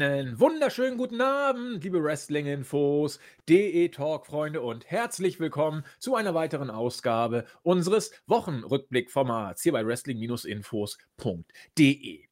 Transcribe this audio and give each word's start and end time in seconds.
Einen 0.00 0.40
wunderschönen 0.40 0.96
guten 0.96 1.20
Abend, 1.20 1.84
liebe 1.84 2.02
Wrestling-Infos, 2.02 3.20
DE-Talk-Freunde 3.50 4.62
und 4.62 4.90
herzlich 4.90 5.38
willkommen 5.40 5.84
zu 5.98 6.14
einer 6.14 6.32
weiteren 6.32 6.70
Ausgabe 6.70 7.44
unseres 7.62 8.10
Wochenrückblick-Formats 8.26 9.62
hier 9.62 9.72
bei 9.72 9.86
Wrestling-Infos.de. 9.86 12.24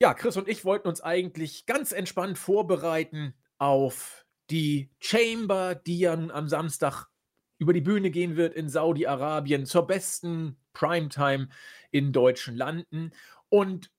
Ja, 0.00 0.14
Chris 0.14 0.38
und 0.38 0.48
ich 0.48 0.64
wollten 0.64 0.88
uns 0.88 1.02
eigentlich 1.02 1.66
ganz 1.66 1.92
entspannt 1.92 2.38
vorbereiten 2.38 3.34
auf 3.58 4.24
die 4.48 4.88
Chamber, 4.98 5.74
die 5.74 5.98
ja 5.98 6.16
nun 6.16 6.30
am 6.30 6.48
Samstag 6.48 7.04
über 7.58 7.74
die 7.74 7.82
Bühne 7.82 8.10
gehen 8.10 8.36
wird 8.36 8.54
in 8.54 8.70
Saudi-Arabien 8.70 9.66
zur 9.66 9.86
besten 9.86 10.56
Primetime 10.72 11.50
in 11.90 12.14
deutschen 12.14 12.56
Landen. 12.56 13.10
Und 13.50 13.90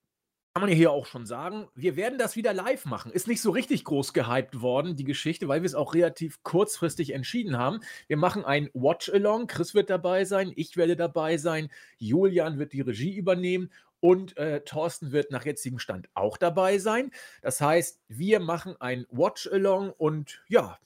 kann 0.54 0.62
man 0.62 0.70
ja 0.70 0.76
hier 0.76 0.92
auch 0.92 1.06
schon 1.06 1.26
sagen, 1.26 1.70
wir 1.76 1.96
werden 1.96 2.20
das 2.20 2.36
wieder 2.36 2.54
live 2.54 2.84
machen. 2.84 3.14
Ist 3.14 3.28
nicht 3.28 3.42
so 3.42 3.52
richtig 3.52 3.86
groß 3.86 4.12
gehypt 4.12 4.60
worden, 4.60 4.98
die 4.98 5.06
Geschichte, 5.06 5.48
weil 5.48 5.62
wir 5.62 5.66
es 5.66 5.76
auch 5.76 5.94
relativ 5.94 6.44
kurzfristig 6.44 7.14
entschieden 7.14 7.58
haben. 7.58 7.80
Wir 8.08 8.18
machen 8.18 8.44
ein 8.44 8.70
Watch-Along. 8.74 9.48
Chris 9.48 9.74
wird 9.74 9.90
dabei 9.90 10.26
sein, 10.26 10.52
ich 10.58 10.76
werde 10.76 10.98
dabei 10.98 11.38
sein, 11.38 11.70
Julian 12.00 12.60
wird 12.60 12.74
die 12.74 12.82
Regie 12.82 13.16
übernehmen 13.16 13.72
und 14.02 14.36
äh, 14.36 14.60
Thorsten 14.66 15.14
wird 15.14 15.32
nach 15.32 15.46
jetzigem 15.46 15.80
Stand 15.80 16.10
auch 16.16 16.36
dabei 16.36 16.80
sein. 16.80 17.12
Das 17.42 17.62
heißt, 17.62 18.02
wir 18.10 18.42
machen 18.42 18.76
ein 18.82 19.06
Watch-Along 19.10 19.92
und 19.92 20.44
ja, 20.50 20.78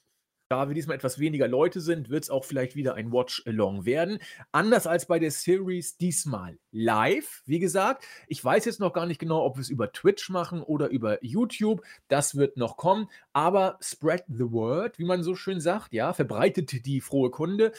da 0.48 0.68
wir 0.68 0.74
diesmal 0.74 0.96
etwas 0.96 1.18
weniger 1.18 1.48
Leute 1.48 1.80
sind, 1.80 2.08
wird 2.08 2.24
es 2.24 2.30
auch 2.30 2.44
vielleicht 2.44 2.76
wieder 2.76 2.94
ein 2.94 3.12
Watch-Along 3.12 3.84
werden. 3.84 4.18
Anders 4.52 4.86
als 4.86 5.06
bei 5.06 5.18
der 5.18 5.30
Series 5.30 5.96
diesmal 5.96 6.58
live. 6.70 7.42
Wie 7.46 7.58
gesagt, 7.58 8.04
ich 8.28 8.44
weiß 8.44 8.64
jetzt 8.64 8.80
noch 8.80 8.92
gar 8.92 9.06
nicht 9.06 9.18
genau, 9.18 9.44
ob 9.44 9.56
wir 9.56 9.62
es 9.62 9.70
über 9.70 9.92
Twitch 9.92 10.30
machen 10.30 10.62
oder 10.62 10.88
über 10.88 11.24
YouTube. 11.24 11.82
Das 12.08 12.36
wird 12.36 12.56
noch 12.56 12.76
kommen. 12.76 13.08
Aber 13.32 13.78
spread 13.80 14.24
the 14.28 14.50
word, 14.50 14.98
wie 14.98 15.04
man 15.04 15.22
so 15.22 15.34
schön 15.34 15.60
sagt, 15.60 15.92
ja, 15.92 16.12
verbreitet 16.12 16.86
die 16.86 17.00
frohe 17.00 17.30
Kunde. 17.30 17.72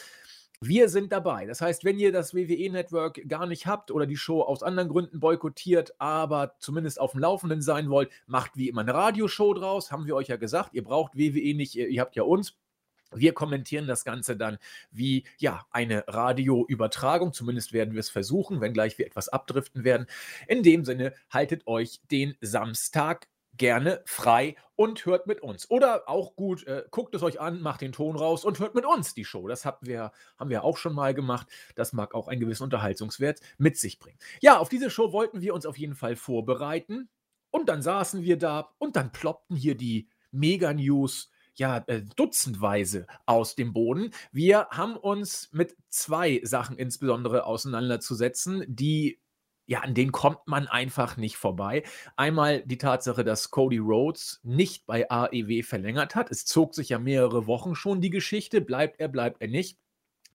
Wir 0.60 0.90
sind 0.90 1.12
dabei. 1.12 1.46
Das 1.46 1.62
heißt, 1.62 1.86
wenn 1.86 2.00
ihr 2.00 2.12
das 2.12 2.34
WWE-Network 2.34 3.28
gar 3.28 3.46
nicht 3.46 3.68
habt 3.68 3.92
oder 3.92 4.08
die 4.08 4.18
Show 4.18 4.42
aus 4.42 4.64
anderen 4.64 4.90
Gründen 4.90 5.20
boykottiert, 5.20 5.94
aber 6.00 6.56
zumindest 6.58 7.00
auf 7.00 7.12
dem 7.12 7.20
Laufenden 7.20 7.62
sein 7.62 7.92
wollt, 7.92 8.10
macht 8.26 8.58
wie 8.58 8.68
immer 8.68 8.82
eine 8.82 8.94
Radioshow 8.94 9.54
draus. 9.54 9.92
Haben 9.92 10.08
wir 10.08 10.16
euch 10.16 10.30
ja 10.30 10.38
gesagt. 10.38 10.74
Ihr 10.74 10.84
braucht 10.84 11.16
WWE 11.16 11.54
nicht, 11.54 11.76
ihr 11.76 12.02
habt 12.02 12.16
ja 12.16 12.24
uns. 12.24 12.58
Wir 13.12 13.34
kommentieren 13.34 13.88
das 13.88 14.04
Ganze 14.04 14.36
dann 14.36 14.58
wie 14.90 15.26
ja 15.38 15.66
eine 15.70 16.04
Radioübertragung. 16.08 17.34
Zumindest 17.34 17.72
werden 17.72 17.94
wir 17.94 18.00
es 18.00 18.10
versuchen, 18.10 18.60
wenngleich 18.60 18.98
wir 18.98 19.06
etwas 19.06 19.30
abdriften 19.30 19.84
werden. 19.84 20.08
In 20.48 20.64
dem 20.64 20.86
Sinne, 20.86 21.14
haltet 21.30 21.68
euch 21.68 22.02
den 22.10 22.36
Samstag 22.42 23.28
gerne 23.58 24.02
frei 24.06 24.56
und 24.76 25.06
hört 25.06 25.28
mit 25.28 25.42
uns. 25.42 25.70
Oder 25.70 26.08
auch 26.08 26.36
gut, 26.36 26.66
äh, 26.68 26.84
guckt 26.92 27.16
es 27.16 27.24
euch 27.24 27.40
an, 27.40 27.62
macht 27.62 27.82
den 27.82 27.92
Ton 27.92 28.16
raus 28.16 28.46
und 28.46 28.60
hört 28.60 28.76
mit 28.76 28.86
uns 28.86 29.14
die 29.14 29.26
Show. 29.26 29.48
Das 29.48 29.66
haben 29.66 29.86
wir, 29.86 30.12
haben 30.38 30.50
wir 30.50 30.64
auch 30.64 30.78
schon 30.78 30.94
mal 30.94 31.14
gemacht. 31.14 31.48
Das 31.76 31.94
mag 31.94 32.14
auch 32.14 32.28
einen 32.28 32.40
gewissen 32.40 32.64
Unterhaltungswert 32.64 33.40
mit 33.58 33.78
sich 33.78 34.00
bringen. 34.00 34.20
Ja, 34.42 34.60
auf 34.60 34.70
diese 34.70 34.90
Show 34.90 35.12
wollten 35.12 35.42
wir 35.42 35.54
uns 35.54 35.66
auf 35.66 35.78
jeden 35.78 35.96
Fall 35.96 36.16
vorbereiten. 36.16 37.10
Und 37.50 37.70
dann 37.70 37.82
saßen 37.82 38.24
wir 38.24 38.38
da 38.38 38.74
und 38.78 38.96
dann 38.96 39.12
ploppten 39.12 39.56
hier 39.56 39.76
die 39.76 40.10
Mega-News 40.32 41.32
ja, 41.56 41.84
äh, 41.88 42.04
dutzendweise 42.16 43.08
aus 43.26 43.56
dem 43.56 43.74
Boden. 43.74 44.12
Wir 44.32 44.68
haben 44.70 44.96
uns 44.96 45.50
mit 45.52 45.76
zwei 45.90 46.40
Sachen 46.44 46.78
insbesondere 46.78 47.46
auseinanderzusetzen, 47.46 48.64
die 48.68 49.20
ja, 49.68 49.82
an 49.82 49.94
denen 49.94 50.14
kommt 50.14 50.48
man 50.48 50.68
einfach 50.68 51.18
nicht 51.18 51.38
vorbei. 51.38 51.84
Einmal 52.16 52.64
die 52.64 52.78
Tatsache, 52.78 53.24
dass 53.26 53.52
Cody 53.52 53.78
Rhodes 53.78 54.40
nicht 54.44 54.86
bei 54.86 55.10
AEW 55.12 55.62
verlängert 55.64 56.16
hat. 56.16 56.32
Es 56.32 56.46
zog 56.46 56.74
sich 56.74 56.90
ja 56.90 57.00
mehrere 57.00 57.48
Wochen 57.48 57.76
schon 57.76 58.00
die 58.00 58.10
Geschichte. 58.10 58.62
Bleibt 58.62 59.00
er, 59.00 59.10
bleibt 59.10 59.42
er 59.42 59.50
nicht. 59.50 59.78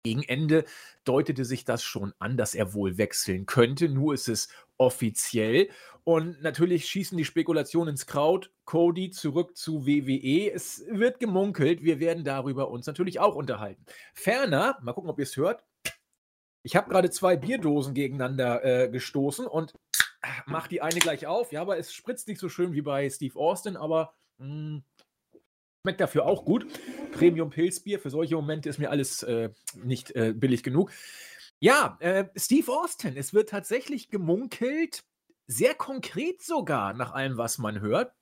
Gegen 0.04 0.22
Ende 0.24 0.64
deutete 1.04 1.44
sich 1.44 1.64
das 1.64 1.82
schon 1.82 2.12
an, 2.18 2.36
dass 2.36 2.54
er 2.54 2.74
wohl 2.74 2.98
wechseln 2.98 3.46
könnte. 3.46 3.88
Nur 3.88 4.14
ist 4.14 4.28
es 4.28 4.48
offiziell. 4.76 5.70
Und 6.04 6.42
natürlich 6.42 6.86
schießen 6.86 7.16
die 7.16 7.24
Spekulationen 7.24 7.92
ins 7.92 8.06
Kraut. 8.06 8.50
Cody 8.64 9.10
zurück 9.10 9.56
zu 9.56 9.86
WWE. 9.86 10.52
Es 10.52 10.84
wird 10.90 11.20
gemunkelt. 11.20 11.82
Wir 11.82 12.00
werden 12.00 12.24
darüber 12.24 12.70
uns 12.70 12.86
natürlich 12.86 13.18
auch 13.20 13.36
unterhalten. 13.36 13.84
Ferner, 14.12 14.76
mal 14.82 14.92
gucken, 14.92 15.08
ob 15.08 15.18
ihr 15.18 15.22
es 15.22 15.36
hört, 15.36 15.64
ich 16.62 16.76
habe 16.76 16.90
gerade 16.90 17.10
zwei 17.10 17.36
Bierdosen 17.36 17.94
gegeneinander 17.94 18.64
äh, 18.64 18.88
gestoßen 18.88 19.46
und 19.46 19.74
mach 20.46 20.68
die 20.68 20.80
eine 20.80 21.00
gleich 21.00 21.26
auf. 21.26 21.52
Ja, 21.52 21.60
aber 21.60 21.78
es 21.78 21.92
spritzt 21.92 22.28
nicht 22.28 22.40
so 22.40 22.48
schön 22.48 22.72
wie 22.72 22.82
bei 22.82 23.08
Steve 23.10 23.38
Austin, 23.38 23.76
aber 23.76 24.14
mh, 24.38 24.46
hm, 24.46 24.84
schmeckt 25.82 26.00
dafür 26.00 26.26
auch 26.26 26.44
gut. 26.44 26.66
Premium 27.12 27.50
Pilzbier, 27.50 27.98
für 27.98 28.10
solche 28.10 28.36
Momente 28.36 28.68
ist 28.68 28.78
mir 28.78 28.90
alles 28.90 29.22
äh, 29.24 29.50
nicht 29.74 30.14
äh, 30.14 30.32
billig 30.32 30.62
genug. 30.62 30.92
Ja, 31.58 31.96
äh, 32.00 32.26
Steve 32.36 32.72
Austin, 32.72 33.16
es 33.16 33.34
wird 33.34 33.48
tatsächlich 33.48 34.08
gemunkelt, 34.08 35.04
sehr 35.46 35.74
konkret 35.74 36.42
sogar, 36.42 36.94
nach 36.94 37.12
allem, 37.12 37.36
was 37.36 37.58
man 37.58 37.80
hört, 37.80 38.12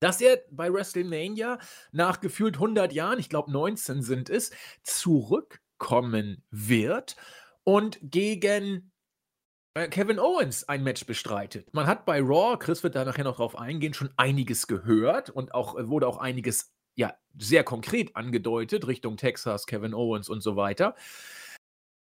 dass 0.00 0.20
er 0.20 0.42
bei 0.50 0.72
WrestleMania 0.72 1.58
nach 1.92 2.20
gefühlt 2.20 2.56
100 2.56 2.92
Jahren, 2.92 3.18
ich 3.18 3.28
glaube 3.28 3.52
19 3.52 4.02
sind 4.02 4.30
es, 4.30 4.50
zurückkommen 4.82 6.42
wird 6.50 7.16
und 7.64 7.98
gegen 8.02 8.92
äh, 9.74 9.88
Kevin 9.88 10.18
Owens 10.18 10.68
ein 10.68 10.82
Match 10.82 11.06
bestreitet. 11.06 11.72
Man 11.72 11.86
hat 11.86 12.04
bei 12.04 12.20
Raw, 12.20 12.56
Chris 12.58 12.82
wird 12.82 12.94
da 12.94 13.04
nachher 13.04 13.24
noch 13.24 13.36
drauf 13.36 13.58
eingehen, 13.58 13.94
schon 13.94 14.10
einiges 14.16 14.66
gehört 14.66 15.30
und 15.30 15.54
auch 15.54 15.78
äh, 15.78 15.88
wurde 15.88 16.06
auch 16.06 16.18
einiges 16.18 16.72
ja 16.94 17.14
sehr 17.38 17.64
konkret 17.64 18.14
angedeutet 18.16 18.86
Richtung 18.86 19.16
Texas, 19.16 19.66
Kevin 19.66 19.94
Owens 19.94 20.28
und 20.28 20.42
so 20.42 20.56
weiter. 20.56 20.94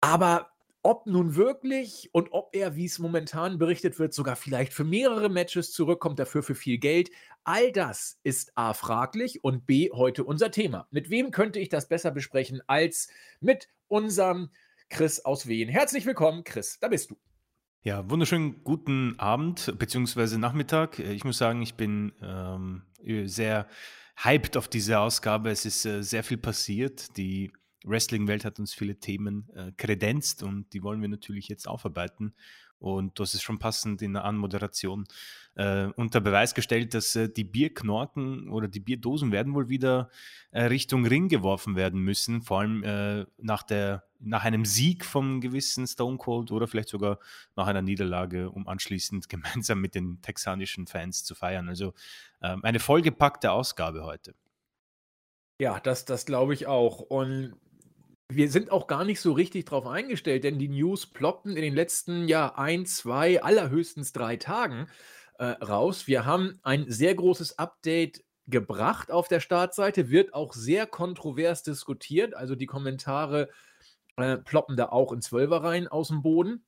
Aber 0.02 0.52
ob 0.84 1.08
nun 1.08 1.36
wirklich 1.36 2.10
und 2.12 2.32
ob 2.32 2.56
er, 2.56 2.76
wie 2.76 2.86
es 2.86 3.00
momentan 3.00 3.58
berichtet 3.58 3.98
wird, 3.98 4.14
sogar 4.14 4.36
vielleicht 4.36 4.72
für 4.72 4.84
mehrere 4.84 5.30
Matches 5.30 5.72
zurückkommt, 5.72 6.20
dafür 6.20 6.44
für 6.44 6.54
viel 6.54 6.78
Geld, 6.78 7.10
all 7.44 7.72
das 7.72 8.20
ist 8.22 8.52
A 8.56 8.74
fraglich 8.76 9.44
und 9.44 9.66
B 9.66 9.90
heute 9.92 10.24
unser 10.24 10.52
Thema. 10.52 10.88
Mit 10.92 11.10
wem 11.10 11.32
könnte 11.32 11.60
ich 11.60 11.70
das 11.70 11.88
besser 11.88 12.12
besprechen 12.12 12.62
als 12.68 13.08
mit 13.40 13.68
unserem 13.88 14.52
Chris 14.90 15.20
aus 15.24 15.48
Wien. 15.48 15.70
Herzlich 15.70 16.06
willkommen, 16.06 16.44
Chris, 16.44 16.80
da 16.80 16.88
bist 16.88 17.12
du. 17.12 17.18
Ja, 17.82 18.10
wunderschönen 18.10 18.64
guten 18.64 19.20
Abend 19.20 19.74
bzw. 19.78 20.38
Nachmittag. 20.38 20.98
Ich 21.00 21.24
muss 21.24 21.38
sagen, 21.38 21.62
ich 21.62 21.76
bin 21.76 22.14
ähm, 22.22 22.82
sehr 23.28 23.68
hyped 24.18 24.58
auf 24.58 24.68
diese 24.68 25.00
Ausgabe. 25.00 25.52
Es 25.52 25.66
ist 25.66 25.86
äh, 25.86 26.02
sehr 26.02 26.24
viel 26.24 26.38
passiert. 26.38 27.16
Die 27.18 27.52
Wrestling-Welt 27.86 28.46
hat 28.46 28.60
uns 28.60 28.74
viele 28.74 29.00
Themen 29.00 29.50
äh, 29.54 29.72
kredenzt 29.78 30.42
und 30.42 30.74
die 30.74 30.82
wollen 30.82 31.02
wir 31.02 31.10
natürlich 31.10 31.48
jetzt 31.48 31.68
aufarbeiten. 31.68 32.34
Und 32.94 33.18
du 33.18 33.24
hast 33.24 33.34
es 33.34 33.42
schon 33.42 33.60
passend 33.60 34.02
in 34.02 34.14
der 34.14 34.26
Anmoderation 34.26 35.06
äh, 35.56 35.86
unter 35.96 36.22
Beweis 36.22 36.54
gestellt, 36.54 36.94
dass 36.94 37.16
äh, 37.16 37.30
die 37.30 37.44
Bierknorken 37.44 38.50
oder 38.50 38.68
die 38.68 38.80
Bierdosen 38.80 39.32
werden 39.32 39.54
wohl 39.54 39.70
wieder 39.70 40.10
äh, 40.52 40.64
Richtung 40.64 41.06
Ring 41.06 41.30
geworfen 41.30 41.76
werden 41.76 42.02
müssen, 42.02 42.42
vor 42.42 42.60
allem 42.60 42.84
äh, 42.84 43.26
nach, 43.38 43.64
der, 43.64 44.04
nach 44.20 44.44
einem 44.44 44.66
Sieg 44.66 45.06
vom 45.06 45.42
gewissen 45.42 45.88
Stone 45.88 46.18
Cold 46.18 46.52
oder 46.52 46.68
vielleicht 46.68 46.90
sogar 46.90 47.20
nach 47.56 47.68
einer 47.68 47.82
Niederlage, 47.82 48.50
um 48.50 48.68
anschließend 48.68 49.30
gemeinsam 49.30 49.80
mit 49.80 49.96
den 49.96 50.22
texanischen 50.22 50.88
Fans 50.88 51.24
zu 51.24 51.36
feiern. 51.36 51.70
Also 51.70 51.94
ähm, 52.42 52.64
eine 52.64 52.80
vollgepackte 52.80 53.52
Ausgabe 53.52 54.04
heute. 54.04 54.36
Ja, 55.60 55.80
das, 55.80 56.04
das 56.04 56.26
glaube 56.26 56.54
ich 56.54 56.68
auch. 56.68 57.00
Und 57.00 57.56
wir 58.30 58.50
sind 58.50 58.72
auch 58.72 58.88
gar 58.88 59.06
nicht 59.06 59.22
so 59.22 59.34
richtig 59.34 59.66
drauf 59.66 59.86
eingestellt, 59.86 60.44
denn 60.44 60.58
die 60.58 60.70
News 60.70 61.06
ploppten 61.06 61.56
in 61.56 61.62
den 61.62 61.76
letzten, 61.76 62.28
ja, 62.28 62.56
ein, 62.56 62.86
zwei, 62.86 63.42
allerhöchstens 63.42 64.14
drei 64.14 64.38
Tagen 64.38 64.88
äh, 65.38 65.46
raus. 65.46 66.08
Wir 66.08 66.26
haben 66.26 66.60
ein 66.64 66.90
sehr 66.90 67.14
großes 67.14 67.60
Update 67.60 68.24
gebracht 68.48 69.12
auf 69.12 69.28
der 69.28 69.40
Startseite, 69.40 70.10
wird 70.10 70.34
auch 70.34 70.54
sehr 70.54 70.88
kontrovers 70.88 71.64
diskutiert. 71.64 72.36
Also 72.36 72.56
die 72.56 72.66
Kommentare 72.66 73.50
äh, 74.18 74.38
ploppen 74.38 74.78
da 74.78 74.90
auch 74.90 75.12
in 75.12 75.22
Zwölfer 75.22 75.64
rein 75.64 75.88
aus 75.88 76.08
dem 76.08 76.22
Boden. 76.22 76.66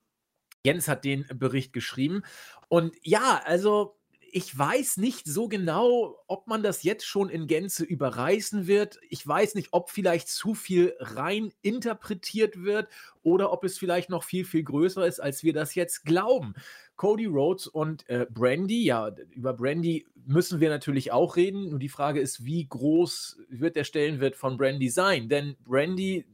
Jens 0.64 0.88
hat 0.88 1.06
den 1.06 1.26
Bericht 1.34 1.74
geschrieben. 1.74 2.24
Und 2.68 2.96
ja, 3.02 3.42
also 3.46 3.98
ich 4.32 4.58
weiß 4.58 4.98
nicht 4.98 5.28
so 5.28 5.48
genau, 5.48 6.18
ob 6.28 6.48
man 6.48 6.64
das 6.64 6.84
jetzt 6.84 7.06
schon 7.06 7.30
in 7.30 7.48
Gänze 7.48 7.84
überreißen 7.84 8.68
wird. 8.68 9.00
Ich 9.10 9.26
weiß 9.26 9.56
nicht, 9.56 9.70
ob 9.72 9.90
vielleicht 9.90 10.30
zu 10.30 10.54
viel 10.54 10.96
rein 11.00 11.54
interpretiert 11.62 12.64
wird 12.64 12.88
oder 13.24 13.52
ob 13.52 13.64
es 13.64 13.78
vielleicht 13.78 14.10
noch 14.10 14.24
viel, 14.24 14.46
viel 14.46 14.64
größer 14.64 15.06
ist, 15.06 15.20
als 15.20 15.44
wir 15.44 15.54
das 15.54 15.76
jetzt 15.76 16.06
glauben. 16.06 16.54
Cody 16.96 17.26
Rhodes 17.26 17.68
und 17.68 18.10
äh, 18.10 18.26
Brandy, 18.30 18.84
ja, 18.84 19.12
über 19.32 19.54
Brandy 19.54 20.06
müssen 20.26 20.60
wir 20.60 20.70
natürlich 20.70 21.12
auch 21.12 21.36
reden. 21.36 21.70
Nur 21.70 21.80
die 21.80 21.90
Frage 21.90 22.20
ist, 22.20 22.44
wie 22.44 22.66
groß 22.66 23.40
wird 23.50 23.76
der 23.76 23.84
Stellenwert 23.84 24.36
von 24.36 24.58
Brandy 24.58 24.90
sein? 24.90 25.30
Denn 25.30 25.56
Brandy 25.66 26.26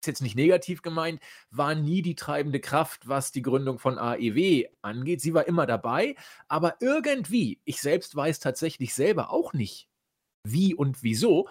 ist 0.00 0.06
jetzt 0.06 0.22
nicht 0.22 0.36
negativ 0.36 0.82
gemeint, 0.82 1.20
war 1.50 1.74
nie 1.74 2.02
die 2.02 2.14
treibende 2.14 2.60
Kraft, 2.60 3.08
was 3.08 3.32
die 3.32 3.42
Gründung 3.42 3.78
von 3.78 3.98
AEW 3.98 4.64
angeht. 4.80 5.20
Sie 5.20 5.34
war 5.34 5.46
immer 5.46 5.66
dabei, 5.66 6.14
aber 6.46 6.76
irgendwie, 6.80 7.60
ich 7.64 7.80
selbst 7.80 8.14
weiß 8.14 8.38
tatsächlich 8.38 8.94
selber 8.94 9.30
auch 9.30 9.52
nicht, 9.52 9.88
wie 10.44 10.74
und 10.74 11.02
wieso, 11.02 11.48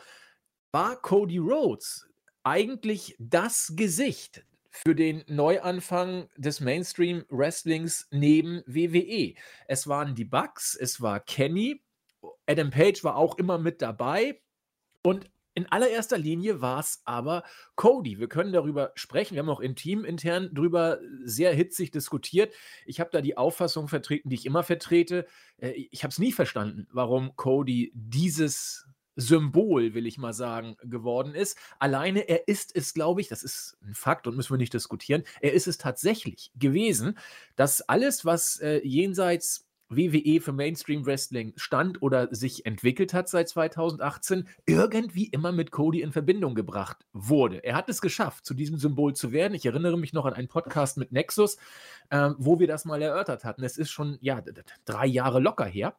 war 0.71 0.95
Cody 1.01 1.39
Rhodes 1.39 2.07
eigentlich 2.43 3.15
das 3.19 3.73
Gesicht 3.75 4.45
für 4.69 4.95
den 4.95 5.23
Neuanfang 5.27 6.29
des 6.37 6.61
Mainstream 6.61 7.25
Wrestlings 7.29 8.07
neben 8.11 8.63
WWE. 8.65 9.33
Es 9.67 9.87
waren 9.87 10.15
die 10.15 10.25
Bucks, 10.25 10.75
es 10.75 11.01
war 11.01 11.19
Kenny, 11.19 11.81
Adam 12.45 12.69
Page 12.69 13.03
war 13.03 13.15
auch 13.17 13.37
immer 13.37 13.57
mit 13.57 13.81
dabei 13.81 14.39
und 15.03 15.29
in 15.57 15.65
allererster 15.71 16.19
Linie 16.19 16.61
war 16.61 16.81
es 16.81 17.01
aber 17.03 17.41
Cody. 17.73 18.19
Wir 18.19 18.29
können 18.29 18.53
darüber 18.53 18.91
sprechen. 18.93 19.33
Wir 19.33 19.41
haben 19.41 19.49
auch 19.49 19.59
intim 19.59 20.05
intern 20.05 20.51
darüber 20.53 20.99
sehr 21.23 21.51
hitzig 21.51 21.89
diskutiert. 21.89 22.53
Ich 22.85 22.99
habe 22.99 23.09
da 23.11 23.21
die 23.21 23.37
Auffassung 23.37 23.87
vertreten, 23.87 24.29
die 24.29 24.35
ich 24.35 24.45
immer 24.45 24.61
vertrete. 24.61 25.25
Äh, 25.57 25.71
ich 25.71 26.03
habe 26.03 26.11
es 26.11 26.19
nie 26.19 26.31
verstanden, 26.31 26.85
warum 26.91 27.35
Cody 27.37 27.91
dieses 27.95 28.85
Symbol, 29.15 29.95
will 29.95 30.05
ich 30.05 30.19
mal 30.19 30.31
sagen, 30.31 30.77
geworden 30.83 31.33
ist. 31.33 31.57
Alleine 31.79 32.29
er 32.29 32.47
ist 32.47 32.75
es, 32.75 32.93
glaube 32.93 33.21
ich, 33.21 33.27
das 33.27 33.41
ist 33.41 33.79
ein 33.81 33.95
Fakt 33.95 34.27
und 34.27 34.35
müssen 34.35 34.53
wir 34.53 34.59
nicht 34.59 34.75
diskutieren, 34.75 35.23
er 35.41 35.53
ist 35.53 35.67
es 35.67 35.79
tatsächlich 35.79 36.51
gewesen, 36.53 37.17
dass 37.55 37.81
alles, 37.81 38.25
was 38.25 38.59
äh, 38.59 38.79
jenseits 38.85 39.66
WWE 39.89 40.41
für 40.41 40.51
Mainstream 40.51 41.05
Wrestling 41.05 41.53
stand 41.55 42.01
oder 42.01 42.33
sich 42.33 42.65
entwickelt 42.65 43.13
hat 43.13 43.29
seit 43.29 43.49
2018, 43.49 44.47
irgendwie 44.65 45.27
immer 45.27 45.51
mit 45.51 45.71
Cody 45.71 46.01
in 46.01 46.11
Verbindung 46.11 46.55
gebracht 46.55 46.97
wurde. 47.13 47.63
Er 47.63 47.75
hat 47.75 47.89
es 47.89 48.01
geschafft, 48.01 48.45
zu 48.45 48.53
diesem 48.53 48.77
Symbol 48.77 49.15
zu 49.15 49.31
werden. 49.31 49.53
Ich 49.53 49.65
erinnere 49.65 49.97
mich 49.97 50.13
noch 50.13 50.25
an 50.25 50.33
einen 50.33 50.47
Podcast 50.47 50.97
mit 50.97 51.11
Nexus, 51.11 51.57
äh, 52.09 52.31
wo 52.37 52.59
wir 52.59 52.67
das 52.67 52.85
mal 52.85 53.01
erörtert 53.01 53.43
hatten. 53.43 53.63
Es 53.63 53.77
ist 53.77 53.91
schon, 53.91 54.17
ja, 54.21 54.41
drei 54.85 55.05
Jahre 55.05 55.39
locker 55.39 55.65
her. 55.65 55.95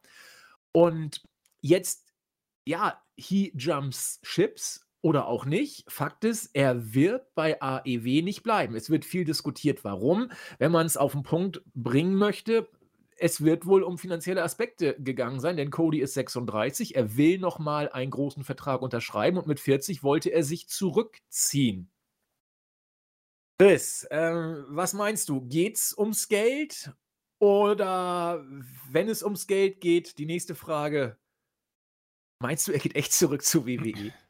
Und 0.71 1.23
jetzt, 1.61 2.13
ja, 2.65 3.01
he 3.17 3.51
jumps 3.55 4.19
ships 4.23 4.85
oder 5.01 5.27
auch 5.27 5.45
nicht. 5.45 5.89
Fakt 5.89 6.23
ist, 6.25 6.51
er 6.53 6.93
wird 6.93 7.33
bei 7.33 7.61
AEW 7.61 8.21
nicht 8.21 8.43
bleiben. 8.43 8.75
Es 8.75 8.89
wird 8.89 9.05
viel 9.05 9.25
diskutiert, 9.25 9.83
warum. 9.83 10.29
Wenn 10.57 10.71
man 10.71 10.85
es 10.85 10.97
auf 10.97 11.13
den 11.13 11.23
Punkt 11.23 11.61
bringen 11.73 12.15
möchte, 12.15 12.69
es 13.19 13.43
wird 13.43 13.65
wohl 13.65 13.83
um 13.83 13.97
finanzielle 13.97 14.43
Aspekte 14.43 14.95
gegangen 14.99 15.39
sein, 15.39 15.57
denn 15.57 15.71
Cody 15.71 15.99
ist 15.99 16.13
36, 16.13 16.95
er 16.95 17.17
will 17.17 17.39
nochmal 17.39 17.89
einen 17.89 18.11
großen 18.11 18.43
Vertrag 18.43 18.81
unterschreiben 18.81 19.37
und 19.37 19.47
mit 19.47 19.59
40 19.59 20.03
wollte 20.03 20.29
er 20.29 20.43
sich 20.43 20.67
zurückziehen. 20.67 21.91
Chris, 23.59 24.05
äh, 24.05 24.33
was 24.69 24.93
meinst 24.93 25.27
du? 25.29 25.41
Geht's 25.41 25.97
ums 25.97 26.29
Geld? 26.29 26.93
Oder 27.41 28.45
wenn 28.89 29.07
es 29.07 29.23
ums 29.23 29.47
Geld 29.47 29.79
geht, 29.79 30.17
die 30.17 30.25
nächste 30.25 30.55
Frage, 30.55 31.17
meinst 32.41 32.67
du, 32.67 32.71
er 32.73 32.79
geht 32.79 32.95
echt 32.95 33.13
zurück 33.13 33.43
zu 33.43 33.65
WWE? 33.65 34.13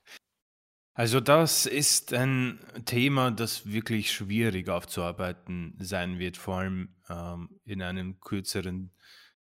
Also 0.99 1.21
das 1.21 1.65
ist 1.65 2.11
ein 2.13 2.59
Thema, 2.83 3.31
das 3.31 3.65
wirklich 3.65 4.11
schwierig 4.11 4.67
aufzuarbeiten 4.67 5.73
sein 5.79 6.19
wird, 6.19 6.35
vor 6.35 6.57
allem 6.57 6.93
ähm, 7.09 7.61
in 7.63 7.81
einem 7.81 8.19
kürzeren 8.19 8.91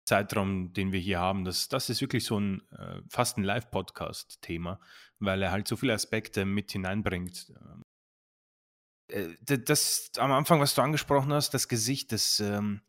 Zeitraum, 0.06 0.72
den 0.72 0.92
wir 0.92 1.00
hier 1.00 1.18
haben. 1.18 1.44
Das, 1.44 1.68
das 1.68 1.90
ist 1.90 2.00
wirklich 2.00 2.24
so 2.24 2.40
ein 2.40 2.62
äh, 2.70 3.02
fast 3.06 3.36
ein 3.36 3.44
Live-Podcast-Thema, 3.44 4.80
weil 5.18 5.42
er 5.42 5.52
halt 5.52 5.68
so 5.68 5.76
viele 5.76 5.92
Aspekte 5.92 6.46
mit 6.46 6.72
hineinbringt. 6.72 7.52
Äh, 9.08 9.36
das 9.44 10.10
am 10.16 10.32
Anfang, 10.32 10.58
was 10.58 10.74
du 10.74 10.80
angesprochen 10.80 11.34
hast, 11.34 11.52
das 11.52 11.68
Gesicht 11.68 12.12
des 12.12 12.40
ähm, 12.40 12.80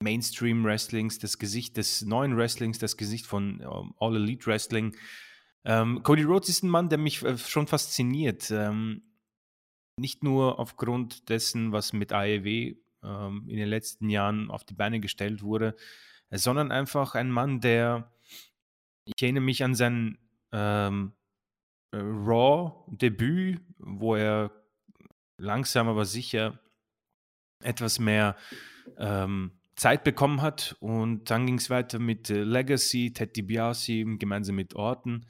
Mainstream-Wrestlings, 0.00 1.18
das 1.18 1.38
Gesicht 1.38 1.76
des 1.76 2.02
neuen 2.02 2.36
Wrestlings, 2.36 2.78
das 2.78 2.96
Gesicht 2.96 3.26
von 3.26 3.60
ähm, 3.62 3.94
All 3.98 4.14
Elite 4.14 4.46
Wrestling, 4.46 4.94
ähm, 5.66 6.04
Cody 6.04 6.22
Rhodes 6.22 6.48
ist 6.48 6.62
ein 6.62 6.70
Mann, 6.70 6.88
der 6.88 6.98
mich 6.98 7.22
äh, 7.24 7.36
schon 7.36 7.66
fasziniert. 7.66 8.52
Ähm, 8.52 9.02
nicht 9.98 10.22
nur 10.22 10.60
aufgrund 10.60 11.28
dessen, 11.28 11.72
was 11.72 11.92
mit 11.92 12.12
AEW 12.12 12.76
ähm, 13.02 13.44
in 13.48 13.56
den 13.56 13.68
letzten 13.68 14.08
Jahren 14.08 14.48
auf 14.48 14.62
die 14.62 14.74
Beine 14.74 15.00
gestellt 15.00 15.42
wurde, 15.42 15.74
äh, 16.30 16.38
sondern 16.38 16.70
einfach 16.70 17.16
ein 17.16 17.32
Mann, 17.32 17.60
der, 17.60 18.12
ich 19.06 19.20
erinnere 19.20 19.42
mich 19.42 19.64
an 19.64 19.74
sein 19.74 20.18
ähm, 20.52 21.12
äh, 21.90 21.98
Raw-Debüt, 21.98 23.60
wo 23.78 24.14
er 24.14 24.52
langsam 25.36 25.88
aber 25.88 26.04
sicher 26.04 26.60
etwas 27.64 27.98
mehr 27.98 28.36
ähm, 28.98 29.50
Zeit 29.74 30.04
bekommen 30.04 30.42
hat 30.42 30.76
und 30.78 31.28
dann 31.28 31.44
ging 31.46 31.58
es 31.58 31.70
weiter 31.70 31.98
mit 31.98 32.30
äh, 32.30 32.44
Legacy, 32.44 33.12
Ted 33.12 33.36
DiBiase 33.36 34.04
gemeinsam 34.16 34.54
mit 34.54 34.76
Orton 34.76 35.26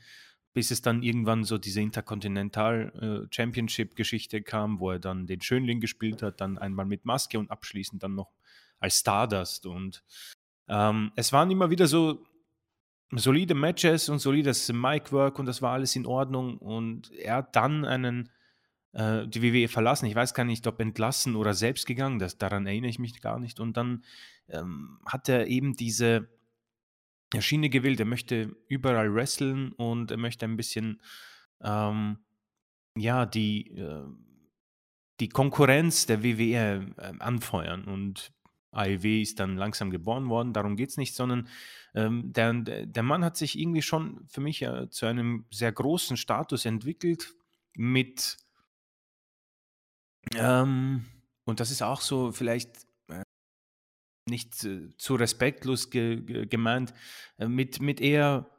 bis 0.56 0.70
es 0.70 0.80
dann 0.80 1.02
irgendwann 1.02 1.44
so 1.44 1.58
diese 1.58 1.82
Intercontinental 1.82 3.26
äh, 3.28 3.28
Championship-Geschichte 3.30 4.40
kam, 4.40 4.80
wo 4.80 4.90
er 4.92 4.98
dann 4.98 5.26
den 5.26 5.42
Schönling 5.42 5.80
gespielt 5.80 6.22
hat, 6.22 6.40
dann 6.40 6.56
einmal 6.56 6.86
mit 6.86 7.04
Maske 7.04 7.38
und 7.38 7.50
abschließend 7.50 8.02
dann 8.02 8.14
noch 8.14 8.32
als 8.78 9.00
Stardust. 9.00 9.66
Und 9.66 10.02
ähm, 10.66 11.12
es 11.14 11.30
waren 11.34 11.50
immer 11.50 11.68
wieder 11.68 11.86
so 11.86 12.24
solide 13.10 13.54
Matches 13.54 14.08
und 14.08 14.18
solides 14.18 14.72
Mic-Work 14.72 15.38
und 15.38 15.44
das 15.44 15.60
war 15.60 15.74
alles 15.74 15.94
in 15.94 16.06
Ordnung. 16.06 16.56
Und 16.56 17.12
er 17.12 17.34
hat 17.34 17.54
dann 17.54 17.84
einen 17.84 18.30
äh, 18.92 19.28
die 19.28 19.42
WWE 19.42 19.68
verlassen. 19.68 20.06
Ich 20.06 20.14
weiß 20.14 20.32
gar 20.32 20.44
nicht, 20.44 20.66
ob 20.66 20.80
entlassen 20.80 21.36
oder 21.36 21.52
selbst 21.52 21.86
gegangen. 21.86 22.18
Das, 22.18 22.38
daran 22.38 22.66
erinnere 22.66 22.88
ich 22.88 22.98
mich 22.98 23.20
gar 23.20 23.38
nicht. 23.38 23.60
Und 23.60 23.76
dann 23.76 24.04
ähm, 24.48 25.00
hat 25.04 25.28
er 25.28 25.48
eben 25.48 25.76
diese 25.76 26.30
Schiene 27.40 27.68
gewählt. 27.68 28.00
Er 28.00 28.06
möchte 28.06 28.56
überall 28.68 29.14
wresteln 29.14 29.72
und 29.72 30.10
er 30.10 30.16
möchte 30.16 30.44
ein 30.46 30.56
bisschen, 30.56 31.02
ähm, 31.62 32.18
ja, 32.96 33.26
die, 33.26 33.70
äh, 33.76 34.04
die 35.20 35.28
Konkurrenz 35.28 36.06
der 36.06 36.22
WWE 36.22 36.94
äh, 36.96 37.12
anfeuern. 37.18 37.84
Und 37.84 38.32
AEW 38.76 39.22
ist 39.22 39.40
dann 39.40 39.56
langsam 39.56 39.90
geboren 39.90 40.28
worden, 40.28 40.52
darum 40.52 40.76
geht 40.76 40.90
es 40.90 40.96
nicht, 40.96 41.14
sondern 41.14 41.48
ähm, 41.94 42.32
der, 42.32 42.52
der 42.52 43.02
Mann 43.02 43.24
hat 43.24 43.36
sich 43.36 43.58
irgendwie 43.58 43.82
schon 43.82 44.26
für 44.28 44.40
mich 44.40 44.62
äh, 44.62 44.90
zu 44.90 45.06
einem 45.06 45.46
sehr 45.50 45.72
großen 45.72 46.16
Status 46.16 46.66
entwickelt 46.66 47.34
mit, 47.74 48.36
ähm, 50.34 51.06
und 51.44 51.60
das 51.60 51.70
ist 51.70 51.82
auch 51.82 52.00
so 52.00 52.32
vielleicht 52.32 52.85
nicht 54.28 54.54
zu 54.54 55.14
respektlos 55.14 55.90
ge, 55.90 56.20
ge, 56.20 56.46
gemeint, 56.46 56.92
äh, 57.38 57.46
mit, 57.46 57.80
mit 57.80 58.00
eher 58.00 58.50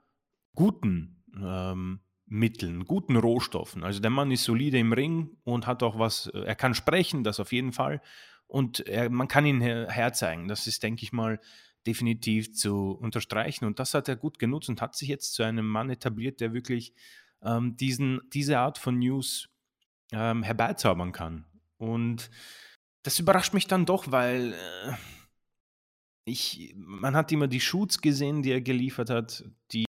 guten 0.55 1.23
ähm, 1.39 1.99
Mitteln, 2.25 2.85
guten 2.85 3.15
Rohstoffen. 3.15 3.83
Also 3.83 3.99
der 3.99 4.11
Mann 4.11 4.31
ist 4.31 4.43
solide 4.43 4.77
im 4.77 4.93
Ring 4.93 5.37
und 5.43 5.67
hat 5.67 5.83
auch 5.83 5.99
was, 5.99 6.27
äh, 6.27 6.39
er 6.39 6.55
kann 6.55 6.73
sprechen, 6.73 7.23
das 7.23 7.39
auf 7.39 7.51
jeden 7.51 7.73
Fall. 7.73 8.01
Und 8.47 8.79
er, 8.87 9.09
man 9.09 9.27
kann 9.27 9.45
ihn 9.45 9.61
her, 9.61 9.87
herzeigen. 9.89 10.47
Das 10.47 10.67
ist, 10.67 10.83
denke 10.83 11.03
ich 11.03 11.11
mal, 11.11 11.39
definitiv 11.85 12.53
zu 12.53 12.91
unterstreichen. 12.91 13.65
Und 13.65 13.79
das 13.79 13.93
hat 13.93 14.07
er 14.09 14.15
gut 14.15 14.39
genutzt 14.39 14.69
und 14.69 14.81
hat 14.81 14.95
sich 14.95 15.09
jetzt 15.09 15.33
zu 15.33 15.43
einem 15.43 15.67
Mann 15.67 15.89
etabliert, 15.89 16.39
der 16.41 16.53
wirklich 16.53 16.93
ähm, 17.41 17.75
diesen, 17.77 18.21
diese 18.33 18.59
Art 18.59 18.77
von 18.77 18.99
News 18.99 19.49
ähm, 20.11 20.43
herbeizaubern 20.43 21.11
kann. 21.11 21.45
Und 21.77 22.29
das 23.03 23.19
überrascht 23.19 23.53
mich 23.53 23.67
dann 23.67 23.85
doch, 23.85 24.11
weil 24.11 24.53
äh, 24.53 24.93
ich, 26.27 26.75
man 26.75 27.15
hat 27.15 27.31
immer 27.31 27.47
die 27.47 27.61
Shoots 27.61 28.01
gesehen, 28.01 28.43
die 28.43 28.51
er 28.51 28.59
geliefert 28.59 29.09
hat, 29.09 29.45
die, 29.71 29.85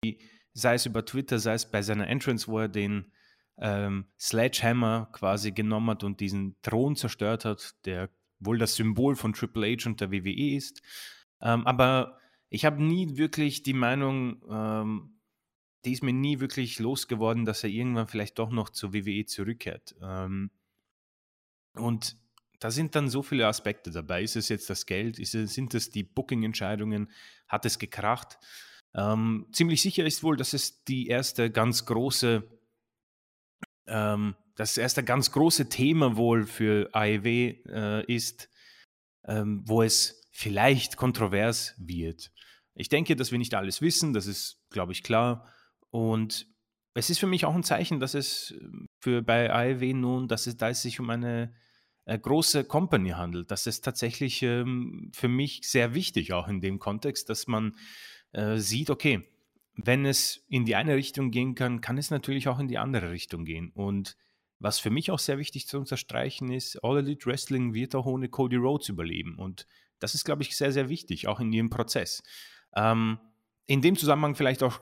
sei 0.53 0.75
es 0.75 0.86
über 0.86 1.03
Twitter, 1.03 1.39
sei 1.39 1.56
es 1.56 1.70
bei 1.70 1.82
seiner 1.82 2.08
Entrance, 2.08 2.48
wo 2.48 2.60
er 2.60 2.67
den 2.67 3.12
ähm, 3.58 4.06
Sledgehammer 4.20 5.10
quasi 5.13 5.51
genommen 5.51 5.89
hat 5.89 6.03
und 6.03 6.20
diesen 6.20 6.56
Thron 6.62 6.96
zerstört 6.96 7.44
hat, 7.44 7.74
der 7.86 8.12
wohl 8.39 8.60
das 8.60 8.75
Symbol 8.75 9.15
von 9.15 9.34
Triple 9.34 9.75
H 9.75 9.89
und 9.89 10.00
der 10.00 10.12
WWE 10.12 10.56
ist. 10.56 10.84
Ähm, 11.41 11.65
aber 11.65 12.20
ich 12.50 12.65
habe 12.65 12.84
nie 12.84 13.17
wirklich 13.17 13.63
die 13.63 13.74
Meinung, 13.74 14.44
ähm, 14.48 15.20
die 15.86 15.94
ist 15.94 16.03
mir 16.03 16.13
nie 16.13 16.39
wirklich 16.39 16.77
losgeworden, 16.77 17.46
dass 17.46 17.63
er 17.63 17.72
irgendwann 17.72 18.08
vielleicht 18.08 18.38
doch 18.38 18.51
noch 18.51 18.70
zur 18.70 18.94
WWE 18.94 19.25
zurückkehrt. 19.25 19.96
Ähm, 20.03 20.51
und 21.74 22.15
da 22.59 22.71
sind 22.71 22.95
dann 22.95 23.09
so 23.09 23.21
viele 23.21 23.47
Aspekte 23.47 23.91
dabei. 23.91 24.23
Ist 24.23 24.35
es 24.35 24.49
jetzt 24.49 24.69
das 24.69 24.85
Geld? 24.85 25.19
Es, 25.19 25.31
sind 25.31 25.73
es 25.73 25.91
die 25.91 26.03
Booking-Entscheidungen? 26.03 27.11
Hat 27.47 27.65
es 27.65 27.77
gekracht? 27.77 28.39
Ähm, 28.95 29.47
ziemlich 29.51 29.81
sicher 29.81 30.05
ist 30.05 30.23
wohl, 30.23 30.37
dass 30.37 30.53
es 30.53 30.83
die 30.85 31.07
erste 31.07 31.51
ganz 31.51 31.85
große, 31.85 32.43
ähm, 33.87 34.35
das 34.55 34.77
erste 34.77 35.03
ganz 35.03 35.31
große 35.31 35.69
Thema 35.69 36.17
wohl 36.17 36.45
für 36.45 36.89
AEW 36.93 37.55
äh, 37.69 38.05
ist, 38.11 38.49
ähm, 39.25 39.61
wo 39.65 39.83
es 39.83 40.27
vielleicht 40.31 40.97
kontrovers 40.97 41.75
wird. 41.77 42.31
Ich 42.73 42.89
denke, 42.89 43.15
dass 43.15 43.31
wir 43.31 43.37
nicht 43.37 43.53
alles 43.53 43.81
wissen, 43.81 44.13
das 44.13 44.25
ist, 44.25 44.63
glaube 44.71 44.93
ich, 44.93 45.03
klar. 45.03 45.51
Und 45.89 46.47
es 46.95 47.11
ist 47.11 47.19
für 47.19 47.27
mich 47.27 47.45
auch 47.45 47.55
ein 47.55 47.63
Zeichen, 47.63 47.99
dass 47.99 48.15
es 48.15 48.55
für 48.99 49.21
bei 49.21 49.51
AEW 49.51 49.93
nun, 49.93 50.27
dass 50.27 50.47
es 50.47 50.57
da 50.57 50.69
es 50.69 50.81
sich 50.81 50.99
um 50.99 51.09
eine 51.11 51.53
äh, 52.07 52.17
große 52.17 52.63
Company 52.63 53.09
handelt. 53.09 53.51
Das 53.51 53.67
ist 53.67 53.81
tatsächlich 53.81 54.41
ähm, 54.41 55.11
für 55.13 55.27
mich 55.27 55.61
sehr 55.63 55.93
wichtig, 55.93 56.31
auch 56.31 56.47
in 56.47 56.61
dem 56.61 56.79
Kontext, 56.79 57.29
dass 57.29 57.47
man 57.47 57.75
äh, 58.31 58.57
sieht, 58.57 58.89
okay, 58.89 59.27
wenn 59.75 60.05
es 60.05 60.45
in 60.47 60.65
die 60.65 60.75
eine 60.75 60.95
Richtung 60.95 61.31
gehen 61.31 61.53
kann, 61.53 61.81
kann 61.81 61.97
es 61.97 62.09
natürlich 62.09 62.47
auch 62.47 62.59
in 62.59 62.69
die 62.69 62.77
andere 62.77 63.11
Richtung 63.11 63.43
gehen. 63.43 63.71
Und 63.75 64.15
was 64.57 64.79
für 64.79 64.89
mich 64.89 65.11
auch 65.11 65.19
sehr 65.19 65.37
wichtig 65.37 65.67
zu 65.67 65.77
unterstreichen 65.77 66.49
ist, 66.49 66.81
All 66.81 66.97
Elite 66.97 67.25
Wrestling 67.25 67.73
wird 67.73 67.93
auch 67.93 68.05
ohne 68.05 68.29
Cody 68.29 68.55
Rhodes 68.55 68.87
überleben. 68.87 69.35
Und 69.35 69.67
das 69.99 70.15
ist, 70.15 70.23
glaube 70.23 70.43
ich, 70.43 70.55
sehr, 70.55 70.71
sehr 70.71 70.87
wichtig, 70.87 71.27
auch 71.27 71.41
in 71.41 71.51
ihrem 71.51 71.69
Prozess. 71.69 72.23
Ähm, 72.73 73.19
in 73.65 73.81
dem 73.81 73.97
Zusammenhang 73.97 74.35
vielleicht 74.35 74.63
auch 74.63 74.79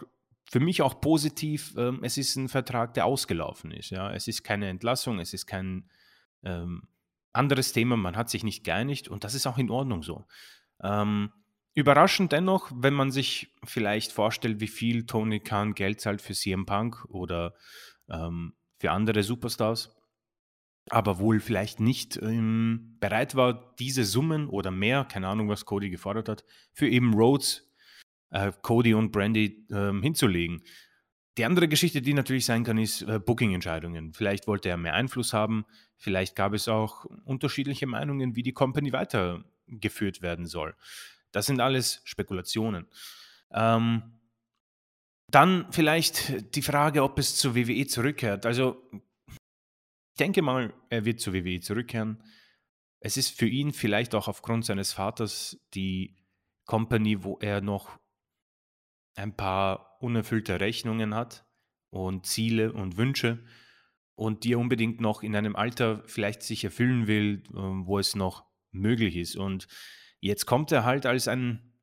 für 0.48 0.60
mich 0.60 0.84
auch 0.84 1.01
positiv, 1.01 1.74
ähm, 1.75 2.01
es 2.03 2.20
ist 2.20 2.36
ein 2.36 2.50
Vertrag, 2.50 2.94
der 2.94 3.08
ausgelaufen 3.08 3.72
ist. 3.72 3.89
Ja? 3.89 4.13
Es 4.13 4.27
ist 4.27 4.44
keine 4.44 4.70
Entlassung, 4.70 5.20
es 5.20 5.34
ist 5.34 5.48
kein 5.48 5.89
ähm, 6.44 6.88
anderes 7.36 7.74
Thema, 7.74 7.98
man 7.98 8.15
hat 8.15 8.30
sich 8.30 8.44
nicht 8.44 8.63
geeinigt 8.63 9.08
und 9.08 9.24
das 9.24 9.34
ist 9.34 9.48
auch 9.48 9.58
in 9.58 9.70
Ordnung 9.70 10.04
so. 10.04 10.25
Ähm, 10.82 11.32
überraschend 11.74 12.32
dennoch, 12.32 12.72
wenn 12.74 12.94
man 12.94 13.12
sich 13.12 13.54
vielleicht 13.63 14.12
vorstellt, 14.12 14.60
wie 14.60 14.68
viel 14.68 15.06
Tony 15.06 15.39
Khan 15.39 15.74
Geld 15.75 16.01
zahlt 16.01 16.22
für 16.22 16.34
CM 16.34 16.65
Punk 16.65 17.06
oder 17.10 17.54
ähm, 18.10 18.54
für 18.80 18.92
andere 18.92 19.24
Superstars, 19.24 19.96
aber 20.89 21.20
wohl 21.20 21.39
vielleicht 21.39 21.80
nicht 21.80 22.18
ähm, 22.18 22.98
bereit 23.00 23.36
war, 23.36 23.75
diese 23.80 24.06
Summen 24.06 24.48
oder 24.48 24.72
mehr, 24.72 25.06
keine 25.06 25.27
Ahnung, 25.27 25.50
was 25.50 25.65
Cody 25.65 25.89
gefordert 25.89 26.30
hat, 26.30 26.46
für 26.74 26.88
eben 26.88 27.13
Rhodes 27.13 27.65
äh, 28.32 28.51
Cody 28.62 28.94
und 28.94 29.12
Brandy 29.12 29.65
äh, 29.72 29.92
hinzulegen. 30.01 30.62
Die 31.38 31.46
andere 31.46 31.68
Geschichte, 31.68 32.01
die 32.01 32.13
natürlich 32.13 32.46
sein 32.46 32.63
kann, 32.63 32.77
ist 32.77 33.01
äh, 33.01 33.20
Booking-Entscheidungen. 33.20 34.13
Vielleicht 34.13 34.48
wollte 34.48 34.70
er 34.70 34.77
mehr 34.77 34.94
Einfluss 34.94 35.34
haben, 35.34 35.65
vielleicht 35.98 36.36
gab 36.36 36.54
es 36.54 36.68
auch 36.68 37.06
unterschiedliche 37.25 37.88
Meinungen, 37.88 38.36
wie 38.36 38.44
die 38.44 38.54
Company 38.54 38.94
weitergeführt 38.94 40.22
werden 40.22 40.46
soll. 40.46 40.75
Das 41.32 41.46
sind 41.46 41.60
alles 41.60 42.01
Spekulationen. 42.06 42.88
Ähm, 43.51 44.20
dann 45.30 45.72
vielleicht 45.72 46.56
die 46.56 46.62
Frage, 46.62 47.04
ob 47.04 47.20
es 47.20 47.36
zur 47.36 47.56
WWE 47.56 47.86
zurückkehrt. 47.88 48.46
Also, 48.46 48.82
ich 48.94 50.18
denke 50.20 50.42
mal, 50.42 50.74
er 50.89 51.04
wird 51.04 51.20
zur 51.20 51.34
WWE 51.34 51.60
zurückkehren. 51.60 52.24
Es 53.01 53.18
ist 53.18 53.38
für 53.38 53.48
ihn 53.48 53.74
vielleicht 53.74 54.15
auch 54.15 54.30
aufgrund 54.30 54.65
seines 54.65 54.94
Vaters 54.94 55.60
die 55.74 56.15
Company, 56.65 57.24
wo 57.24 57.38
er 57.39 57.60
noch 57.60 58.00
ein 59.15 59.36
paar 59.36 59.98
unerfüllte 60.01 60.60
Rechnungen 60.60 61.15
hat 61.15 61.45
und 61.89 62.25
Ziele 62.25 62.74
und 62.74 62.98
Wünsche 62.98 63.43
und 64.15 64.43
die 64.43 64.53
er 64.53 64.60
unbedingt 64.60 65.01
noch 65.01 65.24
in 65.24 65.36
einem 65.36 65.55
Alter 65.55 66.03
vielleicht 66.05 66.43
sich 66.43 66.63
erfüllen 66.63 67.07
will, 67.07 67.43
ähm, 67.55 67.86
wo 67.86 68.00
es 68.00 68.15
noch 68.15 68.45
möglich 68.72 69.15
ist. 69.15 69.36
Und 69.36 69.67
jetzt 70.19 70.45
kommt 70.45 70.72
er 70.72 70.84
halt 70.84 71.05
als 71.05 71.27
ein 71.27 71.74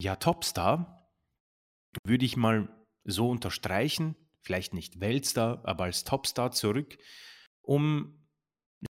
ja, 0.00 0.16
Topstar, 0.16 1.10
würde 2.04 2.24
ich 2.24 2.36
mal 2.36 2.68
so 3.04 3.30
unterstreichen, 3.30 4.16
vielleicht 4.40 4.74
nicht 4.74 5.00
Weltstar, 5.00 5.62
aber 5.64 5.84
als 5.84 6.04
Topstar 6.04 6.52
zurück, 6.52 6.98
um 7.62 8.24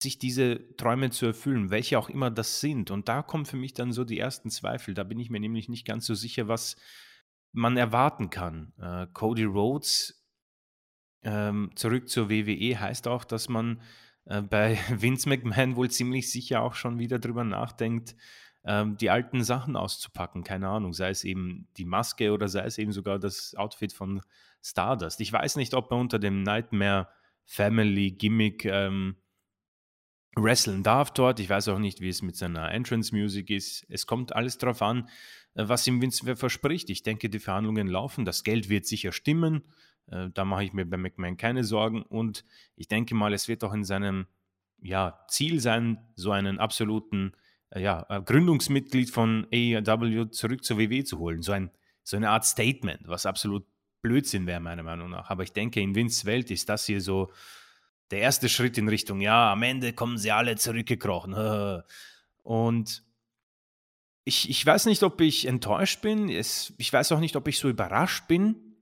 sich 0.02 0.18
diese 0.18 0.74
Träume 0.76 1.10
zu 1.10 1.26
erfüllen, 1.26 1.70
welche 1.70 1.98
auch 1.98 2.08
immer 2.08 2.30
das 2.30 2.60
sind. 2.60 2.90
Und 2.90 3.08
da 3.08 3.22
kommen 3.22 3.46
für 3.46 3.56
mich 3.56 3.74
dann 3.74 3.92
so 3.92 4.04
die 4.04 4.18
ersten 4.18 4.50
Zweifel. 4.50 4.94
Da 4.94 5.04
bin 5.04 5.20
ich 5.20 5.30
mir 5.30 5.40
nämlich 5.40 5.68
nicht 5.68 5.86
ganz 5.86 6.06
so 6.06 6.14
sicher, 6.14 6.48
was 6.48 6.76
man 7.54 7.76
erwarten 7.76 8.30
kann. 8.30 8.72
Äh, 8.78 9.06
Cody 9.12 9.44
Rhodes 9.44 10.24
ähm, 11.22 11.70
zurück 11.74 12.08
zur 12.08 12.28
WWE 12.28 12.78
heißt 12.78 13.08
auch, 13.08 13.24
dass 13.24 13.48
man 13.48 13.80
äh, 14.26 14.42
bei 14.42 14.78
Vince 14.90 15.28
McMahon 15.28 15.76
wohl 15.76 15.90
ziemlich 15.90 16.30
sicher 16.30 16.62
auch 16.62 16.74
schon 16.74 16.98
wieder 16.98 17.18
drüber 17.18 17.44
nachdenkt, 17.44 18.14
ähm, 18.64 18.96
die 18.96 19.10
alten 19.10 19.42
Sachen 19.42 19.76
auszupacken. 19.76 20.44
Keine 20.44 20.68
Ahnung, 20.68 20.92
sei 20.92 21.10
es 21.10 21.24
eben 21.24 21.68
die 21.76 21.84
Maske 21.84 22.32
oder 22.32 22.48
sei 22.48 22.64
es 22.64 22.78
eben 22.78 22.92
sogar 22.92 23.18
das 23.18 23.54
Outfit 23.54 23.92
von 23.92 24.20
Stardust. 24.62 25.20
Ich 25.20 25.32
weiß 25.32 25.56
nicht, 25.56 25.74
ob 25.74 25.90
er 25.90 25.98
unter 25.98 26.18
dem 26.18 26.42
Nightmare 26.42 27.08
Family 27.46 28.10
Gimmick 28.10 28.64
ähm, 28.64 29.16
wrestlen 30.36 30.82
darf 30.82 31.12
dort. 31.12 31.40
Ich 31.40 31.48
weiß 31.48 31.68
auch 31.68 31.78
nicht, 31.78 32.00
wie 32.00 32.08
es 32.08 32.22
mit 32.22 32.36
seiner 32.36 32.70
Entrance 32.70 33.14
Music 33.14 33.50
ist. 33.50 33.86
Es 33.88 34.06
kommt 34.06 34.34
alles 34.34 34.58
darauf 34.58 34.82
an, 34.82 35.08
was 35.54 35.86
ihm 35.86 36.02
Vince 36.02 36.36
verspricht. 36.36 36.90
Ich 36.90 37.02
denke, 37.02 37.30
die 37.30 37.38
Verhandlungen 37.38 37.86
laufen, 37.86 38.24
das 38.24 38.44
Geld 38.44 38.68
wird 38.68 38.86
sicher 38.86 39.12
stimmen. 39.12 39.62
Äh, 40.10 40.28
da 40.32 40.44
mache 40.44 40.64
ich 40.64 40.72
mir 40.72 40.84
bei 40.84 40.96
McMahon 40.96 41.36
keine 41.36 41.64
Sorgen. 41.64 42.02
Und 42.02 42.44
ich 42.76 42.88
denke 42.88 43.14
mal, 43.14 43.32
es 43.32 43.48
wird 43.48 43.64
auch 43.64 43.72
in 43.72 43.84
seinem 43.84 44.26
ja, 44.80 45.24
Ziel 45.28 45.60
sein, 45.60 45.98
so 46.14 46.30
einen 46.30 46.58
absoluten 46.58 47.32
äh, 47.70 47.82
ja, 47.82 48.02
Gründungsmitglied 48.20 49.10
von 49.10 49.46
AEW 49.52 50.26
zurück 50.26 50.64
zur 50.64 50.78
WWE 50.78 51.04
zu 51.04 51.18
holen. 51.18 51.42
So, 51.42 51.52
ein, 51.52 51.70
so 52.02 52.16
eine 52.16 52.30
Art 52.30 52.44
Statement, 52.44 53.08
was 53.08 53.26
absolut 53.26 53.64
Blödsinn 54.02 54.46
wäre, 54.46 54.60
meiner 54.60 54.82
Meinung 54.82 55.10
nach. 55.10 55.30
Aber 55.30 55.44
ich 55.44 55.52
denke, 55.52 55.80
in 55.80 55.94
Vince 55.94 56.26
Welt 56.26 56.50
ist 56.50 56.68
das 56.68 56.84
hier 56.84 57.00
so 57.00 57.32
der 58.10 58.18
erste 58.20 58.50
Schritt 58.50 58.76
in 58.76 58.88
Richtung, 58.88 59.22
ja, 59.22 59.50
am 59.50 59.62
Ende 59.62 59.94
kommen 59.94 60.18
sie 60.18 60.30
alle 60.30 60.56
zurückgekrochen. 60.56 61.34
Und 62.42 63.02
ich, 64.24 64.48
ich 64.48 64.64
weiß 64.64 64.86
nicht, 64.86 65.02
ob 65.02 65.20
ich 65.20 65.46
enttäuscht 65.46 66.00
bin. 66.00 66.28
Es, 66.28 66.72
ich 66.78 66.92
weiß 66.92 67.12
auch 67.12 67.20
nicht, 67.20 67.36
ob 67.36 67.46
ich 67.48 67.58
so 67.58 67.68
überrascht 67.68 68.26
bin. 68.26 68.76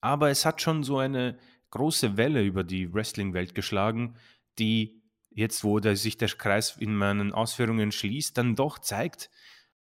Aber 0.00 0.30
es 0.30 0.44
hat 0.44 0.60
schon 0.60 0.82
so 0.82 0.98
eine 0.98 1.38
große 1.70 2.16
Welle 2.16 2.42
über 2.42 2.64
die 2.64 2.92
Wrestling-Welt 2.92 3.54
geschlagen, 3.54 4.16
die 4.58 5.02
jetzt, 5.30 5.62
wo 5.62 5.78
der, 5.80 5.96
sich 5.96 6.16
der 6.16 6.28
Kreis 6.28 6.76
in 6.78 6.96
meinen 6.96 7.32
Ausführungen 7.32 7.92
schließt, 7.92 8.36
dann 8.36 8.56
doch 8.56 8.78
zeigt, 8.78 9.30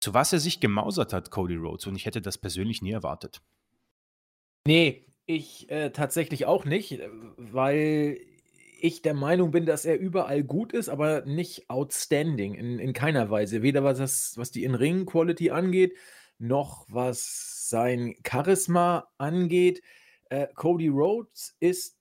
zu 0.00 0.14
was 0.14 0.32
er 0.32 0.40
sich 0.40 0.60
gemausert 0.60 1.12
hat, 1.12 1.30
Cody 1.30 1.56
Rhodes. 1.56 1.86
Und 1.86 1.96
ich 1.96 2.06
hätte 2.06 2.22
das 2.22 2.38
persönlich 2.38 2.82
nie 2.82 2.92
erwartet. 2.92 3.42
Nee, 4.66 5.06
ich 5.26 5.70
äh, 5.70 5.90
tatsächlich 5.90 6.46
auch 6.46 6.64
nicht, 6.64 7.00
weil 7.36 8.18
ich 8.82 9.00
der 9.00 9.14
Meinung 9.14 9.52
bin, 9.52 9.64
dass 9.64 9.84
er 9.84 9.98
überall 9.98 10.42
gut 10.42 10.72
ist, 10.72 10.88
aber 10.88 11.24
nicht 11.24 11.70
outstanding 11.70 12.54
in, 12.54 12.78
in 12.80 12.92
keiner 12.92 13.30
Weise. 13.30 13.62
Weder 13.62 13.84
was, 13.84 13.98
das, 13.98 14.36
was 14.36 14.50
die 14.50 14.64
In-Ring-Quality 14.64 15.50
angeht, 15.50 15.96
noch 16.38 16.86
was 16.88 17.68
sein 17.68 18.16
Charisma 18.26 19.08
angeht. 19.18 19.82
Äh, 20.30 20.48
Cody 20.54 20.88
Rhodes 20.88 21.56
ist 21.60 21.96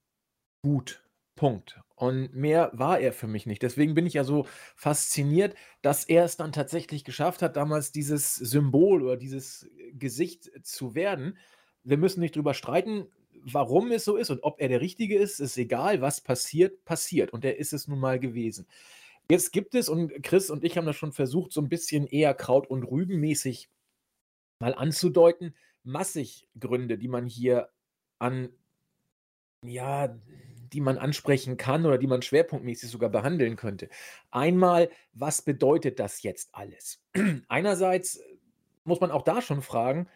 gut. 0.63 1.03
Punkt. 1.35 1.79
Und 1.95 2.33
mehr 2.33 2.71
war 2.73 3.00
er 3.00 3.13
für 3.13 3.27
mich 3.27 3.45
nicht. 3.45 3.61
Deswegen 3.61 3.93
bin 3.93 4.07
ich 4.07 4.15
ja 4.15 4.23
so 4.23 4.47
fasziniert, 4.75 5.55
dass 5.83 6.05
er 6.05 6.25
es 6.25 6.35
dann 6.35 6.51
tatsächlich 6.51 7.03
geschafft 7.03 7.43
hat, 7.43 7.55
damals 7.57 7.91
dieses 7.91 8.35
Symbol 8.35 9.03
oder 9.03 9.17
dieses 9.17 9.69
Gesicht 9.93 10.50
zu 10.63 10.95
werden. 10.95 11.38
Wir 11.83 11.97
müssen 11.97 12.21
nicht 12.21 12.35
drüber 12.35 12.55
streiten 12.55 13.07
warum 13.43 13.91
es 13.91 14.05
so 14.05 14.15
ist 14.15 14.29
und 14.29 14.43
ob 14.43 14.60
er 14.60 14.69
der 14.69 14.81
Richtige 14.81 15.17
ist, 15.17 15.39
ist 15.39 15.57
egal. 15.57 16.01
Was 16.01 16.21
passiert, 16.21 16.83
passiert. 16.86 17.33
Und 17.33 17.45
er 17.45 17.57
ist 17.57 17.74
es 17.74 17.88
nun 17.88 18.00
mal 18.00 18.19
gewesen. 18.19 18.67
Jetzt 19.29 19.51
gibt 19.51 19.75
es, 19.75 19.88
und 19.88 20.24
Chris 20.24 20.50
und 20.50 20.63
ich 20.63 20.77
haben 20.77 20.86
das 20.86 20.95
schon 20.95 21.13
versucht, 21.13 21.51
so 21.51 21.62
ein 21.62 21.69
bisschen 21.69 22.05
eher 22.07 22.33
Kraut- 22.33 22.69
und 22.69 22.83
Rübenmäßig 22.83 23.69
mal 24.60 24.75
anzudeuten, 24.75 25.55
massig 25.83 26.48
Gründe, 26.60 26.98
die 26.98 27.07
man 27.07 27.25
hier 27.25 27.69
an, 28.19 28.50
ja, 29.65 30.15
die 30.74 30.81
man 30.81 30.98
ansprechen 30.98 31.57
kann 31.57 31.86
oder 31.86 31.98
die 31.98 32.07
man 32.07 32.21
schwerpunktmäßig 32.21 32.89
sogar 32.89 33.10
behandeln 33.10 33.55
könnte. 33.55 33.89
Einmal, 34.29 34.89
was 35.13 35.41
bedeutet 35.41 36.00
das 36.00 36.24
jetzt 36.24 36.53
alles? 36.53 37.01
Einerseits 37.48 38.21
muss 38.83 39.00
man 39.00 39.12
auch 39.12 39.24
da 39.24 39.41
schon 39.41 39.62
fragen, 39.62 40.07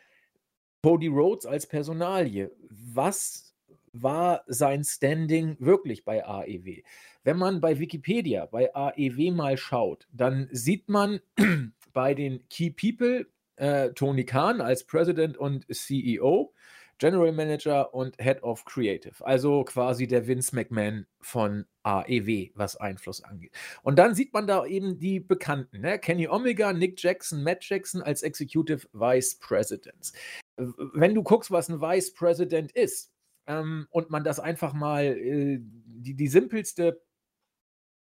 Cody 0.86 1.08
Rhodes 1.08 1.48
als 1.48 1.66
Personalie. 1.66 2.52
Was 2.70 3.56
war 3.92 4.44
sein 4.46 4.84
Standing 4.84 5.58
wirklich 5.58 6.06
bei 6.06 6.24
AEW? 6.24 6.84
Wenn 7.24 7.38
man 7.38 7.60
bei 7.60 7.80
Wikipedia, 7.80 8.46
bei 8.46 8.70
AEW 8.72 9.32
mal 9.32 9.58
schaut, 9.58 10.08
dann 10.12 10.48
sieht 10.52 10.88
man 10.88 11.22
bei 11.94 12.14
den 12.14 12.48
Key 12.50 12.70
People 12.70 13.26
äh, 13.56 13.94
Tony 13.94 14.26
Khan 14.26 14.62
als 14.62 14.84
President 14.84 15.40
und 15.40 15.66
CEO, 15.76 16.54
General 17.00 17.32
Manager 17.32 17.92
und 17.96 18.16
Head 18.22 18.44
of 18.44 18.64
Creative. 18.66 19.26
Also 19.26 19.64
quasi 19.64 20.06
der 20.06 20.28
Vince 20.28 20.56
McMahon 20.56 21.08
von 21.20 21.66
AEW, 21.82 22.52
was 22.54 22.76
Einfluss 22.76 23.24
angeht. 23.24 23.52
Und 23.82 23.98
dann 23.98 24.14
sieht 24.14 24.34
man 24.34 24.46
da 24.46 24.64
eben 24.64 25.00
die 25.00 25.20
Bekannten, 25.20 25.82
ne? 25.82 25.98
Kenny 25.98 26.28
Omega, 26.28 26.74
Nick 26.74 27.02
Jackson, 27.02 27.42
Matt 27.42 27.68
Jackson 27.68 28.04
als 28.04 28.22
Executive 28.22 28.88
Vice 28.94 29.40
Presidents. 29.40 30.14
Wenn 30.58 31.16
du 31.16 31.24
guckst, 31.24 31.52
was 31.52 31.70
ein 31.70 31.82
Vice 31.82 32.14
President 32.14 32.72
ist, 32.72 33.16
ähm, 33.48 33.88
und 33.90 34.10
man 34.10 34.24
das 34.24 34.40
einfach 34.40 34.74
mal 34.74 35.04
äh, 35.04 35.60
die, 35.62 36.16
die 36.16 36.28
simpelste 36.28 37.02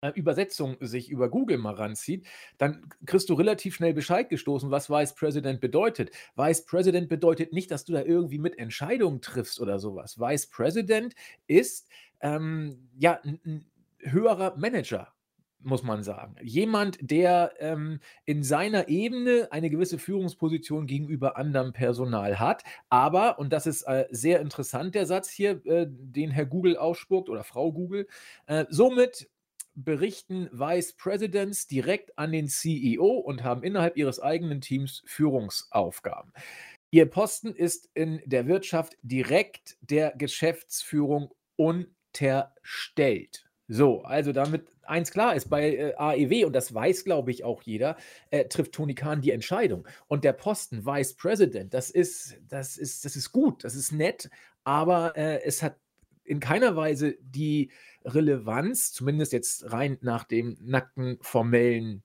äh, 0.00 0.10
Übersetzung 0.10 0.76
sich 0.80 1.10
über 1.10 1.30
Google 1.30 1.58
mal 1.58 1.74
ranzieht, 1.74 2.26
dann 2.58 2.88
kriegst 3.06 3.28
du 3.28 3.34
relativ 3.34 3.74
schnell 3.74 3.94
Bescheid 3.94 4.28
gestoßen, 4.28 4.70
was 4.70 4.90
Vice 4.90 5.14
President 5.14 5.60
bedeutet. 5.60 6.10
Vice 6.36 6.64
President 6.64 7.08
bedeutet 7.08 7.52
nicht, 7.52 7.70
dass 7.70 7.84
du 7.84 7.92
da 7.92 8.02
irgendwie 8.02 8.38
mit 8.38 8.58
Entscheidungen 8.58 9.20
triffst 9.20 9.60
oder 9.60 9.78
sowas. 9.78 10.18
Vice 10.18 10.48
President 10.48 11.14
ist 11.46 11.88
ähm, 12.20 12.88
ja 12.98 13.20
ein, 13.22 13.40
ein 13.44 13.66
höherer 13.98 14.56
Manager 14.56 15.12
muss 15.62 15.82
man 15.82 16.02
sagen. 16.02 16.36
Jemand, 16.42 16.98
der 17.00 17.52
ähm, 17.58 18.00
in 18.24 18.42
seiner 18.42 18.88
Ebene 18.88 19.48
eine 19.50 19.70
gewisse 19.70 19.98
Führungsposition 19.98 20.86
gegenüber 20.86 21.36
anderem 21.36 21.72
Personal 21.72 22.38
hat, 22.38 22.62
aber, 22.88 23.38
und 23.38 23.52
das 23.52 23.66
ist 23.66 23.82
äh, 23.82 24.06
sehr 24.10 24.40
interessant, 24.40 24.94
der 24.94 25.06
Satz 25.06 25.30
hier, 25.30 25.64
äh, 25.66 25.86
den 25.88 26.30
Herr 26.30 26.46
Google 26.46 26.76
ausspuckt 26.76 27.28
oder 27.28 27.44
Frau 27.44 27.72
Google, 27.72 28.06
äh, 28.46 28.66
somit 28.68 29.28
berichten 29.74 30.48
Vice 30.52 30.92
Presidents 30.94 31.66
direkt 31.66 32.18
an 32.18 32.32
den 32.32 32.48
CEO 32.48 33.06
und 33.06 33.42
haben 33.42 33.62
innerhalb 33.62 33.96
ihres 33.96 34.20
eigenen 34.20 34.60
Teams 34.60 35.02
Führungsaufgaben. 35.06 36.32
Ihr 36.90 37.06
Posten 37.06 37.54
ist 37.54 37.88
in 37.94 38.20
der 38.26 38.46
Wirtschaft 38.46 38.98
direkt 39.02 39.78
der 39.80 40.12
Geschäftsführung 40.14 41.32
unterstellt. 41.56 43.48
So, 43.68 44.02
also 44.02 44.32
damit 44.32 44.66
eins 44.84 45.10
klar 45.10 45.34
ist, 45.34 45.48
bei 45.48 45.76
äh, 45.76 45.94
AEW, 45.96 46.46
und 46.46 46.52
das 46.54 46.72
weiß, 46.72 47.04
glaube 47.04 47.30
ich, 47.30 47.44
auch 47.44 47.62
jeder, 47.62 47.96
äh, 48.30 48.44
trifft 48.46 48.72
Tony 48.72 48.94
Khan 48.94 49.20
die 49.20 49.30
Entscheidung. 49.30 49.86
Und 50.08 50.24
der 50.24 50.32
Posten 50.32 50.84
Vice 50.84 51.14
President, 51.14 51.74
das 51.74 51.90
ist, 51.90 52.36
das 52.48 52.76
ist, 52.76 53.04
das 53.04 53.16
ist 53.16 53.32
gut, 53.32 53.64
das 53.64 53.74
ist 53.74 53.92
nett, 53.92 54.30
aber 54.64 55.16
äh, 55.16 55.42
es 55.42 55.62
hat 55.62 55.76
in 56.24 56.40
keiner 56.40 56.76
Weise 56.76 57.16
die 57.20 57.70
Relevanz, 58.04 58.92
zumindest 58.92 59.32
jetzt 59.32 59.72
rein 59.72 59.98
nach 60.00 60.24
dem 60.24 60.56
nackten 60.60 61.18
formellen 61.20 62.02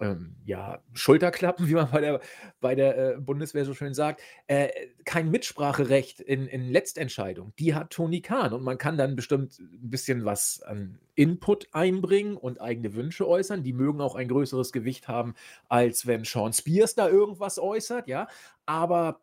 ähm, 0.00 0.36
ja, 0.44 0.82
Schulterklappen, 0.92 1.68
wie 1.68 1.74
man 1.74 1.90
bei 1.90 2.00
der, 2.00 2.20
bei 2.60 2.74
der 2.74 2.98
äh, 2.98 3.20
Bundeswehr 3.20 3.64
so 3.64 3.74
schön 3.74 3.94
sagt, 3.94 4.22
äh, 4.46 4.68
kein 5.04 5.30
Mitspracherecht 5.30 6.20
in, 6.20 6.46
in 6.46 6.70
Letztentscheidung. 6.70 7.52
Die 7.58 7.74
hat 7.74 7.90
Toni 7.90 8.20
Kahn 8.20 8.52
und 8.52 8.62
man 8.62 8.78
kann 8.78 8.96
dann 8.96 9.16
bestimmt 9.16 9.58
ein 9.58 9.90
bisschen 9.90 10.24
was 10.24 10.62
an 10.62 10.98
Input 11.14 11.68
einbringen 11.72 12.36
und 12.36 12.60
eigene 12.60 12.94
Wünsche 12.94 13.28
äußern. 13.28 13.62
Die 13.62 13.72
mögen 13.72 14.00
auch 14.00 14.16
ein 14.16 14.28
größeres 14.28 14.72
Gewicht 14.72 15.08
haben, 15.08 15.34
als 15.68 16.06
wenn 16.06 16.24
Sean 16.24 16.52
Spears 16.52 16.94
da 16.94 17.08
irgendwas 17.08 17.58
äußert, 17.58 18.08
ja. 18.08 18.26
Aber 18.66 19.20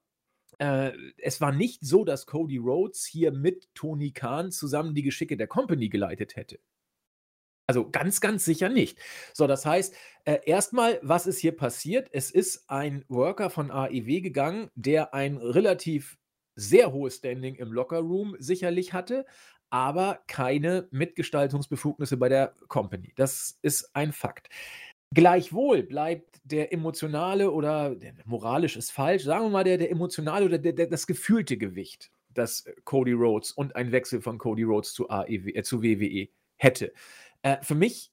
äh, 0.59 0.91
es 1.17 1.41
war 1.41 1.51
nicht 1.51 1.85
so, 1.85 2.05
dass 2.05 2.25
Cody 2.25 2.57
Rhodes 2.57 3.05
hier 3.05 3.31
mit 3.31 3.67
Tony 3.73 4.11
Khan 4.11 4.51
zusammen 4.51 4.95
die 4.95 5.03
Geschicke 5.03 5.35
der 5.35 5.47
Company 5.47 5.89
geleitet 5.89 6.35
hätte. 6.35 6.59
Also 7.67 7.89
ganz, 7.89 8.21
ganz 8.21 8.43
sicher 8.45 8.69
nicht. 8.69 8.99
So, 9.33 9.47
das 9.47 9.65
heißt, 9.65 9.95
äh, 10.25 10.39
erstmal, 10.45 10.99
was 11.01 11.27
ist 11.27 11.39
hier 11.39 11.55
passiert? 11.55 12.09
Es 12.11 12.31
ist 12.31 12.69
ein 12.69 13.05
Worker 13.07 13.49
von 13.49 13.71
AEW 13.71 14.21
gegangen, 14.21 14.69
der 14.75 15.13
ein 15.13 15.37
relativ 15.37 16.17
sehr 16.55 16.91
hohes 16.91 17.15
Standing 17.17 17.55
im 17.55 17.71
Lockerroom 17.71 18.35
sicherlich 18.39 18.93
hatte, 18.93 19.25
aber 19.69 20.19
keine 20.27 20.87
Mitgestaltungsbefugnisse 20.91 22.17
bei 22.17 22.29
der 22.29 22.53
Company. 22.67 23.13
Das 23.15 23.57
ist 23.61 23.89
ein 23.95 24.11
Fakt. 24.11 24.49
Gleichwohl 25.13 25.83
bleibt 25.83 26.39
der 26.43 26.71
emotionale 26.71 27.51
oder 27.51 27.95
der 27.95 28.13
moralisch 28.25 28.77
ist 28.77 28.91
falsch, 28.91 29.23
sagen 29.23 29.45
wir 29.45 29.49
mal, 29.49 29.63
der, 29.63 29.77
der 29.77 29.91
emotionale 29.91 30.45
oder 30.45 30.57
der, 30.57 30.73
der, 30.73 30.87
das 30.87 31.07
gefühlte 31.07 31.57
Gewicht, 31.57 32.11
das 32.29 32.65
Cody 32.85 33.13
Rhodes 33.13 33.51
und 33.51 33.75
ein 33.75 33.91
Wechsel 33.91 34.21
von 34.21 34.37
Cody 34.37 34.63
Rhodes 34.63 34.93
zu, 34.93 35.09
AEW, 35.09 35.49
äh, 35.53 35.63
zu 35.63 35.83
WWE 35.83 36.29
hätte. 36.55 36.93
Äh, 37.43 37.57
für 37.61 37.75
mich 37.75 38.11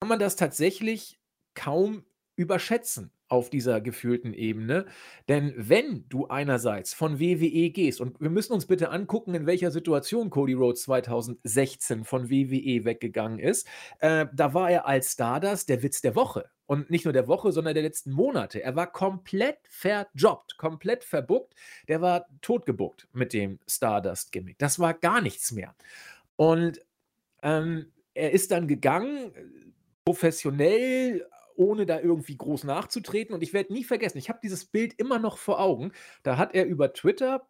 kann 0.00 0.08
man 0.08 0.18
das 0.18 0.36
tatsächlich 0.36 1.20
kaum 1.54 2.04
überschätzen 2.36 3.12
auf 3.30 3.48
dieser 3.48 3.80
gefühlten 3.80 4.34
Ebene. 4.34 4.86
Denn 5.28 5.54
wenn 5.56 6.08
du 6.08 6.26
einerseits 6.26 6.92
von 6.92 7.20
WWE 7.20 7.70
gehst, 7.70 8.00
und 8.00 8.20
wir 8.20 8.30
müssen 8.30 8.52
uns 8.52 8.66
bitte 8.66 8.90
angucken, 8.90 9.34
in 9.34 9.46
welcher 9.46 9.70
Situation 9.70 10.30
Cody 10.30 10.54
Rhodes 10.54 10.82
2016 10.82 12.04
von 12.04 12.28
WWE 12.28 12.84
weggegangen 12.84 13.38
ist, 13.38 13.68
äh, 14.00 14.26
da 14.34 14.52
war 14.52 14.70
er 14.70 14.86
als 14.86 15.12
Stardust 15.12 15.68
der 15.68 15.82
Witz 15.82 16.00
der 16.00 16.16
Woche. 16.16 16.50
Und 16.66 16.90
nicht 16.90 17.04
nur 17.04 17.12
der 17.12 17.28
Woche, 17.28 17.52
sondern 17.52 17.74
der 17.74 17.82
letzten 17.82 18.12
Monate. 18.12 18.62
Er 18.62 18.76
war 18.76 18.90
komplett 18.90 19.58
verjobbt, 19.68 20.56
komplett 20.56 21.02
verbuckt. 21.04 21.54
Der 21.88 22.00
war 22.00 22.26
totgebuckt 22.42 23.08
mit 23.12 23.32
dem 23.32 23.58
Stardust-Gimmick. 23.68 24.58
Das 24.58 24.78
war 24.78 24.94
gar 24.94 25.20
nichts 25.20 25.50
mehr. 25.50 25.74
Und 26.36 26.80
ähm, 27.42 27.92
er 28.20 28.32
ist 28.32 28.50
dann 28.50 28.68
gegangen, 28.68 29.32
professionell, 30.04 31.26
ohne 31.56 31.86
da 31.86 32.00
irgendwie 32.00 32.36
groß 32.36 32.64
nachzutreten. 32.64 33.34
Und 33.34 33.42
ich 33.42 33.52
werde 33.52 33.72
nie 33.72 33.84
vergessen, 33.84 34.18
ich 34.18 34.28
habe 34.28 34.40
dieses 34.42 34.64
Bild 34.64 34.94
immer 34.98 35.18
noch 35.18 35.38
vor 35.38 35.60
Augen. 35.60 35.92
Da 36.22 36.38
hat 36.38 36.54
er 36.54 36.66
über 36.66 36.92
Twitter 36.92 37.46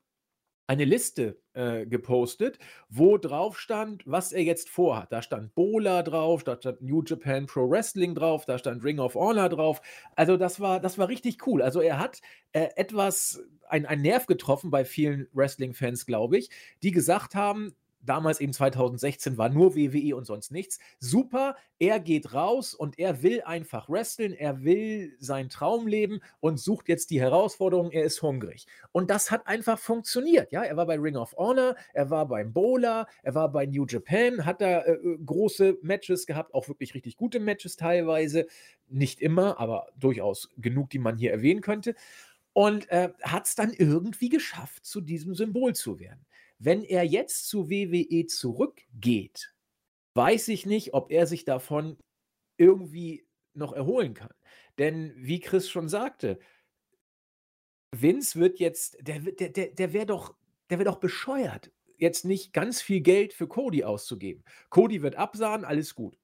eine 0.66 0.84
Liste 0.84 1.40
äh, 1.52 1.84
gepostet, 1.84 2.60
wo 2.88 3.18
drauf 3.18 3.58
stand, 3.58 4.04
was 4.06 4.30
er 4.30 4.44
jetzt 4.44 4.68
vorhat. 4.68 5.10
Da 5.10 5.20
stand 5.20 5.52
Bola 5.56 6.04
drauf, 6.04 6.44
da 6.44 6.56
stand 6.56 6.80
New 6.80 7.02
Japan 7.04 7.46
Pro 7.46 7.68
Wrestling 7.68 8.14
drauf, 8.14 8.44
da 8.46 8.56
stand 8.56 8.84
Ring 8.84 9.00
of 9.00 9.16
Honor 9.16 9.48
drauf. 9.48 9.82
Also 10.14 10.36
das 10.36 10.60
war, 10.60 10.78
das 10.78 10.96
war 10.96 11.08
richtig 11.08 11.44
cool. 11.48 11.60
Also 11.60 11.80
er 11.80 11.98
hat 11.98 12.20
äh, 12.52 12.68
etwas, 12.76 13.42
ein, 13.68 13.84
ein 13.84 14.00
Nerv 14.00 14.26
getroffen 14.26 14.70
bei 14.70 14.84
vielen 14.84 15.26
Wrestling-Fans, 15.32 16.06
glaube 16.06 16.38
ich, 16.38 16.50
die 16.84 16.92
gesagt 16.92 17.34
haben, 17.34 17.74
damals 18.02 18.40
eben 18.40 18.52
2016 18.52 19.38
war 19.38 19.48
nur 19.48 19.76
WWE 19.76 20.16
und 20.16 20.26
sonst 20.26 20.50
nichts. 20.50 20.78
Super, 20.98 21.56
er 21.78 22.00
geht 22.00 22.34
raus 22.34 22.74
und 22.74 22.98
er 22.98 23.22
will 23.22 23.42
einfach 23.42 23.88
wresteln, 23.88 24.32
er 24.32 24.62
will 24.62 25.16
sein 25.18 25.48
Traum 25.48 25.86
leben 25.86 26.20
und 26.40 26.58
sucht 26.58 26.88
jetzt 26.88 27.10
die 27.10 27.20
Herausforderung, 27.20 27.90
er 27.90 28.04
ist 28.04 28.22
hungrig. 28.22 28.66
Und 28.92 29.10
das 29.10 29.30
hat 29.30 29.46
einfach 29.46 29.78
funktioniert, 29.78 30.52
ja, 30.52 30.62
er 30.62 30.76
war 30.76 30.86
bei 30.86 30.98
Ring 30.98 31.16
of 31.16 31.34
Honor, 31.36 31.74
er 31.92 32.10
war 32.10 32.26
beim 32.26 32.52
Bowler, 32.52 33.06
er 33.22 33.34
war 33.34 33.50
bei 33.50 33.66
New 33.66 33.86
Japan, 33.86 34.44
hat 34.44 34.60
da 34.60 34.80
äh, 34.80 34.92
äh, 34.92 35.18
große 35.24 35.78
Matches 35.82 36.26
gehabt, 36.26 36.54
auch 36.54 36.68
wirklich 36.68 36.94
richtig 36.94 37.16
gute 37.16 37.40
Matches 37.40 37.76
teilweise, 37.76 38.46
nicht 38.88 39.20
immer, 39.20 39.58
aber 39.60 39.86
durchaus 39.96 40.50
genug, 40.58 40.90
die 40.90 40.98
man 40.98 41.16
hier 41.16 41.32
erwähnen 41.32 41.60
könnte. 41.60 41.94
Und 42.52 42.90
äh, 42.90 43.10
hat 43.22 43.46
es 43.46 43.54
dann 43.54 43.72
irgendwie 43.72 44.28
geschafft, 44.28 44.84
zu 44.84 45.00
diesem 45.00 45.34
Symbol 45.34 45.74
zu 45.74 46.00
werden. 46.00 46.26
Wenn 46.62 46.84
er 46.84 47.04
jetzt 47.04 47.48
zu 47.48 47.70
WWE 47.70 48.26
zurückgeht, 48.26 49.54
weiß 50.14 50.48
ich 50.48 50.66
nicht, 50.66 50.92
ob 50.92 51.10
er 51.10 51.26
sich 51.26 51.46
davon 51.46 51.96
irgendwie 52.58 53.26
noch 53.54 53.72
erholen 53.72 54.12
kann. 54.12 54.32
Denn 54.78 55.14
wie 55.16 55.40
Chris 55.40 55.70
schon 55.70 55.88
sagte, 55.88 56.38
Vince 57.92 58.38
wird 58.38 58.60
jetzt, 58.60 58.98
der, 59.00 59.20
der, 59.20 59.48
der, 59.48 59.68
der 59.68 59.92
wäre 59.94 60.06
doch, 60.06 60.34
der 60.68 60.78
wäre 60.78 60.90
doch 60.90 61.00
bescheuert, 61.00 61.72
jetzt 61.96 62.26
nicht 62.26 62.52
ganz 62.52 62.82
viel 62.82 63.00
Geld 63.00 63.32
für 63.32 63.48
Cody 63.48 63.82
auszugeben. 63.82 64.44
Cody 64.68 65.00
wird 65.00 65.16
absahen, 65.16 65.64
alles 65.64 65.94
gut. 65.94 66.18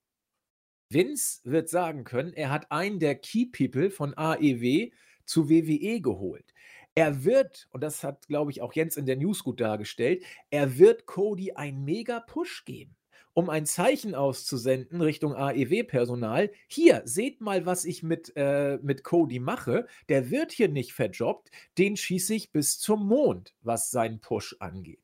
Vince 0.90 1.40
wird 1.44 1.70
sagen 1.70 2.04
können, 2.04 2.34
er 2.34 2.50
hat 2.50 2.70
einen 2.70 3.00
der 3.00 3.14
Key 3.16 3.46
People 3.46 3.90
von 3.90 4.12
AEW 4.16 4.90
zu 5.24 5.48
WWE 5.48 6.00
geholt. 6.02 6.52
Er 6.98 7.24
wird, 7.24 7.68
und 7.72 7.82
das 7.82 8.02
hat, 8.02 8.26
glaube 8.26 8.50
ich, 8.50 8.62
auch 8.62 8.72
Jens 8.72 8.96
in 8.96 9.04
der 9.04 9.16
News 9.16 9.44
gut 9.44 9.60
dargestellt, 9.60 10.24
er 10.48 10.78
wird 10.78 11.04
Cody 11.04 11.52
einen 11.52 11.84
mega 11.84 12.20
Push 12.20 12.64
geben, 12.64 12.96
um 13.34 13.50
ein 13.50 13.66
Zeichen 13.66 14.14
auszusenden 14.14 15.02
Richtung 15.02 15.34
AEW-Personal. 15.34 16.50
Hier, 16.68 17.02
seht 17.04 17.42
mal, 17.42 17.66
was 17.66 17.84
ich 17.84 18.02
mit, 18.02 18.32
äh, 18.34 18.78
mit 18.80 19.04
Cody 19.04 19.40
mache. 19.40 19.86
Der 20.08 20.30
wird 20.30 20.52
hier 20.52 20.68
nicht 20.68 20.94
verjobbt, 20.94 21.50
den 21.76 21.98
schieße 21.98 22.32
ich 22.32 22.50
bis 22.50 22.78
zum 22.78 23.06
Mond, 23.06 23.52
was 23.60 23.90
seinen 23.90 24.20
Push 24.20 24.56
angeht. 24.60 25.00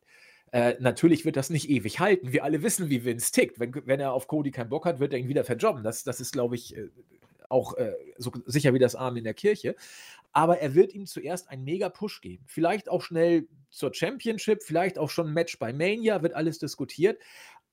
Äh, 0.50 0.76
natürlich 0.80 1.26
wird 1.26 1.36
das 1.36 1.50
nicht 1.50 1.68
ewig 1.68 2.00
halten. 2.00 2.32
Wir 2.32 2.42
alle 2.44 2.62
wissen, 2.62 2.88
wie 2.88 3.04
Vince 3.04 3.32
tickt. 3.32 3.60
Wenn, 3.60 3.74
wenn 3.84 4.00
er 4.00 4.14
auf 4.14 4.28
Cody 4.28 4.50
keinen 4.50 4.70
Bock 4.70 4.86
hat, 4.86 4.98
wird 4.98 5.12
er 5.12 5.18
ihn 5.18 5.28
wieder 5.28 5.44
verjobben. 5.44 5.82
Das, 5.82 6.04
das 6.04 6.20
ist, 6.20 6.32
glaube 6.32 6.54
ich, 6.54 6.74
äh, 6.74 6.88
auch 7.52 7.76
äh, 7.76 7.92
so 8.16 8.32
sicher 8.46 8.74
wie 8.74 8.78
das 8.78 8.96
Arm 8.96 9.16
in 9.16 9.24
der 9.24 9.34
Kirche. 9.34 9.76
Aber 10.32 10.58
er 10.60 10.74
wird 10.74 10.94
ihm 10.94 11.06
zuerst 11.06 11.48
einen 11.48 11.64
mega 11.64 11.88
Push 11.88 12.20
geben. 12.20 12.44
Vielleicht 12.46 12.88
auch 12.88 13.02
schnell 13.02 13.48
zur 13.70 13.94
Championship, 13.94 14.62
vielleicht 14.62 14.98
auch 14.98 15.10
schon 15.10 15.28
ein 15.28 15.34
Match 15.34 15.58
bei 15.58 15.72
Mania, 15.72 16.22
wird 16.22 16.34
alles 16.34 16.58
diskutiert. 16.58 17.20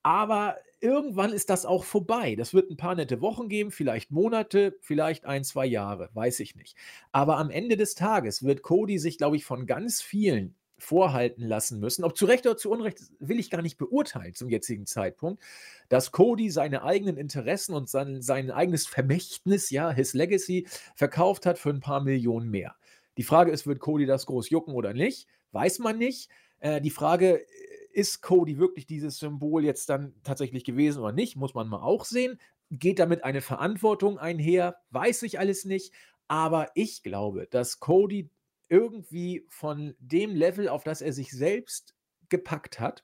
Aber 0.02 0.58
irgendwann 0.80 1.34
ist 1.34 1.50
das 1.50 1.65
auch 1.65 1.84
vorbei. 1.84 2.36
Das 2.36 2.54
wird 2.54 2.69
ein 2.72 2.78
paar 2.78 2.95
nette 2.95 3.22
Wochen 3.22 3.50
geben, 3.50 3.72
vielleicht 3.72 4.12
Monate, 4.12 4.78
vielleicht 4.82 5.26
ein, 5.26 5.43
zwei 5.43 5.65
Jahre, 5.65 6.10
weiß 6.13 6.39
ich 6.39 6.56
nicht. 6.56 6.78
Aber 7.12 7.38
am 7.38 7.50
Ende 7.50 7.76
des 7.76 7.95
Tages 7.95 8.43
wird 8.43 8.62
Cody 8.62 8.98
sich, 8.98 9.17
glaube 9.17 9.36
ich, 9.36 9.45
von 9.45 9.65
ganz 9.65 10.02
vielen 10.02 10.56
vorhalten 10.79 11.43
lassen 11.43 11.79
müssen, 11.79 12.03
ob 12.03 12.17
zu 12.17 12.25
Recht 12.25 12.45
oder 12.45 12.57
zu 12.57 12.71
Unrecht, 12.71 12.99
will 13.19 13.39
ich 13.39 13.49
gar 13.49 13.61
nicht 13.61 13.77
beurteilen 13.77 14.33
zum 14.33 14.49
jetzigen 14.49 14.85
Zeitpunkt, 14.85 15.41
dass 15.89 16.11
Cody 16.11 16.49
seine 16.49 16.83
eigenen 16.83 17.17
Interessen 17.17 17.73
und 17.73 17.89
sein, 17.89 18.21
sein 18.21 18.51
eigenes 18.51 18.87
Vermächtnis, 18.87 19.69
ja, 19.69 19.91
his 19.91 20.13
Legacy, 20.13 20.67
verkauft 20.95 21.45
hat 21.45 21.57
für 21.57 21.69
ein 21.69 21.81
paar 21.81 22.01
Millionen 22.01 22.49
mehr. 22.49 22.75
Die 23.17 23.23
Frage 23.23 23.51
ist, 23.51 23.67
wird 23.67 23.79
Cody 23.79 24.05
das 24.05 24.25
groß 24.25 24.49
jucken 24.49 24.73
oder 24.73 24.93
nicht? 24.93 25.27
Weiß 25.51 25.79
man 25.79 25.97
nicht. 25.97 26.29
Äh, 26.59 26.81
die 26.81 26.89
Frage 26.89 27.45
ist 27.91 28.21
Cody 28.21 28.57
wirklich 28.57 28.85
dieses 28.85 29.17
Symbol 29.17 29.65
jetzt 29.65 29.89
dann 29.89 30.13
tatsächlich 30.23 30.63
gewesen 30.63 31.01
oder 31.01 31.11
nicht, 31.11 31.35
muss 31.35 31.53
man 31.53 31.67
mal 31.67 31.81
auch 31.81 32.05
sehen. 32.05 32.39
Geht 32.71 32.99
damit 32.99 33.23
eine 33.23 33.41
Verantwortung 33.41 34.19
einher, 34.19 34.77
weiß 34.91 35.23
ich 35.23 35.39
alles 35.39 35.65
nicht. 35.65 35.93
Aber 36.27 36.69
ich 36.75 37.01
glaube, 37.01 37.47
dass 37.49 37.79
Cody 37.79 38.29
irgendwie 38.69 39.45
von 39.49 39.95
dem 39.99 40.36
Level, 40.36 40.69
auf 40.69 40.84
das 40.84 41.01
er 41.01 41.13
sich 41.13 41.32
selbst 41.32 41.95
gepackt 42.29 42.79
hat, 42.79 43.03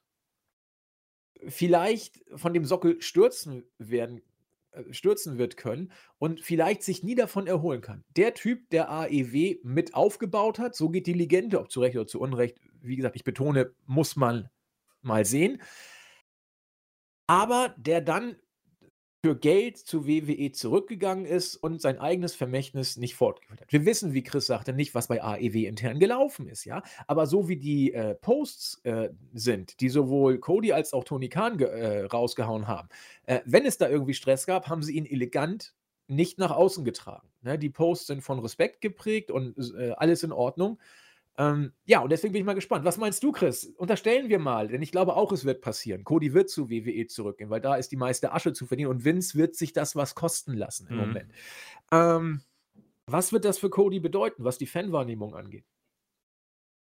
vielleicht 1.48 2.24
von 2.36 2.54
dem 2.54 2.66
Sockel 2.66 3.02
stürzen 3.02 3.64
werden 3.78 4.22
äh, 4.72 4.94
stürzen 4.94 5.38
wird 5.38 5.58
können 5.58 5.92
und 6.18 6.42
vielleicht 6.42 6.84
sich 6.84 7.04
nie 7.04 7.16
davon 7.16 7.48
erholen 7.48 7.82
kann. 7.82 8.04
Der 8.16 8.34
Typ, 8.34 8.70
der 8.70 8.90
AEW 8.90 9.60
mit 9.64 9.94
aufgebaut 9.94 10.60
hat, 10.60 10.76
so 10.76 10.90
geht 10.90 11.08
die 11.08 11.14
Legende, 11.14 11.60
ob 11.60 11.72
zu 11.72 11.82
Recht 11.82 11.96
oder 11.96 12.08
zu 12.08 12.20
Unrecht, 12.20 12.60
wie 12.82 12.96
gesagt, 12.96 13.16
ich 13.16 13.24
betone, 13.24 13.74
muss 13.86 14.16
man 14.16 14.50
mal 15.02 15.26
sehen. 15.26 15.62
Aber 17.28 17.76
der 17.78 18.02
dann 18.02 18.38
für 19.26 19.36
Geld 19.36 19.80
zu 19.80 20.06
WWE 20.06 20.52
zurückgegangen 20.52 21.26
ist 21.26 21.56
und 21.56 21.82
sein 21.82 21.98
eigenes 21.98 22.36
Vermächtnis 22.36 22.96
nicht 22.96 23.16
fortgeführt 23.16 23.62
hat. 23.62 23.72
Wir 23.72 23.84
wissen, 23.84 24.14
wie 24.14 24.22
Chris 24.22 24.46
sagte, 24.46 24.72
nicht, 24.72 24.94
was 24.94 25.08
bei 25.08 25.24
AEW 25.24 25.66
intern 25.66 25.98
gelaufen 25.98 26.48
ist, 26.48 26.64
ja. 26.64 26.84
Aber 27.08 27.26
so 27.26 27.50
wie 27.50 27.58
die 27.58 27.92
äh, 27.92 28.14
Posts 28.14 28.82
äh, 28.84 29.10
sind, 29.34 29.80
die 29.82 29.90
sowohl 29.90 30.38
Cody 30.38 30.74
als 30.74 30.94
auch 30.94 31.06
Tony 31.06 31.28
Khan 31.28 31.60
äh, 31.60 32.02
rausgehauen 32.02 32.68
haben, 32.68 32.88
äh, 33.26 33.40
wenn 33.46 33.66
es 33.66 33.80
da 33.80 33.90
irgendwie 33.90 34.14
Stress 34.14 34.46
gab, 34.46 34.70
haben 34.70 34.84
sie 34.84 34.96
ihn 34.96 35.08
elegant 35.08 35.74
nicht 36.08 36.38
nach 36.38 36.52
außen 36.52 36.86
getragen. 36.86 37.28
Ne? 37.42 37.58
Die 37.58 37.72
Posts 37.72 38.06
sind 38.06 38.22
von 38.22 38.38
Respekt 38.38 38.80
geprägt 38.80 39.32
und 39.32 39.58
äh, 39.76 39.94
alles 39.98 40.22
in 40.22 40.34
Ordnung. 40.34 40.78
Ähm, 41.38 41.74
ja, 41.86 42.00
und 42.00 42.12
deswegen 42.12 42.34
bin 42.34 42.42
ich 42.42 42.46
mal 42.46 42.54
gespannt. 42.54 42.86
Was 42.86 42.98
meinst 42.98 43.22
du, 43.24 43.32
Chris? 43.32 43.66
Unterstellen 43.78 44.30
wir 44.30 44.40
mal, 44.40 44.68
denn 44.70 44.82
ich 44.82 44.92
glaube 44.92 45.16
auch, 45.16 45.32
es 45.32 45.44
wird 45.44 45.62
passieren. 45.62 46.04
Cody 46.04 46.34
wird 46.34 46.50
zu 46.50 46.70
WWE 46.70 47.08
zurückgehen, 47.08 47.50
weil 47.50 47.62
da 47.62 47.76
ist 47.76 47.92
die 47.92 47.98
meiste 47.98 48.32
Asche 48.32 48.54
zu 48.54 48.66
verdienen 48.66 48.90
und 48.90 49.04
Vince 49.04 49.38
wird 49.38 49.56
sich 49.56 49.74
das 49.74 49.96
was 49.96 50.16
kosten 50.16 50.54
lassen 50.54 50.88
im 50.88 50.96
mhm. 50.96 51.02
Moment. 51.02 51.32
Ähm, 51.92 52.42
was 53.06 53.34
wird 53.34 53.46
das 53.46 53.60
für 53.60 53.70
Cody 53.70 54.00
bedeuten, 54.00 54.44
was 54.44 54.58
die 54.58 54.66
Fanwahrnehmung 54.66 55.36
angeht? 55.36 55.66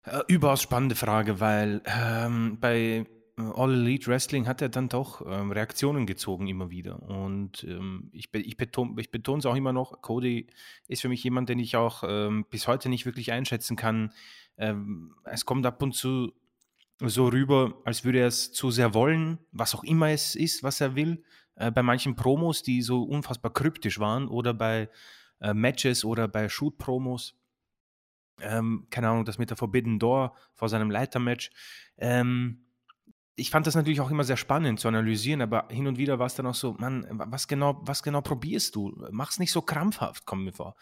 Äh, 0.05 0.21
überaus 0.29 0.61
spannende 0.61 0.97
Frage, 0.97 1.41
weil 1.41 1.81
ähm, 1.87 2.59
bei 2.61 3.07
All 3.50 3.72
Elite 3.72 4.07
Wrestling 4.09 4.46
hat 4.46 4.62
er 4.62 4.68
dann 4.68 4.88
doch 4.88 5.24
ähm, 5.26 5.50
Reaktionen 5.50 6.07
gezogen 6.07 6.46
immer 6.46 6.70
wieder. 6.70 7.02
Und 7.02 7.64
ähm, 7.64 8.11
ich, 8.12 8.31
beton, 8.31 8.96
ich 8.98 9.11
betone 9.11 9.38
es 9.38 9.46
auch 9.46 9.57
immer 9.57 9.72
noch, 9.72 10.02
Cody 10.02 10.46
ist 10.87 11.02
für 11.02 11.09
mich 11.09 11.24
jemand, 11.24 11.48
den 11.48 11.59
ich 11.59 11.76
auch 11.76 12.05
ähm, 12.07 12.44
bis 12.50 12.68
heute 12.68 12.88
nicht 12.88 13.07
wirklich 13.07 13.33
einschätzen 13.33 13.76
kann, 13.76 14.12
ähm, 14.59 15.14
es 15.24 15.44
kommt 15.44 15.66
ab 15.66 15.83
und 15.83 15.94
zu 15.94 16.33
so 17.00 17.28
rüber, 17.28 17.74
als 17.85 18.05
würde 18.05 18.20
er 18.20 18.28
es 18.28 18.52
zu 18.52 18.70
sehr 18.70 18.94
wollen, 18.94 19.38
was 19.50 19.74
auch 19.74 19.83
immer 19.83 20.11
es 20.11 20.35
ist, 20.37 20.62
was 20.62 20.81
er 20.81 20.94
will. 20.94 21.24
Äh, 21.57 21.70
bei 21.70 21.83
manchen 21.83 22.14
Promos, 22.14 22.62
die 22.62 22.83
so 22.83 23.02
unfassbar 23.02 23.52
kryptisch 23.52 23.98
waren, 23.98 24.28
oder 24.28 24.55
bei 24.55 24.88
äh, 25.40 25.55
Matches 25.55 26.05
oder 26.05 26.28
bei 26.28 26.48
Shoot-Promos. 26.48 27.35
Ähm, 28.40 28.87
keine 28.90 29.09
Ahnung, 29.09 29.24
das 29.24 29.38
mit 29.38 29.50
der 29.50 29.57
Forbidden 29.57 29.98
Door 29.98 30.35
vor 30.55 30.68
seinem 30.68 30.90
Leitermatch. 30.90 31.50
Ähm, 31.98 32.64
ich 33.35 33.51
fand 33.51 33.66
das 33.66 33.75
natürlich 33.75 34.01
auch 34.01 34.11
immer 34.11 34.25
sehr 34.25 34.37
spannend 34.37 34.81
zu 34.81 34.88
analysieren, 34.88 35.40
aber 35.40 35.68
hin 35.71 35.87
und 35.87 35.99
wieder 35.99 36.18
war 36.18 36.27
es 36.27 36.35
dann 36.35 36.47
auch 36.47 36.55
so, 36.55 36.75
Mann, 36.79 37.07
was 37.11 37.49
genau, 37.49 37.81
was 37.83 38.03
genau 38.03 38.21
probierst 38.21 38.77
du? 38.77 38.95
Mach's 39.11 39.38
nicht 39.38 39.53
so 39.53 39.62
krampfhaft, 39.62 40.27
kommt 40.27 40.45
mir 40.45 40.53
vor. 40.53 40.77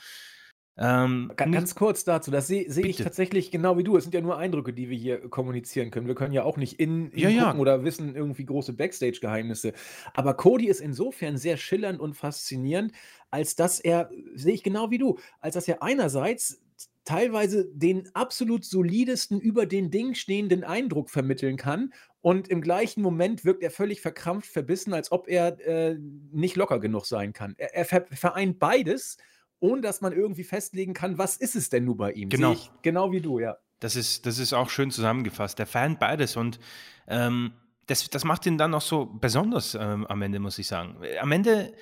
Ähm, 0.83 1.31
ganz, 1.37 1.53
ganz 1.53 1.75
kurz 1.75 2.05
dazu, 2.05 2.31
das 2.31 2.47
sehe 2.47 2.71
seh 2.73 2.87
ich 2.87 2.97
tatsächlich 2.97 3.51
genau 3.51 3.77
wie 3.77 3.85
du. 3.85 3.97
Es 3.97 4.05
sind 4.05 4.15
ja 4.15 4.23
nur 4.23 4.39
Eindrücke, 4.39 4.73
die 4.73 4.89
wir 4.89 4.97
hier 4.97 5.29
kommunizieren 5.29 5.91
können. 5.91 6.07
Wir 6.07 6.15
können 6.15 6.33
ja 6.33 6.43
auch 6.43 6.57
nicht 6.57 6.81
in, 6.81 7.11
in 7.11 7.19
ja, 7.19 7.29
ja. 7.29 7.55
oder 7.55 7.85
wissen 7.85 8.15
irgendwie 8.15 8.47
große 8.47 8.73
Backstage-Geheimnisse. 8.73 9.75
Aber 10.15 10.35
Cody 10.35 10.69
ist 10.69 10.81
insofern 10.81 11.37
sehr 11.37 11.59
schillernd 11.59 12.01
und 12.01 12.15
faszinierend, 12.15 12.93
als 13.31 13.57
dass 13.57 13.79
er, 13.79 14.11
sehe 14.35 14.55
ich 14.55 14.63
genau 14.63 14.91
wie 14.91 14.99
du, 14.99 15.19
als 15.41 15.55
dass 15.55 15.69
er 15.69 15.83
einerseits 15.83 16.63
teilweise 17.11 17.67
den 17.73 18.09
absolut 18.15 18.65
solidesten, 18.65 19.41
über 19.41 19.67
den 19.67 19.91
Ding 19.91 20.15
stehenden 20.15 20.65
Eindruck 20.65 21.11
vermitteln 21.11 21.57
kann 21.57 21.93
und 22.21 22.49
im 22.49 22.61
gleichen 22.61 23.03
Moment 23.03 23.45
wirkt 23.45 23.63
er 23.63 23.71
völlig 23.71 24.01
verkrampft, 24.01 24.51
verbissen, 24.51 24.93
als 24.95 25.11
ob 25.11 25.29
er 25.29 25.59
äh, 25.67 25.97
nicht 26.33 26.57
locker 26.57 26.79
genug 26.79 27.07
sein 27.07 27.33
kann. 27.33 27.55
Er, 27.59 27.75
er 27.75 27.85
vereint 27.85 28.59
beides 28.59 29.17
ohne 29.61 29.83
dass 29.83 30.01
man 30.01 30.13
irgendwie 30.13 30.45
festlegen 30.45 30.95
kann, 30.95 31.19
was 31.19 31.37
ist 31.37 31.55
es 31.55 31.69
denn 31.69 31.85
nur 31.85 31.97
bei 31.97 32.13
ihm. 32.13 32.31
Genau. 32.31 32.57
genau 32.83 33.13
wie 33.13 33.21
du, 33.21 33.39
ja. 33.39 33.57
Das 33.79 33.97
ist, 33.97 34.27
das 34.27 34.39
ist 34.39 34.53
auch 34.53 34.69
schön 34.69 34.91
zusammengefasst. 34.91 35.59
Der 35.59 35.67
Fan 35.67 35.99
beides 35.99 36.37
und 36.37 36.59
ähm, 37.07 37.53
das, 37.87 38.09
das 38.11 38.25
macht 38.25 38.47
ihn 38.47 38.59
dann 38.59 38.75
auch 38.75 38.83
so 38.83 39.07
besonders 39.07 39.75
ähm, 39.75 40.07
am 40.07 40.23
Ende, 40.23 40.39
muss 40.39 40.59
ich 40.59 40.67
sagen. 40.67 40.97
Am 41.21 41.33
Ende 41.33 41.73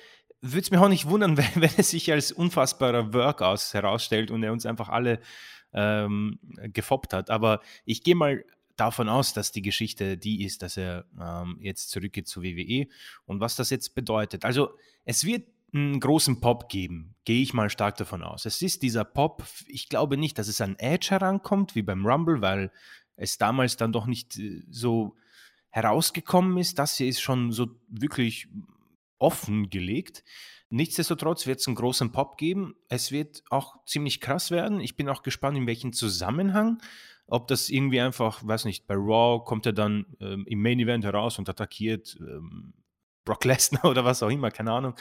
würde 0.41 0.61
es 0.61 0.71
mich 0.71 0.79
auch 0.79 0.89
nicht 0.89 1.07
wundern, 1.07 1.37
wenn, 1.37 1.55
wenn 1.55 1.71
es 1.77 1.91
sich 1.91 2.11
als 2.11 2.31
unfassbarer 2.31 3.13
Workout 3.13 3.73
herausstellt 3.73 4.31
und 4.31 4.43
er 4.43 4.51
uns 4.51 4.65
einfach 4.65 4.89
alle 4.89 5.19
ähm, 5.73 6.39
gefoppt 6.73 7.13
hat. 7.13 7.29
Aber 7.29 7.61
ich 7.85 8.03
gehe 8.03 8.15
mal 8.15 8.43
davon 8.75 9.09
aus, 9.09 9.33
dass 9.33 9.51
die 9.51 9.61
Geschichte 9.61 10.17
die 10.17 10.43
ist, 10.43 10.61
dass 10.61 10.77
er 10.77 11.05
ähm, 11.19 11.57
jetzt 11.61 11.89
zurückgeht 11.89 12.27
zu 12.27 12.41
WWE 12.41 12.87
und 13.25 13.39
was 13.39 13.55
das 13.55 13.69
jetzt 13.69 13.93
bedeutet. 13.93 14.45
Also 14.45 14.71
es 15.05 15.25
wird 15.25 15.47
einen 15.73 15.99
großen 15.99 16.41
Pop 16.41 16.69
geben, 16.69 17.15
gehe 17.25 17.41
ich 17.41 17.53
mal 17.53 17.69
stark 17.69 17.97
davon 17.97 18.23
aus. 18.23 18.45
Es 18.45 18.61
ist 18.61 18.81
dieser 18.81 19.03
Pop, 19.03 19.43
ich 19.67 19.89
glaube 19.89 20.17
nicht, 20.17 20.39
dass 20.39 20.47
es 20.47 20.61
an 20.61 20.75
Edge 20.79 21.09
herankommt 21.11 21.75
wie 21.75 21.83
beim 21.83 22.05
Rumble, 22.05 22.41
weil 22.41 22.71
es 23.17 23.37
damals 23.37 23.77
dann 23.77 23.91
doch 23.91 24.07
nicht 24.07 24.37
äh, 24.39 24.63
so 24.69 25.15
herausgekommen 25.69 26.57
ist. 26.57 26.79
Das 26.79 26.95
hier 26.95 27.07
ist 27.07 27.21
schon 27.21 27.51
so 27.51 27.67
wirklich 27.87 28.47
offen 29.19 29.69
gelegt. 29.69 30.23
Nichtsdestotrotz 30.69 31.47
wird 31.47 31.59
es 31.59 31.67
einen 31.67 31.75
großen 31.75 32.11
Pop 32.11 32.37
geben. 32.37 32.75
Es 32.89 33.11
wird 33.11 33.43
auch 33.49 33.83
ziemlich 33.85 34.21
krass 34.21 34.51
werden. 34.51 34.79
Ich 34.79 34.95
bin 34.95 35.09
auch 35.09 35.23
gespannt, 35.23 35.57
in 35.57 35.67
welchem 35.67 35.93
Zusammenhang. 35.93 36.79
Ob 37.25 37.47
das 37.47 37.69
irgendwie 37.69 38.01
einfach, 38.01 38.45
weiß 38.45 38.65
nicht, 38.65 38.87
bei 38.87 38.95
Raw 38.95 39.43
kommt 39.43 39.65
er 39.65 39.73
dann 39.73 40.05
ähm, 40.19 40.45
im 40.47 40.61
Main 40.61 40.79
Event 40.79 41.05
heraus 41.05 41.37
und 41.37 41.47
attackiert 41.47 42.17
ähm, 42.19 42.73
Brock 43.25 43.45
Lesnar 43.45 43.85
oder 43.89 44.05
was 44.05 44.23
auch 44.23 44.29
immer, 44.29 44.51
keine 44.51 44.71
Ahnung. 44.71 44.95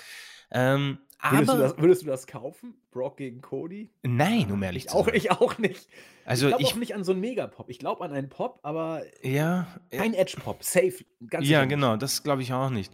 Ähm, 0.50 0.98
würdest, 1.22 1.50
aber, 1.50 1.59
du 1.59 1.62
das, 1.64 1.78
würdest, 1.78 2.02
du 2.02 2.07
das, 2.07 2.26
kaufen? 2.26 2.74
Brock 2.90 3.16
gegen 3.18 3.40
Cody? 3.40 3.90
Nein, 4.02 4.50
um 4.52 4.62
ehrlich 4.62 4.85
ich 4.85 4.90
zu 4.90 4.98
sein. 4.98 5.07
Auch, 5.07 5.12
ich 5.12 5.31
auch 5.31 5.59
nicht. 5.59 5.88
Also 6.24 6.48
ich 6.48 6.57
glaube 6.57 6.70
auch 6.70 6.76
nicht 6.76 6.94
an 6.94 7.04
so 7.04 7.12
einen 7.12 7.20
Megapop. 7.20 7.68
Ich 7.68 7.78
glaube 7.78 8.04
an 8.04 8.12
einen 8.12 8.28
Pop, 8.28 8.61
aber 8.62 9.02
ja, 9.22 9.66
kein 9.90 10.14
Edge-Pop. 10.14 10.62
Safe. 10.62 11.04
ja, 11.40 11.64
genau, 11.64 11.96
das 11.96 12.22
glaube 12.22 12.42
ich 12.42 12.52
auch 12.52 12.70
nicht. 12.70 12.92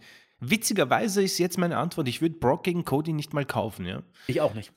Witzigerweise 0.49 1.23
ist 1.23 1.37
jetzt 1.37 1.57
meine 1.57 1.77
Antwort, 1.77 2.07
ich 2.07 2.21
würde 2.21 2.35
Brock 2.35 2.63
gegen 2.63 2.85
Cody 2.85 3.13
nicht 3.13 3.33
mal 3.33 3.45
kaufen, 3.45 3.85
ja. 3.85 4.03
Ich 4.27 4.41
auch 4.41 4.53
nicht. 4.53 4.71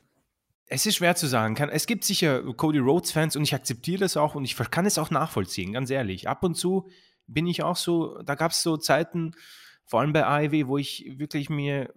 Es 0.67 0.85
ist 0.85 0.97
schwer 0.97 1.17
zu 1.17 1.27
sagen. 1.27 1.57
es 1.71 1.87
gibt 1.87 2.05
sicher 2.05 2.43
Cody 2.55 2.79
Rhodes-Fans 2.79 3.37
und 3.37 3.43
ich 3.43 3.55
akzeptiere 3.55 4.01
das 4.01 4.17
auch 4.17 4.35
und 4.35 4.45
ich 4.45 4.57
kann 4.71 4.85
es 4.85 4.99
auch 4.99 5.11
nachvollziehen, 5.11 5.73
ganz 5.73 5.91
ehrlich. 5.91 6.29
Ab 6.29 6.45
und 6.45 6.57
zu 6.57 6.89
bin 7.27 7.47
ich 7.47 7.63
auch 7.63 7.77
so, 7.77 8.21
da 8.23 8.35
gab 8.35 8.53
es 8.53 8.63
so 8.63 8.77
Zeiten, 8.77 9.33
vor 9.89 10.01
allem 10.01 10.13
bei 10.13 10.27
AEW, 10.27 10.69
wo 10.69 10.77
ich 10.77 11.07
wirklich 11.17 11.49
mir, 11.49 11.85
äh, 11.85 11.91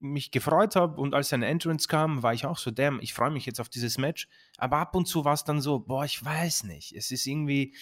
mich 0.00 0.32
gefreut 0.32 0.74
habe 0.74 1.00
und 1.00 1.14
als 1.14 1.32
ein 1.32 1.44
Entrance 1.44 1.86
kam, 1.86 2.22
war 2.22 2.34
ich 2.34 2.44
auch 2.44 2.58
so, 2.58 2.72
damn, 2.72 3.00
ich 3.00 3.14
freue 3.14 3.30
mich 3.30 3.46
jetzt 3.46 3.60
auf 3.60 3.68
dieses 3.68 3.96
Match. 3.96 4.28
Aber 4.56 4.78
ab 4.78 4.96
und 4.96 5.06
zu 5.06 5.24
war 5.24 5.34
es 5.34 5.44
dann 5.44 5.60
so, 5.60 5.78
boah, 5.78 6.04
ich 6.04 6.24
weiß 6.24 6.64
nicht. 6.64 6.94
Es 6.96 7.12
ist 7.12 7.26
irgendwie, 7.26 7.76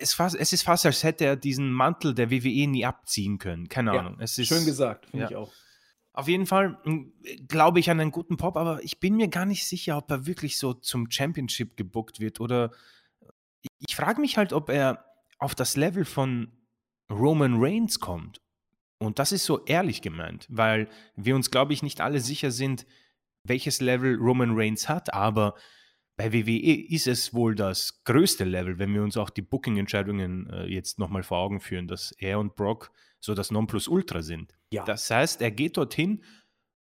es, 0.00 0.14
fast, 0.14 0.36
es 0.36 0.52
ist 0.52 0.62
fast, 0.62 0.86
als 0.86 1.02
hätte 1.02 1.24
er 1.24 1.36
diesen 1.36 1.72
Mantel 1.72 2.14
der 2.14 2.30
WWE 2.30 2.66
nie 2.66 2.84
abziehen 2.84 3.38
können. 3.38 3.68
Keine 3.68 3.92
Ahnung. 3.92 4.16
es 4.20 4.38
ist, 4.38 4.48
schön 4.48 4.64
gesagt, 4.64 5.06
finde 5.06 5.24
ja. 5.24 5.30
ich 5.30 5.36
auch. 5.36 5.52
Auf 6.12 6.26
jeden 6.26 6.46
Fall 6.46 6.78
hm, 6.82 7.12
glaube 7.46 7.78
ich 7.78 7.90
an 7.90 8.00
einen 8.00 8.10
guten 8.10 8.36
Pop, 8.36 8.56
aber 8.56 8.82
ich 8.82 8.98
bin 8.98 9.16
mir 9.16 9.28
gar 9.28 9.46
nicht 9.46 9.66
sicher, 9.66 9.96
ob 9.96 10.10
er 10.10 10.26
wirklich 10.26 10.58
so 10.58 10.74
zum 10.74 11.10
Championship 11.10 11.76
gebuckt 11.76 12.20
wird 12.20 12.40
oder 12.40 12.72
ich 13.78 13.94
frage 13.94 14.20
mich 14.20 14.36
halt, 14.36 14.52
ob 14.52 14.70
er 14.70 15.04
auf 15.38 15.54
das 15.54 15.76
Level 15.76 16.04
von 16.04 16.52
Roman 17.10 17.62
Reigns 17.62 18.00
kommt 18.00 18.40
und 18.98 19.18
das 19.18 19.32
ist 19.32 19.44
so 19.44 19.64
ehrlich 19.64 20.02
gemeint, 20.02 20.46
weil 20.50 20.88
wir 21.16 21.34
uns, 21.34 21.50
glaube 21.50 21.72
ich, 21.72 21.82
nicht 21.82 22.00
alle 22.02 22.20
sicher 22.20 22.50
sind, 22.50 22.86
welches 23.44 23.80
Level 23.80 24.16
Roman 24.16 24.52
Reigns 24.52 24.88
hat, 24.88 25.14
aber 25.14 25.54
bei 26.20 26.34
WWE 26.34 26.86
ist 26.94 27.06
es 27.06 27.32
wohl 27.32 27.54
das 27.54 28.04
größte 28.04 28.44
Level, 28.44 28.78
wenn 28.78 28.92
wir 28.92 29.02
uns 29.02 29.16
auch 29.16 29.30
die 29.30 29.40
Booking-Entscheidungen 29.40 30.50
äh, 30.50 30.66
jetzt 30.66 30.98
nochmal 30.98 31.22
vor 31.22 31.38
Augen 31.38 31.60
führen, 31.60 31.88
dass 31.88 32.12
er 32.12 32.38
und 32.38 32.56
Brock 32.56 32.92
so 33.20 33.32
das 33.32 33.50
Nonplusultra 33.50 34.20
sind. 34.20 34.54
Ja. 34.70 34.84
Das 34.84 35.10
heißt, 35.10 35.40
er 35.40 35.50
geht 35.50 35.78
dorthin 35.78 36.22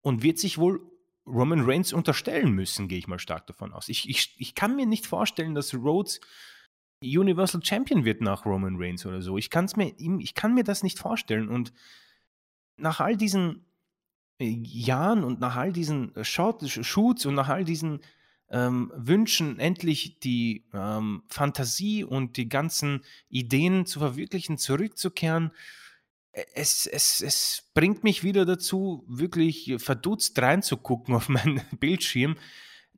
und 0.02 0.24
wird 0.24 0.40
sich 0.40 0.58
wohl 0.58 0.82
Roman 1.28 1.62
Reigns 1.70 1.94
unterstellen 1.94 2.52
müssen, 2.52 2.88
gehe 2.88 2.98
ich 2.98 3.08
mal 3.08 3.20
stark 3.20 3.46
davon 3.46 3.74
aus. 3.74 3.90
Ich, 3.90 4.10
ich, 4.10 4.34
ich 4.40 4.56
kann 4.56 4.76
mir 4.76 4.88
nicht 4.88 5.06
vorstellen, 5.06 5.54
dass 5.54 5.76
Rhodes 5.76 6.20
Universal 7.04 7.64
Champion 7.64 8.06
wird 8.06 8.22
nach 8.22 8.44
Roman 8.44 8.78
Reigns 8.80 9.06
oder 9.06 9.22
so. 9.22 9.38
Ich, 9.38 9.52
kann's 9.52 9.76
mir, 9.76 9.94
ich 10.00 10.34
kann 10.34 10.56
mir 10.56 10.64
das 10.64 10.82
nicht 10.82 10.98
vorstellen 10.98 11.48
und 11.50 11.74
nach 12.76 13.02
all 13.02 13.16
diesen 13.16 13.68
äh, 14.40 14.50
Jahren 14.50 15.24
und 15.24 15.40
nach 15.40 15.58
all 15.58 15.72
diesen 15.72 16.16
äh, 16.16 16.24
Shot, 16.24 16.68
Shoots 16.68 17.28
und 17.28 17.36
nach 17.36 17.50
all 17.50 17.66
diesen 17.66 18.00
ähm, 18.50 18.92
wünschen, 18.96 19.60
endlich 19.60 20.20
die 20.20 20.66
ähm, 20.74 21.24
Fantasie 21.28 22.04
und 22.04 22.38
die 22.38 22.50
ganzen 22.50 23.02
Ideen 23.30 23.86
zu 23.86 24.00
verwirklichen, 24.00 24.58
zurückzukehren. 24.58 25.52
Es, 26.54 26.86
es, 26.86 27.22
es 27.22 27.64
bringt 27.74 28.04
mich 28.04 28.24
wieder 28.24 28.46
dazu, 28.46 29.04
wirklich 29.08 29.76
verdutzt 29.80 30.40
reinzugucken 30.40 31.16
auf 31.16 31.30
meinen 31.30 31.62
Bildschirm. 31.80 32.36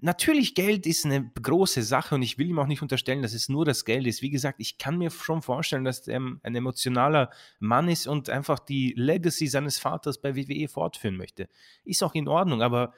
Natürlich, 0.02 0.56
Geld 0.56 0.88
ist 0.88 1.06
eine 1.06 1.30
große 1.42 1.84
Sache 1.84 2.16
und 2.16 2.22
ich 2.22 2.38
will 2.38 2.48
ihm 2.48 2.60
auch 2.60 2.68
nicht 2.68 2.82
unterstellen, 2.82 3.22
dass 3.22 3.34
es 3.34 3.50
nur 3.50 3.66
das 3.66 3.84
Geld 3.84 4.08
ist. 4.08 4.22
Wie 4.22 4.30
gesagt, 4.30 4.62
ich 4.62 4.78
kann 4.78 4.98
mir 4.98 5.10
schon 5.10 5.42
vorstellen, 5.42 5.84
dass 5.84 6.08
er 6.08 6.22
ein 6.22 6.56
emotionaler 6.56 7.30
Mann 7.60 7.90
ist 7.90 8.08
und 8.08 8.30
einfach 8.30 8.60
die 8.60 8.94
Legacy 8.96 9.48
seines 9.48 9.78
Vaters 9.78 10.22
bei 10.22 10.38
WWE 10.38 10.70
fortführen 10.70 11.18
möchte. 11.18 11.50
Ist 11.84 12.02
auch 12.02 12.16
in 12.16 12.30
Ordnung, 12.30 12.62
aber 12.62 12.94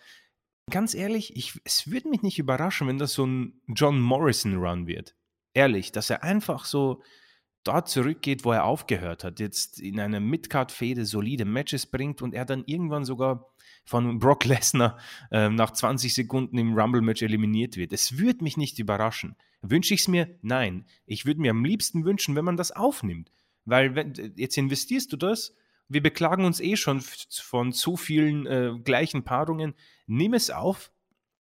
ganz 0.69 0.93
ehrlich, 0.93 1.35
ich, 1.35 1.59
es 1.63 1.89
würde 1.91 2.09
mich 2.09 2.21
nicht 2.21 2.39
überraschen, 2.39 2.87
wenn 2.87 2.97
das 2.97 3.13
so 3.13 3.25
ein 3.25 3.61
John 3.67 3.99
Morrison-Run 3.99 4.87
wird. 4.87 5.15
Ehrlich, 5.53 5.91
dass 5.91 6.09
er 6.09 6.23
einfach 6.23 6.65
so 6.65 7.01
dort 7.63 7.89
zurückgeht, 7.89 8.43
wo 8.43 8.51
er 8.51 8.65
aufgehört 8.65 9.23
hat, 9.23 9.39
jetzt 9.39 9.79
in 9.79 9.99
einer 9.99 10.19
Midcard-Fehde 10.19 11.05
solide 11.05 11.45
Matches 11.45 11.85
bringt 11.85 12.21
und 12.21 12.33
er 12.33 12.45
dann 12.45 12.63
irgendwann 12.65 13.05
sogar 13.05 13.51
von 13.85 14.19
Brock 14.19 14.45
Lesnar 14.45 14.97
äh, 15.31 15.49
nach 15.49 15.71
20 15.71 16.13
Sekunden 16.13 16.57
im 16.57 16.77
Rumble-Match 16.77 17.21
eliminiert 17.21 17.77
wird. 17.77 17.93
Es 17.93 18.17
würde 18.17 18.43
mich 18.43 18.57
nicht 18.57 18.79
überraschen. 18.79 19.35
Wünsche 19.61 19.93
ich 19.93 20.01
es 20.01 20.07
mir? 20.07 20.39
Nein. 20.41 20.85
Ich 21.05 21.25
würde 21.25 21.41
mir 21.41 21.51
am 21.51 21.65
liebsten 21.65 22.05
wünschen, 22.05 22.35
wenn 22.35 22.45
man 22.45 22.57
das 22.57 22.71
aufnimmt. 22.71 23.31
Weil 23.65 23.95
wenn, 23.95 24.13
jetzt 24.35 24.57
investierst 24.57 25.11
du 25.13 25.17
das, 25.17 25.55
wir 25.91 26.01
beklagen 26.01 26.45
uns 26.45 26.61
eh 26.61 26.77
schon 26.77 27.01
von 27.01 27.73
zu 27.73 27.97
vielen 27.97 28.45
äh, 28.45 28.71
gleichen 28.83 29.23
Paarungen. 29.23 29.73
Nimm 30.07 30.33
es 30.33 30.49
auf 30.49 30.91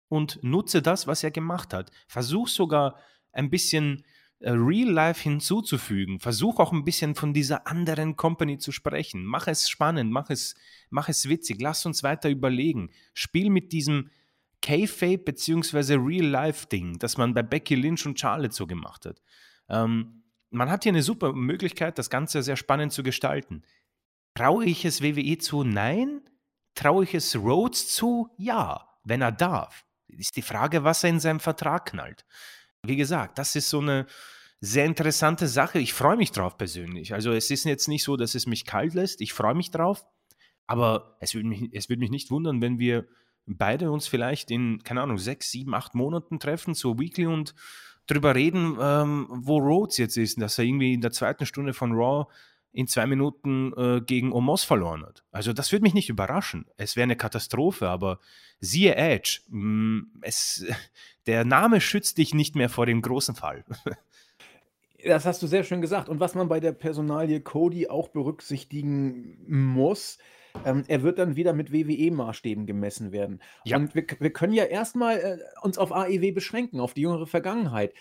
und 0.08 0.38
nutze 0.42 0.82
das, 0.82 1.06
was 1.06 1.24
er 1.24 1.30
gemacht 1.30 1.72
hat. 1.72 1.90
Versuch 2.06 2.48
sogar 2.48 2.96
ein 3.32 3.48
bisschen 3.48 4.04
äh, 4.40 4.50
Real 4.50 4.90
Life 4.90 5.22
hinzuzufügen. 5.22 6.20
Versuch 6.20 6.60
auch 6.60 6.72
ein 6.72 6.84
bisschen 6.84 7.14
von 7.14 7.32
dieser 7.32 7.66
anderen 7.66 8.16
Company 8.16 8.58
zu 8.58 8.72
sprechen. 8.72 9.24
Mach 9.24 9.46
es 9.46 9.70
spannend, 9.70 10.12
mach 10.12 10.28
es, 10.28 10.54
mach 10.90 11.08
es 11.08 11.28
witzig. 11.28 11.60
Lass 11.60 11.86
uns 11.86 12.02
weiter 12.02 12.28
überlegen. 12.28 12.90
Spiel 13.14 13.48
mit 13.48 13.72
diesem 13.72 14.10
K-Fape 14.60 15.18
bzw. 15.18 15.94
Real 15.94 16.26
Life 16.26 16.66
Ding, 16.66 16.98
das 16.98 17.16
man 17.16 17.32
bei 17.32 17.42
Becky 17.42 17.74
Lynch 17.74 18.04
und 18.04 18.20
Charlotte 18.20 18.54
so 18.54 18.66
gemacht 18.66 19.06
hat. 19.06 19.22
Ähm, 19.70 20.24
man 20.50 20.70
hat 20.70 20.84
hier 20.84 20.92
eine 20.92 21.02
super 21.02 21.32
Möglichkeit, 21.32 21.98
das 21.98 22.10
Ganze 22.10 22.42
sehr 22.42 22.56
spannend 22.56 22.92
zu 22.92 23.02
gestalten. 23.02 23.62
Traue 24.36 24.64
ich 24.66 24.84
es 24.84 25.02
WWE 25.02 25.38
zu? 25.38 25.64
Nein. 25.64 26.20
Traue 26.76 27.04
ich 27.04 27.14
es 27.14 27.34
Rhodes 27.34 27.88
zu? 27.88 28.30
Ja, 28.36 28.88
wenn 29.02 29.22
er 29.22 29.32
darf. 29.32 29.84
Ist 30.06 30.36
die 30.36 30.42
Frage, 30.42 30.84
was 30.84 31.02
er 31.02 31.10
in 31.10 31.20
seinem 31.20 31.40
Vertrag 31.40 31.86
knallt 31.86 32.24
wie 32.88 32.96
gesagt, 32.96 33.38
das 33.38 33.56
ist 33.56 33.68
so 33.70 33.80
eine 33.80 34.06
sehr 34.60 34.84
interessante 34.84 35.48
Sache. 35.48 35.78
Ich 35.78 35.92
freue 35.92 36.16
mich 36.16 36.32
drauf 36.32 36.56
persönlich. 36.56 37.12
Also 37.12 37.32
es 37.32 37.50
ist 37.50 37.64
jetzt 37.64 37.88
nicht 37.88 38.04
so, 38.04 38.16
dass 38.16 38.34
es 38.34 38.46
mich 38.46 38.64
kalt 38.64 38.94
lässt. 38.94 39.20
Ich 39.20 39.32
freue 39.32 39.54
mich 39.54 39.70
drauf. 39.70 40.04
Aber 40.66 41.16
es 41.20 41.34
würde 41.34 41.48
mich, 41.48 41.70
es 41.72 41.88
würde 41.88 42.00
mich 42.00 42.10
nicht 42.10 42.30
wundern, 42.30 42.60
wenn 42.60 42.78
wir 42.78 43.06
beide 43.46 43.90
uns 43.92 44.08
vielleicht 44.08 44.50
in, 44.50 44.82
keine 44.82 45.02
Ahnung, 45.02 45.18
sechs, 45.18 45.50
sieben, 45.52 45.74
acht 45.74 45.94
Monaten 45.94 46.40
treffen, 46.40 46.74
so 46.74 46.98
weekly 46.98 47.26
und 47.26 47.54
drüber 48.06 48.34
reden, 48.34 48.76
ähm, 48.80 49.26
wo 49.30 49.58
Rhodes 49.58 49.98
jetzt 49.98 50.16
ist, 50.16 50.40
dass 50.40 50.58
er 50.58 50.64
irgendwie 50.64 50.94
in 50.94 51.00
der 51.00 51.12
zweiten 51.12 51.46
Stunde 51.46 51.72
von 51.72 51.92
Raw 51.92 52.26
in 52.76 52.86
zwei 52.86 53.06
Minuten 53.06 53.72
äh, 53.76 54.02
gegen 54.02 54.32
Omos 54.32 54.62
verloren 54.62 55.02
hat. 55.02 55.24
Also 55.32 55.54
das 55.54 55.72
würde 55.72 55.82
mich 55.82 55.94
nicht 55.94 56.10
überraschen. 56.10 56.66
Es 56.76 56.94
wäre 56.94 57.04
eine 57.04 57.16
Katastrophe, 57.16 57.88
aber 57.88 58.20
siehe 58.60 58.94
Edge, 58.94 59.40
mh, 59.48 59.60
mm, 59.60 60.10
es, 60.20 60.66
der 61.26 61.46
Name 61.46 61.80
schützt 61.80 62.18
dich 62.18 62.34
nicht 62.34 62.54
mehr 62.54 62.68
vor 62.68 62.86
dem 62.86 63.02
großen 63.02 63.34
Fall. 63.34 63.64
Das 65.04 65.24
hast 65.24 65.40
du 65.40 65.46
sehr 65.46 65.62
schön 65.62 65.82
gesagt. 65.82 66.08
Und 66.08 66.18
was 66.18 66.34
man 66.34 66.48
bei 66.48 66.58
der 66.58 66.72
Personalie 66.72 67.40
Cody 67.40 67.86
auch 67.86 68.08
berücksichtigen 68.08 69.36
muss, 69.46 70.18
ähm, 70.64 70.82
er 70.88 71.04
wird 71.04 71.20
dann 71.20 71.36
wieder 71.36 71.52
mit 71.52 71.70
WWE-Maßstäben 71.70 72.66
gemessen 72.66 73.12
werden. 73.12 73.40
Ja. 73.64 73.76
Und 73.76 73.94
wir, 73.94 74.04
wir 74.18 74.32
können 74.32 74.52
ja 74.52 74.64
erstmal 74.64 75.18
äh, 75.18 75.38
uns 75.62 75.78
auf 75.78 75.92
AEW 75.92 76.32
beschränken, 76.32 76.80
auf 76.80 76.92
die 76.92 77.02
jüngere 77.02 77.28
Vergangenheit 77.28 77.92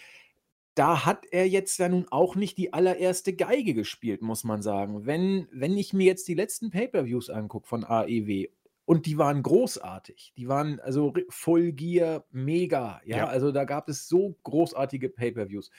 da 0.76 1.06
hat 1.06 1.26
er 1.32 1.48
jetzt 1.48 1.78
ja 1.80 1.90
nun 1.90 2.06
auch 2.12 2.36
nicht 2.36 2.58
die 2.58 2.74
allererste 2.74 3.34
Geige 3.34 3.74
gespielt, 3.74 4.22
muss 4.22 4.44
man 4.44 4.62
sagen. 4.62 5.06
Wenn, 5.06 5.48
wenn 5.52 5.78
ich 5.78 5.94
mir 5.94 6.06
jetzt 6.06 6.28
die 6.28 6.34
letzten 6.34 6.70
Pay-per-Views 6.70 7.30
angucke 7.30 7.68
von 7.68 7.86
AEW 7.86 8.48
und 8.84 9.06
die 9.06 9.18
waren 9.18 9.42
großartig. 9.42 10.34
Die 10.38 10.48
waren 10.48 10.80
also 10.82 11.14
Full 11.30 11.72
Gear 11.72 12.26
mega. 12.32 13.02
Ja, 13.06 13.18
ja. 13.18 13.28
also 13.28 13.52
da 13.52 13.64
gab 13.64 13.88
es 13.88 14.10
so 14.10 14.36
großartige 14.44 15.10
Pay-per-Views 15.10 15.72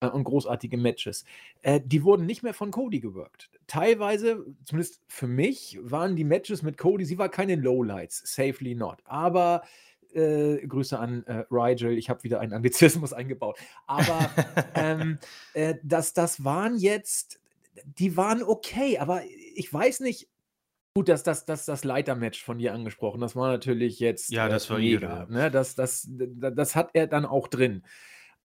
äh, 0.00 0.06
und 0.06 0.24
großartige 0.24 0.76
Matches. 0.76 1.24
Äh, 1.62 1.80
die 1.84 2.04
wurden 2.04 2.24
nicht 2.24 2.44
mehr 2.44 2.54
von 2.54 2.70
Cody 2.70 3.00
gewirkt. 3.00 3.50
Teilweise, 3.66 4.46
zumindest 4.64 5.02
für 5.08 5.26
mich, 5.26 5.78
waren 5.82 6.14
die 6.14 6.24
Matches 6.24 6.62
mit 6.62 6.78
Cody, 6.78 7.04
sie 7.04 7.18
war 7.18 7.28
keine 7.28 7.56
Lowlights, 7.56 8.22
safely 8.24 8.76
not. 8.76 8.98
Aber 9.04 9.62
äh, 10.16 10.66
Grüße 10.66 10.98
an 10.98 11.24
äh, 11.26 11.44
Rigel, 11.50 11.96
ich 11.96 12.10
habe 12.10 12.24
wieder 12.24 12.40
einen 12.40 12.52
Anglizismus 12.52 13.12
eingebaut. 13.12 13.58
Aber 13.86 14.30
ähm, 14.74 15.18
äh, 15.54 15.74
das, 15.82 16.12
das 16.12 16.44
waren 16.44 16.78
jetzt, 16.78 17.40
die 17.84 18.16
waren 18.16 18.42
okay, 18.42 18.98
aber 18.98 19.22
ich 19.54 19.72
weiß 19.72 20.00
nicht, 20.00 20.28
Gut, 20.94 21.10
dass 21.10 21.22
das, 21.22 21.44
das, 21.44 21.66
das 21.66 21.84
Leitermatch 21.84 22.42
von 22.42 22.56
dir 22.56 22.72
angesprochen, 22.72 23.20
das 23.20 23.36
war 23.36 23.50
natürlich 23.50 24.00
jetzt 24.00 24.30
ja, 24.30 24.48
das 24.48 24.66
äh, 24.66 24.70
war 24.70 24.78
mega. 24.78 25.26
Ne? 25.28 25.50
Das, 25.50 25.74
das, 25.74 26.08
das 26.08 26.74
hat 26.74 26.88
er 26.94 27.06
dann 27.06 27.26
auch 27.26 27.48
drin. 27.48 27.82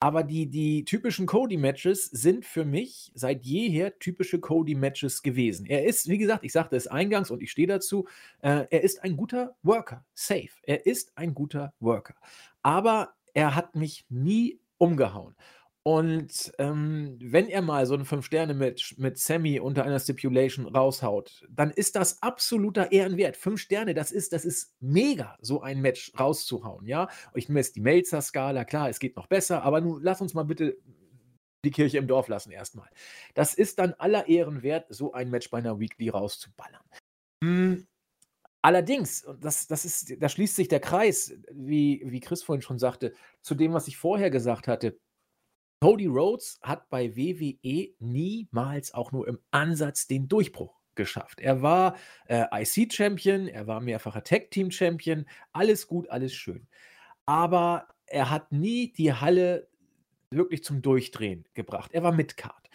Aber 0.03 0.23
die, 0.23 0.47
die 0.47 0.87
typischen 0.87 1.27
Cody-Matches 1.27 2.07
sind 2.07 2.47
für 2.47 2.65
mich 2.65 3.13
seit 3.15 3.45
jeher 3.45 3.99
typische 3.99 4.41
Cody-Matches 4.41 5.23
gewesen. 5.23 5.67
Er 5.67 5.85
ist, 5.85 6.09
wie 6.09 6.17
gesagt, 6.17 6.43
ich 6.43 6.53
sagte 6.53 6.75
es 6.75 6.87
eingangs 6.87 7.31
und 7.31 7.43
ich 7.43 7.51
stehe 7.51 7.69
dazu, 7.69 8.09
äh, 8.41 8.65
er 8.71 8.83
ist 8.83 9.03
ein 9.05 9.15
guter 9.19 9.57
Worker. 9.63 10.03
Safe. 10.15 10.49
Er 10.63 10.87
ist 10.87 11.13
ein 11.19 11.35
guter 11.35 11.75
Worker. 11.81 12.15
Aber 12.63 13.13
er 13.35 13.55
hat 13.55 13.77
mich 13.77 14.07
nie 14.09 14.59
umgehauen. 14.79 15.37
Und 15.83 16.53
ähm, 16.59 17.17
wenn 17.23 17.49
er 17.49 17.63
mal 17.63 17.87
so 17.87 17.95
ein 17.95 18.05
Fünf-Sterne-Match 18.05 18.99
mit 18.99 19.17
Sammy 19.17 19.61
unter 19.61 19.85
einer 19.85 19.99
Stipulation 19.99 20.67
raushaut, 20.67 21.47
dann 21.49 21.71
ist 21.71 21.97
das 21.97 22.23
absoluter 22.23 22.93
Ehrenwert. 22.93 23.37
Fünf 23.37 23.61
Sterne, 23.61 23.95
das 23.95 24.13
ist, 24.13 24.35
das 24.35 24.45
ist 24.45 24.75
mega, 24.81 25.39
so 25.41 25.63
ein 25.63 25.81
Match 25.81 26.13
rauszuhauen, 26.19 26.87
ja. 26.87 27.09
Ich 27.35 27.49
jetzt 27.49 27.77
die 27.77 27.81
Melzer-Skala, 27.81 28.67
klar, 28.67 28.91
es 28.91 28.99
geht 28.99 29.17
noch 29.17 29.27
besser, 29.27 29.63
aber 29.63 29.81
nun 29.81 30.03
lass 30.03 30.21
uns 30.21 30.35
mal 30.35 30.45
bitte 30.45 30.77
die 31.65 31.71
Kirche 31.71 31.99
im 31.99 32.07
Dorf 32.07 32.29
lassen 32.29 32.51
erstmal. 32.51 32.89
Das 33.35 33.55
ist 33.55 33.79
dann 33.79 33.95
aller 33.95 34.29
Ehren 34.29 34.63
wert, 34.63 34.87
so 34.91 35.13
ein 35.13 35.31
Match 35.31 35.49
bei 35.51 35.59
einer 35.59 35.81
Weekly 35.81 36.11
rauszuballern. 36.11 36.85
Hm. 37.43 37.87
Allerdings, 38.63 39.27
das, 39.41 39.67
das 39.67 39.87
ist, 39.87 40.23
da 40.23 40.29
schließt 40.29 40.57
sich 40.57 40.69
der 40.69 40.81
Kreis, 40.81 41.33
wie, 41.51 42.03
wie 42.05 42.21
Chris 42.21 42.43
vorhin 42.43 42.61
schon 42.61 42.79
sagte, 42.79 43.15
zu 43.41 43.55
dem, 43.55 43.73
was 43.73 43.89
ich 43.89 43.97
vorher 43.97 44.29
gesagt 44.29 44.69
hatte 44.69 44.99
Cody 45.83 46.07
Rhodes 46.07 46.59
hat 46.63 46.91
bei 46.91 47.17
WWE 47.17 47.95
niemals 48.01 48.93
auch 48.93 49.13
nur 49.13 49.27
im 49.27 49.39
Ansatz 49.51 50.07
den 50.07 50.29
Durchbruch 50.29 50.79
geschafft. 50.95 51.41
Er 51.41 51.63
war 51.63 51.97
äh, 52.27 52.45
IC-Champion, 52.53 53.49
er 53.49 53.67
war 53.67 53.81
mehrfacher 53.81 54.23
Tag-Team-Champion, 54.23 55.25
alles 55.53 55.87
gut, 55.87 56.11
alles 56.11 56.35
schön. 56.35 56.69
Aber 57.25 57.89
er 58.05 58.29
hat 58.29 58.53
nie 58.53 58.93
die 58.93 59.15
Halle 59.15 59.69
wirklich 60.31 60.63
zum 60.63 60.83
Durchdrehen 60.83 61.47
gebracht. 61.55 61.93
Er 61.95 62.03
war 62.03 62.13
Midcard. 62.13 62.69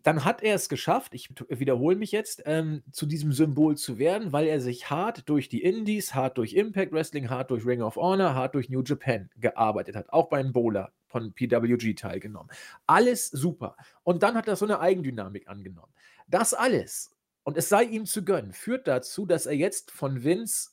Dann 0.00 0.24
hat 0.24 0.42
er 0.42 0.54
es 0.54 0.70
geschafft, 0.70 1.14
ich 1.14 1.28
wiederhole 1.48 1.96
mich 1.96 2.12
jetzt, 2.12 2.42
ähm, 2.46 2.82
zu 2.92 3.04
diesem 3.04 3.32
Symbol 3.32 3.76
zu 3.76 3.98
werden, 3.98 4.32
weil 4.32 4.46
er 4.46 4.60
sich 4.60 4.88
hart 4.88 5.28
durch 5.28 5.50
die 5.50 5.62
Indies, 5.62 6.14
hart 6.14 6.38
durch 6.38 6.54
Impact 6.54 6.92
Wrestling, 6.92 7.28
hart 7.28 7.50
durch 7.50 7.66
Ring 7.66 7.82
of 7.82 7.96
Honor, 7.96 8.34
hart 8.34 8.54
durch 8.54 8.70
New 8.70 8.82
Japan 8.82 9.28
gearbeitet 9.36 9.94
hat, 9.94 10.10
auch 10.10 10.30
beim 10.30 10.52
Bowler 10.52 10.92
von 11.08 11.34
PWG 11.34 11.94
teilgenommen. 11.94 12.50
Alles 12.86 13.28
super. 13.28 13.76
Und 14.02 14.22
dann 14.22 14.34
hat 14.34 14.48
er 14.48 14.56
so 14.56 14.64
eine 14.64 14.80
Eigendynamik 14.80 15.46
angenommen. 15.46 15.92
Das 16.26 16.54
alles, 16.54 17.14
und 17.44 17.58
es 17.58 17.68
sei 17.68 17.84
ihm 17.84 18.06
zu 18.06 18.24
gönnen, 18.24 18.54
führt 18.54 18.88
dazu, 18.88 19.26
dass 19.26 19.44
er 19.44 19.54
jetzt 19.54 19.90
von 19.90 20.24
Vince 20.24 20.70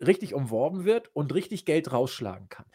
richtig 0.00 0.32
umworben 0.32 0.84
wird 0.84 1.14
und 1.14 1.34
richtig 1.34 1.66
Geld 1.66 1.92
rausschlagen 1.92 2.48
kann. 2.48 2.66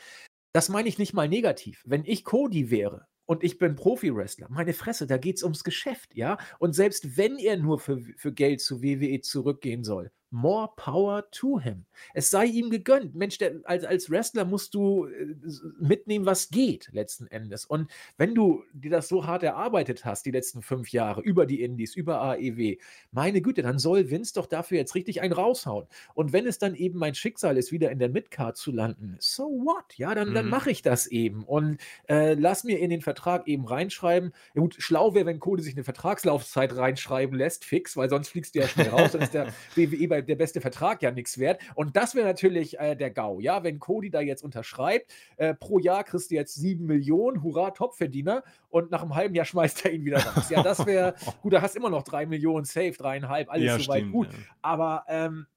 Das 0.54 0.70
meine 0.70 0.90
ich 0.90 1.00
nicht 1.00 1.14
mal 1.14 1.28
negativ. 1.28 1.84
Wenn 1.86 2.06
ich 2.06 2.24
Cody 2.24 2.70
wäre 2.70 3.08
und 3.28 3.44
ich 3.44 3.60
bin 3.60 3.76
Profi-Wrestler. 3.76 4.48
Meine 4.50 4.74
Fresse, 4.74 5.06
da 5.06 5.18
geht 5.18 5.36
es 5.36 5.44
ums 5.44 5.64
Geschäft, 5.64 6.16
ja. 6.16 6.38
Und 6.60 6.74
selbst 6.74 7.18
wenn 7.18 7.38
er 7.38 7.58
nur 7.58 7.80
für, 7.80 8.00
für 8.16 8.34
Geld 8.34 8.62
zu 8.62 8.82
WWE 8.82 9.22
zurückgehen 9.22 9.84
soll, 9.84 10.12
more 10.30 10.70
power 10.76 11.30
to 11.32 11.60
him. 11.60 11.86
Es 12.14 12.30
sei 12.30 12.46
ihm 12.46 12.70
gegönnt. 12.70 13.16
Mensch, 13.16 13.38
der, 13.38 13.56
als, 13.64 13.84
als 13.86 14.10
Wrestler 14.10 14.46
musst 14.46 14.74
du 14.74 15.06
äh, 15.06 15.36
mitnehmen, 15.80 16.26
was 16.26 16.50
geht, 16.50 16.90
letzten 16.92 17.28
Endes. 17.28 17.66
Und 17.66 17.90
wenn 18.18 18.36
du 18.36 18.64
dir 18.74 18.92
das 18.92 19.08
so 19.08 19.26
hart 19.26 19.44
erarbeitet 19.44 20.06
hast, 20.06 20.26
die 20.26 20.32
letzten 20.32 20.62
fünf 20.62 20.92
Jahre, 20.92 21.22
über 21.22 21.46
die 21.46 21.62
Indies, 21.62 21.96
über 21.96 22.22
AEW, 22.22 22.78
meine 23.12 23.42
Güte, 23.42 23.62
dann 23.62 23.80
soll 23.80 24.10
Vince 24.10 24.34
doch 24.34 24.46
dafür 24.46 24.78
jetzt 24.78 24.96
richtig 24.96 25.22
einen 25.22 25.34
raushauen. 25.34 25.88
Und 26.14 26.34
wenn 26.34 26.46
es 26.46 26.60
dann 26.60 26.76
eben 26.76 27.00
mein 27.00 27.16
Schicksal 27.16 27.58
ist, 27.58 27.72
wieder 27.72 27.92
in 27.92 28.00
der 28.00 28.10
Midcard 28.10 28.58
zu 28.58 28.72
landen, 28.72 29.16
so 29.20 29.44
what? 29.44 29.98
Ja, 29.98 30.14
dann, 30.14 30.30
mhm. 30.30 30.34
dann 30.34 30.50
mache 30.50 30.72
ich 30.72 30.82
das 30.82 31.08
eben. 31.08 31.44
Und 31.44 31.80
äh, 32.10 32.34
lass 32.34 32.64
mir 32.64 32.80
in 32.80 32.90
den 32.90 33.02
Vertrag 33.02 33.48
eben 33.48 33.66
reinschreiben. 33.66 34.34
Ja, 34.54 34.62
gut, 34.62 34.76
schlau 34.78 35.14
wäre, 35.14 35.26
wenn 35.26 35.40
Cody 35.40 35.64
sich 35.64 35.76
eine 35.76 35.84
Vertragslaufzeit 35.84 36.76
reinschreiben 36.76 37.38
lässt, 37.38 37.66
fix, 37.66 37.96
weil 37.96 38.10
sonst 38.10 38.30
fliegst 38.30 38.56
du 38.56 38.60
ja 38.60 38.68
schnell 38.68 38.90
raus, 38.90 39.12
dann 39.14 39.22
ist 39.22 39.34
der 39.34 39.48
WWE 39.76 40.08
bei 40.08 40.17
der 40.22 40.36
beste 40.36 40.62
Vertrag 40.62 41.02
ja 41.02 41.12
nichts 41.12 41.38
wert. 41.38 41.62
Und 41.76 41.96
das 41.96 42.16
wäre 42.16 42.28
natürlich 42.28 42.80
äh, 42.80 42.96
der 42.96 43.12
GAU. 43.12 43.40
Ja, 43.40 43.64
wenn 43.64 43.80
Cody 43.80 44.10
da 44.10 44.22
jetzt 44.22 44.44
unterschreibt, 44.44 45.12
äh, 45.38 45.54
pro 45.54 45.80
Jahr 45.80 46.04
kriegst 46.04 46.32
du 46.32 46.36
jetzt 46.36 46.56
sieben 46.56 46.86
Millionen, 46.86 47.44
hurra, 47.44 47.72
Topverdiener. 47.72 48.44
Und 48.70 48.92
nach 48.92 49.02
einem 49.02 49.16
halben 49.16 49.36
Jahr 49.36 49.46
schmeißt 49.48 49.86
er 49.86 49.94
ihn 49.94 50.06
wieder 50.06 50.20
raus. 50.20 50.50
Ja, 50.50 50.64
das 50.64 50.86
wäre, 50.86 51.16
gut, 51.42 51.54
da 51.54 51.62
hast 51.62 51.76
du 51.76 51.80
immer 51.80 51.90
noch 51.90 52.04
drei 52.04 52.26
Millionen 52.26 52.66
safe, 52.66 52.94
dreieinhalb, 52.94 53.50
alles 53.50 53.66
ja, 53.66 53.80
soweit 53.80 54.12
gut. 54.12 54.28
Ja. 54.28 54.40
Aber 54.62 55.04
ähm, 55.08 55.48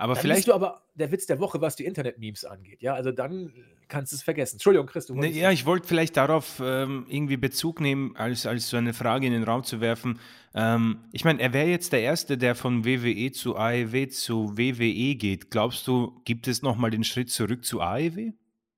aber 0.00 0.14
dann 0.14 0.22
vielleicht. 0.22 0.48
du 0.48 0.54
aber 0.54 0.80
der 0.94 1.12
Witz 1.12 1.26
der 1.26 1.38
Woche, 1.40 1.60
was 1.60 1.76
die 1.76 1.84
Internet-Memes 1.84 2.46
angeht. 2.46 2.80
Ja, 2.80 2.94
also 2.94 3.12
dann 3.12 3.52
kannst 3.86 4.12
du 4.12 4.16
es 4.16 4.22
vergessen. 4.22 4.54
Entschuldigung, 4.54 4.86
Chris, 4.86 5.06
du 5.06 5.14
ne, 5.14 5.28
Ja, 5.28 5.50
ich 5.50 5.66
wollte 5.66 5.86
vielleicht 5.86 6.16
darauf 6.16 6.58
ähm, 6.64 7.04
irgendwie 7.08 7.36
Bezug 7.36 7.80
nehmen, 7.80 8.16
als, 8.16 8.46
als 8.46 8.70
so 8.70 8.78
eine 8.78 8.94
Frage 8.94 9.26
in 9.26 9.34
den 9.34 9.42
Raum 9.42 9.62
zu 9.62 9.82
werfen. 9.82 10.18
Ähm, 10.54 11.04
ich 11.12 11.24
meine, 11.24 11.42
er 11.42 11.52
wäre 11.52 11.68
jetzt 11.68 11.92
der 11.92 12.00
Erste, 12.00 12.38
der 12.38 12.54
von 12.54 12.86
WWE 12.86 13.30
zu 13.32 13.56
AEW 13.56 14.08
zu 14.08 14.56
WWE 14.56 15.16
geht. 15.16 15.50
Glaubst 15.50 15.86
du, 15.86 16.22
gibt 16.24 16.48
es 16.48 16.62
nochmal 16.62 16.90
den 16.90 17.04
Schritt 17.04 17.30
zurück 17.30 17.62
zu 17.62 17.82
AEW? 17.82 18.32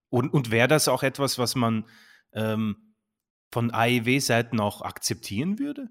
Und, 0.09 0.35
und 0.35 0.51
wäre 0.51 0.67
das 0.67 0.89
auch 0.89 1.05
etwas, 1.05 1.39
was 1.39 1.55
man 1.55 1.85
ähm, 2.33 2.97
von 3.53 3.71
AEW-Seiten 3.71 4.59
auch 4.59 4.83
akzeptieren 4.83 5.61
würde? 5.61 5.89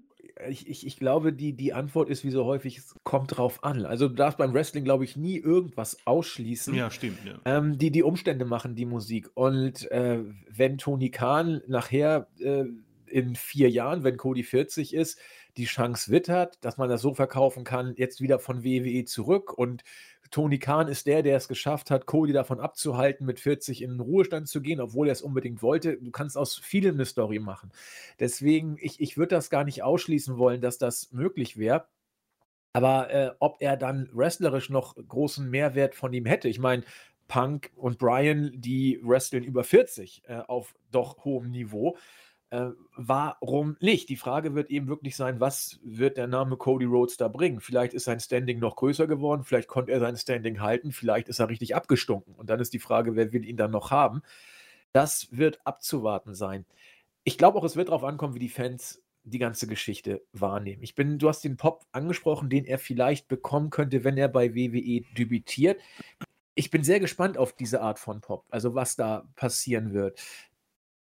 Ich, 0.48 0.68
ich, 0.68 0.86
ich 0.86 0.96
glaube, 0.96 1.32
die, 1.32 1.52
die 1.54 1.72
Antwort 1.72 2.08
ist 2.08 2.24
wie 2.24 2.30
so 2.30 2.44
häufig, 2.44 2.78
es 2.78 2.94
kommt 3.04 3.36
drauf 3.36 3.64
an. 3.64 3.84
Also 3.84 4.08
du 4.08 4.14
darfst 4.14 4.38
beim 4.38 4.52
Wrestling, 4.54 4.84
glaube 4.84 5.04
ich, 5.04 5.16
nie 5.16 5.38
irgendwas 5.38 5.98
ausschließen. 6.04 6.74
Ja, 6.74 6.90
stimmt. 6.90 7.18
Ja. 7.24 7.40
Ähm, 7.44 7.78
die, 7.78 7.90
die 7.90 8.02
Umstände 8.02 8.44
machen 8.44 8.74
die 8.74 8.86
Musik. 8.86 9.30
Und 9.34 9.90
äh, 9.90 10.20
wenn 10.50 10.78
Tony 10.78 11.10
Khan 11.10 11.62
nachher 11.66 12.28
äh, 12.38 12.64
in 13.12 13.36
vier 13.36 13.70
Jahren, 13.70 14.04
wenn 14.04 14.16
Cody 14.16 14.42
40 14.42 14.94
ist, 14.94 15.18
die 15.56 15.66
Chance 15.66 16.10
wittert, 16.10 16.64
dass 16.64 16.78
man 16.78 16.88
das 16.88 17.02
so 17.02 17.14
verkaufen 17.14 17.64
kann, 17.64 17.94
jetzt 17.96 18.20
wieder 18.20 18.38
von 18.38 18.64
WWE 18.64 19.04
zurück 19.04 19.52
und 19.52 19.84
Tony 20.32 20.58
Khan 20.58 20.88
ist 20.88 21.06
der, 21.06 21.22
der 21.22 21.36
es 21.36 21.46
geschafft 21.46 21.90
hat, 21.90 22.06
Cody 22.06 22.32
davon 22.32 22.58
abzuhalten, 22.58 23.26
mit 23.26 23.38
40 23.38 23.82
in 23.82 23.90
den 23.90 24.00
Ruhestand 24.00 24.48
zu 24.48 24.62
gehen, 24.62 24.80
obwohl 24.80 25.08
er 25.08 25.12
es 25.12 25.20
unbedingt 25.20 25.62
wollte. 25.62 25.98
Du 25.98 26.10
kannst 26.10 26.38
aus 26.38 26.56
vielem 26.56 26.94
eine 26.94 27.04
Story 27.04 27.38
machen. 27.38 27.70
Deswegen, 28.18 28.78
ich, 28.80 28.98
ich 28.98 29.18
würde 29.18 29.34
das 29.34 29.50
gar 29.50 29.64
nicht 29.64 29.82
ausschließen 29.82 30.38
wollen, 30.38 30.62
dass 30.62 30.78
das 30.78 31.12
möglich 31.12 31.58
wäre. 31.58 31.86
Aber 32.72 33.10
äh, 33.10 33.32
ob 33.40 33.58
er 33.60 33.76
dann 33.76 34.08
wrestlerisch 34.14 34.70
noch 34.70 34.96
großen 34.96 35.50
Mehrwert 35.50 35.94
von 35.94 36.14
ihm 36.14 36.24
hätte, 36.24 36.48
ich 36.48 36.58
meine, 36.58 36.84
Punk 37.28 37.70
und 37.76 37.98
Brian, 37.98 38.52
die 38.54 39.00
wresteln 39.02 39.44
über 39.44 39.64
40 39.64 40.22
äh, 40.26 40.36
auf 40.36 40.74
doch 40.90 41.24
hohem 41.24 41.50
Niveau. 41.50 41.96
Äh, 42.52 42.72
warum 42.96 43.78
nicht? 43.80 44.10
Die 44.10 44.16
Frage 44.16 44.54
wird 44.54 44.68
eben 44.68 44.86
wirklich 44.86 45.16
sein, 45.16 45.40
was 45.40 45.80
wird 45.82 46.18
der 46.18 46.26
Name 46.26 46.58
Cody 46.58 46.84
Rhodes 46.84 47.16
da 47.16 47.28
bringen? 47.28 47.60
Vielleicht 47.60 47.94
ist 47.94 48.04
sein 48.04 48.20
Standing 48.20 48.58
noch 48.58 48.76
größer 48.76 49.06
geworden, 49.06 49.42
vielleicht 49.42 49.68
konnte 49.68 49.90
er 49.90 50.00
sein 50.00 50.18
Standing 50.18 50.60
halten, 50.60 50.92
vielleicht 50.92 51.30
ist 51.30 51.38
er 51.38 51.48
richtig 51.48 51.74
abgestunken. 51.74 52.34
Und 52.34 52.50
dann 52.50 52.60
ist 52.60 52.74
die 52.74 52.78
Frage, 52.78 53.16
wer 53.16 53.32
will 53.32 53.46
ihn 53.46 53.56
dann 53.56 53.70
noch 53.70 53.90
haben? 53.90 54.20
Das 54.92 55.28
wird 55.30 55.60
abzuwarten 55.64 56.34
sein. 56.34 56.66
Ich 57.24 57.38
glaube 57.38 57.56
auch, 57.58 57.64
es 57.64 57.74
wird 57.74 57.88
darauf 57.88 58.04
ankommen, 58.04 58.34
wie 58.34 58.38
die 58.40 58.50
Fans 58.50 59.02
die 59.24 59.38
ganze 59.38 59.66
Geschichte 59.66 60.22
wahrnehmen. 60.34 60.82
Ich 60.82 60.94
bin, 60.94 61.18
du 61.18 61.30
hast 61.30 61.44
den 61.44 61.56
Pop 61.56 61.86
angesprochen, 61.92 62.50
den 62.50 62.66
er 62.66 62.78
vielleicht 62.78 63.28
bekommen 63.28 63.70
könnte, 63.70 64.04
wenn 64.04 64.18
er 64.18 64.28
bei 64.28 64.54
WWE 64.54 65.00
debütiert. 65.16 65.80
Ich 66.54 66.70
bin 66.70 66.84
sehr 66.84 67.00
gespannt 67.00 67.38
auf 67.38 67.54
diese 67.54 67.80
Art 67.80 67.98
von 67.98 68.20
Pop, 68.20 68.44
also 68.50 68.74
was 68.74 68.94
da 68.94 69.26
passieren 69.36 69.94
wird. 69.94 70.20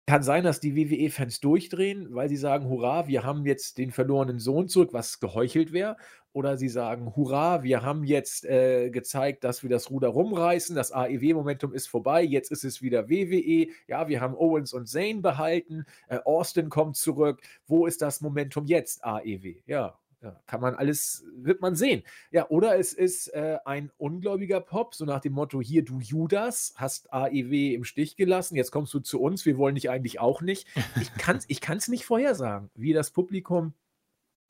Kann 0.06 0.22
sein, 0.24 0.42
dass 0.42 0.58
die 0.58 0.74
WWE-Fans 0.74 1.38
durchdrehen, 1.40 2.08
weil 2.10 2.28
sie 2.28 2.36
sagen, 2.36 2.68
hurra, 2.68 3.06
wir 3.06 3.22
haben 3.22 3.46
jetzt 3.46 3.78
den 3.78 3.92
verlorenen 3.92 4.40
Sohn 4.40 4.68
zurück, 4.68 4.90
was 4.92 5.20
geheuchelt 5.20 5.72
wäre. 5.72 5.96
Oder 6.32 6.56
sie 6.56 6.68
sagen, 6.68 7.14
hurra, 7.14 7.62
wir 7.62 7.82
haben 7.82 8.02
jetzt 8.04 8.44
äh, 8.44 8.90
gezeigt, 8.90 9.44
dass 9.44 9.62
wir 9.62 9.70
das 9.70 9.90
Ruder 9.90 10.08
rumreißen, 10.08 10.74
das 10.74 10.90
AEW-Momentum 10.90 11.72
ist 11.72 11.86
vorbei, 11.88 12.22
jetzt 12.22 12.50
ist 12.50 12.64
es 12.64 12.82
wieder 12.82 13.08
WWE. 13.08 13.68
Ja, 13.86 14.08
wir 14.08 14.20
haben 14.20 14.34
Owens 14.34 14.72
und 14.72 14.88
Zane 14.88 15.20
behalten, 15.20 15.84
äh, 16.08 16.18
Austin 16.24 16.70
kommt 16.70 16.96
zurück. 16.96 17.40
Wo 17.66 17.86
ist 17.86 18.02
das 18.02 18.20
Momentum 18.20 18.66
jetzt, 18.66 19.04
AEW? 19.04 19.56
Ja, 19.66 19.99
ja, 20.22 20.38
kann 20.46 20.60
man 20.60 20.74
alles, 20.74 21.24
wird 21.34 21.62
man 21.62 21.74
sehen. 21.76 22.02
Ja, 22.30 22.48
oder 22.50 22.78
es 22.78 22.92
ist 22.92 23.28
äh, 23.28 23.58
ein 23.64 23.90
ungläubiger 23.96 24.60
Pop, 24.60 24.94
so 24.94 25.04
nach 25.06 25.20
dem 25.20 25.32
Motto: 25.32 25.62
Hier, 25.62 25.82
du 25.82 25.98
Judas, 26.00 26.74
hast 26.76 27.12
AEW 27.12 27.74
im 27.74 27.84
Stich 27.84 28.16
gelassen, 28.16 28.56
jetzt 28.56 28.70
kommst 28.70 28.92
du 28.92 29.00
zu 29.00 29.20
uns, 29.20 29.46
wir 29.46 29.56
wollen 29.56 29.76
dich 29.76 29.88
eigentlich 29.88 30.20
auch 30.20 30.42
nicht. 30.42 30.68
Ich 31.00 31.14
kann 31.14 31.36
es 31.36 31.46
ich 31.48 31.60
kann's 31.60 31.88
nicht 31.88 32.04
vorhersagen, 32.04 32.70
wie 32.74 32.92
das 32.92 33.12
Publikum 33.12 33.72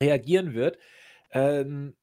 reagieren 0.01 0.53
wird. 0.53 0.77
Ähm, 1.31 1.95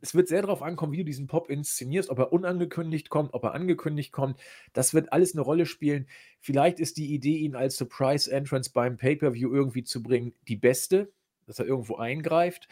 es 0.00 0.14
wird 0.14 0.28
sehr 0.28 0.42
darauf 0.42 0.62
ankommen, 0.62 0.92
wie 0.92 0.98
du 0.98 1.04
diesen 1.04 1.26
Pop 1.26 1.50
inszenierst, 1.50 2.10
ob 2.10 2.18
er 2.18 2.32
unangekündigt 2.32 3.10
kommt, 3.10 3.34
ob 3.34 3.42
er 3.44 3.54
angekündigt 3.54 4.12
kommt. 4.12 4.40
Das 4.72 4.94
wird 4.94 5.12
alles 5.12 5.32
eine 5.32 5.40
Rolle 5.40 5.66
spielen. 5.66 6.06
Vielleicht 6.38 6.78
ist 6.78 6.96
die 6.96 7.12
Idee, 7.12 7.38
ihn 7.38 7.56
als 7.56 7.76
Surprise 7.76 8.30
Entrance 8.30 8.70
beim 8.72 8.96
Pay-Per-View 8.96 9.52
irgendwie 9.52 9.82
zu 9.82 10.02
bringen, 10.02 10.32
die 10.46 10.56
beste, 10.56 11.10
dass 11.46 11.58
er 11.58 11.66
irgendwo 11.66 11.96
eingreift. 11.96 12.68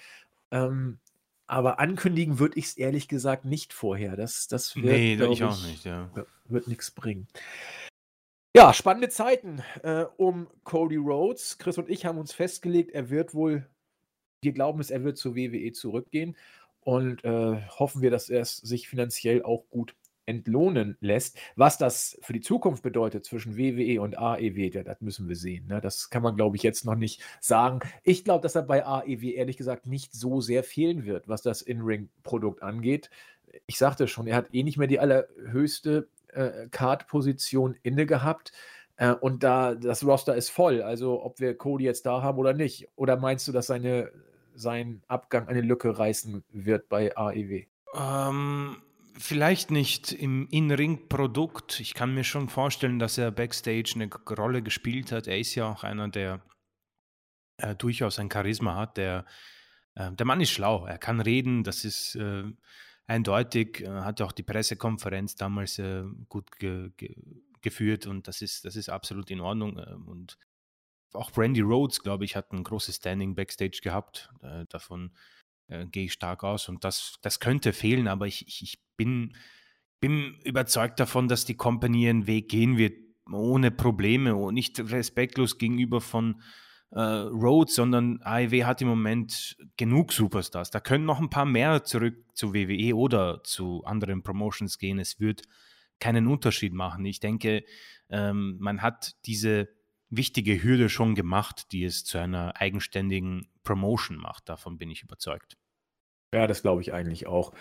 Ähm, 0.54 0.98
aber 1.46 1.78
ankündigen 1.78 2.38
würde 2.38 2.58
ich 2.58 2.66
es 2.66 2.76
ehrlich 2.76 3.08
gesagt 3.08 3.44
nicht 3.44 3.72
vorher. 3.74 4.16
Das, 4.16 4.46
das 4.46 4.76
wird, 4.76 4.86
nee, 4.86 5.14
ich, 5.14 5.20
ich 5.20 5.44
auch 5.44 5.62
nicht, 5.62 5.84
ja. 5.84 6.08
Wird 6.46 6.68
nichts 6.68 6.90
bringen. 6.90 7.26
Ja, 8.56 8.72
spannende 8.72 9.08
Zeiten 9.08 9.62
äh, 9.82 10.04
um 10.16 10.46
Cody 10.62 10.96
Rhodes. 10.96 11.58
Chris 11.58 11.76
und 11.76 11.90
ich 11.90 12.06
haben 12.06 12.18
uns 12.18 12.32
festgelegt, 12.32 12.92
er 12.92 13.10
wird 13.10 13.34
wohl, 13.34 13.66
wir 14.42 14.52
glauben 14.52 14.80
es, 14.80 14.90
er 14.90 15.02
wird 15.02 15.18
zur 15.18 15.34
WWE 15.34 15.72
zurückgehen 15.72 16.36
und 16.80 17.24
äh, 17.24 17.60
hoffen 17.68 18.00
wir, 18.00 18.12
dass 18.12 18.30
er 18.30 18.42
es 18.42 18.58
sich 18.58 18.88
finanziell 18.88 19.42
auch 19.42 19.64
gut 19.70 19.96
entlohnen 20.26 20.96
lässt. 21.00 21.38
Was 21.56 21.78
das 21.78 22.18
für 22.22 22.32
die 22.32 22.40
Zukunft 22.40 22.82
bedeutet 22.82 23.24
zwischen 23.24 23.56
WWE 23.56 24.00
und 24.00 24.18
AEW, 24.18 24.70
ja, 24.72 24.82
das 24.82 25.00
müssen 25.00 25.28
wir 25.28 25.36
sehen. 25.36 25.66
Ne? 25.66 25.80
Das 25.80 26.10
kann 26.10 26.22
man, 26.22 26.36
glaube 26.36 26.56
ich, 26.56 26.62
jetzt 26.62 26.84
noch 26.84 26.94
nicht 26.94 27.22
sagen. 27.40 27.80
Ich 28.02 28.24
glaube, 28.24 28.42
dass 28.42 28.54
er 28.54 28.62
bei 28.62 28.84
AEW 28.86 29.32
ehrlich 29.34 29.56
gesagt 29.56 29.86
nicht 29.86 30.14
so 30.14 30.40
sehr 30.40 30.64
fehlen 30.64 31.04
wird, 31.04 31.28
was 31.28 31.42
das 31.42 31.62
In-Ring-Produkt 31.62 32.62
angeht. 32.62 33.10
Ich 33.66 33.78
sagte 33.78 34.08
schon, 34.08 34.26
er 34.26 34.36
hat 34.36 34.52
eh 34.52 34.62
nicht 34.62 34.78
mehr 34.78 34.88
die 34.88 34.98
allerhöchste 34.98 36.08
äh, 36.32 36.68
Card-Position 36.70 37.76
inne 37.82 38.06
gehabt. 38.06 38.52
Äh, 38.96 39.12
und 39.12 39.42
da 39.42 39.74
das 39.74 40.04
Roster 40.04 40.34
ist 40.34 40.50
voll. 40.50 40.82
Also 40.82 41.22
ob 41.22 41.40
wir 41.40 41.56
Cody 41.56 41.84
jetzt 41.84 42.06
da 42.06 42.22
haben 42.22 42.38
oder 42.38 42.52
nicht. 42.52 42.88
Oder 42.96 43.16
meinst 43.16 43.46
du, 43.48 43.52
dass 43.52 43.66
seine, 43.66 44.10
sein 44.54 45.02
Abgang 45.08 45.48
eine 45.48 45.60
Lücke 45.60 45.98
reißen 45.98 46.44
wird 46.50 46.88
bei 46.88 47.16
AEW? 47.16 47.64
Ähm, 47.96 48.76
vielleicht 49.16 49.70
nicht 49.70 50.12
im 50.12 50.46
In-Ring-Produkt. 50.48 51.80
Ich 51.80 51.94
kann 51.94 52.14
mir 52.14 52.24
schon 52.24 52.48
vorstellen, 52.48 52.98
dass 52.98 53.18
er 53.18 53.30
backstage 53.30 53.92
eine 53.94 54.10
Rolle 54.36 54.62
gespielt 54.62 55.12
hat. 55.12 55.26
Er 55.26 55.38
ist 55.38 55.54
ja 55.54 55.70
auch 55.70 55.84
einer, 55.84 56.08
der 56.08 56.42
äh, 57.58 57.74
durchaus 57.74 58.18
ein 58.18 58.30
Charisma 58.30 58.76
hat. 58.76 58.96
Der, 58.96 59.24
äh, 59.94 60.12
der 60.12 60.26
Mann 60.26 60.40
ist 60.40 60.50
schlau. 60.50 60.86
Er 60.86 60.98
kann 60.98 61.20
reden. 61.20 61.64
Das 61.64 61.84
ist 61.84 62.16
äh, 62.16 62.44
eindeutig. 63.06 63.86
Hat 63.86 64.20
auch 64.20 64.32
die 64.32 64.42
Pressekonferenz 64.42 65.36
damals 65.36 65.78
äh, 65.78 66.04
gut 66.28 66.50
ge 66.58 66.90
ge 66.96 67.14
geführt 67.64 68.06
und 68.06 68.28
das 68.28 68.42
ist, 68.42 68.66
das 68.66 68.76
ist 68.76 68.90
absolut 68.90 69.30
in 69.30 69.40
Ordnung. 69.40 69.78
Ähm, 69.78 70.06
und 70.06 70.38
auch 71.14 71.30
Brandy 71.30 71.62
Rhodes, 71.62 72.02
glaube 72.02 72.24
ich, 72.24 72.36
hat 72.36 72.52
ein 72.52 72.62
großes 72.62 72.96
Standing 72.96 73.34
backstage 73.34 73.80
gehabt. 73.82 74.30
Äh, 74.42 74.66
davon 74.68 75.12
äh, 75.68 75.86
gehe 75.86 76.04
ich 76.04 76.12
stark 76.12 76.44
aus. 76.44 76.68
Und 76.68 76.84
das, 76.84 77.16
das 77.22 77.40
könnte 77.40 77.72
fehlen, 77.72 78.08
aber 78.08 78.26
ich, 78.26 78.46
ich, 78.46 78.62
ich 78.62 78.78
bin, 78.96 79.34
bin 80.00 80.34
überzeugt 80.44 81.00
davon, 81.00 81.28
dass 81.28 81.44
die 81.44 81.56
Company 81.56 82.08
einen 82.08 82.26
Weg 82.26 82.48
gehen 82.48 82.76
wird, 82.76 82.94
ohne 83.30 83.70
Probleme 83.70 84.36
und 84.36 84.54
nicht 84.54 84.78
respektlos 84.78 85.56
gegenüber 85.58 86.00
von 86.00 86.42
äh, 86.90 87.00
Rhodes, 87.00 87.74
sondern 87.74 88.20
AEW 88.22 88.64
hat 88.64 88.82
im 88.82 88.88
Moment 88.88 89.56
genug 89.76 90.12
Superstars. 90.12 90.70
Da 90.70 90.80
können 90.80 91.06
noch 91.06 91.20
ein 91.20 91.30
paar 91.30 91.46
mehr 91.46 91.84
zurück 91.84 92.16
zu 92.34 92.54
WWE 92.54 92.94
oder 92.94 93.42
zu 93.42 93.82
anderen 93.84 94.22
Promotions 94.22 94.78
gehen. 94.78 94.98
Es 94.98 95.18
wird 95.20 95.42
keinen 96.00 96.26
Unterschied 96.26 96.72
machen. 96.72 97.04
Ich 97.04 97.20
denke, 97.20 97.64
ähm, 98.10 98.56
man 98.60 98.82
hat 98.82 99.16
diese 99.26 99.68
wichtige 100.10 100.62
Hürde 100.62 100.88
schon 100.88 101.14
gemacht, 101.14 101.72
die 101.72 101.84
es 101.84 102.04
zu 102.04 102.18
einer 102.18 102.60
eigenständigen 102.60 103.48
Promotion 103.62 104.16
macht. 104.16 104.48
Davon 104.48 104.78
bin 104.78 104.90
ich 104.90 105.02
überzeugt. 105.02 105.56
Ja, 106.34 106.46
das 106.46 106.62
glaube 106.62 106.82
ich 106.82 106.92
eigentlich 106.92 107.26
auch. 107.26 107.52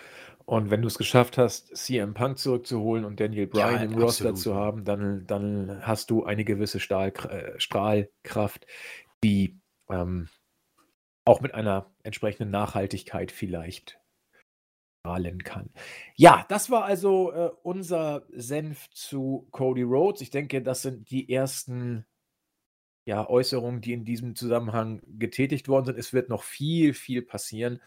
Und 0.46 0.70
wenn 0.70 0.82
du 0.82 0.88
es 0.88 0.98
geschafft 0.98 1.38
hast, 1.38 1.76
CM 1.76 2.12
Punk 2.12 2.38
zurückzuholen 2.38 3.04
und 3.04 3.20
Daniel 3.20 3.46
Bryan 3.46 3.74
Ja, 3.74 3.82
im 3.82 3.94
Roster 3.94 4.30
absolut. 4.30 4.38
zu 4.38 4.54
haben, 4.54 4.84
dann, 4.84 5.26
dann 5.26 5.86
hast 5.86 6.10
du 6.10 6.24
eine 6.24 6.44
gewisse 6.44 6.80
Stahlkr 6.80 7.30
äh, 7.30 7.60
Strahlkraft, 7.60 8.66
die 9.22 9.60
ähm, 9.88 10.28
auch 11.24 11.40
mit 11.40 11.54
einer 11.54 11.94
entsprechenden 12.02 12.50
Nachhaltigkeit 12.50 13.30
vielleicht 13.32 13.98
strahlen 15.00 15.44
kann. 15.44 15.70
Ja, 16.16 16.44
das 16.48 16.70
war 16.70 16.84
also 16.84 17.32
äh, 17.32 17.50
unser 17.62 18.26
Senf 18.30 18.90
zu 18.90 19.46
Cody 19.50 19.82
Rhodes. 19.82 20.20
Ich 20.20 20.30
denke, 20.30 20.62
das 20.62 20.82
sind 20.82 21.10
die 21.10 21.30
ersten 21.32 22.06
ja, 23.04 23.28
Äußerungen, 23.28 23.80
die 23.80 23.92
in 23.92 24.04
diesem 24.04 24.34
Zusammenhang 24.34 25.02
getätigt 25.18 25.68
worden 25.68 25.86
sind. 25.86 25.98
Es 25.98 26.12
wird 26.12 26.28
noch 26.28 26.42
viel, 26.42 26.94
viel 26.94 27.22
passieren 27.22 27.80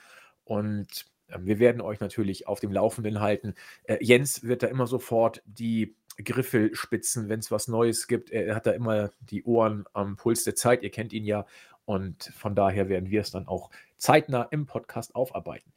und 0.44 1.06
äh, 1.28 1.40
wir 1.42 1.60
werden 1.60 1.82
euch 1.82 2.00
natürlich 2.00 2.48
auf 2.48 2.60
dem 2.60 2.72
Laufenden 2.72 3.20
halten. 3.20 3.56
Äh, 3.84 3.98
Jens 4.02 4.44
wird 4.44 4.64
da 4.64 4.68
immer 4.68 4.88
sofort 4.88 5.42
die 5.46 5.96
Griffel 6.24 6.74
spitzen, 6.76 7.30
wenn 7.30 7.40
es 7.40 7.52
was 7.52 7.68
Neues 7.68 8.08
gibt. 8.08 8.32
Er 8.32 8.56
hat 8.56 8.66
da 8.66 8.72
immer 8.72 9.12
die 9.20 9.44
Ohren 9.44 9.86
am 9.94 10.16
Puls 10.16 10.44
der 10.44 10.56
Zeit. 10.56 10.82
Ihr 10.82 10.90
kennt 10.90 11.14
ihn 11.14 11.26
ja. 11.26 11.46
Und 11.86 12.32
von 12.36 12.56
daher 12.56 12.90
werden 12.90 13.12
wir 13.12 13.22
es 13.22 13.32
dann 13.32 13.48
auch 13.48 13.70
zeitnah 13.98 14.44
im 14.52 14.66
Podcast 14.66 15.16
aufarbeiten. 15.16 15.72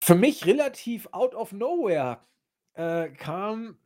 Für 0.00 0.14
mich 0.14 0.46
relativ 0.46 1.08
out 1.12 1.34
of 1.34 1.52
nowhere 1.52 2.20
äh, 2.74 3.08
kam 3.08 3.76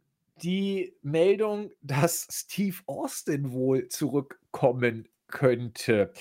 die 0.43 0.95
Meldung, 1.03 1.71
dass 1.83 2.29
Steve 2.31 2.77
Austin 2.87 3.53
wohl 3.53 3.89
zurückkommen 4.51 5.09
könnte. 5.29 6.13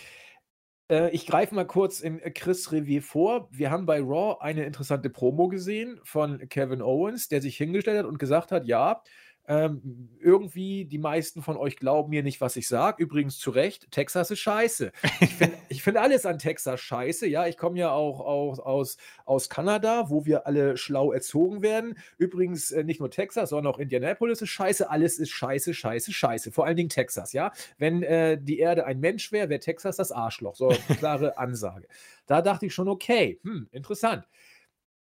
Äh, 0.89 1.09
ich 1.11 1.25
greife 1.25 1.55
mal 1.55 1.65
kurz 1.65 1.99
in 1.99 2.19
Chris 2.34 2.71
Revier 2.71 3.01
vor. 3.01 3.49
Wir 3.51 3.71
haben 3.71 3.86
bei 3.86 3.99
Raw 3.99 4.38
eine 4.39 4.65
interessante 4.65 5.09
Promo 5.09 5.47
gesehen 5.47 5.99
von 6.03 6.47
Kevin 6.49 6.82
Owens, 6.82 7.27
der 7.27 7.41
sich 7.41 7.57
hingestellt 7.57 7.99
hat 7.99 8.05
und 8.05 8.19
gesagt 8.19 8.51
hat, 8.51 8.65
ja, 8.65 9.01
ähm, 9.49 10.09
irgendwie 10.19 10.85
die 10.85 10.99
meisten 10.99 11.41
von 11.41 11.57
euch 11.57 11.75
glauben 11.75 12.11
mir 12.11 12.21
nicht, 12.21 12.39
was 12.39 12.55
ich 12.55 12.67
sage. 12.67 13.01
Übrigens 13.01 13.39
zu 13.39 13.49
Recht, 13.49 13.89
Texas 13.89 14.29
ist 14.29 14.39
scheiße. 14.41 14.91
Ich 15.21 15.33
finde 15.33 15.57
find 15.73 15.97
alles 15.97 16.27
an 16.27 16.37
Texas 16.37 16.79
scheiße. 16.79 17.25
Ja, 17.25 17.47
ich 17.47 17.57
komme 17.57 17.79
ja 17.79 17.91
auch, 17.91 18.19
auch 18.19 18.59
aus, 18.59 18.97
aus 19.25 19.49
Kanada, 19.49 20.11
wo 20.11 20.23
wir 20.23 20.45
alle 20.45 20.77
schlau 20.77 21.11
erzogen 21.11 21.63
werden. 21.63 21.97
Übrigens 22.19 22.69
äh, 22.69 22.83
nicht 22.83 22.99
nur 22.99 23.09
Texas, 23.09 23.49
sondern 23.49 23.73
auch 23.73 23.79
Indianapolis 23.79 24.43
ist 24.43 24.49
scheiße. 24.49 24.87
Alles 24.87 25.17
ist 25.17 25.31
scheiße, 25.31 25.73
scheiße, 25.73 26.13
scheiße. 26.13 26.51
Vor 26.51 26.67
allen 26.67 26.77
Dingen 26.77 26.89
Texas, 26.89 27.33
ja. 27.33 27.51
Wenn 27.79 28.03
äh, 28.03 28.39
die 28.39 28.59
Erde 28.59 28.85
ein 28.85 28.99
Mensch 28.99 29.31
wäre, 29.31 29.49
wäre 29.49 29.59
Texas 29.59 29.95
das 29.95 30.11
Arschloch. 30.11 30.55
So, 30.55 30.69
klare 30.99 31.39
Ansage. 31.39 31.87
Da 32.27 32.43
dachte 32.43 32.67
ich 32.67 32.73
schon, 32.75 32.87
okay, 32.87 33.39
hm, 33.41 33.67
interessant. 33.71 34.27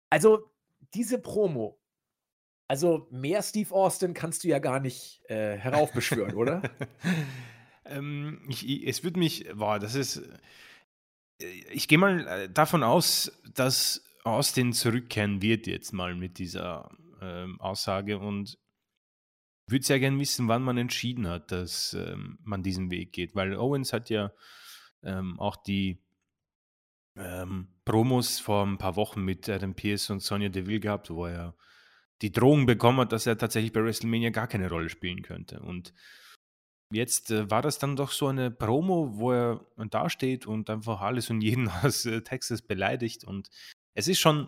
Also, 0.09 0.49
diese 0.93 1.19
Promo, 1.19 1.80
also 2.72 3.05
mehr 3.11 3.43
Steve 3.43 3.76
Austin 3.76 4.13
kannst 4.13 4.45
du 4.45 4.47
ja 4.47 4.59
gar 4.59 4.80
nicht 4.80 5.30
äh, 5.30 5.57
heraufbeschwören, 5.57 6.36
oder? 6.36 6.61
ähm, 7.86 8.45
ich, 8.47 8.65
ich, 8.65 8.88
es 8.88 9.03
würde 9.03 9.19
mich, 9.19 9.45
boah, 9.53 9.78
das 9.78 9.93
ist, 9.93 10.24
äh, 11.41 11.45
ich 11.74 11.89
gehe 11.89 11.97
mal 11.97 12.26
äh, 12.26 12.49
davon 12.49 12.82
aus, 12.84 13.41
dass 13.53 14.05
Austin 14.24 14.72
zurückkehren 14.72 15.41
wird 15.41 15.67
jetzt 15.67 15.91
mal 15.91 16.15
mit 16.15 16.38
dieser 16.38 16.89
ähm, 17.22 17.59
Aussage 17.59 18.19
und 18.19 18.57
würde 19.67 19.84
sehr 19.84 19.99
gerne 19.99 20.17
wissen, 20.17 20.47
wann 20.47 20.63
man 20.63 20.78
entschieden 20.78 21.28
hat, 21.28 21.51
dass 21.51 21.93
ähm, 21.93 22.39
man 22.41 22.63
diesen 22.63 22.89
Weg 22.89 23.11
geht, 23.11 23.36
weil 23.36 23.53
Owens 23.57 23.91
hat 23.91 24.09
ja 24.09 24.32
ähm, 25.03 25.38
auch 25.41 25.57
die 25.57 26.01
ähm, 27.17 27.67
Promos 27.84 28.39
vor 28.39 28.65
ein 28.65 28.78
paar 28.78 28.95
Wochen 28.95 29.26
mit 29.26 29.49
Adam 29.49 29.76
Pierce 29.76 30.09
und 30.09 30.22
Sonja 30.22 30.47
Deville 30.47 30.80
gehabt, 30.80 31.09
wo 31.09 31.26
er 31.26 31.53
die 32.22 32.32
Drohung 32.32 32.65
bekommen 32.65 32.99
hat, 32.99 33.11
dass 33.11 33.26
er 33.26 33.38
tatsächlich 33.38 33.74
bei 33.74 33.84
WrestleMania 33.84 34.30
gar 34.30 34.47
keine 34.47 34.69
Rolle 34.69 34.89
spielen 34.89 35.22
könnte. 35.22 35.59
Und 35.59 35.93
jetzt 36.91 37.32
äh, 37.32 37.49
war 37.49 37.61
das 37.61 37.80
dann 37.80 37.95
doch 37.95 38.11
so 38.11 38.28
eine 38.28 38.51
Promo, 38.51 39.17
wo 39.17 39.32
er 39.32 39.65
dasteht 39.89 40.45
und 40.45 40.69
einfach 40.69 41.01
alles 41.01 41.30
und 41.30 41.41
jeden 41.41 41.67
aus 41.84 42.05
äh, 42.05 42.22
Texas 42.22 42.61
beleidigt. 42.61 43.24
Und 43.24 43.49
es 43.95 44.07
ist 44.07 44.19
schon 44.19 44.47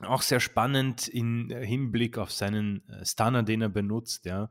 auch 0.00 0.22
sehr 0.22 0.40
spannend 0.40 1.08
im 1.08 1.50
Hinblick 1.50 2.18
auf 2.18 2.30
seinen 2.30 2.88
äh, 2.88 3.04
Stunner, 3.04 3.42
den 3.42 3.62
er 3.62 3.68
benutzt. 3.68 4.26
Ja. 4.26 4.50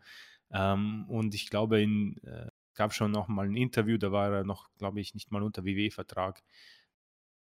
Ähm, 0.51 1.05
und 1.07 1.35
ich 1.35 1.49
glaube, 1.49 1.81
es 1.81 2.23
äh, 2.23 2.49
gab 2.73 2.93
schon 2.93 3.11
noch 3.11 3.27
mal 3.27 3.45
ein 3.45 3.55
Interview, 3.55 3.97
da 3.97 4.11
war 4.11 4.31
er 4.31 4.43
noch, 4.43 4.69
glaube 4.77 4.99
ich, 4.99 5.13
nicht 5.13 5.31
mal 5.31 5.43
unter 5.43 5.65
WW-Vertrag 5.65 6.43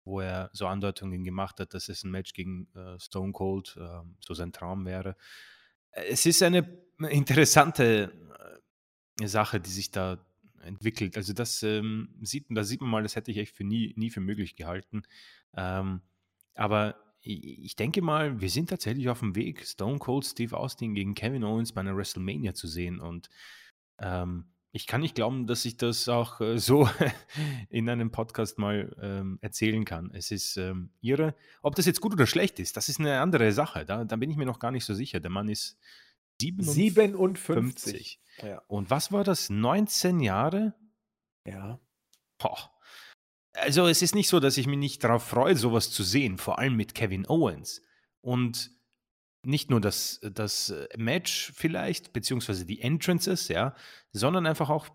wo 0.09 0.19
er 0.21 0.49
so 0.53 0.67
Andeutungen 0.67 1.23
gemacht 1.23 1.59
hat, 1.59 1.73
dass 1.73 1.87
es 1.87 2.03
ein 2.03 2.11
Match 2.11 2.33
gegen 2.33 2.67
äh, 2.75 2.99
Stone 2.99 3.31
Cold 3.31 3.77
äh, 3.79 4.01
so 4.19 4.33
sein 4.33 4.51
Traum 4.51 4.85
wäre. 4.85 5.15
Es 5.91 6.25
ist 6.25 6.43
eine 6.43 6.67
interessante 7.09 8.11
äh, 9.19 9.27
Sache, 9.27 9.59
die 9.59 9.69
sich 9.69 9.91
da 9.91 10.17
entwickelt. 10.61 11.15
Also 11.15 11.33
das 11.33 11.63
ähm, 11.63 12.09
sieht, 12.21 12.47
da 12.49 12.63
sieht 12.63 12.81
man 12.81 12.89
mal, 12.89 13.03
das 13.03 13.15
hätte 13.15 13.31
ich 13.31 13.37
echt 13.37 13.55
für 13.55 13.63
nie, 13.63 13.93
nie 13.95 14.09
für 14.09 14.19
möglich 14.19 14.55
gehalten. 14.55 15.03
Ähm, 15.55 16.01
aber 16.55 16.95
ich, 17.21 17.75
denke 17.75 18.01
mal, 18.01 18.39
wir 18.39 18.49
sind 18.49 18.69
tatsächlich 18.69 19.09
auf 19.09 19.19
dem 19.19 19.35
Weg, 19.35 19.65
Stone 19.65 19.99
Cold 19.99 20.25
Steve 20.25 20.55
Austin 20.55 20.95
gegen 20.95 21.15
Kevin 21.15 21.43
Owens 21.43 21.73
bei 21.73 21.81
einer 21.81 21.95
WrestleMania 21.95 22.53
zu 22.53 22.67
sehen. 22.67 22.99
Und 22.99 23.29
ähm, 23.99 24.45
ich 24.71 24.85
kann 24.85 25.01
nicht 25.01 25.15
glauben, 25.15 25.47
dass 25.47 25.65
ich 25.65 25.77
das 25.77 26.07
auch 26.09 26.41
äh, 26.41 26.59
so 26.59 26.89
in 27.69 27.89
einem 27.89 28.11
Podcast 28.11 28.59
mal 28.59 28.95
ähm, 29.01 29.39
erzählen 29.41 29.83
kann. 29.83 30.11
Es 30.13 30.31
ist 30.31 30.57
ähm, 30.57 30.91
irre. 31.01 31.35
Ob 31.61 31.75
das 31.75 31.85
jetzt 31.85 32.01
gut 32.01 32.13
oder 32.13 32.27
schlecht 32.27 32.59
ist, 32.59 32.77
das 32.77 32.89
ist 32.89 32.99
eine 32.99 33.19
andere 33.19 33.51
Sache. 33.51 33.85
Da, 33.85 34.05
da 34.05 34.15
bin 34.15 34.29
ich 34.29 34.37
mir 34.37 34.45
noch 34.45 34.59
gar 34.59 34.71
nicht 34.71 34.85
so 34.85 34.93
sicher. 34.93 35.19
Der 35.19 35.31
Mann 35.31 35.49
ist 35.49 35.77
57. 36.41 36.93
57. 36.95 38.21
Ja. 38.43 38.61
Und 38.67 38.89
was 38.89 39.11
war 39.11 39.23
das? 39.23 39.49
19 39.49 40.19
Jahre? 40.19 40.75
Ja. 41.45 41.79
Boah. 42.37 42.71
Also 43.53 43.87
es 43.87 44.01
ist 44.01 44.15
nicht 44.15 44.29
so, 44.29 44.39
dass 44.39 44.57
ich 44.57 44.67
mich 44.67 44.77
nicht 44.77 45.03
darauf 45.03 45.23
freue, 45.23 45.55
sowas 45.55 45.89
zu 45.89 46.03
sehen, 46.03 46.37
vor 46.37 46.59
allem 46.59 46.75
mit 46.75 46.93
Kevin 46.93 47.27
Owens. 47.27 47.81
Und 48.21 48.71
nicht 49.43 49.69
nur 49.69 49.81
das, 49.81 50.19
das 50.21 50.73
Match 50.97 51.51
vielleicht, 51.55 52.13
beziehungsweise 52.13 52.65
die 52.65 52.81
Entrances, 52.81 53.47
ja, 53.47 53.73
sondern 54.11 54.45
einfach 54.45 54.69
auch 54.69 54.87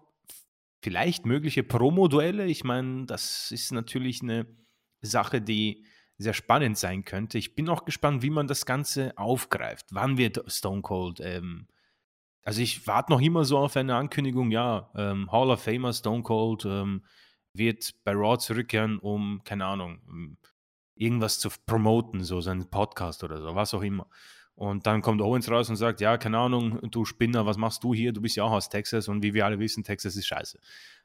vielleicht 0.83 1.25
mögliche 1.25 1.63
Promo-Duelle. 1.63 2.47
Ich 2.47 2.63
meine, 2.63 3.07
das 3.07 3.51
ist 3.51 3.73
natürlich 3.73 4.23
eine 4.23 4.47
Sache, 5.01 5.41
die 5.41 5.87
sehr 6.19 6.35
spannend 6.35 6.79
sein 6.79 7.05
könnte. 7.05 7.39
Ich 7.39 7.55
bin 7.55 7.69
auch 7.69 7.85
gespannt, 7.85 8.23
wie 8.23 8.31
man 8.31 8.47
das 8.47 8.67
Ganze 8.67 9.17
aufgreift. 9.17 9.87
Wann 9.91 10.19
wird 10.19 10.45
Stone 10.47 10.83
Cold? 10.83 11.21
Ähm, 11.21 11.67
also 12.43 12.61
ich 12.61 12.87
warte 12.87 13.13
noch 13.13 13.21
immer 13.21 13.45
so 13.45 13.59
auf 13.59 13.77
eine 13.77 13.97
Ankündigung, 13.97 14.51
ja, 14.51 14.91
ähm, 14.95 15.33
Hall 15.33 15.51
of 15.51 15.63
Famer 15.63 15.93
Stone 15.93 16.23
Cold 16.23 16.67
ähm, 16.67 17.05
wird 17.55 17.95
bei 18.05 18.13
Raw 18.13 18.39
zurückkehren, 18.39 18.99
um, 18.99 19.41
keine 19.45 19.65
Ahnung, 19.65 20.37
irgendwas 20.97 21.39
zu 21.39 21.49
promoten, 21.67 22.23
so 22.23 22.41
seinen 22.41 22.71
Podcast 22.71 23.25
oder 23.25 23.41
so, 23.41 23.55
was 23.55 23.75
auch 23.75 23.83
immer. 23.83 24.07
Und 24.55 24.87
dann 24.87 25.03
kommt 25.03 25.21
Owens 25.21 25.51
raus 25.51 25.69
und 25.69 25.77
sagt, 25.77 26.01
ja, 26.01 26.17
keine 26.17 26.39
Ahnung, 26.39 26.79
du 26.91 27.05
Spinner, 27.05 27.45
was 27.45 27.57
machst 27.57 27.83
du 27.83 27.93
hier? 27.93 28.13
Du 28.13 28.21
bist 28.21 28.37
ja 28.37 28.45
auch 28.45 28.53
aus 28.53 28.69
Texas 28.69 29.09
und 29.09 29.23
wie 29.23 29.35
wir 29.35 29.45
alle 29.45 29.59
wissen, 29.59 29.83
Texas 29.83 30.15
ist 30.15 30.27
scheiße. 30.27 30.61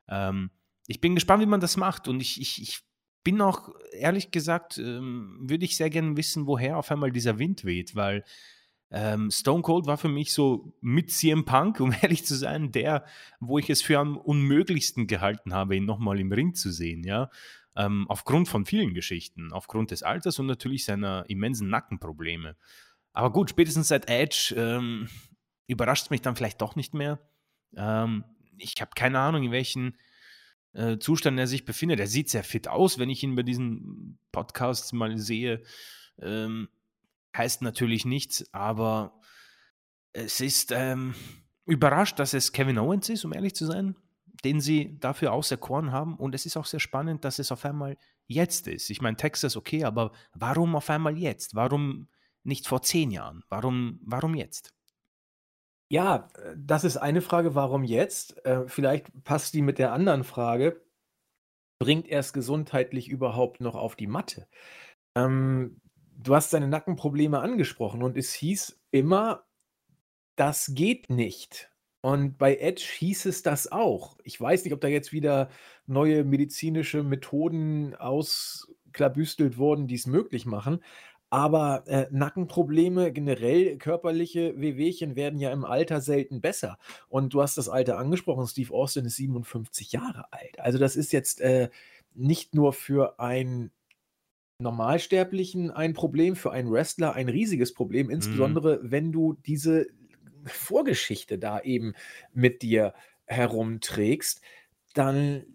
Ähm, 0.08 0.52
ich 0.88 1.02
bin 1.02 1.16
gespannt, 1.16 1.42
wie 1.42 1.48
man 1.48 1.60
das 1.60 1.78
macht 1.78 2.08
und 2.08 2.22
ich, 2.22 2.40
ich, 2.40 2.62
ich 2.62 2.82
bin 3.24 3.42
auch, 3.42 3.70
ehrlich 3.92 4.32
gesagt, 4.32 4.78
ähm, 4.78 5.38
würde 5.42 5.66
ich 5.66 5.78
sehr 5.78 5.90
gerne 5.90 6.16
wissen, 6.16 6.48
woher 6.48 6.78
auf 6.78 6.92
einmal 6.92 7.12
dieser 7.12 7.40
Wind 7.40 7.66
weht, 7.66 7.96
weil 7.96 8.24
ähm, 8.92 9.30
Stone 9.30 9.62
Cold 9.62 9.86
war 9.86 9.98
für 9.98 10.10
mich 10.10 10.34
so 10.34 10.74
mit 10.82 11.12
CM 11.12 11.46
Punk, 11.46 11.80
um 11.80 11.94
ehrlich 12.02 12.26
zu 12.26 12.36
sein, 12.36 12.72
der, 12.72 13.06
wo 13.40 13.60
ich 13.60 13.70
es 13.70 13.82
für 13.82 14.00
am 14.00 14.18
unmöglichsten 14.18 15.08
gehalten 15.08 15.54
habe, 15.54 15.76
ihn 15.76 15.86
nochmal 15.86 16.20
im 16.20 16.32
Ring 16.32 16.56
zu 16.56 16.72
sehen, 16.72 17.04
ja. 17.04 17.30
Ähm, 17.76 18.06
aufgrund 18.10 18.48
von 18.50 18.66
vielen 18.66 18.94
Geschichten, 18.94 19.54
aufgrund 19.54 19.92
des 19.92 20.04
Alters 20.04 20.40
und 20.40 20.48
natürlich 20.48 20.86
seiner 20.86 21.26
immensen 21.30 21.70
Nackenprobleme. 21.70 22.58
Aber 23.14 23.32
gut, 23.32 23.52
spätestens 23.52 23.88
seit 23.88 24.10
Edge 24.10 24.54
ähm, 24.58 25.08
überrascht 25.68 26.06
es 26.06 26.10
mich 26.10 26.22
dann 26.22 26.36
vielleicht 26.36 26.62
doch 26.62 26.76
nicht 26.76 26.94
mehr. 26.94 27.20
Ähm, 27.76 28.24
ich 28.58 28.76
habe 28.82 28.92
keine 28.96 29.20
Ahnung, 29.20 29.44
in 29.44 29.52
welchem 29.52 29.94
äh, 30.74 30.98
Zustand 30.98 31.40
er 31.40 31.48
sich 31.48 31.66
befindet. 31.66 32.00
Er 32.00 32.08
sieht 32.08 32.30
sehr 32.30 32.44
fit 32.44 32.68
aus, 32.68 32.98
wenn 32.98 33.10
ich 33.10 33.24
ihn 33.24 33.36
bei 33.36 33.44
diesen 33.44 34.20
Podcasts 34.32 34.92
mal 34.92 35.18
sehe. 35.18 35.64
Ähm, 36.22 36.70
heißt 37.38 37.62
natürlich 37.62 38.06
nichts, 38.06 38.52
aber 38.54 39.20
es 40.12 40.42
ist 40.42 40.72
ähm, 40.72 41.14
überrascht, 41.66 42.20
dass 42.20 42.34
es 42.34 42.52
Kevin 42.52 42.80
Owens 42.80 43.10
ist, 43.10 43.24
um 43.26 43.34
ehrlich 43.34 43.56
zu 43.56 43.66
sein 43.66 43.96
den 44.44 44.62
sie 44.62 44.98
dafür 45.00 45.34
auserkoren 45.34 45.92
haben. 45.92 46.16
Und 46.16 46.36
es 46.36 46.46
ist 46.46 46.58
auch 46.58 46.66
sehr 46.66 46.80
spannend, 46.80 47.26
dass 47.26 47.40
es 47.40 47.52
auf 47.52 47.66
einmal 47.66 47.98
jetzt 48.28 48.68
ist. 48.68 48.90
Ich 48.90 49.02
meine, 49.02 49.18
Texas 49.18 49.56
okay, 49.58 49.84
aber 49.84 50.12
warum 50.34 50.76
auf 50.76 50.90
einmal 50.90 51.18
jetzt? 51.18 51.56
Warum 51.56 52.08
nicht 52.44 52.68
vor 52.68 52.82
zehn 52.82 53.12
Jahren? 53.12 53.44
Warum, 53.50 54.00
warum 54.04 54.36
jetzt? 54.36 54.74
Ja, 55.92 56.30
das 56.56 56.84
ist 56.84 56.98
eine 56.98 57.22
Frage, 57.22 57.56
warum 57.56 57.84
jetzt? 57.84 58.46
Äh, 58.46 58.68
vielleicht 58.68 59.12
passt 59.24 59.56
die 59.56 59.64
mit 59.64 59.80
der 59.80 59.92
anderen 59.92 60.24
Frage. 60.24 60.86
Bringt 61.80 62.08
er 62.08 62.20
es 62.20 62.32
gesundheitlich 62.32 63.08
überhaupt 63.10 63.60
noch 63.60 63.76
auf 63.76 63.96
die 63.96 64.08
Matte? 64.08 64.48
Ähm, 65.16 65.82
du 66.16 66.36
hast 66.36 66.52
seine 66.52 66.68
Nackenprobleme 66.68 67.40
angesprochen 67.40 68.04
und 68.04 68.18
es 68.18 68.34
hieß 68.34 68.80
immer, 68.92 69.46
das 70.36 70.72
geht 70.76 71.10
nicht. 71.10 71.72
Und 72.02 72.38
bei 72.38 72.56
Edge 72.58 72.84
hieß 72.98 73.26
es 73.26 73.42
das 73.44 73.72
auch. 73.72 74.18
Ich 74.24 74.40
weiß 74.40 74.64
nicht, 74.64 74.74
ob 74.74 74.80
da 74.82 74.88
jetzt 74.88 75.12
wieder 75.12 75.50
neue 75.86 76.24
medizinische 76.24 77.04
Methoden 77.04 77.94
ausklabüstelt 77.96 79.58
wurden, 79.58 79.88
die 79.88 79.96
es 79.96 80.08
möglich 80.08 80.46
machen. 80.46 80.82
Aber 81.32 81.84
äh, 81.88 82.08
Nackenprobleme, 82.12 83.12
generell 83.12 83.78
körperliche 83.78 84.60
Wehwehchen 84.60 85.16
werden 85.16 85.40
ja 85.40 85.52
im 85.52 85.66
Alter 85.66 86.02
selten 86.02 86.42
besser. 86.42 86.78
Und 87.10 87.34
du 87.34 87.42
hast 87.42 87.58
das 87.58 87.70
Alter 87.70 88.00
angesprochen, 88.00 88.48
Steve 88.48 88.74
Austin 88.74 89.06
ist 89.06 89.18
57 89.18 89.92
Jahre 89.92 90.32
alt. 90.34 90.60
Also 90.60 90.80
das 90.80 90.96
ist 90.96 91.12
jetzt 91.12 91.42
äh, 91.42 91.70
nicht 92.16 92.56
nur 92.56 92.74
für 92.74 93.20
einen 93.20 93.72
Normalsterblichen 94.62 95.72
ein 95.72 95.94
Problem, 95.94 96.36
für 96.36 96.52
einen 96.52 96.72
Wrestler 96.72 97.14
ein 97.14 97.30
riesiges 97.30 97.74
Problem, 97.74 98.10
Mhm. 98.20 98.64
insbesondere 98.64 98.80
wenn 98.84 99.12
du 99.12 99.34
diese 99.34 99.88
Vorgeschichte 100.46 101.38
da 101.38 101.60
eben 101.62 101.94
mit 102.34 102.62
dir 102.62 102.94
herumträgst, 103.26 104.42
dann 104.94 105.46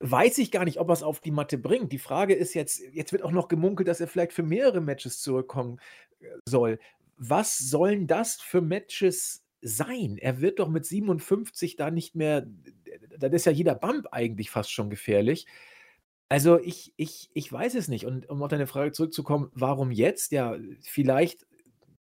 weiß 0.00 0.38
ich 0.38 0.50
gar 0.50 0.64
nicht, 0.64 0.80
ob 0.80 0.88
er's 0.88 1.02
auf 1.02 1.20
die 1.20 1.30
Matte 1.30 1.58
bringt. 1.58 1.92
Die 1.92 1.98
Frage 1.98 2.34
ist 2.34 2.54
jetzt 2.54 2.80
jetzt 2.92 3.12
wird 3.12 3.22
auch 3.22 3.32
noch 3.32 3.48
gemunkelt, 3.48 3.88
dass 3.88 4.00
er 4.00 4.08
vielleicht 4.08 4.32
für 4.32 4.42
mehrere 4.42 4.80
Matches 4.80 5.20
zurückkommen, 5.20 5.78
äh, 6.20 6.26
soll. 6.46 6.78
Was 7.16 7.58
sollen 7.58 8.06
das 8.06 8.40
für 8.40 8.62
Matches 8.62 9.44
sein? 9.60 10.16
Er 10.18 10.40
wird 10.40 10.58
doch 10.58 10.68
mit 10.68 10.86
57 10.86 11.76
da 11.76 11.90
nicht 11.90 12.14
mehr 12.16 12.46
dann 13.18 13.32
ist 13.32 13.46
ja 13.46 13.52
jeder 13.52 13.74
Bump 13.74 14.08
eigentlich 14.12 14.50
fast 14.50 14.72
schon 14.72 14.90
gefährlich. 14.90 15.46
Also, 16.28 16.58
ich 16.60 16.94
ich 16.96 17.30
ich 17.34 17.52
weiß 17.52 17.74
es 17.74 17.88
nicht. 17.88 18.06
Und 18.06 18.28
um 18.30 18.42
auf 18.42 18.48
deine 18.48 18.66
Frage 18.66 18.92
zurückzukommen, 18.92 19.50
warum 19.54 19.90
jetzt? 19.90 20.32
Ja, 20.32 20.56
vielleicht 20.82 21.46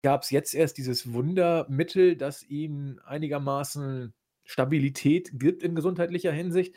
gab's 0.05 0.29
jetzt 0.29 0.53
erst 0.53 0.77
dieses 0.77 1.13
Wundermittel, 1.13 2.15
das 2.15 2.43
ihm 2.43 2.99
einigermaßen 3.05 4.13
Stabilität 4.43 5.31
gibt 5.39 5.63
in 5.63 5.73
gesundheitlicher 5.73 6.31
Hinsicht. 6.31 6.75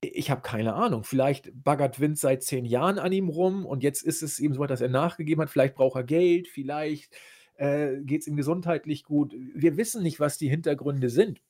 Ich 0.00 0.30
habe 0.30 0.40
keine 0.40 0.72
Ahnung. 0.72 1.04
Vielleicht 1.04 1.50
baggert 1.52 2.00
Vince 2.00 2.22
seit 2.22 2.42
10 2.42 2.64
Jahren 2.64 2.98
an 2.98 3.12
ihm 3.12 3.28
rum 3.28 3.66
und 3.66 3.82
jetzt 3.82 4.00
ist 4.00 4.22
es 4.22 4.40
ihm 4.40 4.54
so 4.54 4.64
dass 4.64 4.80
er 4.80 4.88
nachgegeben 4.88 5.42
hat. 5.42 5.50
Vielleicht 5.50 5.74
braucht 5.74 5.96
er 5.96 6.04
Geld, 6.04 6.48
vielleicht, 6.48 7.14
äh, 7.56 7.98
geht's 8.00 8.26
ihm 8.26 8.36
gesundheitlich 8.36 9.04
gut. 9.04 9.36
Wir 9.54 9.76
wissen 9.76 10.02
nicht, 10.02 10.18
was 10.18 10.38
die 10.38 10.48
Hintergründe 10.48 11.10
sind. 11.10 11.42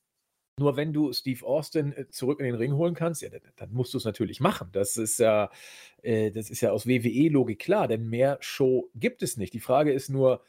Nur 0.59 0.77
wenn 0.77 0.93
du 0.93 1.13
Steve 1.13 1.47
Austin, 1.47 1.93
äh, 1.93 2.09
zurück 2.09 2.41
in 2.41 2.47
den 2.47 2.57
Ring 2.57 2.73
holen 2.73 2.95
kannst, 2.97 3.23
ja, 3.23 3.29
da 3.29 3.39
dann 3.55 3.73
musst 3.73 3.95
du's 3.95 4.05
natürlich 4.05 4.41
machen. 4.41 4.71
Das 4.73 4.97
ist 4.97 5.21
ja 5.21 5.51
äh, 6.03 6.33
das 6.33 6.51
ist 6.51 6.63
ja 6.63 6.73
aus 6.73 6.89
WWE-Logik 6.89 7.61
klar, 7.61 7.87
denn 7.87 8.11
mehr 8.11 8.39
Show 8.41 8.91
gibt 8.97 9.23
es 9.23 9.37
nicht. 9.37 9.55
Die 9.55 9.61
Frage 9.61 9.93
ist 9.93 10.09
nur, 10.11 10.43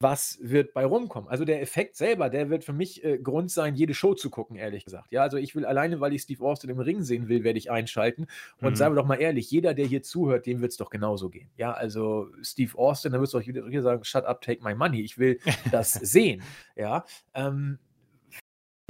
was 0.00 0.38
wird 0.40 0.72
bei 0.72 0.84
rumkommen? 0.84 1.28
Also, 1.28 1.44
der 1.44 1.60
Effekt 1.60 1.96
selber, 1.96 2.30
der 2.30 2.48
wird 2.50 2.64
für 2.64 2.72
mich, 2.72 3.04
äh, 3.04 3.18
Grund 3.18 3.50
sein, 3.50 3.74
jede 3.74 3.92
Show 3.94 4.14
zu 4.14 4.30
gucken, 4.30 4.56
ehrlich 4.56 4.84
gesagt. 4.84 5.12
Ja, 5.12 5.22
also, 5.22 5.36
ich 5.36 5.54
will 5.54 5.66
alleine, 5.66 6.00
weil 6.00 6.14
ich 6.14 6.22
Steve 6.22 6.44
Austin 6.44 6.70
im 6.70 6.80
Ring 6.80 7.02
sehen 7.02 7.28
will, 7.28 7.44
werde 7.44 7.58
ich 7.58 7.70
einschalten. 7.70 8.26
Und 8.60 8.76
seien 8.76 8.92
Mhm. 8.92 8.96
wir 8.96 9.02
doch 9.02 9.08
mal 9.08 9.20
ehrlich, 9.20 9.50
jeder, 9.50 9.74
der 9.74 9.86
hier 9.86 10.02
zuhört, 10.02 10.46
dem 10.46 10.62
wird's 10.62 10.78
doch 10.78 10.90
genauso 10.90 11.28
gehen. 11.28 11.50
Ja, 11.56 11.72
also, 11.72 12.28
Steve 12.42 12.76
Austin, 12.78 13.12
da 13.12 13.20
wirst 13.20 13.34
du 13.34 13.38
auch 13.38 13.46
wieder 13.46 13.82
sagen: 13.82 14.04
„Shut 14.04 14.24
up, 14.24 14.40
take 14.40 14.62
my 14.64 14.74
money.“ 14.74 15.02
Ich 15.02 15.18
will 15.18 15.38
das 15.70 15.92
sehen, 16.00 16.42
ja? 16.76 17.04
Ähm, 17.34 17.78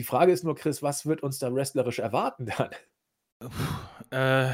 die 0.00 0.04
Frage 0.04 0.32
ist 0.32 0.42
nur, 0.44 0.56
Chris, 0.56 0.82
was 0.82 1.06
wird 1.06 1.22
uns 1.22 1.38
da 1.38 1.54
wrestlerisch 1.54 2.00
erwarten 2.00 2.46
dann? 2.58 2.70
Äh, 4.10 4.52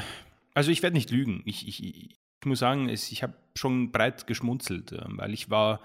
also, 0.53 0.71
ich 0.71 0.83
werde 0.83 0.95
nicht 0.95 1.11
lügen. 1.11 1.41
Ich 1.45 1.67
ich 1.67 1.83
ich 1.83 2.45
muss 2.45 2.59
sagen, 2.59 2.89
es 2.89 3.11
ich 3.11 3.23
habe 3.23 3.33
schon 3.55 3.91
breit 3.91 4.27
geschmunzelt, 4.27 4.91
ähm, 4.91 5.17
weil 5.17 5.33
ich 5.33 5.49
war 5.49 5.81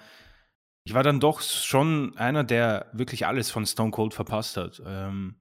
ich 0.85 0.95
war 0.95 1.03
dann 1.03 1.21
doch 1.21 1.41
schon 1.41 2.17
einer, 2.17 2.45
der 2.45 2.91
wirklich 2.93 3.27
alles 3.27 3.51
von 3.51 3.67
Stone 3.67 3.91
Cold 3.91 4.15
verpasst 4.15 4.57
hat. 4.57 4.83
Ähm, 4.85 5.37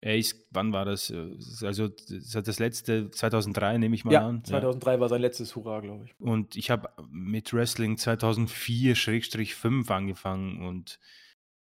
er 0.00 0.16
ist 0.16 0.46
wann 0.52 0.72
war 0.72 0.84
das? 0.84 1.10
Äh, 1.10 1.36
also, 1.62 1.88
das 1.88 2.30
das 2.44 2.58
letzte 2.60 3.10
2003 3.10 3.78
nehme 3.78 3.94
ich 3.96 4.04
mal 4.04 4.12
Ja, 4.12 4.28
an, 4.28 4.36
ja. 4.36 4.44
2003 4.44 5.00
war 5.00 5.08
sein 5.08 5.20
letztes 5.20 5.56
Hurra, 5.56 5.80
glaube 5.80 6.04
ich. 6.04 6.14
Und 6.20 6.54
ich 6.56 6.70
habe 6.70 6.88
mit 7.10 7.52
Wrestling 7.52 7.96
2004/5 7.96 9.90
angefangen 9.90 10.64
und 10.64 11.00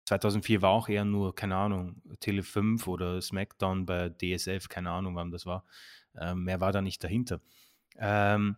2004 0.08 0.62
war 0.62 0.70
auch 0.70 0.88
eher 0.88 1.04
nur, 1.04 1.34
keine 1.34 1.56
Ahnung, 1.56 2.02
Tele 2.20 2.42
5 2.42 2.86
oder 2.88 3.20
SmackDown 3.20 3.86
bei 3.86 4.08
DSF, 4.08 4.68
keine 4.68 4.90
Ahnung, 4.90 5.14
wann 5.16 5.30
das 5.30 5.46
war. 5.46 5.64
Ähm, 6.18 6.44
mehr 6.44 6.60
war 6.60 6.72
da 6.72 6.80
nicht 6.82 7.02
dahinter. 7.04 7.40
Ähm, 7.98 8.56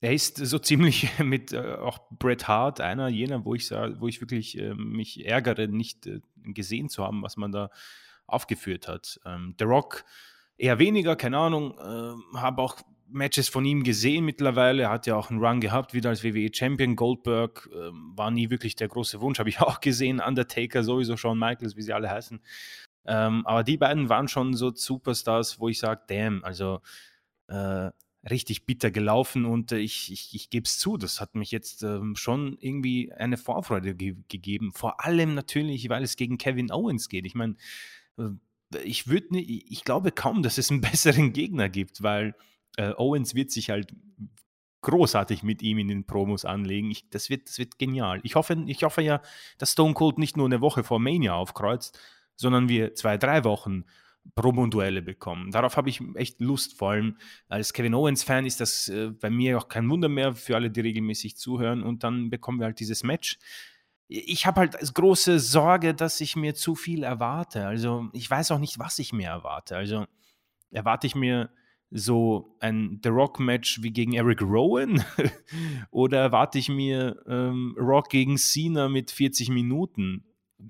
er 0.00 0.14
ist 0.14 0.38
so 0.38 0.58
ziemlich 0.58 1.08
mit, 1.22 1.52
äh, 1.52 1.76
auch 1.76 1.98
Bret 2.10 2.48
Hart 2.48 2.80
einer 2.80 3.08
jener, 3.08 3.44
wo 3.44 3.54
ich 3.54 3.66
sa 3.66 4.00
wo 4.00 4.08
ich 4.08 4.20
wirklich, 4.20 4.58
äh, 4.58 4.74
mich 4.74 5.26
ärgere, 5.26 5.68
nicht, 5.68 6.06
äh, 6.06 6.20
gesehen 6.44 6.88
zu 6.88 7.04
haben, 7.04 7.22
was 7.22 7.36
man 7.36 7.52
da 7.52 7.70
aufgeführt 8.26 8.88
hat. 8.88 9.20
Ähm, 9.24 9.54
The 9.58 9.64
Rock 9.64 10.04
eher 10.56 10.78
weniger, 10.78 11.16
keine 11.16 11.38
Ahnung, 11.38 11.74
ähm, 11.82 12.40
habe 12.40 12.62
auch 12.62 12.76
Matches 13.12 13.48
von 13.48 13.64
ihm 13.64 13.82
gesehen 13.82 14.24
mittlerweile. 14.24 14.82
Er 14.82 14.90
hat 14.90 15.06
ja 15.06 15.16
auch 15.16 15.30
einen 15.30 15.44
Run 15.44 15.60
gehabt, 15.60 15.94
wieder 15.94 16.10
als 16.10 16.22
WWE-Champion. 16.22 16.94
Goldberg, 16.94 17.68
ähm, 17.74 18.12
war 18.14 18.30
nie 18.30 18.50
wirklich 18.50 18.76
der 18.76 18.88
große 18.88 19.20
Wunsch, 19.20 19.38
habe 19.38 19.48
ich 19.48 19.60
auch 19.60 19.80
gesehen. 19.80 20.20
Undertaker 20.20 20.84
sowieso, 20.84 21.16
Shawn 21.16 21.38
Michaels, 21.38 21.76
wie 21.76 21.82
sie 21.82 21.92
alle 21.92 22.08
heißen. 22.10 22.40
Ähm, 23.06 23.46
aber 23.46 23.64
die 23.64 23.78
beiden 23.78 24.08
waren 24.08 24.28
schon 24.28 24.54
so 24.54 24.72
Superstars, 24.74 25.58
wo 25.58 25.68
ich 25.68 25.78
sage: 25.78 26.02
„Damn“, 26.06 26.44
also, 26.44 26.80
äh, 27.48 27.90
richtig 28.28 28.66
bitter 28.66 28.90
gelaufen 28.90 29.46
und, 29.46 29.72
äh, 29.72 29.78
ich 29.78 30.12
ich 30.12 30.34
ich 30.34 30.50
gebe 30.50 30.64
es 30.64 30.78
zu, 30.78 30.96
das 30.98 31.20
hat 31.20 31.34
mich 31.34 31.50
jetzt, 31.50 31.82
ähm, 31.82 32.16
schon 32.16 32.58
irgendwie 32.60 33.12
eine 33.12 33.36
Vorfreude 33.38 33.94
ge 33.94 34.16
gegeben. 34.28 34.72
Vor 34.72 35.04
allem 35.04 35.34
natürlich, 35.34 35.88
weil 35.88 36.02
es 36.02 36.16
gegen 36.16 36.36
Kevin 36.38 36.70
Owens 36.70 37.08
geht. 37.08 37.24
Ich 37.26 37.34
meine, 37.34 37.56
äh, 38.18 38.30
ich 38.84 39.08
würde 39.08 39.28
ni 39.32 39.64
ich 39.68 39.84
glaube 39.84 40.12
kaum, 40.12 40.42
dass 40.42 40.58
es 40.58 40.70
einen 40.70 40.80
besseren 40.82 41.32
Gegner 41.32 41.68
gibt, 41.68 42.02
weil, 42.02 42.34
äh, 42.76 42.92
Owens 42.96 43.34
wird 43.34 43.50
sich 43.50 43.70
halt 43.70 43.94
großartig 44.82 45.42
mit 45.42 45.62
ihm 45.62 45.78
in 45.78 45.88
den 45.88 46.06
Promos 46.06 46.44
anlegen. 46.44 46.90
Ich 46.90 47.08
das 47.10 47.30
wird 47.30 47.48
das 47.48 47.58
wird 47.58 47.78
genial. 47.78 48.20
Ich 48.22 48.34
hoffe 48.34 48.62
ich 48.66 48.82
hoffe 48.84 49.02
ja, 49.02 49.22
dass 49.58 49.72
Stone 49.72 49.94
Cold 49.94 50.18
nicht 50.18 50.36
nur 50.36 50.46
eine 50.46 50.60
Woche 50.60 50.84
vor 50.84 51.00
Mania 51.00 51.34
aufkreuzt, 51.34 51.98
sondern 52.36 52.68
wir 52.68 52.94
2, 52.94 53.18
3 53.18 53.44
Wochen 53.44 53.84
Promo-Duelle 54.34 55.02
bekommen. 55.02 55.50
Darauf 55.50 55.76
habe 55.76 55.88
ich 55.88 56.00
echt 56.14 56.40
Lust. 56.40 56.78
Vor 56.78 56.90
allem 56.90 57.16
als 57.48 57.72
Kevin 57.72 57.94
Owens-Fan 57.94 58.46
ist 58.46 58.60
das, 58.60 58.88
äh, 58.88 59.10
bei 59.10 59.30
mir 59.30 59.58
auch 59.58 59.68
kein 59.68 59.88
Wunder 59.88 60.08
mehr 60.08 60.34
für 60.34 60.56
alle, 60.56 60.70
die 60.70 60.80
regelmäßig 60.80 61.36
zuhören. 61.36 61.82
Und 61.82 62.04
dann 62.04 62.30
bekommen 62.30 62.58
wir 62.60 62.66
halt 62.66 62.80
dieses 62.80 63.02
Match. 63.02 63.38
ich 64.12 64.44
habe 64.44 64.60
halt 64.60 64.76
große 64.94 65.38
Sorge, 65.38 65.94
dass 65.94 66.20
ich 66.20 66.34
mir 66.34 66.54
zu 66.56 66.74
viel 66.74 67.04
erwarte. 67.04 67.66
Also, 67.66 68.08
ich 68.12 68.28
weiß 68.28 68.50
auch 68.50 68.58
nicht, 68.58 68.78
was 68.78 68.98
ich 68.98 69.12
mir 69.12 69.28
erwarte. 69.28 69.76
Also, 69.76 70.06
erwarte 70.72 71.06
ich 71.06 71.14
mir 71.14 71.50
so 71.90 72.56
ein 72.60 73.00
The 73.02 73.08
Rock-Match 73.08 73.82
wie 73.82 73.92
gegen 73.92 74.14
Eric 74.14 74.42
Rowan 74.42 75.04
oder 75.90 76.20
erwarte 76.20 76.58
ich 76.58 76.68
mir, 76.68 77.22
ähm, 77.26 77.76
Rock 77.78 78.08
gegen 78.08 78.36
Cena 78.36 78.88
mit 78.88 79.10
40 79.10 79.50
Minuten? 79.50 80.24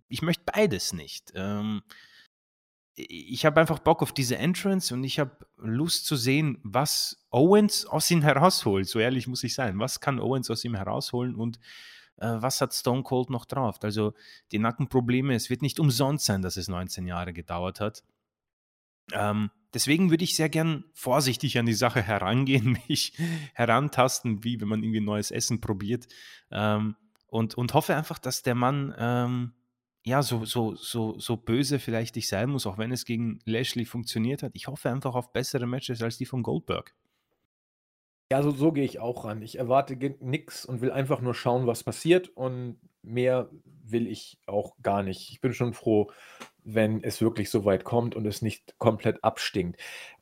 Ich 0.09 0.22
möchte 0.22 0.44
beides 0.46 0.92
nicht. 0.92 1.32
Ähm, 1.34 1.82
ich 2.95 3.47
habe 3.47 3.61
einfach 3.61 3.78
Bock 3.78 4.03
auf 4.03 4.12
diese 4.12 4.36
Entrance 4.36 4.93
und 4.93 5.05
ich 5.05 5.18
habe 5.18 5.47
Lust 5.57 6.07
zu 6.07 6.16
sehen, 6.16 6.59
was 6.62 7.26
Owens 7.30 7.86
aus 7.86 8.11
ihm 8.11 8.22
herausholt. 8.22 8.88
So 8.88 8.99
ehrlich 8.99 9.26
muss 9.26 9.45
ich 9.45 9.55
sein. 9.55 9.78
Was 9.78 10.01
kann 10.01 10.18
Owens 10.20 10.51
aus 10.51 10.64
ihm 10.64 10.74
herausholen 10.74 11.34
und, 11.34 11.59
äh, 12.16 12.36
was 12.38 12.61
hat 12.61 12.74
Stone 12.74 13.03
Cold 13.03 13.30
noch 13.30 13.45
drauf? 13.47 13.78
Also, 13.82 14.14
die 14.53 14.59
Nackenprobleme 14.59 15.34
es 15.34 15.51
wird 15.51 15.62
nicht 15.62 15.80
umsonst 15.80 16.26
sein, 16.26 16.43
dass 16.43 16.57
es 16.57 16.68
19 16.68 17.07
Jahre 17.07 17.32
gedauert 17.32 17.80
hat. 17.80 18.03
Ähm, 19.12 19.51
deswegen 19.74 20.11
würde 20.11 20.24
ich 20.24 20.36
sehr 20.36 20.49
gern 20.49 20.84
vorsichtig 20.93 21.59
an 21.59 21.66
die 21.66 21.74
Sache 21.74 22.03
herangehen, 22.03 22.78
mich 22.88 23.14
herantasten, 23.55 24.45
wie 24.45 24.61
wenn 24.61 24.68
man 24.68 24.82
irgendwie 24.82 25.01
neues 25.01 25.30
Essen 25.30 25.61
probiert, 25.61 26.07
ähm, 26.51 26.97
und 27.26 27.55
und 27.55 27.74
hoffe 27.74 27.95
einfach, 27.95 28.18
dass 28.18 28.43
der 28.43 28.57
Mann, 28.57 28.93
ähm, 28.99 29.53
ja, 30.07 30.22
so 30.22 30.44
so 30.44 30.74
so 30.76 31.18
so 31.18 31.36
böse 31.36 31.78
vielleicht 31.78 32.16
ich 32.16 32.28
sein 32.28 32.51
muss, 32.51 32.66
auch 32.66 32.78
wenn 32.78 32.92
es 32.92 33.05
gegen 33.05 33.40
Lashley 33.44 33.84
funktioniert 33.84 34.42
hat. 34.42 34.53
Ich 34.55 34.66
hoffe 34.68 34.90
einfach 34.90 35.14
auf 35.14 35.32
bessere 35.32 35.66
Matches 35.66 36.03
als 36.03 36.18
die 36.18 36.26
von 36.26 36.42
Goldberg. 36.42 36.94
Ja, 38.32 38.42
so 38.42 38.51
so 38.53 38.70
gehe 38.70 38.84
ich 38.84 39.01
auch 39.01 39.24
ran. 39.24 39.42
Ich 39.42 39.59
erwarte 39.59 39.96
nix 40.20 40.64
und 40.64 40.80
will 40.80 40.92
einfach 40.92 41.20
nur 41.20 41.34
schauen, 41.34 41.66
was 41.66 41.82
passiert 41.82 42.28
und 42.28 42.78
mehr 43.03 43.51
will 43.64 44.07
ich 44.07 44.38
auch 44.46 44.76
gar 44.82 45.03
nicht. 45.03 45.30
Ich 45.30 45.40
bin 45.40 45.53
schon 45.53 45.74
froh, 45.74 46.12
wenn 46.62 47.03
es 47.03 47.20
wirklich 47.20 47.51
so 47.51 47.64
weit 47.64 47.82
kommt 47.84 48.14
und 48.14 48.26
es 48.26 48.40
nicht 48.40 48.78
komplett 48.78 49.24
abstinkt. 49.24 49.80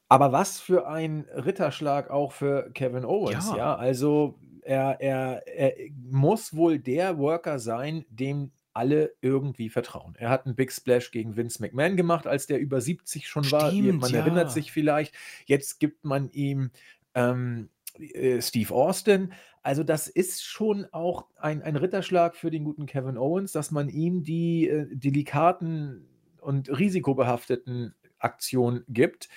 Aber 0.08 0.32
was 0.32 0.58
für 0.58 0.88
ein 0.88 1.26
Ritterschlag 1.34 2.08
auch 2.10 2.32
für 2.32 2.70
Kevin 2.72 3.04
Owens, 3.04 3.50
Ja. 3.50 3.56
ja? 3.56 3.74
Also, 3.76 4.38
er 4.62 5.00
er 5.00 5.46
er 5.46 5.74
muss 6.10 6.56
wohl 6.56 6.78
der 6.78 7.18
Worker 7.18 7.58
sein, 7.58 8.06
dem 8.08 8.52
alle 8.78 9.12
irgendwie 9.20 9.68
vertrauen. 9.68 10.14
Er 10.16 10.30
hat 10.30 10.46
'n 10.46 10.54
Big 10.54 10.72
Splash 10.72 11.10
gegen 11.10 11.36
Vince 11.36 11.60
McMahon 11.60 11.96
gemacht, 11.96 12.28
als 12.28 12.46
der 12.46 12.60
über 12.60 12.80
70 12.80 13.28
schon 13.28 13.50
war. 13.50 13.72
Stimmt, 13.72 14.00
man 14.00 14.14
erinnert 14.14 14.46
ja. 14.46 14.50
sich 14.50 14.70
vielleicht. 14.70 15.14
Jetzt 15.46 15.80
gibt 15.80 16.04
man 16.04 16.30
ihm, 16.30 16.70
ähm, 17.14 17.70
äh, 17.98 18.40
Steve 18.40 18.72
Austin. 18.72 19.32
Also 19.62 19.82
das 19.82 20.06
ist 20.06 20.44
schon 20.44 20.86
auch 20.92 21.26
ein, 21.36 21.62
ein 21.62 21.76
Ritterschlag 21.76 22.36
für 22.36 22.50
den 22.50 22.64
guten 22.64 22.86
Kevin 22.86 23.18
Owens, 23.18 23.52
dass 23.52 23.72
man 23.72 23.88
ihm 23.88 24.22
die 24.22 24.68
äh, 24.68 24.86
delikaten 24.90 26.06
und 26.40 26.70
risikobehafteten 26.70 27.94
Aktionen 28.18 28.84
gibt. 28.88 29.28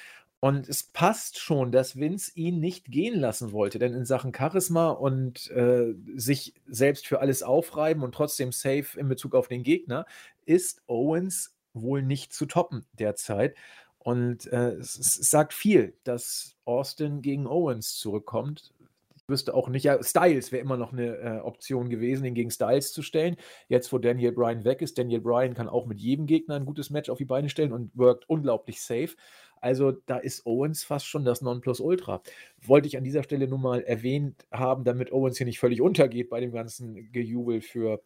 Und 0.43 0.67
es 0.67 0.81
passt 0.81 1.37
schon, 1.37 1.71
dass 1.71 1.97
Vince 1.97 2.31
ihn 2.33 2.59
nicht 2.59 2.85
gehen 2.85 3.19
lassen 3.19 3.51
wollte, 3.51 3.77
denn 3.77 3.93
in 3.93 4.05
Sachen 4.05 4.33
Charisma 4.33 4.89
und 4.89 5.51
äh, 5.51 5.93
sich 6.15 6.55
selbst 6.67 7.05
für 7.05 7.19
alles 7.21 7.43
aufreiben 7.43 8.01
und 8.01 8.15
trotzdem 8.15 8.51
safe 8.51 8.99
in 8.99 9.07
Bezug 9.07 9.35
auf 9.35 9.47
den 9.47 9.61
Gegner 9.61 10.07
ist 10.45 10.81
Owens 10.87 11.55
wohl 11.73 12.01
nicht 12.01 12.33
zu 12.33 12.47
toppen 12.47 12.87
derzeit. 12.93 13.55
Und 13.99 14.47
äh, 14.47 14.71
es, 14.71 14.97
es, 14.97 15.29
sagt 15.29 15.53
viel, 15.53 15.93
dass 16.03 16.55
Austin 16.65 17.21
gegen 17.21 17.45
Owens 17.45 17.99
zurückkommt. 17.99 18.73
Ich 19.15 19.29
wüsste 19.29 19.53
auch 19.53 19.69
nicht, 19.69 19.83
ja, 19.83 20.01
Styles 20.01 20.51
wäre 20.51 20.63
immer 20.63 20.75
noch 20.75 20.91
eine 20.91 21.17
äh, 21.17 21.39
Option 21.41 21.87
gewesen, 21.87 22.25
ihn 22.25 22.33
gegen 22.33 22.49
Styles 22.49 22.93
zu 22.93 23.03
stellen. 23.03 23.37
Jetzt, 23.67 23.93
wo 23.93 23.99
Daniel 23.99 24.31
Bryan 24.31 24.65
weg 24.65 24.81
ist, 24.81 24.97
Daniel 24.97 25.21
Bryan 25.21 25.53
kann 25.53 25.69
auch 25.69 25.85
mit 25.85 25.99
jedem 25.99 26.25
Gegner 26.25 26.55
ein 26.55 26.65
gutes 26.65 26.89
Match 26.89 27.11
auf 27.11 27.19
die 27.19 27.25
Beine 27.25 27.47
stellen 27.47 27.73
und 27.73 27.95
wirkt 27.95 28.27
unglaublich 28.27 28.81
safe. 28.81 29.15
Also 29.61 29.91
da 29.91 30.17
ist 30.17 30.45
Owens 30.45 30.83
fast 30.83 31.05
schon 31.05 31.23
das 31.23 31.41
Nonplusultra. 31.41 32.21
Wollte 32.61 32.87
ich 32.87 32.97
an 32.97 33.03
dieser 33.03 33.23
Stelle 33.23 33.47
nun 33.47 33.61
mal 33.61 33.81
erwähnt 33.81 34.45
haben, 34.51 34.83
damit 34.83 35.11
Owens 35.11 35.37
hier 35.37 35.45
nicht 35.45 35.59
völlig 35.59 35.81
untergeht 35.81 36.29
bei 36.29 36.39
dem 36.39 36.51
ganzen 36.51 37.11
Gejubel 37.11 37.61
für 37.61 38.01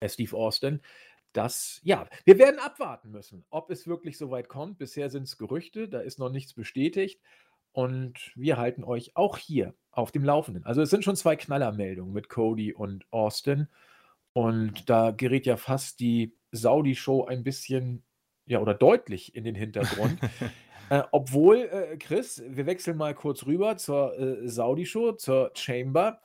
äh, 0.00 0.08
Steve 0.08 0.36
Austin 0.36 0.80
das, 1.32 1.80
ja, 1.82 2.06
wir 2.24 2.38
werden 2.38 2.60
abwarten 2.60 3.10
müssen, 3.10 3.44
ob 3.50 3.70
es 3.70 3.86
wirklich 3.86 4.18
so 4.18 4.30
weit 4.30 4.48
kommt. 4.48 4.78
Bisher 4.78 5.10
sind 5.10 5.24
es 5.24 5.38
Gerüchte, 5.38 5.88
da 5.88 6.00
ist 6.00 6.18
noch 6.18 6.30
nichts 6.30 6.54
bestätigt. 6.54 7.20
Und 7.72 8.32
wir 8.34 8.58
halten 8.58 8.84
euch 8.84 9.16
auch 9.16 9.38
hier 9.38 9.74
auf 9.92 10.12
dem 10.12 10.24
Laufenden. 10.24 10.64
Also 10.64 10.82
es 10.82 10.90
sind 10.90 11.04
schon 11.04 11.16
zwei 11.16 11.36
Knallermeldungen 11.36 12.12
mit 12.12 12.28
Cody 12.28 12.74
und 12.74 13.06
Austin. 13.10 13.68
Und 14.34 14.90
da 14.90 15.10
gerät 15.10 15.46
ja 15.46 15.56
fast 15.56 16.00
die 16.00 16.34
Saudi-Show 16.52 17.24
ein 17.24 17.44
bisschen, 17.44 18.02
ja, 18.44 18.60
oder 18.60 18.74
deutlich 18.74 19.34
in 19.34 19.44
den 19.44 19.54
Hintergrund. 19.54 20.18
Äh, 20.92 21.04
obwohl, 21.10 21.56
äh, 21.72 21.96
Chris, 21.96 22.42
wir 22.46 22.66
wechseln 22.66 22.98
mal 22.98 23.14
kurz 23.14 23.46
rüber 23.46 23.78
zur 23.78 24.18
äh, 24.18 24.46
Saudi-Show, 24.46 25.12
zur 25.12 25.50
Chamber. 25.54 26.20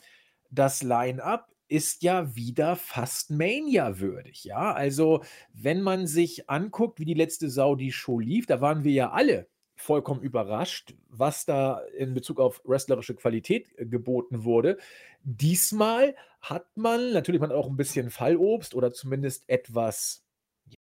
Das 0.51 0.83
Line-up 0.83 1.47
ist 1.69 2.03
ja 2.03 2.35
wieder 2.35 2.75
fast 2.75 3.31
Mania-würdig, 3.31 4.43
ja. 4.43 4.73
Also, 4.73 5.23
wenn 5.53 5.81
man 5.81 6.05
sich 6.05 6.49
anguckt, 6.49 6.99
wie 6.99 7.05
die 7.05 7.13
letzte 7.13 7.49
Saudi-Show 7.49 8.19
lief, 8.19 8.45
da 8.45 8.59
waren 8.59 8.83
wir 8.83 8.91
ja 8.91 9.11
alle 9.11 9.47
vollkommen 9.77 10.21
überrascht, 10.21 10.95
was 11.07 11.45
da 11.45 11.79
in 11.97 12.13
Bezug 12.13 12.41
auf 12.41 12.61
wrestlerische 12.65 13.15
Qualität 13.15 13.69
äh, 13.77 13.85
geboten 13.85 14.43
wurde. 14.43 14.79
Diesmal 15.23 16.13
hat 16.41 16.65
man 16.75 17.13
natürlich 17.13 17.39
man 17.39 17.53
auch 17.53 17.69
ein 17.69 17.77
bisschen 17.77 18.09
Fallobst 18.09 18.75
oder 18.75 18.91
zumindest 18.91 19.47
etwas 19.47 20.25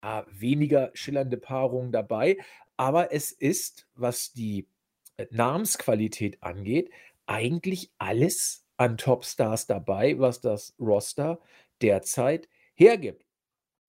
ja, 0.03 0.27
weniger 0.29 0.91
schillernde 0.95 1.37
Paarungen 1.37 1.93
dabei, 1.93 2.39
aber 2.77 3.13
es 3.13 3.33
ist, 3.33 3.87
was 3.95 4.33
die 4.33 4.69
äh, 5.17 5.27
Namensqualität 5.31 6.43
angeht, 6.43 6.91
eigentlich 7.27 7.93
alles 7.99 8.65
an 8.77 8.97
Topstars 8.97 9.67
dabei, 9.67 10.19
was 10.19 10.41
das 10.41 10.75
Roster 10.79 11.41
derzeit 11.81 12.49
hergibt. 12.75 13.25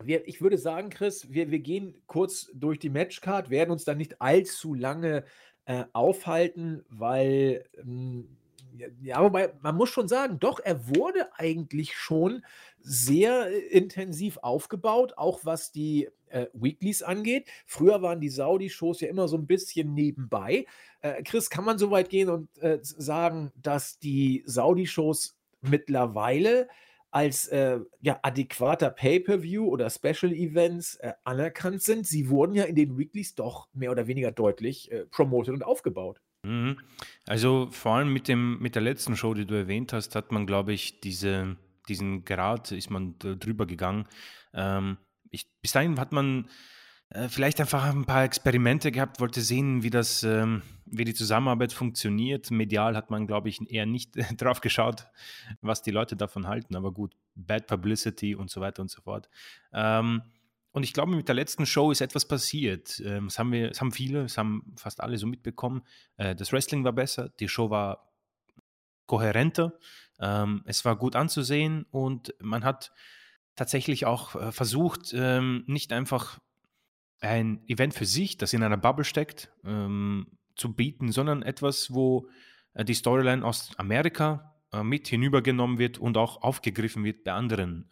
Wir, 0.03 0.27
ich 0.27 0.41
würde 0.41 0.57
sagen, 0.57 0.89
Chris, 0.89 1.31
wir, 1.31 1.49
wir 1.51 1.59
gehen 1.59 2.01
kurz 2.05 2.51
durch 2.53 2.79
die 2.79 2.89
Matchcard, 2.89 3.49
werden 3.49 3.71
uns 3.71 3.83
dann 3.83 3.97
nicht 3.97 4.21
allzu 4.21 4.73
lange 4.73 5.25
äh, 5.65 5.85
aufhalten, 5.93 6.85
weil 6.87 7.65
ähm, 7.77 8.37
ja, 9.01 9.21
wobei 9.23 9.53
man 9.61 9.75
muss 9.75 9.89
schon 9.89 10.07
sagen, 10.07 10.39
doch, 10.39 10.59
er 10.59 10.87
wurde 10.95 11.29
eigentlich 11.37 11.95
schon 11.95 12.45
sehr 12.79 13.47
äh, 13.47 13.57
intensiv 13.57 14.37
aufgebaut, 14.41 15.13
auch 15.17 15.41
was 15.43 15.71
die 15.71 16.09
äh, 16.29 16.47
Weeklies 16.53 17.03
angeht. 17.03 17.47
Früher 17.65 18.01
waren 18.01 18.19
die 18.19 18.29
Saudi-Shows 18.29 19.01
ja 19.01 19.09
immer 19.09 19.27
so 19.27 19.37
ein 19.37 19.47
bisschen 19.47 19.93
nebenbei. 19.93 20.65
Äh, 21.01 21.23
Chris, 21.23 21.49
kann 21.49 21.65
man 21.65 21.77
so 21.77 21.91
weit 21.91 22.09
gehen 22.09 22.29
und 22.29 22.57
äh, 22.59 22.79
sagen, 22.81 23.51
dass 23.55 23.99
die 23.99 24.43
Saudi-Shows 24.45 25.37
mittlerweile 25.61 26.67
als 27.09 27.47
äh, 27.47 27.79
ja, 28.01 28.19
adäquater 28.21 28.89
Pay-per-View 28.89 29.65
oder 29.65 29.89
Special 29.89 30.33
Events 30.33 30.95
äh, 30.95 31.13
anerkannt 31.23 31.81
sind? 31.81 32.05
Sie 32.05 32.29
wurden 32.29 32.55
ja 32.55 32.65
in 32.65 32.75
den 32.75 32.97
Weeklies 32.97 33.35
doch 33.35 33.69
mehr 33.73 33.91
oder 33.91 34.07
weniger 34.07 34.31
deutlich 34.31 34.91
promoted 35.11 35.53
und 35.53 35.63
aufgebaut. 35.63 36.21
Mhm. 36.43 36.77
Also 37.25 37.67
vor 37.71 37.93
allem 37.93 38.13
mit, 38.13 38.27
dem, 38.27 38.59
mit 38.59 38.75
der 38.75 38.81
letzten 38.81 39.15
Show, 39.15 39.33
die 39.33 39.45
du 39.45 39.55
erwähnt 39.55 39.93
hast, 39.93 40.15
hat 40.15 40.31
man, 40.31 40.45
glaube 40.45 40.73
ich, 40.73 40.99
diese, 40.99 41.57
diesen 41.87 42.25
Grad, 42.25 42.71
ist 42.71 42.89
man 42.89 43.15
drüber 43.19 43.65
gegangen. 43.65 44.07
Ähm, 44.53 44.97
ich, 45.31 45.47
bis 45.61 45.71
dahin 45.71 45.99
hat 45.99 46.11
man 46.11 46.49
äh, 47.09 47.29
vielleicht 47.29 47.59
einfach 47.61 47.85
ein 47.85 48.05
paar 48.05 48.23
Experimente 48.23 48.91
gehabt, 48.91 49.19
wollte 49.19 49.41
sehen, 49.41 49.83
wie 49.83 49.89
das, 49.89 50.23
ähm, 50.23 50.61
wie 50.85 51.05
die 51.05 51.13
Zusammenarbeit 51.13 51.71
funktioniert. 51.71 52.51
Medial 52.51 52.95
hat 52.95 53.09
man, 53.09 53.27
glaube 53.27 53.49
ich, 53.49 53.59
eher 53.71 53.85
nicht 53.85 54.11
drauf 54.37 54.61
geschaut, 54.61 55.07
was 55.61 55.81
die 55.81 55.91
Leute 55.91 56.15
davon 56.15 56.47
halten. 56.47 56.75
Aber 56.75 56.91
gut, 56.91 57.15
Bad 57.35 57.67
Publicity 57.67 58.35
und 58.35 58.49
so 58.49 58.59
weiter 58.61 58.81
und 58.81 58.91
so 58.91 59.01
fort. 59.01 59.29
Ähm, 59.73 60.21
und 60.71 60.83
ich 60.83 60.93
glaube, 60.93 61.15
mit 61.15 61.27
der 61.27 61.35
letzten 61.35 61.65
Show 61.65 61.91
ist 61.91 62.01
etwas 62.01 62.27
passiert. 62.27 63.01
Ähm, 63.03 63.25
das, 63.25 63.39
haben 63.39 63.51
wir, 63.51 63.69
das 63.69 63.81
haben 63.81 63.91
viele, 63.91 64.23
das 64.23 64.37
haben 64.37 64.73
fast 64.75 65.01
alle 65.01 65.17
so 65.17 65.27
mitbekommen. 65.27 65.83
Äh, 66.17 66.35
das 66.35 66.51
Wrestling 66.51 66.83
war 66.83 66.93
besser, 66.93 67.29
die 67.39 67.47
Show 67.47 67.69
war 67.69 68.11
kohärenter, 69.05 69.73
ähm, 70.19 70.61
es 70.65 70.83
war 70.83 70.97
gut 70.97 71.15
anzusehen 71.15 71.85
und 71.91 72.35
man 72.41 72.65
hat 72.65 72.91
tatsächlich 73.57 74.05
auch 74.05 74.35
äh, 74.35 74.51
versucht, 74.53 75.13
ähm, 75.13 75.65
nicht 75.67 75.91
einfach 75.91 76.39
ein 77.19 77.67
Event 77.67 77.93
für 77.93 78.05
sich, 78.05 78.37
das 78.37 78.53
in 78.53 78.63
einer 78.63 78.77
Bubble 78.77 79.03
steckt, 79.03 79.51
zu 80.55 80.73
bieten, 80.75 81.11
sondern 81.11 81.41
etwas, 81.41 81.91
wo 81.91 82.29
äh, 82.73 82.85
die 82.85 82.93
Storyline 82.93 83.43
aus 83.43 83.71
Amerika 83.77 84.53
mit 84.83 85.07
hinübergenommen 85.07 85.79
wird 85.79 85.97
und 85.97 86.17
auch 86.17 86.43
aufgegriffen 86.43 87.03
wird 87.05 87.23
bei 87.23 87.31
anderen 87.31 87.89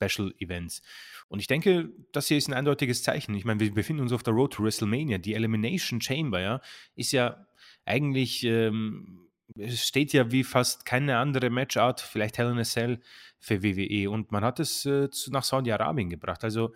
Special 0.00 0.34
Events. 0.38 0.82
Und 1.28 1.40
ich 1.40 1.46
denke, 1.46 1.90
das 2.12 2.28
hier 2.28 2.38
ist 2.38 2.48
ein 2.48 2.54
eindeutiges 2.54 3.02
Zeichen. 3.02 3.34
Ich 3.34 3.44
meine, 3.44 3.60
wir 3.60 3.72
befinden 3.72 4.02
uns 4.02 4.12
auf 4.12 4.22
der 4.22 4.34
Road 4.34 4.52
to 4.52 4.62
WrestleMania. 4.62 5.18
Die 5.18 5.34
Elimination 5.34 6.00
Chamber, 6.00 6.40
ja, 6.40 6.60
ist 6.94 7.12
ja 7.12 7.46
eigentlich, 7.84 8.44
ähm, 8.44 9.27
steht 9.66 10.12
ja 10.12 10.30
wie 10.30 10.44
fast 10.44 10.84
keine 10.84 11.18
andere 11.18 11.50
Matchart, 11.50 12.00
vielleicht 12.00 12.38
Hell 12.38 12.50
in 12.50 12.58
a 12.58 12.64
Cell 12.64 13.00
für 13.38 13.62
WWE. 13.62 14.10
Und 14.10 14.32
man 14.32 14.44
hat 14.44 14.60
es 14.60 14.84
äh, 14.86 15.08
nach 15.30 15.44
Saudi-Arabien 15.44 16.10
gebracht. 16.10 16.44
Also 16.44 16.74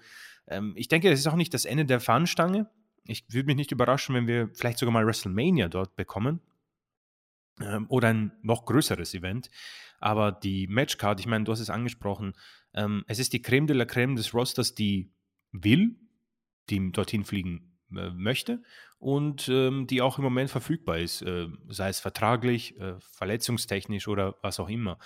ähm, 0.48 0.72
ich 0.76 0.88
denke, 0.88 1.10
das 1.10 1.20
ist 1.20 1.26
auch 1.26 1.36
nicht 1.36 1.54
das 1.54 1.64
Ende 1.64 1.84
der 1.84 2.00
Fahnenstange. 2.00 2.68
Ich 3.04 3.24
würde 3.28 3.46
mich 3.46 3.56
nicht 3.56 3.72
überraschen, 3.72 4.14
wenn 4.14 4.26
wir 4.26 4.50
vielleicht 4.54 4.78
sogar 4.78 4.92
mal 4.92 5.06
WrestleMania 5.06 5.68
dort 5.68 5.96
bekommen. 5.96 6.40
Ähm, 7.60 7.86
oder 7.88 8.08
ein 8.08 8.32
noch 8.42 8.64
größeres 8.64 9.14
Event. 9.14 9.50
Aber 10.00 10.32
die 10.32 10.66
Matchcard, 10.66 11.20
ich 11.20 11.26
meine, 11.26 11.44
du 11.44 11.52
hast 11.52 11.60
es 11.60 11.70
angesprochen, 11.70 12.32
ähm, 12.74 13.04
es 13.06 13.18
ist 13.18 13.32
die 13.32 13.42
Creme 13.42 13.66
de 13.66 13.76
la 13.76 13.84
Creme 13.84 14.16
des 14.16 14.34
Rosters, 14.34 14.74
die 14.74 15.12
will, 15.52 15.96
die 16.70 16.90
dorthin 16.92 17.24
fliegen 17.24 17.71
möchte 17.92 18.62
und 18.98 19.48
ähm, 19.48 19.86
die 19.86 20.02
auch 20.02 20.18
im 20.18 20.24
Moment 20.24 20.50
verfügbar 20.50 20.98
ist, 20.98 21.22
äh, 21.22 21.48
sei 21.68 21.88
es 21.88 22.00
vertraglich, 22.00 22.78
äh, 22.78 22.94
verletzungstechnisch 23.00 24.08
oder 24.08 24.36
was 24.42 24.60
auch 24.60 24.68
immer. 24.68 24.98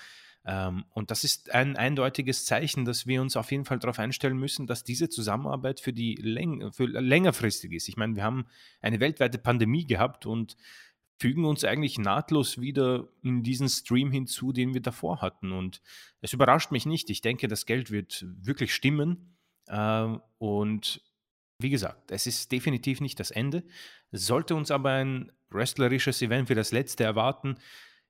Ähm, 0.47 0.85
und 0.95 1.11
das 1.11 1.25
ist 1.25 1.53
ein 1.53 1.77
eindeutiges 1.77 2.45
Zeichen, 2.45 2.85
dass 2.85 3.07
wir 3.07 3.21
uns 3.21 3.37
auf 3.37 3.51
jeden 3.51 3.65
Fall 3.65 3.81
darauf 3.81 3.99
einstellen 3.99 4.39
müssen, 4.39 4.67
dass 4.67 4.85
diese 4.85 5.09
Zusammenarbeit 5.09 5.81
für 5.81 5.93
die 5.93 6.15
Läng 6.15 6.73
für 6.73 6.87
längerfristig 6.87 7.73
ist. 7.73 7.89
Ich 7.89 7.97
meine, 7.97 8.15
wir 8.15 8.23
haben 8.23 8.47
eine 8.81 9.01
weltweite 9.01 9.39
Pandemie 9.39 9.87
gehabt 9.87 10.25
und 10.25 10.57
fügen 11.19 11.45
uns 11.45 11.65
eigentlich 11.65 11.99
nahtlos 11.99 12.61
wieder 12.61 13.09
in 13.23 13.43
diesen 13.43 13.69
Stream 13.69 14.13
hinzu, 14.13 14.53
den 14.53 14.75
wir 14.75 14.83
davor 14.83 15.21
hatten. 15.21 15.51
Und 15.51 15.81
es 16.21 16.33
überrascht 16.33 16.71
mich 16.71 16.87
nicht. 16.87 17.11
Ich 17.11 17.23
denke, 17.23 17.49
das 17.49 17.67
Geld 17.67 17.91
wird 17.91 18.25
wirklich 18.39 18.75
stimmen. 18.75 19.37
Äh, 19.67 20.17
und 20.39 21.03
wie 21.59 21.71
gesagt, 21.71 22.11
es 22.11 22.27
ist 22.27 22.53
definitiv 22.53 23.01
nicht 23.01 23.19
das 23.19 23.31
Ende. 23.31 23.65
Sollte 24.13 24.55
uns 24.55 24.71
aber 24.71 24.91
ein 24.91 25.33
wrestlerisches 25.51 26.21
Event 26.23 26.49
wie 26.49 26.55
das 26.55 26.73
letzte 26.73 27.05
erwarten, 27.05 27.57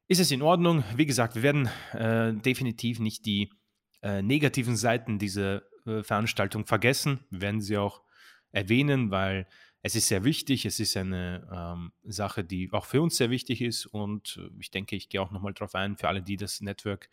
ist 0.09 0.21
es 0.21 0.31
in 0.31 0.43
Ordnung. 0.43 0.85
Wie 0.97 1.07
gesagt, 1.07 1.35
wir 1.37 1.43
werden 1.43 1.69
äh, 1.93 2.33
definitiv 2.35 2.99
nicht 2.99 3.27
die 3.27 3.51
äh, 4.03 4.23
negativen 4.23 4.77
Seiten 4.77 5.19
dieser 5.19 5.63
äh, 5.87 6.03
Veranstaltung 6.03 6.67
vergessen. 6.67 7.21
Wir 7.31 7.43
werden 7.43 7.61
sie 7.61 7.77
auch 7.77 8.03
erwähnen, 8.53 9.11
weil 9.11 9.47
es 9.83 9.95
ist 9.95 10.09
sehr 10.09 10.25
wichtig, 10.25 10.65
es 10.65 10.81
ist 10.81 10.97
eine 10.97 11.49
ähm, 11.53 11.93
Sache, 12.03 12.43
die 12.43 12.73
auch 12.73 12.87
für 12.87 13.03
uns 13.03 13.17
sehr 13.17 13.31
wichtig 13.31 13.63
ist 13.63 13.87
und 13.87 14.41
äh, 14.41 14.51
ich 14.59 14.71
denke, 14.71 14.97
ich 14.97 15.09
gehe 15.09 15.21
auch 15.21 15.31
nochmal 15.31 15.55
darauf 15.55 15.75
ein, 15.75 15.97
für 15.97 16.09
alle, 16.09 16.23
die 16.23 16.37
das 16.37 16.61
Network 16.61 17.09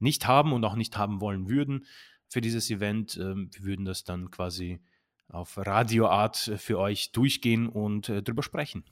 nicht 0.00 0.26
haben 0.26 0.52
und 0.52 0.64
auch 0.64 0.74
nicht 0.74 0.96
haben 0.96 1.20
wollen 1.20 1.48
würden 1.48 1.86
für 2.28 2.40
dieses 2.40 2.70
Event, 2.70 3.16
ähm, 3.16 3.50
wir 3.52 3.64
würden 3.64 3.84
das 3.84 4.04
dann 4.04 4.30
quasi 4.30 4.80
auf 5.28 5.58
Radioart 5.58 6.52
für 6.58 6.78
euch 6.78 7.12
durchgehen 7.12 7.68
und 7.68 8.08
äh, 8.08 8.22
drüber 8.22 8.42
sprechen. 8.42 8.84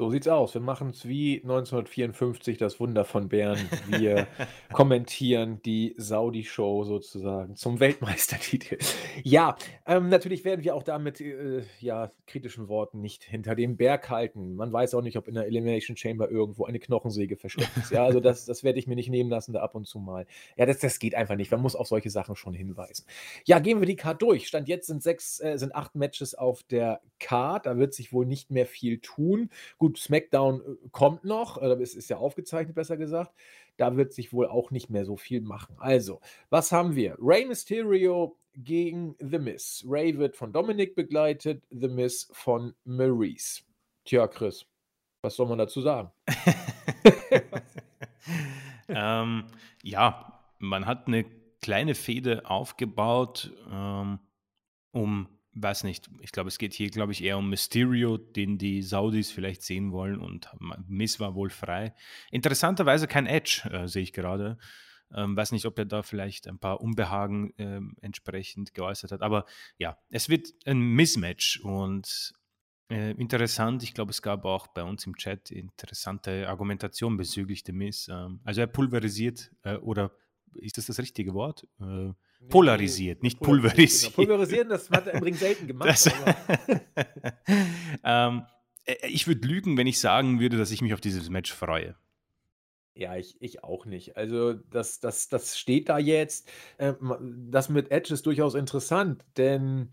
So 0.00 0.10
sieht's 0.10 0.28
aus. 0.28 0.54
Wir 0.54 0.60
machen 0.60 0.90
es 0.90 1.08
wie 1.08 1.42
1954, 1.42 2.56
das 2.56 2.78
Wunder 2.78 3.04
von 3.04 3.28
Bern. 3.28 3.58
Wir 3.88 4.28
kommentieren 4.72 5.60
die 5.64 5.96
Saudi-Show 5.98 6.84
sozusagen 6.84 7.56
zum 7.56 7.80
Weltmeistertitel. 7.80 8.78
Ja, 9.24 9.56
ähm, 9.84 10.08
natürlich 10.10 10.44
werden 10.44 10.62
wir 10.62 10.76
auch 10.76 10.84
da 10.84 10.98
mit 10.98 11.20
äh, 11.20 11.64
ja, 11.80 12.12
kritischen 12.28 12.68
Worten 12.68 13.00
nicht 13.00 13.24
hinter 13.24 13.56
dem 13.56 13.76
Berg 13.76 14.10
halten. 14.10 14.54
Man 14.54 14.72
weiß 14.72 14.94
auch 14.94 15.02
nicht, 15.02 15.16
ob 15.16 15.26
in 15.26 15.34
der 15.34 15.46
Elimination 15.46 15.96
Chamber 15.96 16.30
irgendwo 16.30 16.66
eine 16.66 16.78
Knochensäge 16.78 17.36
versteckt 17.36 17.76
ist. 17.76 17.90
Ja, 17.90 18.04
also 18.04 18.20
das, 18.20 18.44
das 18.46 18.62
werde 18.62 18.78
ich 18.78 18.86
mir 18.86 18.94
nicht 18.94 19.10
nehmen 19.10 19.28
lassen, 19.28 19.52
da 19.52 19.60
ab 19.60 19.74
und 19.74 19.88
zu 19.88 19.98
mal. 19.98 20.26
Ja, 20.56 20.66
das, 20.66 20.78
das 20.78 21.00
geht 21.00 21.16
einfach 21.16 21.34
nicht. 21.34 21.50
Man 21.50 21.60
muss 21.60 21.74
auf 21.74 21.88
solche 21.88 22.10
Sachen 22.10 22.36
schon 22.36 22.54
hinweisen. 22.54 23.06
Ja, 23.44 23.58
gehen 23.58 23.80
wir 23.80 23.86
die 23.86 23.96
Card 23.96 24.22
durch. 24.22 24.46
Stand 24.46 24.68
jetzt 24.68 24.86
sind 24.86 25.02
sechs, 25.02 25.40
äh, 25.40 25.58
sind 25.58 25.74
acht 25.74 25.96
Matches 25.96 26.36
auf 26.36 26.62
der 26.62 27.00
Card. 27.18 27.66
Da 27.66 27.76
wird 27.76 27.92
sich 27.92 28.12
wohl 28.12 28.24
nicht 28.24 28.52
mehr 28.52 28.66
viel 28.66 29.00
tun. 29.00 29.50
Gut, 29.78 29.87
Gut, 29.88 29.96
SmackDown 29.96 30.60
äh, 30.60 30.88
kommt 30.92 31.24
noch, 31.24 31.56
äh, 31.62 31.72
es 31.80 31.94
ist 31.94 32.10
ja 32.10 32.18
aufgezeichnet, 32.18 32.74
besser 32.74 32.98
gesagt. 32.98 33.32
Da 33.78 33.96
wird 33.96 34.12
sich 34.12 34.34
wohl 34.34 34.46
auch 34.46 34.70
nicht 34.70 34.90
mehr 34.90 35.06
so 35.06 35.16
viel 35.16 35.40
machen. 35.40 35.76
Also, 35.78 36.20
was 36.50 36.72
haben 36.72 36.94
wir? 36.94 37.16
Rey 37.18 37.46
Mysterio 37.46 38.36
gegen 38.52 39.16
The 39.18 39.38
Miz. 39.38 39.82
Ray 39.88 40.18
wird 40.18 40.36
von 40.36 40.52
Dominic 40.52 40.94
begleitet, 40.94 41.64
The 41.70 41.88
Miz 41.88 42.28
von 42.32 42.74
Maurice. 42.84 43.62
Tja, 44.04 44.28
Chris, 44.28 44.66
was 45.22 45.36
soll 45.36 45.46
man 45.46 45.56
dazu 45.56 45.80
sagen? 45.80 46.10
ähm, 48.88 49.46
ja, 49.82 50.38
man 50.58 50.84
hat 50.84 51.06
eine 51.06 51.24
kleine 51.62 51.94
Fehde 51.94 52.44
aufgebaut, 52.44 53.54
ähm, 53.72 54.18
um 54.92 55.28
weiß 55.62 55.84
nicht, 55.84 56.08
ich 56.20 56.32
glaube, 56.32 56.48
es 56.48 56.58
geht 56.58 56.74
hier, 56.74 56.90
glaube 56.90 57.12
ich, 57.12 57.22
eher 57.22 57.38
um 57.38 57.50
Mysterio, 57.50 58.16
den 58.16 58.58
die 58.58 58.82
Saudis 58.82 59.30
vielleicht 59.30 59.62
sehen 59.62 59.92
wollen 59.92 60.20
und 60.20 60.48
Miss 60.86 61.20
war 61.20 61.34
wohl 61.34 61.50
frei. 61.50 61.94
Interessanterweise 62.30 63.06
kein 63.06 63.26
Edge, 63.26 63.68
äh, 63.70 63.88
sehe 63.88 64.02
ich 64.02 64.12
gerade. 64.12 64.58
Ähm, 65.14 65.36
weiß 65.36 65.52
nicht, 65.52 65.64
ob 65.64 65.78
er 65.78 65.86
da 65.86 66.02
vielleicht 66.02 66.46
ein 66.48 66.58
paar 66.58 66.80
Unbehagen 66.80 67.56
äh, 67.58 67.80
entsprechend 68.02 68.74
geäußert 68.74 69.10
hat. 69.10 69.22
Aber 69.22 69.46
ja, 69.78 69.96
es 70.10 70.28
wird 70.28 70.48
ein 70.66 70.80
Mismatch 70.80 71.60
und 71.60 72.34
äh, 72.90 73.12
interessant. 73.12 73.82
Ich 73.82 73.94
glaube, 73.94 74.10
es 74.10 74.22
gab 74.22 74.44
auch 74.44 74.66
bei 74.66 74.82
uns 74.82 75.06
im 75.06 75.16
Chat 75.16 75.50
interessante 75.50 76.48
Argumentation 76.48 77.16
bezüglich 77.16 77.64
dem 77.64 77.78
Miss. 77.78 78.08
Ähm, 78.08 78.40
also 78.44 78.60
er 78.60 78.66
pulverisiert 78.66 79.50
äh, 79.62 79.76
oder 79.76 80.12
ist 80.54 80.76
das 80.76 80.86
das 80.86 80.98
richtige 80.98 81.34
Wort? 81.34 81.66
Äh, 81.80 82.12
Polarisiert, 82.48 83.22
nicht 83.22 83.40
pulverisiert. 83.40 84.14
Pulverisieren, 84.14 84.68
das 84.68 84.88
hat 84.90 85.06
er 85.06 85.16
übrigens 85.16 85.40
selten 85.40 85.66
gemacht. 85.66 85.88
Das, 85.88 86.06
ähm, 88.04 88.42
äh, 88.84 88.94
ich 89.08 89.26
würde 89.26 89.46
lügen, 89.46 89.76
wenn 89.76 89.86
ich 89.86 90.00
sagen 90.00 90.40
würde, 90.40 90.56
dass 90.56 90.70
ich 90.70 90.80
mich 90.80 90.94
auf 90.94 91.00
dieses 91.00 91.28
Match 91.28 91.52
freue. 91.52 91.96
Ja, 92.94 93.16
ich, 93.16 93.36
ich 93.40 93.62
auch 93.62 93.86
nicht. 93.86 94.16
Also, 94.16 94.54
das, 94.54 94.98
das, 94.98 95.28
das 95.28 95.58
steht 95.58 95.88
da 95.88 95.98
jetzt. 95.98 96.50
Äh, 96.78 96.94
das 97.50 97.68
mit 97.68 97.90
Edge 97.90 98.14
ist 98.14 98.26
durchaus 98.26 98.54
interessant, 98.54 99.24
denn 99.36 99.92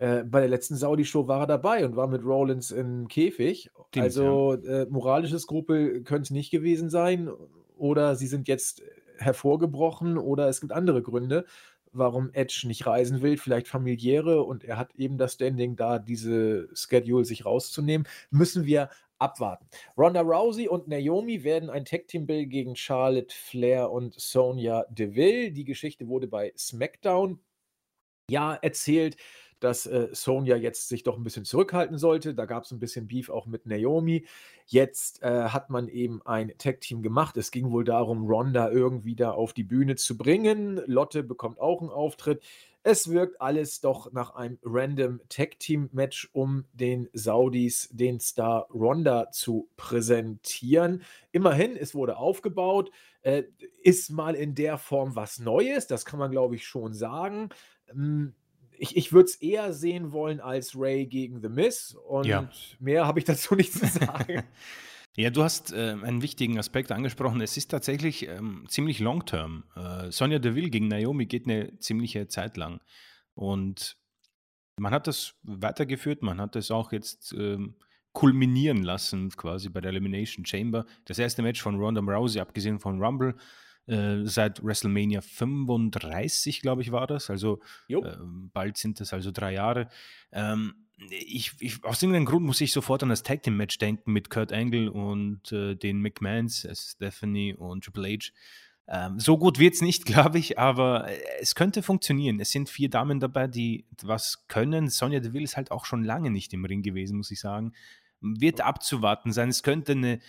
äh, 0.00 0.24
bei 0.24 0.40
der 0.40 0.48
letzten 0.48 0.74
Saudi-Show 0.74 1.28
war 1.28 1.42
er 1.42 1.46
dabei 1.46 1.84
und 1.84 1.94
war 1.94 2.08
mit 2.08 2.24
Rollins 2.24 2.70
im 2.70 3.06
Käfig. 3.08 3.70
Stimmt, 3.88 4.04
also, 4.04 4.56
ja. 4.56 4.82
äh, 4.82 4.86
moralisches 4.86 5.46
Gruppe 5.46 6.02
könnte 6.02 6.22
es 6.22 6.30
nicht 6.30 6.50
gewesen 6.50 6.88
sein. 6.88 7.30
Oder 7.76 8.16
sie 8.16 8.26
sind 8.26 8.48
jetzt 8.48 8.82
hervorgebrochen 9.20 10.18
oder 10.18 10.48
es 10.48 10.60
gibt 10.60 10.72
andere 10.72 11.02
Gründe 11.02 11.44
warum 11.92 12.30
Edge 12.32 12.64
nicht 12.66 12.86
reisen 12.86 13.22
will, 13.22 13.36
vielleicht 13.36 13.68
familiäre 13.68 14.42
und 14.42 14.64
er 14.64 14.76
hat 14.76 14.94
eben 14.94 15.18
das 15.18 15.34
Standing 15.34 15.76
da, 15.76 15.98
diese 15.98 16.68
Schedule 16.74 17.24
sich 17.24 17.44
rauszunehmen, 17.44 18.06
müssen 18.30 18.66
wir 18.66 18.90
abwarten. 19.18 19.66
Ronda 19.96 20.22
Rousey 20.22 20.68
und 20.68 20.88
Naomi 20.88 21.44
werden 21.44 21.70
ein 21.70 21.84
Tag-Team-Bill 21.84 22.46
gegen 22.46 22.74
Charlotte 22.74 23.34
Flair 23.34 23.90
und 23.90 24.14
Sonya 24.18 24.84
Deville. 24.88 25.52
Die 25.52 25.64
Geschichte 25.64 26.08
wurde 26.08 26.26
bei 26.26 26.52
SmackDown 26.56 27.38
ja 28.30 28.54
erzählt 28.54 29.16
dass 29.60 29.86
äh, 29.86 30.08
Sonja 30.12 30.56
jetzt 30.56 30.88
sich 30.88 31.02
doch 31.02 31.16
ein 31.16 31.24
bisschen 31.24 31.44
zurückhalten 31.44 31.98
sollte. 31.98 32.34
Da 32.34 32.46
gab 32.46 32.64
es 32.64 32.72
ein 32.72 32.80
bisschen 32.80 33.06
Beef 33.06 33.30
auch 33.30 33.46
mit 33.46 33.66
Naomi. 33.66 34.26
Jetzt 34.66 35.22
äh, 35.22 35.44
hat 35.44 35.70
man 35.70 35.88
eben 35.88 36.22
ein 36.24 36.52
Tag-Team 36.58 37.02
gemacht. 37.02 37.36
Es 37.36 37.50
ging 37.50 37.70
wohl 37.70 37.84
darum, 37.84 38.26
Ronda 38.26 38.70
irgendwie 38.70 39.14
da 39.14 39.30
auf 39.30 39.52
die 39.52 39.64
Bühne 39.64 39.96
zu 39.96 40.16
bringen. 40.16 40.80
Lotte 40.86 41.22
bekommt 41.22 41.60
auch 41.60 41.80
einen 41.80 41.90
Auftritt. 41.90 42.42
Es 42.82 43.10
wirkt 43.10 43.42
alles 43.42 43.80
doch 43.80 44.10
nach 44.12 44.34
einem 44.34 44.58
random 44.62 45.20
Tag-Team-Match, 45.28 46.30
um 46.32 46.64
den 46.72 47.10
Saudis 47.12 47.90
den 47.92 48.20
Star 48.20 48.66
Ronda 48.72 49.30
zu 49.30 49.68
präsentieren. 49.76 51.02
Immerhin, 51.30 51.76
es 51.76 51.94
wurde 51.94 52.16
aufgebaut. 52.16 52.90
Äh, 53.22 53.42
ist 53.82 54.10
mal 54.10 54.34
in 54.34 54.54
der 54.54 54.78
Form 54.78 55.14
was 55.14 55.40
Neues, 55.40 55.86
das 55.86 56.06
kann 56.06 56.18
man 56.18 56.30
glaube 56.30 56.54
ich 56.54 56.66
schon 56.66 56.94
sagen. 56.94 57.50
Ähm, 57.90 58.34
ich, 58.80 58.96
ich 58.96 59.12
würde 59.12 59.26
es 59.26 59.36
eher 59.36 59.72
sehen 59.72 60.12
wollen 60.12 60.40
als 60.40 60.72
Ray 60.74 61.06
gegen 61.06 61.42
The 61.42 61.48
Miz 61.48 61.94
und 62.06 62.26
ja. 62.26 62.50
mehr 62.78 63.06
habe 63.06 63.18
ich 63.18 63.24
dazu 63.26 63.54
nicht 63.54 63.72
zu 63.72 63.86
sagen. 63.86 64.42
Ja, 65.16 65.28
du 65.30 65.42
hast 65.42 65.72
äh, 65.72 65.96
einen 66.00 66.22
wichtigen 66.22 66.56
Aspekt 66.56 66.92
angesprochen. 66.92 67.40
Es 67.40 67.56
ist 67.56 67.72
tatsächlich 67.72 68.28
ähm, 68.28 68.64
ziemlich 68.68 69.00
long-term. 69.00 69.64
Äh, 69.74 70.12
Sonja 70.12 70.38
Deville 70.38 70.70
gegen 70.70 70.86
Naomi 70.86 71.26
geht 71.26 71.46
eine 71.46 71.76
ziemliche 71.80 72.28
Zeit 72.28 72.56
lang. 72.56 72.80
Und 73.34 73.96
man 74.78 74.92
hat 74.92 75.08
das 75.08 75.34
weitergeführt, 75.42 76.22
man 76.22 76.40
hat 76.40 76.54
das 76.54 76.70
auch 76.70 76.92
jetzt 76.92 77.34
ähm, 77.36 77.74
kulminieren 78.12 78.84
lassen, 78.84 79.30
quasi 79.30 79.68
bei 79.68 79.80
der 79.80 79.90
Elimination 79.90 80.46
Chamber. 80.46 80.86
Das 81.06 81.18
erste 81.18 81.42
Match 81.42 81.60
von 81.60 81.74
Ronda 81.74 82.00
Rousey, 82.00 82.40
abgesehen 82.40 82.78
von 82.78 83.02
Rumble, 83.02 83.34
äh, 83.90 84.24
seit 84.24 84.62
WrestleMania 84.62 85.20
35, 85.20 86.62
glaube 86.62 86.82
ich, 86.82 86.92
war 86.92 87.06
das. 87.06 87.28
Also 87.28 87.60
äh, 87.88 88.00
bald 88.52 88.76
sind 88.76 89.00
das 89.00 89.12
also 89.12 89.32
drei 89.32 89.54
Jahre. 89.54 89.88
Ähm, 90.30 90.74
ich, 91.08 91.52
ich, 91.58 91.84
aus 91.84 92.02
irgendeinem 92.02 92.26
Grund 92.26 92.46
muss 92.46 92.60
ich 92.60 92.72
sofort 92.72 93.02
an 93.02 93.08
das 93.08 93.22
Tag 93.22 93.42
Team 93.42 93.56
Match 93.56 93.78
denken 93.78 94.12
mit 94.12 94.30
Kurt 94.30 94.52
Angle 94.52 94.90
und 94.92 95.50
äh, 95.50 95.74
den 95.74 96.00
McMahons, 96.00 96.64
äh, 96.64 96.74
Stephanie 96.74 97.54
und 97.54 97.84
Triple 97.84 98.08
H. 98.08 98.30
Ähm, 98.86 99.18
so 99.18 99.38
gut 99.38 99.58
wird 99.58 99.74
es 99.74 99.82
nicht, 99.82 100.04
glaube 100.06 100.38
ich, 100.38 100.58
aber 100.58 101.08
äh, 101.08 101.18
es 101.40 101.54
könnte 101.54 101.82
funktionieren. 101.82 102.38
Es 102.38 102.50
sind 102.50 102.68
vier 102.68 102.90
Damen 102.90 103.18
dabei, 103.18 103.48
die 103.48 103.86
was 104.02 104.46
können. 104.46 104.88
Sonja 104.88 105.20
Deville 105.20 105.44
ist 105.44 105.56
halt 105.56 105.70
auch 105.70 105.84
schon 105.84 106.04
lange 106.04 106.30
nicht 106.30 106.52
im 106.52 106.64
Ring 106.64 106.82
gewesen, 106.82 107.16
muss 107.16 107.30
ich 107.30 107.40
sagen. 107.40 107.72
Wird 108.20 108.60
abzuwarten 108.60 109.32
sein. 109.32 109.48
Es 109.48 109.62
könnte 109.62 109.92
eine 109.92 110.20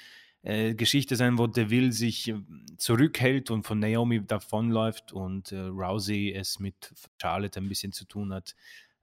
äh, 0.43 0.73
Geschichte 0.73 1.15
sein, 1.15 1.37
wo 1.37 1.47
Deville 1.47 1.91
sich 1.91 2.29
äh, 2.29 2.35
zurückhält 2.77 3.51
und 3.51 3.63
von 3.63 3.79
Naomi 3.79 4.25
davonläuft 4.25 5.13
und 5.13 5.51
äh, 5.51 5.59
Rousey 5.59 6.33
es 6.33 6.59
mit 6.59 6.93
Charlotte 7.21 7.59
ein 7.59 7.69
bisschen 7.69 7.91
zu 7.91 8.05
tun 8.05 8.33
hat. 8.33 8.55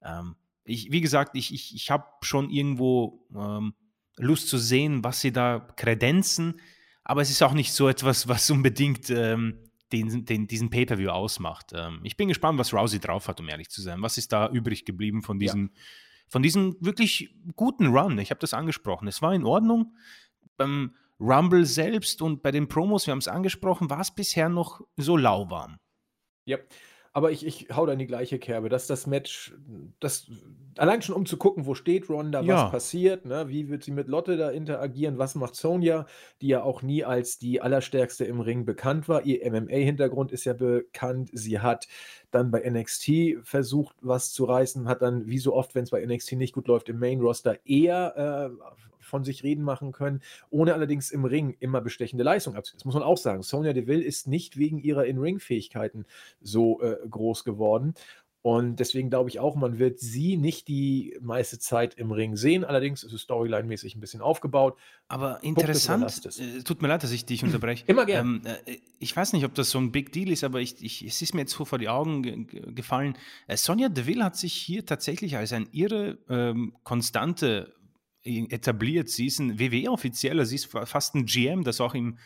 Ähm, 0.03 0.37
ich, 0.65 0.91
wie 0.93 1.01
gesagt, 1.01 1.37
ich, 1.37 1.55
ich, 1.55 1.75
ich 1.75 1.91
habe 1.91 2.05
schon 2.23 2.51
irgendwo 2.51 3.25
ähm, 3.35 3.75
Lust 4.17 4.49
zu 4.49 4.59
sehen, 4.59 5.05
was 5.05 5.21
sie 5.21 5.33
da 5.33 5.61
kredenzen, 5.77 6.61
aber 7.05 7.23
es 7.23 7.31
ist 7.31 7.43
auch 7.43 7.55
nicht 7.55 7.73
so 7.73 7.89
etwas, 7.89 8.29
was 8.29 8.51
unbedingt 8.51 9.09
ähm, 9.11 9.59
den, 9.93 10.25
den, 10.25 10.47
diesen 10.47 10.71
Pay-Per-View 10.71 11.09
ausmacht. 11.09 11.73
Ähm, 11.75 12.01
ich 12.03 12.17
bin 12.17 12.29
gespannt, 12.29 12.59
was 12.59 12.75
Rousey 12.75 12.99
drauf 12.99 13.29
hat, 13.29 13.41
um 13.41 13.49
ehrlich 13.49 13.71
zu 13.71 13.81
sein. 13.81 14.03
Was 14.03 14.19
ist 14.19 14.33
da 14.33 14.49
übrig 14.51 14.85
geblieben 14.85 15.23
von 15.23 15.39
diesem, 15.39 15.71
ja. 15.73 15.81
von 16.27 16.43
diesem 16.43 16.77
wirklich 16.81 17.35
guten 17.57 17.87
Run? 17.87 18.19
Ich 18.19 18.31
habe 18.31 18.41
das 18.41 18.55
angesprochen. 18.55 19.09
Es 19.09 19.23
war 19.23 19.35
in 19.35 19.45
Ordnung. 19.45 19.97
Beim 20.57 20.95
Rumble 21.21 21.65
selbst 21.65 22.23
und 22.23 22.43
bei 22.43 22.51
den 22.51 22.69
Promos, 22.69 23.07
wir 23.07 23.13
haben 23.13 23.19
es 23.19 23.29
angesprochen, 23.29 23.91
war 23.91 24.01
es 24.01 24.15
bisher 24.15 24.49
noch 24.49 24.81
so 24.97 25.17
lauwarm. 25.17 25.79
Ja, 26.45 26.59
aber 27.13 27.33
ich, 27.33 27.45
ich 27.45 27.67
hau 27.75 27.85
da 27.85 27.95
in 27.95 27.99
die 27.99 28.07
gleiche 28.07 28.39
Kerbe, 28.39 28.69
dass 28.69 28.87
das 28.87 29.09
Match, 29.09 29.53
das 29.99 30.31
allein 30.77 31.03
schon 31.03 31.17
um 31.17 31.27
zu 31.27 31.37
gucken, 31.37 31.67
wo 31.67 31.75
steht 31.75 32.09
Ronda, 32.09 32.43
ja. 32.43 32.65
was 32.65 32.71
passiert, 32.71 33.25
ne, 33.25 33.49
wie 33.49 33.69
wird 33.69 33.83
sie 33.83 33.91
mit 33.91 34.07
Lotte 34.07 34.37
da 34.37 34.51
interagieren, 34.51 35.19
was 35.19 35.35
macht 35.35 35.57
Sonja, 35.57 36.07
die 36.41 36.47
ja 36.47 36.63
auch 36.63 36.83
nie 36.83 37.05
als 37.05 37.39
die 37.39 37.61
allerstärkste 37.61 38.25
im 38.25 38.41
Ring 38.41 38.65
bekannt 38.65 39.09
war. 39.09 39.25
Ihr 39.25 39.51
MMA-Hintergrund 39.51 40.31
ist 40.31 40.45
ja 40.45 40.53
bekannt. 40.53 41.31
Sie 41.33 41.59
hat 41.59 41.89
dann 42.31 42.53
bei 42.53 42.69
NXT 42.69 43.39
versucht, 43.43 43.97
was 44.01 44.33
zu 44.33 44.45
reißen, 44.45 44.87
hat 44.87 45.03
dann, 45.03 45.27
wie 45.27 45.39
so 45.39 45.55
oft, 45.55 45.75
wenn 45.75 45.85
es 45.85 45.91
bei 45.91 46.05
NXT 46.07 46.33
nicht 46.33 46.55
gut 46.55 46.69
läuft, 46.69 46.89
im 46.89 47.01
Main-Roster 47.01 47.67
eher 47.67 48.53
äh, 48.61 48.65
von 49.09 49.25
sich 49.25 49.43
reden 49.43 49.65
machen 49.65 49.93
können, 49.93 50.21
ohne 50.51 50.75
allerdings 50.75 51.11
im 51.11 51.25
Ring 51.25 51.57
immer 51.61 51.81
bestechende 51.81 52.25
Leistung 52.25 52.55
abzuziehen. 52.55 52.79
Das 52.79 52.85
muss 52.85 52.95
man 52.95 53.03
auch 53.03 53.19
sagen. 53.19 53.43
Sonja 53.43 53.73
Deville 53.73 54.03
ist 54.03 54.29
nicht 54.29 54.57
wegen 54.57 54.79
ihrer 54.79 55.07
In-Ring-Fähigkeiten 55.07 56.07
so 56.41 56.81
äh, 56.83 56.97
groß 57.09 57.45
geworden. 57.45 57.95
Und 58.41 58.77
deswegen 58.77 59.11
glaube 59.11 59.29
ich 59.29 59.41
auch, 59.41 59.57
man 59.57 59.79
wird 59.79 59.99
sie 59.99 60.37
nicht 60.37 60.69
die 60.69 61.19
meiste 61.21 61.59
Zeit 61.59 61.95
im 61.95 62.13
Ring 62.13 62.37
sehen. 62.37 62.65
Allerdings 62.65 63.03
ist 63.03 63.13
es 63.13 63.23
storyline-mäßig 63.23 63.97
ein 63.97 64.01
bisschen 64.01 64.21
aufgebaut. 64.21 64.79
Aber 65.09 65.43
interessant, 65.43 66.25
äh, 66.39 66.63
tut 66.63 66.81
mir 66.81 66.89
leid, 66.89 67.03
dass 67.03 67.11
ich 67.11 67.27
dich 67.27 67.43
unterbreche. 67.43 67.85
Immer 67.89 68.07
gerne. 68.07 68.29
Ähm, 68.29 68.43
äh, 68.65 68.79
ich 69.01 69.15
weiß 69.15 69.33
nicht, 69.33 69.45
ob 69.45 69.55
das 69.55 69.71
so 69.71 69.79
ein 69.79 69.91
Big 69.91 70.13
Deal 70.13 70.31
ist, 70.31 70.45
aber 70.45 70.61
ich, 70.61 70.83
ich, 70.83 71.05
es 71.05 71.21
ist 71.21 71.35
mir 71.35 71.43
jetzt 71.43 71.53
so 71.53 71.65
vor 71.65 71.79
die 71.79 71.89
Augen 71.89 72.23
ge 72.23 72.73
gefallen. 72.73 73.19
Äh, 73.49 73.57
Sonja 73.57 73.89
Deville 73.89 74.25
hat 74.25 74.37
sich 74.37 74.55
hier 74.55 74.87
tatsächlich 74.87 75.37
als 75.37 75.53
eine 75.53 75.67
irre 75.73 76.19
ähm, 76.29 76.75
konstante 76.85 77.75
etabliert. 78.51 79.09
Sie 79.09 79.27
ist 79.27 79.39
ein 79.39 79.59
WWE-Offizieller, 79.59 80.45
sie 80.45 80.57
ist 80.57 80.67
fast 80.67 81.15
ein 81.15 81.27
GM, 81.27 81.65
das 81.65 81.81
auch 81.81 81.95
im, 81.95 82.19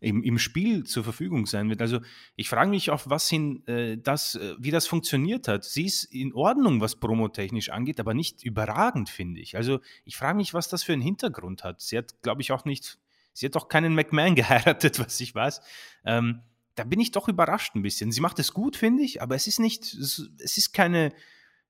im, 0.00 0.22
im 0.22 0.38
Spiel 0.38 0.84
zur 0.84 1.04
Verfügung 1.04 1.46
sein 1.46 1.70
wird. 1.70 1.80
Also 1.80 2.00
ich 2.34 2.48
frage 2.48 2.70
mich, 2.70 2.90
auf 2.90 3.08
was 3.08 3.28
hin 3.28 3.66
äh, 3.66 3.96
das, 3.96 4.34
äh, 4.34 4.54
wie 4.58 4.70
das 4.70 4.86
funktioniert 4.86 5.48
hat. 5.48 5.64
Sie 5.64 5.86
ist 5.86 6.04
in 6.04 6.34
Ordnung, 6.34 6.80
was 6.80 6.96
promotechnisch 6.96 7.70
angeht, 7.70 7.98
aber 7.98 8.12
nicht 8.14 8.44
überragend, 8.44 9.08
finde 9.08 9.40
ich. 9.40 9.56
Also 9.56 9.80
ich 10.04 10.16
frage 10.16 10.36
mich, 10.36 10.52
was 10.52 10.68
das 10.68 10.82
für 10.82 10.92
einen 10.92 11.02
Hintergrund 11.02 11.64
hat. 11.64 11.80
Sie 11.80 11.96
hat, 11.96 12.22
glaube 12.22 12.42
ich, 12.42 12.52
auch 12.52 12.64
nicht, 12.64 12.98
sie 13.32 13.46
hat 13.46 13.56
doch 13.56 13.68
keinen 13.68 13.94
McMahon 13.94 14.34
geheiratet, 14.36 14.98
was 14.98 15.18
ich 15.20 15.34
weiß. 15.34 15.60
Ähm, 16.04 16.42
da 16.74 16.84
bin 16.84 17.00
ich 17.00 17.10
doch 17.10 17.26
überrascht 17.26 17.74
ein 17.74 17.82
bisschen. 17.82 18.12
Sie 18.12 18.20
macht 18.20 18.38
es 18.38 18.52
gut, 18.52 18.76
finde 18.76 19.02
ich, 19.02 19.22
aber 19.22 19.34
es 19.34 19.46
ist 19.46 19.58
nicht, 19.58 19.82
es 19.94 20.28
ist 20.58 20.74
keine, 20.74 21.10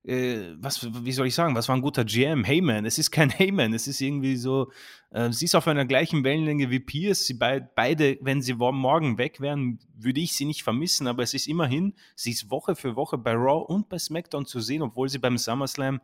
äh, 0.03 0.55
was, 0.57 0.87
wie 1.03 1.11
soll 1.11 1.27
ich 1.27 1.35
sagen, 1.35 1.55
was 1.55 1.67
war 1.67 1.75
ein 1.75 1.81
guter 1.81 2.05
GM? 2.05 2.43
Heyman, 2.43 2.85
es 2.85 2.97
ist 2.97 3.11
kein 3.11 3.29
Heyman, 3.37 3.73
es 3.73 3.87
ist 3.87 3.99
irgendwie 4.01 4.37
so, 4.37 4.71
äh, 5.11 5.31
sie 5.31 5.45
ist 5.45 5.55
auf 5.55 5.67
einer 5.67 5.85
gleichen 5.85 6.23
Wellenlänge 6.23 6.69
wie 6.69 6.79
Pierce, 6.79 7.25
sie 7.25 7.33
be 7.33 7.69
beide, 7.75 8.17
wenn 8.21 8.41
sie 8.41 8.53
morgen 8.53 9.17
weg 9.17 9.41
wären, 9.41 9.79
würde 9.95 10.21
ich 10.21 10.33
sie 10.33 10.45
nicht 10.45 10.63
vermissen, 10.63 11.07
aber 11.07 11.23
es 11.23 11.33
ist 11.33 11.47
immerhin, 11.47 11.93
sie 12.15 12.31
ist 12.31 12.49
Woche 12.49 12.75
für 12.75 12.95
Woche 12.95 13.17
bei 13.17 13.33
Raw 13.33 13.65
und 13.67 13.89
bei 13.89 13.99
SmackDown 13.99 14.45
zu 14.45 14.61
sehen, 14.61 14.81
obwohl 14.81 15.09
sie 15.09 15.19
beim 15.19 15.37
SummerSlam 15.37 15.99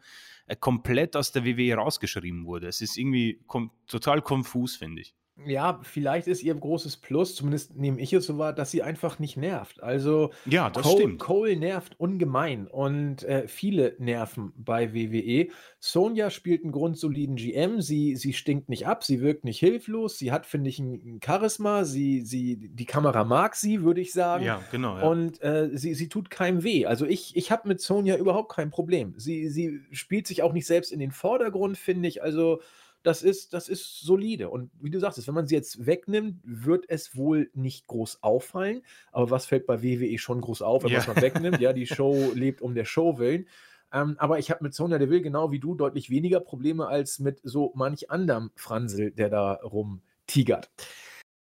äh, 0.48 0.56
komplett 0.56 1.16
aus 1.16 1.32
der 1.32 1.46
WWE 1.46 1.76
rausgeschrieben 1.76 2.46
wurde. 2.46 2.68
Es 2.68 2.82
ist 2.82 2.98
irgendwie 2.98 3.40
total 3.88 4.22
konfus, 4.22 4.76
finde 4.76 5.02
ich. 5.02 5.16
Ja, 5.46 5.80
vielleicht 5.84 6.28
ist 6.28 6.44
ihr 6.44 6.54
großes 6.54 6.98
Plus, 6.98 7.36
zumindest 7.36 7.76
nehme 7.76 8.00
ich 8.00 8.14
es 8.14 8.26
so 8.26 8.38
wahr, 8.38 8.54
dass 8.54 8.72
sie 8.72 8.82
einfach 8.82 9.20
nicht 9.20 9.38
nervt. 9.38 9.82
Also 9.82 10.32
Ja, 10.46 10.70
das 10.70 10.84
Cole, 10.84 10.98
stimmt. 10.98 11.20
Cole 11.20 11.56
nervt 11.56 12.00
ungemein 12.00 12.68
und 12.68 13.24
äh, 13.24 13.48
viele 13.48 13.96
nerven 14.00 14.54
bei 14.56 14.94
WWE. 14.94 15.50
Sonja 15.80 16.30
spielt 16.30 16.64
einen 16.64 16.72
grundsoliden 16.72 17.36
GM. 17.36 17.82
Sie, 17.82 18.16
sie 18.16 18.34
stinkt 18.34 18.70
nicht 18.70 18.88
ab, 18.88 19.04
sie 19.04 19.22
wirkt 19.22 19.44
nicht 19.44 19.60
hilflos. 19.60 20.18
Sie 20.18 20.32
hat, 20.32 20.46
finde 20.46 20.70
ich, 20.70 20.80
ein, 20.80 21.20
Charisma. 21.24 21.84
Sie, 21.84 22.22
sie, 22.22 22.56
die 22.56 22.86
Kamera 22.86 23.24
mag 23.24 23.56
sie, 23.56 23.84
würde 23.84 24.02
ich 24.02 24.14
sagen. 24.14 24.46
Ja, 24.46 24.62
genau. 24.72 24.98
Ja. 24.98 25.04
Und 25.04 25.42
äh, 25.44 25.70
sie, 25.74 25.94
sie 25.94 26.10
tut 26.10 26.30
keinem 26.30 26.64
weh. 26.64 26.86
Also 26.86 27.06
ich, 27.06 27.36
ich 27.36 27.52
habe 27.52 27.68
mit 27.68 27.82
Sonja 27.82 28.16
überhaupt 28.16 28.54
kein 28.54 28.70
Problem. 28.70 29.14
Sie, 29.18 29.50
sie 29.50 29.82
spielt 29.92 30.28
sich 30.28 30.42
auch 30.42 30.54
nicht 30.54 30.68
selbst 30.68 30.92
in 30.92 31.00
den 31.00 31.12
Vordergrund, 31.12 31.78
finde 31.78 32.08
ich. 32.08 32.24
Also 32.24 32.62
das 33.04 33.22
ist, 33.22 33.54
das 33.54 33.70
ist 33.70 34.00
solide. 34.02 34.50
Und 34.50 34.72
wie 34.82 34.90
du 34.90 35.00
sagst, 35.00 35.26
wenn 35.28 35.34
man 35.36 35.46
sie 35.48 35.56
jetzt 35.56 35.86
wegnimmt, 35.86 36.40
wird 36.44 36.86
es 36.88 37.16
wohl 37.16 37.50
nicht 37.54 37.88
groß 37.88 38.24
auffallen. 38.24 38.82
Aber 39.12 39.30
was 39.30 39.46
fällt 39.46 39.68
bei 39.68 39.84
WWE 39.84 40.18
schon 40.18 40.42
groß 40.42 40.62
auf, 40.62 40.84
wenn 40.84 40.92
Ja. 40.92 41.00
man 41.00 41.10
es 41.10 41.16
mal 41.16 41.22
wegnimmt? 41.22 41.60
Ja, 41.60 41.74
die 41.74 41.86
Show 41.88 42.32
lebt 42.34 42.62
um 42.62 42.76
der 42.76 42.86
Show 42.86 43.18
willen. 43.18 43.48
Ähm, 43.92 44.16
aber 44.18 44.40
ich 44.40 44.50
habe 44.50 44.64
mit 44.64 44.74
Sonja 44.74 44.98
Deville 44.98 45.22
genau 45.22 45.52
wie 45.52 45.60
du 45.60 45.76
deutlich 45.76 46.10
weniger 46.10 46.40
Probleme 46.40 46.88
als 46.88 47.20
mit 47.20 47.40
so 47.44 47.72
manch 47.76 48.10
anderem 48.10 48.50
Fransel, 48.56 49.12
der 49.12 49.30
da 49.30 49.54
rumtigert. 49.54 50.72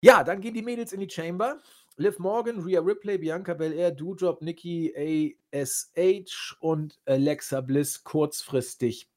Ja, 0.02 0.24
dann 0.24 0.42
gehen 0.42 0.56
die 0.56 0.64
Mädels 0.64 0.94
in 0.94 1.00
die 1.02 1.10
Chamber. 1.10 1.60
Liv 1.98 2.18
Morgan, 2.18 2.62
Rhea 2.62 2.80
Ripley, 2.80 3.20
Bianca 3.20 3.54
Belair, 3.54 3.92
Doudrop, 3.92 4.42
Nikki 4.42 5.36
ASH 5.54 6.58
und 6.62 7.00
Alexa 7.06 7.62
Bliss 7.62 8.04
kurzfristig 8.04 9.11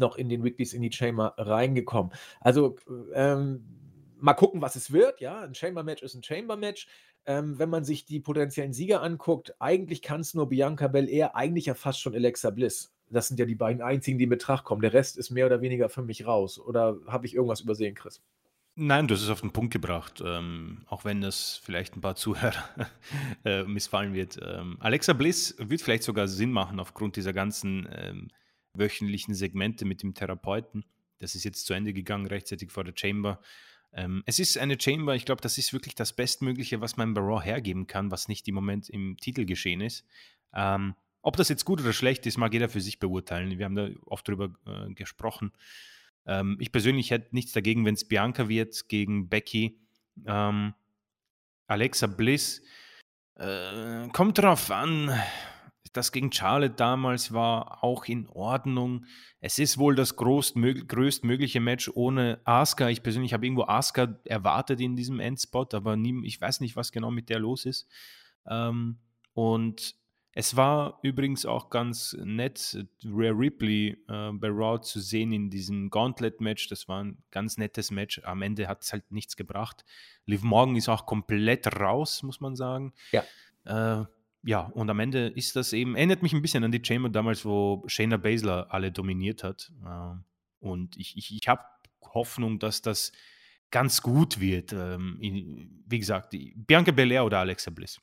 noch 0.00 0.16
in 0.16 0.28
den 0.28 0.42
Weeklies 0.42 0.72
in 0.72 0.82
die 0.82 0.92
Chamber 0.92 1.34
reingekommen. 1.36 2.12
Also 2.40 2.76
ähm, 3.14 3.64
mal 4.18 4.34
gucken, 4.34 4.60
was 4.62 4.76
es 4.76 4.92
wird. 4.92 5.20
Ja, 5.20 5.40
ein 5.40 5.54
Chamber-Match 5.54 6.02
ist 6.02 6.14
ein 6.14 6.22
Chamber-Match. 6.22 6.88
Ähm, 7.26 7.58
wenn 7.58 7.68
man 7.68 7.84
sich 7.84 8.06
die 8.06 8.20
potenziellen 8.20 8.72
Sieger 8.72 9.02
anguckt, 9.02 9.54
eigentlich 9.58 10.02
kann 10.02 10.22
es 10.22 10.34
nur 10.34 10.48
Bianca 10.48 10.88
Belair, 10.88 11.36
eigentlich 11.36 11.66
ja 11.66 11.74
fast 11.74 12.00
schon 12.00 12.14
Alexa 12.14 12.50
Bliss. 12.50 12.92
Das 13.10 13.28
sind 13.28 13.38
ja 13.38 13.44
die 13.44 13.56
beiden 13.56 13.82
einzigen, 13.82 14.18
die 14.18 14.24
in 14.24 14.30
Betracht 14.30 14.64
kommen. 14.64 14.82
Der 14.82 14.92
Rest 14.92 15.18
ist 15.18 15.30
mehr 15.30 15.46
oder 15.46 15.60
weniger 15.60 15.88
für 15.88 16.02
mich 16.02 16.26
raus. 16.26 16.58
Oder 16.58 16.96
habe 17.06 17.26
ich 17.26 17.34
irgendwas 17.34 17.60
übersehen, 17.60 17.94
Chris? 17.94 18.22
Nein, 18.76 19.08
du 19.08 19.14
hast 19.14 19.22
es 19.22 19.28
auf 19.28 19.40
den 19.40 19.50
Punkt 19.50 19.72
gebracht, 19.72 20.22
ähm, 20.24 20.82
auch 20.86 21.04
wenn 21.04 21.20
das 21.20 21.60
vielleicht 21.62 21.96
ein 21.96 22.00
paar 22.00 22.14
Zuhörer 22.16 22.64
äh, 23.44 23.64
missfallen 23.64 24.14
wird. 24.14 24.38
Ähm, 24.42 24.76
Alexa 24.80 25.12
Bliss 25.12 25.56
wird 25.58 25.82
vielleicht 25.82 26.04
sogar 26.04 26.28
Sinn 26.28 26.52
machen 26.52 26.80
aufgrund 26.80 27.16
dieser 27.16 27.32
ganzen 27.32 27.88
ähm, 27.92 28.28
wöchentlichen 28.74 29.34
Segmente 29.34 29.84
mit 29.84 30.02
dem 30.02 30.14
Therapeuten. 30.14 30.84
Das 31.18 31.34
ist 31.34 31.44
jetzt 31.44 31.66
zu 31.66 31.74
Ende 31.74 31.92
gegangen, 31.92 32.26
rechtzeitig 32.26 32.70
vor 32.70 32.84
der 32.84 32.94
Chamber. 32.96 33.40
Ähm, 33.92 34.22
es 34.26 34.38
ist 34.38 34.56
eine 34.56 34.80
Chamber, 34.80 35.14
ich 35.14 35.24
glaube, 35.24 35.40
das 35.40 35.58
ist 35.58 35.72
wirklich 35.72 35.94
das 35.94 36.14
Bestmögliche, 36.14 36.80
was 36.80 36.96
man 36.96 37.14
bei 37.14 37.20
Raw 37.20 37.44
hergeben 37.44 37.86
kann, 37.86 38.10
was 38.10 38.28
nicht 38.28 38.46
im 38.48 38.54
Moment 38.54 38.88
im 38.88 39.16
Titel 39.16 39.44
geschehen 39.44 39.80
ist. 39.80 40.04
Ähm, 40.54 40.94
ob 41.22 41.36
das 41.36 41.48
jetzt 41.48 41.64
gut 41.64 41.80
oder 41.80 41.92
schlecht 41.92 42.24
ist, 42.26 42.38
mag 42.38 42.52
jeder 42.52 42.68
für 42.68 42.80
sich 42.80 42.98
beurteilen. 42.98 43.58
Wir 43.58 43.64
haben 43.64 43.74
da 43.74 43.90
oft 44.06 44.26
drüber 44.26 44.54
äh, 44.66 44.92
gesprochen. 44.94 45.52
Ähm, 46.26 46.56
ich 46.60 46.72
persönlich 46.72 47.10
hätte 47.10 47.34
nichts 47.34 47.52
dagegen, 47.52 47.84
wenn 47.84 47.94
es 47.94 48.06
Bianca 48.06 48.48
wird 48.48 48.88
gegen 48.88 49.28
Becky. 49.28 49.78
Ähm, 50.26 50.74
Alexa 51.66 52.06
Bliss. 52.06 52.62
Äh, 53.36 54.08
kommt 54.12 54.38
drauf 54.38 54.70
an. 54.70 55.10
Das 55.92 56.12
gegen 56.12 56.30
Charlotte 56.30 56.74
damals 56.74 57.32
war 57.32 57.82
auch 57.82 58.04
in 58.04 58.28
Ordnung. 58.28 59.06
Es 59.40 59.58
ist 59.58 59.78
wohl 59.78 59.96
das 59.96 60.16
größtmög 60.16 60.88
größtmögliche 60.88 61.60
Match 61.60 61.90
ohne 61.94 62.40
Asuka. 62.44 62.88
Ich 62.90 63.02
persönlich 63.02 63.32
habe 63.32 63.46
irgendwo 63.46 63.64
Asuka 63.64 64.20
erwartet 64.24 64.80
in 64.80 64.94
diesem 64.94 65.18
Endspot, 65.18 65.74
aber 65.74 65.96
nie, 65.96 66.24
ich 66.24 66.40
weiß 66.40 66.60
nicht, 66.60 66.76
was 66.76 66.92
genau 66.92 67.10
mit 67.10 67.28
der 67.28 67.40
los 67.40 67.64
ist. 67.64 67.88
Ähm, 68.46 68.98
und 69.32 69.96
es 70.32 70.56
war 70.56 71.00
übrigens 71.02 71.44
auch 71.44 71.70
ganz 71.70 72.16
nett, 72.22 72.86
Rare 73.04 73.36
Ripley 73.36 73.96
äh, 74.08 74.30
bei 74.32 74.48
Raw 74.48 74.80
zu 74.80 75.00
sehen 75.00 75.32
in 75.32 75.50
diesem 75.50 75.90
Gauntlet-Match. 75.90 76.68
Das 76.68 76.86
war 76.86 77.02
ein 77.02 77.22
ganz 77.32 77.58
nettes 77.58 77.90
Match. 77.90 78.20
Am 78.22 78.42
Ende 78.42 78.68
hat 78.68 78.82
es 78.82 78.92
halt 78.92 79.10
nichts 79.10 79.36
gebracht. 79.36 79.84
Liv 80.26 80.42
Morgan 80.42 80.76
ist 80.76 80.88
auch 80.88 81.04
komplett 81.04 81.80
raus, 81.80 82.22
muss 82.22 82.40
man 82.40 82.54
sagen. 82.54 82.92
Ja. 83.10 83.24
Äh, 83.64 84.06
ja, 84.42 84.60
und 84.60 84.88
am 84.88 85.00
Ende 85.00 85.28
ist 85.28 85.56
das 85.56 85.72
eben, 85.72 85.96
erinnert 85.96 86.22
mich 86.22 86.32
ein 86.32 86.42
bisschen 86.42 86.64
an 86.64 86.72
die 86.72 86.82
Chamber 86.84 87.10
damals, 87.10 87.44
wo 87.44 87.82
Shayna 87.86 88.16
Baszler 88.16 88.66
alle 88.70 88.90
dominiert 88.90 89.44
hat. 89.44 89.70
Äh, 89.84 90.14
und 90.60 90.96
ich, 90.96 91.16
ich, 91.16 91.34
ich 91.34 91.48
habe 91.48 91.62
Hoffnung, 92.02 92.58
dass 92.58 92.82
das 92.82 93.12
ganz 93.70 94.02
gut 94.02 94.40
wird. 94.40 94.72
Ähm, 94.72 95.18
wie 95.86 95.98
gesagt, 95.98 96.34
Bianca 96.54 96.90
Belair 96.92 97.24
oder 97.24 97.38
Alexa 97.38 97.70
Bliss. 97.70 98.00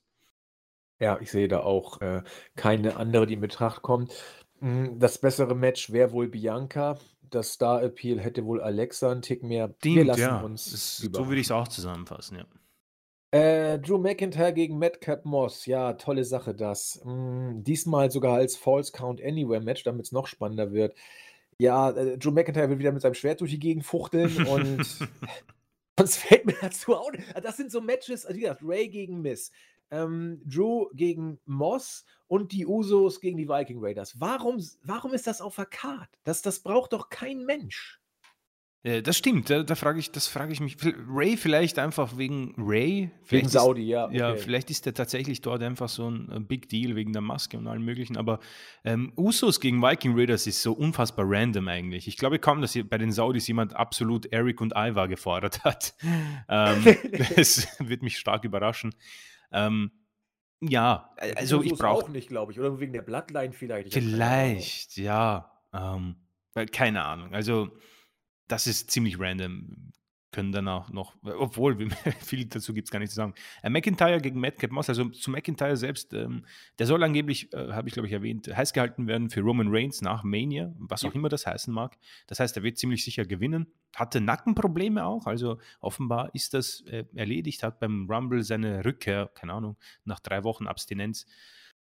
Ja, 0.99 1.19
ich 1.19 1.31
sehe 1.31 1.47
da 1.47 1.59
auch 1.59 2.01
äh, 2.01 2.23
keine 2.55 2.97
andere, 2.97 3.27
die 3.27 3.35
in 3.35 3.41
Betracht 3.41 3.81
kommt. 3.81 4.13
Mm, 4.59 4.97
Das 4.99 5.19
bessere 5.19 5.55
Match 5.55 5.91
wäre 5.91 6.11
wohl 6.11 6.27
Bianca. 6.27 6.97
Das 7.21 7.53
Star-Appeal 7.53 8.19
hätte 8.19 8.45
wohl 8.45 8.61
Alexa 8.61 9.11
einen 9.11 9.21
Tick 9.21 9.43
mehr. 9.43 9.75
Wir 9.81 9.91
Stimmt, 9.91 10.07
lassen 10.07 10.21
ja. 10.21 10.41
uns 10.41 10.71
Das, 10.71 10.97
so 10.97 11.27
würde 11.27 11.41
ich 11.41 11.47
es 11.47 11.51
auch 11.51 11.67
zusammenfassen, 11.67 12.37
ja. 12.37 12.45
Äh, 13.31 13.79
Drew 13.79 13.97
McIntyre 13.97 14.53
gegen 14.53 14.79
Madcap 14.79 15.25
Moss. 15.25 15.65
Ja, 15.65 15.93
tolle 15.93 16.23
Sache 16.23 16.55
das. 16.55 17.01
Mm, 17.03 17.63
diesmal 17.63 18.09
sogar 18.09 18.35
als 18.35 18.55
False 18.55 18.91
Count 18.91 19.21
Anywhere 19.21 19.61
Match, 19.61 19.83
damit 19.83 20.05
es 20.05 20.11
noch 20.11 20.27
spannender 20.27 20.71
wird. 20.71 20.95
Ja, 21.59 21.89
äh, 21.91 22.17
Drew 22.17 22.31
McIntyre 22.31 22.69
will 22.69 22.79
wieder 22.79 22.91
mit 22.91 23.01
seinem 23.01 23.15
Schwert 23.15 23.41
durch 23.41 23.51
die 23.51 23.59
Gegend 23.59 23.85
fuchteln 23.85 24.47
und 24.47 24.85
sonst 25.97 26.17
fällt 26.17 26.45
mir 26.45 26.55
dazu 26.61 26.95
auch 26.95 27.11
nicht. 27.11 27.25
Das 27.43 27.57
sind 27.57 27.71
so 27.71 27.81
Matches, 27.81 28.25
also 28.25 28.37
wie 28.37 28.41
gesagt, 28.41 28.61
Ray 28.63 28.87
gegen 28.87 29.21
Miss, 29.21 29.51
ähm, 29.91 30.41
Drew 30.45 30.87
gegen 30.93 31.39
Moss 31.45 32.05
und 32.27 32.51
die 32.53 32.65
Usos 32.65 33.19
gegen 33.19 33.37
die 33.37 33.49
Viking 33.49 33.79
Raiders. 33.81 34.19
Warum, 34.19 34.63
warum 34.83 35.13
ist 35.13 35.27
das 35.27 35.41
auf 35.41 35.55
der 35.55 35.65
Card? 35.65 36.09
Das, 36.23 36.41
das 36.41 36.59
braucht 36.59 36.93
doch 36.93 37.09
kein 37.09 37.43
Mensch. 37.45 37.99
Äh, 38.87 39.01
Das 39.03 39.17
stimmt, 39.17 39.49
da, 39.49 39.63
da 39.63 39.75
frage 39.75 39.99
ich, 39.99 40.11
das 40.11 40.27
frage 40.27 40.53
ich 40.53 40.59
mich. 40.61 40.77
Ray 41.09 41.35
vielleicht 41.35 41.77
einfach 41.77 42.17
wegen 42.17 42.53
Ray. 42.57 43.11
Wegen 43.27 43.45
ist- 43.47 43.51
Saudi, 43.51 43.83
ja. 43.83 44.09
Ja, 44.11 44.31
okay. 44.31 44.39
vielleicht 44.39 44.69
ist 44.69 44.85
der 44.85 44.93
tatsächlich 44.93 45.41
dort 45.41 45.61
einfach 45.61 45.89
so 45.89 46.09
ein 46.09 46.47
Big 46.47 46.69
Deal 46.69 46.95
wegen 46.95 47.11
der 47.11 47.21
Maske 47.21 47.57
und 47.57 47.67
allem 47.67 47.83
möglichen. 47.83 48.15
Aber 48.15 48.39
ähm, 48.85 49.11
Usos 49.17 49.59
gegen 49.59 49.81
Viking 49.81 50.17
Raiders 50.17 50.47
ist 50.47 50.61
so 50.61 50.73
unfassbar 50.73 51.25
random 51.27 51.67
eigentlich. 51.67 52.07
Ich 52.07 52.17
glaube 52.17 52.39
kaum, 52.39 52.61
dass 52.61 52.73
hier 52.73 52.87
bei 52.87 52.97
den 52.97 53.11
Saudis 53.11 53.47
jemand 53.47 53.75
absolut 53.75 54.25
Eric 54.27 54.61
und 54.61 54.73
Ivar 54.75 55.07
gefordert 55.07 55.63
hat. 55.65 55.93
ähm, 56.49 56.83
das 57.35 57.67
wird 57.79 58.01
mich 58.03 58.17
stark 58.17 58.45
überraschen. 58.45 58.95
Ähm, 59.51 59.91
ja, 60.61 61.13
äh, 61.17 61.29
Ja, 61.29 61.35
also 61.35 61.61
ich 61.61 61.73
brauche 61.73 62.05
auch 62.05 62.09
nicht, 62.09 62.29
glaube 62.29 62.51
ich. 62.51 62.59
Oder 62.59 62.79
wegen 62.79 62.93
der 62.93 63.01
Bloodline 63.01 63.51
vielleicht. 63.53 63.87
Ich. 63.87 63.93
Vielleicht, 63.93 64.97
ja. 64.97 65.51
Ähm, 65.73 66.15
keine 66.71 67.05
Ahnung. 67.05 67.33
Also, 67.33 67.69
das 68.47 68.67
ist 68.67 68.91
ziemlich 68.91 69.19
random. 69.19 69.91
Können 70.31 70.51
dann 70.51 70.67
auch 70.67 70.89
noch, 70.89 71.15
obwohl 71.23 71.89
viel 72.19 72.45
dazu 72.45 72.73
gibt 72.73 72.89
es 72.89 72.91
gar 72.91 72.99
nicht 72.99 73.09
zu 73.09 73.15
sagen. 73.15 73.33
Äh, 73.63 73.69
McIntyre 73.69 74.19
gegen 74.19 74.39
Madcap 74.41 74.71
Moss, 74.71 74.89
also 74.89 75.05
zu 75.09 75.31
McIntyre 75.31 75.77
selbst, 75.77 76.13
ähm, 76.13 76.45
der 76.77 76.85
soll 76.85 77.01
angeblich, 77.01 77.51
äh, 77.53 77.71
habe 77.71 77.87
ich 77.87 77.93
glaube 77.93 78.07
ich 78.07 78.13
erwähnt, 78.13 78.45
heiß 78.53 78.73
gehalten 78.73 79.07
werden 79.07 79.29
für 79.29 79.39
Roman 79.39 79.69
Reigns 79.69 80.01
nach 80.01 80.23
Mania, 80.23 80.75
was 80.77 81.01
Ja. 81.03 81.09
auch 81.09 81.15
immer 81.15 81.29
das 81.29 81.47
heißen 81.47 81.73
mag. 81.73 81.97
Das 82.27 82.41
heißt, 82.41 82.57
er 82.57 82.63
wird 82.63 82.77
ziemlich 82.77 83.05
sicher 83.05 83.25
gewinnen. 83.25 83.67
Hatte 83.95 84.19
Nackenprobleme 84.19 85.05
auch, 85.05 85.27
also 85.27 85.59
offenbar 85.79 86.29
ist 86.35 86.53
das 86.53 86.81
äh, 86.87 87.05
erledigt, 87.15 87.63
hat 87.63 87.79
beim 87.79 88.05
Rumble 88.11 88.43
seine 88.43 88.83
Rückkehr, 88.83 89.31
keine 89.33 89.53
Ahnung, 89.53 89.77
nach 90.03 90.19
drei 90.19 90.43
Wochen 90.43 90.67
Abstinenz 90.67 91.25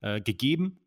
äh, 0.00 0.20
gegeben. 0.22 0.80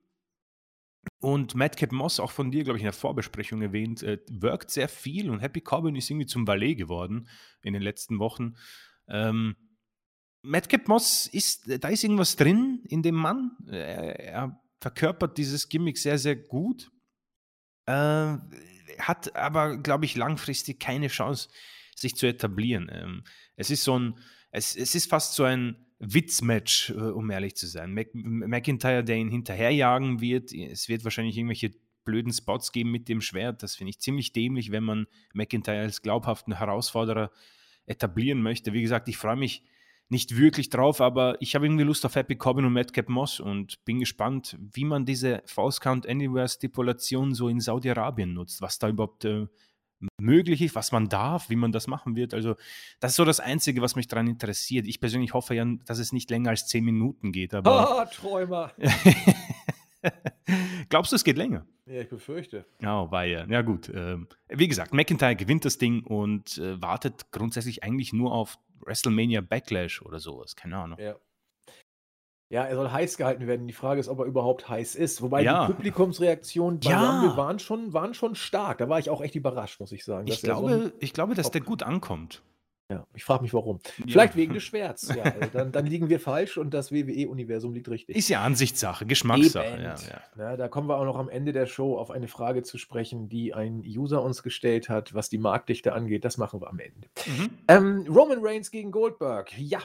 Und 1.20 1.56
Madcap 1.56 1.92
Moss, 1.92 2.20
auch 2.20 2.32
von 2.32 2.52
dir, 2.52 2.64
glaube 2.64 2.78
ich, 2.78 2.84
in 2.84 2.88
der 2.88 2.94
Vorbesprechung 2.94 3.62
erwähnt, 3.62 4.04
äh, 4.04 4.20
wirkt 4.30 4.72
sehr 4.72 4.90
viel 4.90 5.30
und 5.30 5.40
Happy 5.40 5.62
Corbin 5.62 5.96
ist 5.96 6.10
irgendwie 6.10 6.28
zum 6.28 6.46
Ballet 6.46 6.76
geworden 6.76 7.28
in 7.62 7.74
den 7.74 7.82
letzten 7.82 8.20
Wochen. 8.20 8.56
Ähm, 9.08 9.56
Madcap 10.42 10.88
Moss 10.88 11.28
ist, 11.28 11.84
da 11.84 11.88
ist 11.88 12.04
irgendwas 12.04 12.36
drin 12.36 12.84
in 12.90 13.02
dem 13.02 13.16
Mann. 13.16 13.52
Er, 13.68 14.20
er 14.20 14.62
verkörpert 14.82 15.38
dieses 15.38 15.70
Gimmick 15.70 15.98
sehr, 15.98 16.18
sehr 16.18 16.36
gut. 16.36 16.92
Äh, 17.86 18.38
hat 19.00 19.36
aber, 19.36 19.78
glaube 19.78 20.06
ich, 20.06 20.16
langfristig 20.16 20.80
keine 20.80 21.08
Chance, 21.08 21.50
sich 21.96 22.16
zu 22.16 22.28
etablieren. 22.28 22.90
Ähm, 22.92 23.24
es 23.56 23.70
ist 23.70 23.84
so 23.84 23.98
ein, 23.98 24.20
es, 24.52 24.76
es 24.76 24.96
ist 24.96 25.10
fast 25.10 25.36
so 25.36 25.44
ein 25.44 25.86
Witzmatch, 26.04 26.92
äh, 26.92 26.94
um 26.94 27.30
ehrlich 27.30 27.56
zu 27.56 27.68
sein. 27.68 27.94
McIntyre, 27.94 29.04
der 29.04 29.18
ihn 29.18 29.30
hinterherjagen 29.30 30.22
wird, 30.22 30.54
es 30.54 30.90
wird 30.90 31.04
wahrscheinlich 31.04 31.38
irgendwelche 31.38 31.72
blöden 32.04 32.34
Spots 32.34 32.72
geben 32.72 32.92
mit 32.92 33.08
dem 33.08 33.22
Schwert. 33.22 33.64
Das 33.64 33.76
finde 33.76 33.92
ich 33.92 34.00
ziemlich 34.00 34.34
dämlich, 34.34 34.72
wenn 34.72 34.84
man 34.84 35.08
McIntyre 35.34 35.80
als 35.80 36.02
glaubhaften 36.02 36.58
Herausforderer 36.58 37.32
etablieren 37.86 38.42
möchte. 38.42 38.74
Wie 38.74 38.82
gesagt, 38.82 39.08
ich 39.08 39.18
freue 39.18 39.38
mich 39.38 39.64
nicht 40.10 40.38
wirklich 40.38 40.70
drauf, 40.70 41.02
aber 41.02 41.42
ich 41.42 41.56
habe 41.56 41.66
irgendwie 41.66 41.86
Lust 41.86 42.06
auf 42.06 42.16
Happy 42.16 42.36
Corbin 42.36 42.66
und 42.66 42.74
Madcap 42.74 43.10
Moss 43.10 43.40
und 43.40 43.84
bin 43.86 44.00
gespannt, 44.00 44.58
wie 44.60 44.86
man 44.86 45.06
diese 45.06 45.42
False 45.46 45.80
Count 45.80 46.08
Anywhere 46.08 46.48
Stipulation 46.48 47.34
so 47.34 47.48
in 47.48 47.60
Saudi-Arabien 47.60 48.34
nutzt, 48.34 48.62
was 48.62 48.78
da 48.78 48.90
überhaupt 48.90 49.26
äh, 49.26 49.48
möglich 50.20 50.62
ist, 50.62 50.76
was 50.76 50.92
man 50.92 51.10
darf, 51.10 51.50
wie 51.50 51.56
man 51.56 51.72
das 51.72 51.88
machen 51.88 52.16
wird. 52.16 52.34
Also, 52.34 52.56
das 53.00 53.12
ist 53.12 53.18
so 53.18 53.26
das 53.26 53.40
Einzige, 53.40 53.82
was 53.82 53.96
mich 53.96 54.08
daran 54.08 54.28
interessiert. 54.28 54.88
Ich 54.88 55.00
persönlich 55.00 55.34
hoffe 55.34 55.56
ja, 55.56 55.66
dass 55.86 56.00
es 56.00 56.12
nicht 56.12 56.30
länger 56.30 56.52
als 56.52 56.68
zehn 56.68 56.84
Minuten 56.84 57.32
geht. 57.32 57.54
Aber 57.56 58.02
ah, 58.02 58.06
Träumer. 58.06 58.72
Glaubst 60.90 61.12
du, 61.12 61.16
es 61.16 61.24
geht 61.24 61.38
länger? 61.38 61.66
Ja, 61.86 62.02
ich 62.02 62.10
befürchte. 62.10 62.66
Oh, 62.82 63.10
war 63.12 63.26
ja. 63.26 63.46
Ja, 63.46 63.62
gut. 63.62 63.90
Ähm, 63.94 64.28
wie 64.50 64.68
gesagt, 64.68 64.94
McIntyre 64.94 65.36
gewinnt 65.36 65.66
das 65.66 65.78
Ding 65.78 66.04
und 66.04 66.58
äh, 66.58 66.82
wartet 66.82 67.32
grundsätzlich 67.32 67.84
eigentlich 67.84 68.14
nur 68.14 68.34
auf 68.34 68.58
WrestleMania 68.86 69.42
Backlash 69.42 70.02
oder 70.02 70.20
sowas. 70.20 70.56
Keine 70.56 70.78
Ahnung. 70.78 71.00
Ja. 71.00 71.16
Ja, 72.54 72.66
er 72.66 72.76
soll 72.76 72.92
heiß 72.92 73.18
gehalten 73.18 73.48
werden. 73.48 73.66
Die 73.66 73.74
Frage 73.74 74.00
ist, 74.00 74.08
ob 74.08 74.20
er 74.20 74.26
überhaupt 74.26 74.70
heiß 74.70 74.94
ist. 74.94 75.24
Wobei 75.24 75.42
ja. 75.42 75.66
die 75.66 75.74
Publikumsreaktionen 75.74 76.80
bei 76.82 76.92
ja. 76.92 77.22
Rumble 77.22 77.36
waren 77.36 77.58
schon, 77.58 77.94
waren 77.94 78.14
schon 78.14 78.36
stark. 78.36 78.78
Da 78.78 78.88
war 78.90 79.00
ich 79.00 79.10
auch 79.10 79.22
echt 79.22 79.34
überrascht, 79.34 79.80
muss 79.80 79.92
ich 79.92 80.06
sagen. 80.06 80.28
Ich 80.28 80.44
glaube, 80.44 80.84
so 80.84 80.92
ich 81.00 81.14
glaube, 81.14 81.34
dass 81.34 81.50
der 81.50 81.62
gut 81.62 81.82
ankommt. 81.82 82.44
Ja, 82.92 83.08
ich 83.16 83.24
frage 83.24 83.42
mich 83.42 83.56
warum. 83.56 83.80
Ja. 83.98 84.06
Vielleicht 84.08 84.36
wegen 84.36 84.54
des 84.54 84.62
Schwerts. 84.66 85.12
Ja, 85.16 85.24
also 85.24 85.48
dann, 85.52 85.72
dann, 85.72 85.88
liegen 85.88 86.10
wir 86.10 86.20
falsch 86.20 86.60
und 86.60 86.76
das 86.76 86.92
WWE-Universum 86.92 87.74
liegt 87.74 87.90
richtig. 87.90 88.16
Ist 88.16 88.30
ja 88.30 88.44
Ansichtssache, 88.44 89.08
Geschmackssache. 89.08 89.82
Ja, 89.82 89.96
ja. 90.38 90.56
da 90.56 90.68
kommen 90.68 90.88
wir 90.88 91.00
auch 91.00 91.06
noch 91.06 91.18
am 91.18 91.30
Ende 91.30 91.54
der 91.54 91.66
Show 91.66 91.98
auf 91.98 92.12
eine 92.12 92.28
Frage 92.28 92.62
zu 92.62 92.78
sprechen, 92.78 93.30
die 93.30 93.56
ein 93.56 93.80
User 93.80 94.22
uns 94.22 94.44
gestellt 94.44 94.90
hat, 94.90 95.16
was 95.16 95.28
die 95.30 95.40
Marktdichte 95.40 95.94
angeht. 95.94 96.24
Das 96.24 96.38
machen 96.38 96.62
wir 96.62 96.68
am 96.70 96.78
Ende. 96.78 97.08
Mhm. 97.26 97.50
Ähm, 97.68 98.06
Roman 98.08 98.46
Reigns 98.46 98.70
gegen 98.70 98.92
Goldberg. 98.92 99.58
Ja, 99.58 99.80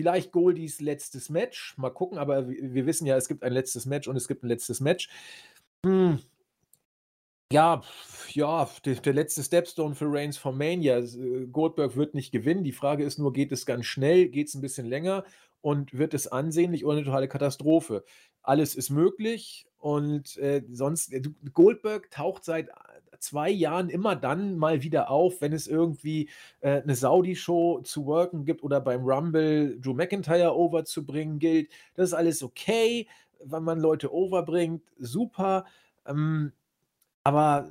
vielleicht 0.00 0.32
Goldies 0.32 0.80
letztes 0.80 1.28
Match. 1.28 1.76
Mal 1.76 1.90
gucken, 1.90 2.16
aber 2.16 2.48
wir 2.48 2.86
wissen 2.86 3.06
ja, 3.06 3.18
es 3.18 3.28
gibt 3.28 3.42
ein 3.42 3.52
letztes 3.52 3.84
Match 3.84 4.08
und 4.08 4.16
es 4.16 4.28
gibt 4.28 4.42
ein 4.42 4.48
letztes 4.48 4.80
Match. 4.80 5.10
Hm. 5.84 6.18
Ja, 7.52 7.82
ja, 8.32 8.70
der, 8.86 8.94
der, 8.94 9.12
letzte 9.12 9.42
Stepstone 9.42 9.94
für 9.94 10.06
Reigns 10.08 10.38
von 10.38 10.56
Mania. 10.56 11.00
Äh, 11.00 11.48
Goldberg 11.52 11.96
wird 11.96 12.14
nicht 12.14 12.32
gewinnen. 12.32 12.64
Die 12.64 12.72
Frage 12.72 13.04
ist 13.04 13.18
nur, 13.18 13.34
geht 13.34 13.52
es 13.52 13.66
ganz 13.66 13.84
schnell, 13.84 14.28
geht 14.28 14.48
es 14.48 14.54
ein 14.54 14.62
bisschen 14.62 14.86
länger 14.86 15.24
und 15.60 15.92
wird 15.92 16.14
es 16.14 16.28
ansehnlich 16.28 16.86
oder 16.86 16.96
eine 16.96 17.04
totale 17.04 17.28
Katastrophe? 17.28 18.04
Alles 18.40 18.74
ist 18.74 18.88
möglich 18.88 19.66
und 19.76 20.38
äh, 20.38 20.62
sonst, 20.70 21.12
äh, 21.12 21.20
Goldberg 21.52 22.10
taucht 22.10 22.44
seit 22.44 22.70
zwei 23.20 23.50
Jahren 23.50 23.88
immer 23.88 24.16
dann 24.16 24.56
mal 24.56 24.82
wieder 24.82 25.10
auf, 25.10 25.40
wenn 25.40 25.52
es 25.52 25.66
irgendwie 25.66 26.28
äh, 26.60 26.82
eine 26.82 26.94
Saudi-Show 26.94 27.80
zu 27.82 28.06
worken 28.06 28.44
gibt 28.44 28.62
oder 28.62 28.80
beim 28.80 29.04
Rumble 29.04 29.78
Drew 29.80 29.94
McIntyre 29.94 30.56
overzubringen 30.56 31.38
gilt. 31.38 31.70
Das 31.94 32.10
ist 32.10 32.14
alles 32.14 32.42
okay, 32.42 33.06
wenn 33.44 33.62
man 33.62 33.80
Leute 33.80 34.12
overbringt, 34.12 34.82
super. 34.98 35.66
Ähm, 36.06 36.52
aber 37.22 37.70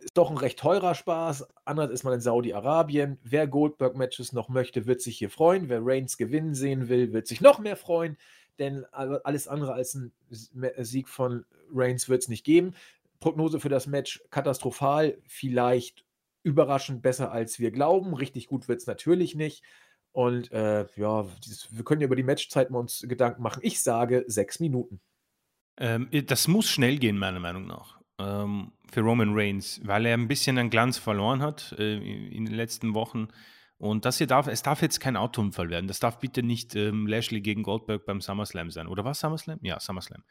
ist 0.00 0.16
doch 0.16 0.30
ein 0.30 0.38
recht 0.38 0.58
teurer 0.58 0.94
Spaß. 0.94 1.46
Anders 1.64 1.90
ist 1.90 2.04
man 2.04 2.14
in 2.14 2.20
Saudi-Arabien. 2.20 3.18
Wer 3.22 3.46
Goldberg-Matches 3.46 4.32
noch 4.32 4.48
möchte, 4.48 4.86
wird 4.86 5.02
sich 5.02 5.18
hier 5.18 5.30
freuen. 5.30 5.68
Wer 5.68 5.80
Reigns 5.82 6.16
gewinnen 6.16 6.54
sehen 6.54 6.88
will, 6.88 7.12
wird 7.12 7.26
sich 7.26 7.40
noch 7.40 7.58
mehr 7.58 7.76
freuen. 7.76 8.16
Denn 8.58 8.84
alles 8.92 9.48
andere 9.48 9.72
als 9.72 9.94
ein 9.94 10.12
Sieg 10.30 11.08
von 11.08 11.44
Reigns 11.72 12.08
wird 12.08 12.22
es 12.22 12.28
nicht 12.28 12.44
geben. 12.44 12.74
Prognose 13.20 13.60
für 13.60 13.68
das 13.68 13.86
Match 13.86 14.22
katastrophal, 14.30 15.18
vielleicht 15.26 16.04
überraschend 16.42 17.02
besser 17.02 17.32
als 17.32 17.58
wir 17.58 17.70
glauben. 17.70 18.14
Richtig 18.14 18.46
gut 18.46 18.66
wird 18.68 18.80
es 18.80 18.86
natürlich 18.86 19.34
nicht. 19.34 19.62
Und 20.12 20.50
äh, 20.52 20.86
ja, 20.96 21.26
wir 21.70 21.84
können 21.84 22.00
ja 22.00 22.06
über 22.06 22.16
die 22.16 22.22
Matchzeit 22.22 22.70
mal 22.70 22.78
uns 22.78 23.04
Gedanken 23.06 23.42
machen. 23.42 23.60
Ich 23.62 23.82
sage 23.82 24.24
sechs 24.26 24.58
Minuten. 24.58 25.00
Ähm, 25.78 26.08
das 26.26 26.48
muss 26.48 26.68
schnell 26.68 26.98
gehen, 26.98 27.18
meiner 27.18 27.40
Meinung 27.40 27.66
nach, 27.66 28.00
ähm, 28.18 28.72
für 28.90 29.00
Roman 29.00 29.32
Reigns, 29.32 29.80
weil 29.84 30.06
er 30.06 30.14
ein 30.14 30.28
bisschen 30.28 30.58
an 30.58 30.68
Glanz 30.68 30.98
verloren 30.98 31.42
hat 31.42 31.74
äh, 31.78 31.96
in 32.28 32.44
den 32.44 32.54
letzten 32.54 32.94
Wochen. 32.94 33.28
Und 33.78 34.04
das 34.04 34.18
hier 34.18 34.26
darf, 34.26 34.46
es 34.46 34.62
darf 34.62 34.82
jetzt 34.82 35.00
kein 35.00 35.16
Autounfall 35.16 35.70
werden. 35.70 35.86
Das 35.86 36.00
darf 36.00 36.18
bitte 36.18 36.42
nicht 36.42 36.76
ähm, 36.76 37.06
Lashley 37.06 37.40
gegen 37.40 37.62
Goldberg 37.62 38.04
beim 38.04 38.20
SummerSlam 38.20 38.70
sein. 38.70 38.88
Oder 38.88 39.06
was 39.06 39.20
SummerSlam? 39.20 39.58
Ja, 39.62 39.80
SummerSlam. 39.80 40.22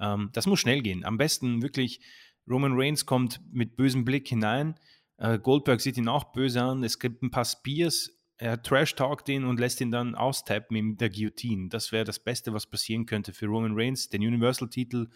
Ähm, 0.00 0.30
das 0.32 0.46
muss 0.46 0.60
schnell 0.60 0.80
gehen. 0.80 1.04
Am 1.04 1.18
besten 1.18 1.60
wirklich 1.60 2.00
Roman 2.48 2.72
Reigns 2.74 3.06
kommt 3.06 3.40
mit 3.52 3.76
bösem 3.76 4.04
Blick 4.04 4.28
hinein. 4.28 4.74
Äh, 5.16 5.38
Goldberg 5.38 5.80
sieht 5.80 5.96
ihn 5.96 6.08
auch 6.08 6.32
böse 6.32 6.62
an. 6.62 6.82
Es 6.82 6.98
gibt 6.98 7.22
ein 7.22 7.30
paar 7.30 7.44
Spears. 7.44 8.10
Er 8.36 8.60
trash-talkt 8.60 9.28
ihn 9.28 9.44
und 9.44 9.60
lässt 9.60 9.80
ihn 9.80 9.90
dann 9.90 10.14
austappen 10.14 10.88
mit 10.88 11.00
der 11.00 11.08
Guillotine. 11.08 11.68
Das 11.68 11.92
wäre 11.92 12.04
das 12.04 12.18
Beste, 12.18 12.52
was 12.52 12.66
passieren 12.66 13.06
könnte 13.06 13.32
für 13.32 13.46
Roman 13.46 13.72
Reigns, 13.74 14.08
den 14.08 14.22
Universal-Titel 14.22 15.08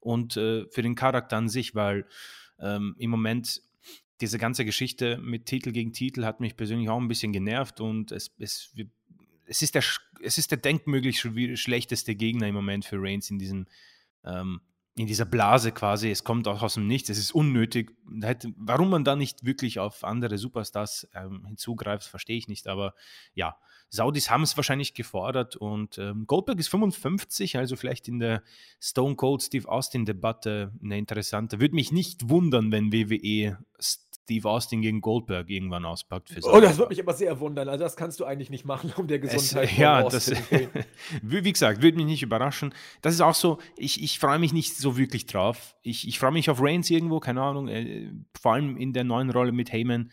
und 0.00 0.36
äh, 0.36 0.66
für 0.70 0.82
den 0.82 0.94
Charakter 0.94 1.38
an 1.38 1.48
sich, 1.48 1.74
weil 1.74 2.06
ähm, 2.60 2.94
im 2.98 3.10
Moment 3.10 3.62
diese 4.20 4.38
ganze 4.38 4.64
Geschichte 4.64 5.18
mit 5.18 5.46
Titel 5.46 5.72
gegen 5.72 5.92
Titel 5.92 6.24
hat 6.24 6.40
mich 6.40 6.56
persönlich 6.56 6.88
auch 6.88 7.00
ein 7.00 7.08
bisschen 7.08 7.32
genervt 7.32 7.80
und 7.80 8.12
es, 8.12 8.34
es, 8.38 8.74
es, 9.46 9.62
ist, 9.62 9.74
der, 9.74 9.84
es 10.22 10.38
ist 10.38 10.50
der 10.50 10.58
denkmöglich 10.58 11.20
schlechteste 11.20 12.14
Gegner 12.16 12.48
im 12.48 12.54
Moment 12.54 12.84
für 12.84 13.00
Reigns 13.00 13.30
in 13.30 13.38
diesem 13.38 13.66
ähm, 14.24 14.60
in 14.98 15.06
dieser 15.06 15.24
Blase 15.24 15.72
quasi, 15.72 16.10
es 16.10 16.24
kommt 16.24 16.48
auch 16.48 16.62
aus 16.62 16.74
dem 16.74 16.86
Nichts, 16.86 17.08
es 17.08 17.18
ist 17.18 17.32
unnötig. 17.32 17.92
Warum 18.56 18.90
man 18.90 19.04
da 19.04 19.16
nicht 19.16 19.44
wirklich 19.44 19.78
auf 19.78 20.04
andere 20.04 20.38
Superstars 20.38 21.08
ähm, 21.14 21.44
hinzugreift, 21.46 22.06
verstehe 22.06 22.36
ich 22.36 22.48
nicht. 22.48 22.66
Aber 22.66 22.94
ja, 23.34 23.56
Saudis 23.90 24.28
haben 24.30 24.42
es 24.42 24.56
wahrscheinlich 24.56 24.94
gefordert 24.94 25.56
und 25.56 25.98
ähm, 25.98 26.26
Goldberg 26.26 26.58
ist 26.58 26.68
55, 26.68 27.56
also 27.56 27.76
vielleicht 27.76 28.08
in 28.08 28.18
der 28.18 28.42
Stone 28.80 29.16
Cold 29.16 29.42
Steve 29.42 29.68
Austin 29.68 30.04
Debatte 30.04 30.72
eine 30.82 30.98
interessante. 30.98 31.60
Würde 31.60 31.74
mich 31.74 31.92
nicht 31.92 32.28
wundern, 32.28 32.70
wenn 32.70 32.92
WWE 32.92 33.58
Steve 34.28 34.46
Austin 34.46 34.82
gegen 34.82 35.00
Goldberg 35.00 35.48
irgendwann 35.48 35.86
auspackt. 35.86 36.28
Für 36.28 36.40
oh, 36.52 36.60
das 36.60 36.76
würde 36.76 36.90
mich 36.90 37.00
aber 37.00 37.14
sehr 37.14 37.40
wundern. 37.40 37.66
Also 37.70 37.82
das 37.82 37.96
kannst 37.96 38.20
du 38.20 38.26
eigentlich 38.26 38.50
nicht 38.50 38.66
machen, 38.66 38.92
um 38.98 39.06
der 39.06 39.20
Gesundheit 39.20 39.70
es, 39.72 39.78
Ja, 39.78 40.02
das, 40.02 40.30
wie 41.22 41.50
gesagt, 41.50 41.80
würde 41.80 41.96
mich 41.96 42.04
nicht 42.04 42.22
überraschen. 42.22 42.74
Das 43.00 43.14
ist 43.14 43.22
auch 43.22 43.34
so, 43.34 43.56
ich, 43.78 44.02
ich 44.02 44.18
freue 44.18 44.38
mich 44.38 44.52
nicht 44.52 44.76
so 44.76 44.98
wirklich 44.98 45.24
drauf. 45.24 45.76
Ich, 45.82 46.06
ich 46.06 46.18
freue 46.18 46.32
mich 46.32 46.50
auf 46.50 46.60
Reigns 46.60 46.90
irgendwo, 46.90 47.20
keine 47.20 47.40
Ahnung, 47.40 47.68
äh, 47.68 48.12
vor 48.38 48.52
allem 48.52 48.76
in 48.76 48.92
der 48.92 49.04
neuen 49.04 49.30
Rolle 49.30 49.52
mit 49.52 49.72
Heyman. 49.72 50.12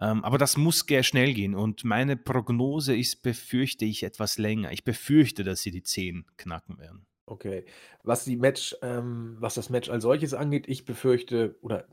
Ähm, 0.00 0.22
aber 0.22 0.38
das 0.38 0.56
muss 0.56 0.84
sehr 0.86 1.02
schnell 1.02 1.34
gehen. 1.34 1.56
Und 1.56 1.82
meine 1.82 2.16
Prognose 2.16 2.94
ist, 2.94 3.22
befürchte 3.22 3.84
ich, 3.84 4.04
etwas 4.04 4.38
länger. 4.38 4.70
Ich 4.70 4.84
befürchte, 4.84 5.42
dass 5.42 5.62
sie 5.62 5.72
die 5.72 5.82
10 5.82 6.24
knacken 6.36 6.78
werden. 6.78 7.04
Okay. 7.24 7.64
Was 8.04 8.24
die 8.24 8.36
Match, 8.36 8.76
ähm, 8.82 9.36
was 9.40 9.54
das 9.54 9.70
Match 9.70 9.90
als 9.90 10.04
solches 10.04 10.34
angeht, 10.34 10.68
ich 10.68 10.84
befürchte, 10.84 11.56
oder 11.62 11.88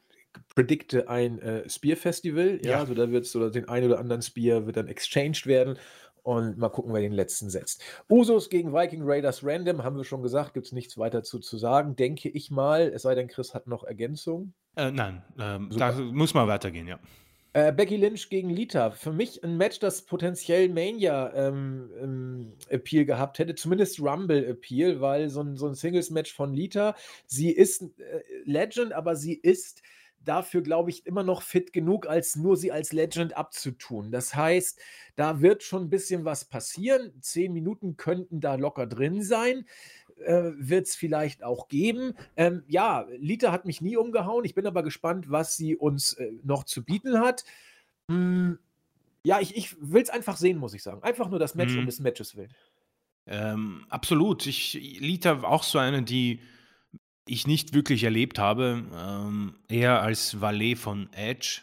predikte 0.55 1.09
ein 1.09 1.39
äh, 1.39 1.69
Spear-Festival. 1.69 2.59
Ja, 2.63 2.71
ja, 2.71 2.79
also 2.79 2.93
da 2.93 3.11
wird 3.11 3.25
es 3.25 3.36
oder 3.36 3.49
den 3.49 3.67
einen 3.67 3.88
oder 3.88 3.99
anderen 3.99 4.21
Spear 4.21 4.65
wird 4.65 4.77
dann 4.77 4.88
exchanged 4.88 5.45
werden 5.47 5.77
und 6.23 6.57
mal 6.57 6.69
gucken, 6.69 6.93
wer 6.93 7.01
den 7.01 7.11
letzten 7.11 7.49
setzt. 7.49 7.84
Usos 8.09 8.49
gegen 8.49 8.73
Viking 8.73 9.01
Raiders 9.03 9.43
Random, 9.43 9.84
haben 9.84 9.97
wir 9.97 10.05
schon 10.05 10.23
gesagt, 10.23 10.53
gibt 10.53 10.65
es 10.65 10.71
nichts 10.71 10.97
weiter 10.97 11.23
zu, 11.23 11.39
zu 11.39 11.57
sagen, 11.57 11.95
denke 11.95 12.29
ich 12.29 12.49
mal. 12.49 12.91
Es 12.93 13.03
sei 13.03 13.13
denn, 13.13 13.27
Chris 13.27 13.53
hat 13.53 13.67
noch 13.67 13.84
Ergänzungen. 13.84 14.53
Äh, 14.75 14.91
nein, 14.91 15.21
ähm, 15.39 15.69
da 15.77 15.91
muss 15.91 16.34
mal 16.34 16.47
weitergehen, 16.47 16.88
ja. 16.88 16.99
Äh, 17.55 17.71
Becky 17.71 17.97
Lynch 17.97 18.29
gegen 18.29 18.49
Lita. 18.49 18.89
Für 18.89 19.11
mich 19.11 19.43
ein 19.43 19.57
Match, 19.57 19.77
das 19.77 20.05
potenziell 20.05 20.69
Mania 20.69 21.31
ähm, 21.36 22.53
Appeal 22.69 23.05
gehabt 23.05 23.38
hätte, 23.38 23.53
zumindest 23.53 23.99
Rumble 23.99 24.43
Appeal, 24.43 25.01
weil 25.01 25.29
so 25.29 25.41
ein, 25.41 25.55
so 25.55 25.67
ein 25.67 25.75
Singles-Match 25.75 26.34
von 26.34 26.51
Lita, 26.53 26.95
sie 27.27 27.51
ist 27.51 27.84
äh, 27.84 28.23
Legend, 28.45 28.93
aber 28.93 29.15
sie 29.15 29.36
ist 29.36 29.84
dafür, 30.26 30.61
glaube 30.61 30.89
ich, 30.89 31.05
immer 31.05 31.24
noch 31.24 31.41
fit 31.41 31.74
genug, 31.74 32.07
als 32.07 32.36
nur 32.36 32.57
sie 32.57 32.71
als 32.71 32.93
Legend 32.93 33.36
abzutun. 33.36 34.11
Das 34.11 34.36
heißt, 34.36 34.80
da 35.15 35.41
wird 35.41 35.63
schon 35.63 35.84
ein 35.84 35.89
bisschen 35.89 36.26
was 36.26 36.45
passieren. 36.45 37.11
Zehn 37.21 37.53
Minuten 37.53 37.97
könnten 37.97 38.39
da 38.39 38.55
locker 38.55 38.88
drin 38.88 39.21
sein. 39.21 39.65
äh, 40.26 40.51
wird 40.57 40.88
es 40.88 40.95
vielleicht 40.95 41.43
auch 41.43 41.67
geben. 41.67 42.13
Ähm, 42.36 42.63
ja, 42.67 43.05
Lita 43.17 43.51
hat 43.51 43.65
mich 43.65 43.82
nie 43.82 43.97
umgehauen. 43.97 44.45
Ich 44.45 44.55
bin 44.55 44.67
aber 44.67 44.84
gespannt, 44.84 45.30
was 45.30 45.57
sie 45.57 45.76
uns 45.76 46.13
äh, 46.13 46.32
noch 46.43 46.63
zu 46.63 46.84
bieten 46.84 47.19
hat. 47.19 47.43
Hm, 48.09 48.59
ja, 49.24 49.39
ich, 49.39 49.55
ich 49.55 49.76
will 49.80 50.01
es 50.01 50.09
einfach 50.09 50.38
sehen, 50.38 50.57
muss 50.57 50.74
ich 50.74 50.84
sagen. 50.84 51.03
Einfach 51.03 51.30
nur 51.30 51.39
das 51.39 51.55
Match 51.55 51.74
mhm. 51.74 51.80
um 51.80 51.86
des 51.86 51.99
Matches 51.99 52.36
willen. 52.36 52.53
Ähm, 53.26 53.86
absolut. 53.89 54.45
Ich, 54.45 54.74
Lita 54.99 55.41
war 55.41 55.51
auch 55.51 55.63
so 55.63 55.80
eine, 55.80 56.03
die 56.03 56.41
ich 57.26 57.47
nicht 57.47 57.74
wirklich 57.74 58.03
erlebt 58.03 58.39
habe. 58.39 58.86
Ähm, 58.93 59.55
eher 59.67 60.01
als 60.01 60.41
Valet 60.41 60.78
von 60.78 61.11
Edge. 61.13 61.61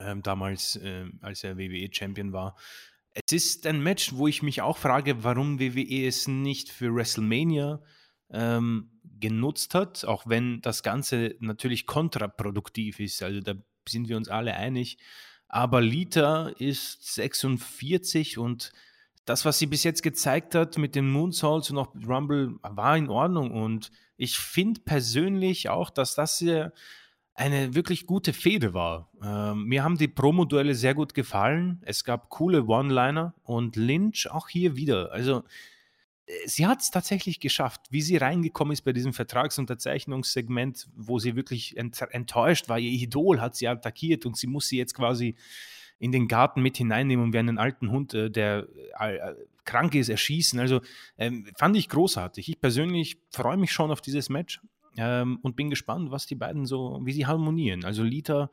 Ähm, 0.00 0.22
damals, 0.22 0.76
äh, 0.76 1.06
als 1.20 1.44
er 1.44 1.56
WWE-Champion 1.56 2.32
war. 2.32 2.56
Es 3.12 3.32
ist 3.32 3.66
ein 3.66 3.80
Match, 3.82 4.14
wo 4.14 4.26
ich 4.26 4.42
mich 4.42 4.60
auch 4.60 4.76
frage, 4.76 5.22
warum 5.22 5.60
WWE 5.60 6.06
es 6.06 6.26
nicht 6.26 6.70
für 6.70 6.92
WrestleMania 6.92 7.80
ähm, 8.30 8.90
genutzt 9.20 9.74
hat, 9.74 10.04
auch 10.04 10.26
wenn 10.26 10.60
das 10.62 10.82
Ganze 10.82 11.36
natürlich 11.38 11.86
kontraproduktiv 11.86 12.98
ist. 12.98 13.22
Also 13.22 13.40
da 13.40 13.54
sind 13.88 14.08
wir 14.08 14.16
uns 14.16 14.28
alle 14.28 14.54
einig. 14.54 14.98
Aber 15.46 15.80
Lita 15.80 16.48
ist 16.58 17.14
46 17.14 18.38
und 18.38 18.72
das, 19.24 19.44
was 19.44 19.58
sie 19.58 19.66
bis 19.66 19.84
jetzt 19.84 20.02
gezeigt 20.02 20.54
hat 20.54 20.76
mit 20.76 20.94
den 20.94 21.10
Moonsaults 21.10 21.70
und 21.70 21.78
auch 21.78 21.94
Rumble, 21.94 22.56
war 22.62 22.96
in 22.96 23.08
Ordnung. 23.08 23.52
Und 23.52 23.90
ich 24.16 24.38
finde 24.38 24.80
persönlich 24.80 25.68
auch, 25.68 25.90
dass 25.90 26.14
das 26.14 26.38
hier 26.38 26.72
eine 27.34 27.74
wirklich 27.74 28.06
gute 28.06 28.32
Fehde 28.32 28.74
war. 28.74 29.10
Ähm, 29.22 29.64
mir 29.64 29.82
haben 29.82 29.98
die 29.98 30.08
Promo-Duelle 30.08 30.74
sehr 30.74 30.94
gut 30.94 31.14
gefallen. 31.14 31.82
Es 31.84 32.04
gab 32.04 32.30
coole 32.30 32.64
One-Liner 32.66 33.34
und 33.42 33.74
Lynch 33.74 34.30
auch 34.30 34.48
hier 34.48 34.76
wieder. 34.76 35.10
Also 35.10 35.42
äh, 36.26 36.32
sie 36.46 36.66
hat 36.66 36.80
es 36.80 36.92
tatsächlich 36.92 37.40
geschafft, 37.40 37.80
wie 37.90 38.02
sie 38.02 38.16
reingekommen 38.16 38.72
ist 38.72 38.82
bei 38.82 38.92
diesem 38.92 39.12
Vertragsunterzeichnungssegment, 39.12 40.88
wo 40.94 41.18
sie 41.18 41.34
wirklich 41.34 41.76
ent 41.76 42.00
enttäuscht 42.10 42.68
war. 42.68 42.78
Ihr 42.78 42.92
Idol 43.02 43.40
hat 43.40 43.56
sie 43.56 43.66
attackiert 43.66 44.26
und 44.26 44.36
sie 44.36 44.46
muss 44.46 44.68
sie 44.68 44.78
jetzt 44.78 44.94
quasi 44.94 45.34
in 45.98 46.12
den 46.12 46.28
Garten 46.28 46.62
mit 46.62 46.76
hineinnehmen 46.76 47.26
und 47.26 47.32
wie 47.32 47.38
einen 47.38 47.58
alten 47.58 47.90
Hund, 47.90 48.14
äh, 48.14 48.30
der 48.30 48.68
äh, 49.00 49.34
krank 49.64 49.94
ist, 49.94 50.08
erschießen. 50.08 50.58
Also 50.60 50.80
ähm, 51.18 51.50
fand 51.56 51.76
ich 51.76 51.88
großartig. 51.88 52.48
Ich 52.48 52.60
persönlich 52.60 53.18
freue 53.30 53.56
mich 53.56 53.72
schon 53.72 53.90
auf 53.90 54.00
dieses 54.00 54.28
Match 54.28 54.60
ähm, 54.96 55.38
und 55.42 55.56
bin 55.56 55.70
gespannt, 55.70 56.10
was 56.10 56.26
die 56.26 56.34
beiden 56.34 56.66
so, 56.66 57.00
wie 57.04 57.12
sie 57.12 57.26
harmonieren. 57.26 57.84
Also 57.84 58.02
Lita 58.02 58.50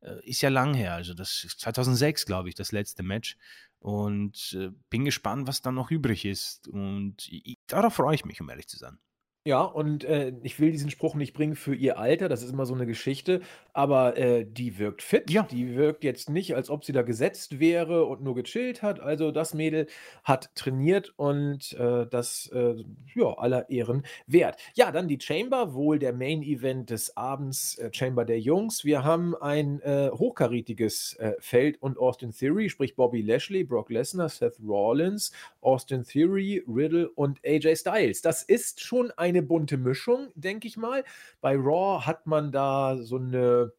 äh, 0.00 0.28
ist 0.28 0.42
ja 0.42 0.48
lang 0.48 0.74
her, 0.74 0.94
also 0.94 1.14
das 1.14 1.44
ist 1.44 1.60
2006, 1.60 2.26
glaube 2.26 2.48
ich, 2.48 2.54
das 2.54 2.72
letzte 2.72 3.02
Match. 3.02 3.36
Und 3.78 4.56
äh, 4.58 4.70
bin 4.88 5.04
gespannt, 5.04 5.46
was 5.46 5.60
dann 5.60 5.74
noch 5.74 5.90
übrig 5.90 6.24
ist. 6.24 6.68
Und 6.68 7.28
ich, 7.28 7.58
darauf 7.66 7.94
freue 7.94 8.14
ich 8.14 8.24
mich, 8.24 8.40
um 8.40 8.48
ehrlich 8.48 8.66
zu 8.66 8.78
sein. 8.78 8.98
Ja, 9.46 9.60
und 9.60 10.04
äh, 10.04 10.32
ich 10.42 10.58
will 10.58 10.70
diesen 10.72 10.88
Spruch 10.88 11.14
nicht 11.16 11.34
bringen 11.34 11.54
für 11.54 11.74
ihr 11.74 11.98
Alter, 11.98 12.30
das 12.30 12.42
ist 12.42 12.50
immer 12.50 12.64
so 12.64 12.72
eine 12.72 12.86
Geschichte, 12.86 13.42
aber 13.74 14.16
äh, 14.16 14.46
die 14.46 14.78
wirkt 14.78 15.02
fit. 15.02 15.30
Ja. 15.30 15.42
Die 15.42 15.76
wirkt 15.76 16.02
jetzt 16.02 16.30
nicht, 16.30 16.56
als 16.56 16.70
ob 16.70 16.82
sie 16.82 16.92
da 16.92 17.02
gesetzt 17.02 17.60
wäre 17.60 18.06
und 18.06 18.22
nur 18.22 18.34
gechillt 18.34 18.80
hat. 18.80 19.00
Also 19.00 19.32
das 19.32 19.52
Mädel 19.52 19.86
hat 20.22 20.54
trainiert 20.54 21.12
und 21.18 21.74
äh, 21.74 22.06
das, 22.06 22.50
äh, 22.54 22.76
ja, 23.14 23.34
aller 23.36 23.68
Ehren 23.68 24.06
wert. 24.26 24.56
Ja, 24.76 24.90
dann 24.90 25.08
die 25.08 25.20
Chamber, 25.20 25.74
wohl 25.74 25.98
der 25.98 26.14
Main 26.14 26.42
Event 26.42 26.88
des 26.88 27.14
Abends, 27.14 27.76
äh, 27.76 27.90
Chamber 27.92 28.24
der 28.24 28.40
Jungs. 28.40 28.82
Wir 28.82 29.04
haben 29.04 29.36
ein 29.36 29.78
äh, 29.82 30.08
hochkarätiges 30.10 31.16
äh, 31.18 31.32
Feld 31.38 31.82
und 31.82 31.98
Austin 31.98 32.32
Theory, 32.32 32.70
sprich 32.70 32.96
Bobby 32.96 33.20
Lashley, 33.20 33.62
Brock 33.62 33.90
Lesnar, 33.90 34.30
Seth 34.30 34.58
Rollins, 34.66 35.32
Austin 35.60 36.02
Theory, 36.02 36.64
Riddle 36.66 37.10
und 37.10 37.40
AJ 37.44 37.76
Styles. 37.76 38.22
Das 38.22 38.42
ist 38.42 38.80
schon 38.80 39.10
ein 39.18 39.33
eine 39.34 39.42
bunte 39.46 39.76
Mischung, 39.76 40.28
denke 40.34 40.68
ich 40.68 40.76
mal. 40.76 41.04
Bei 41.40 41.56
Raw 41.56 42.04
hat 42.04 42.26
man 42.26 42.52
da 42.52 42.96
so 42.98 43.16
eine, 43.16 43.72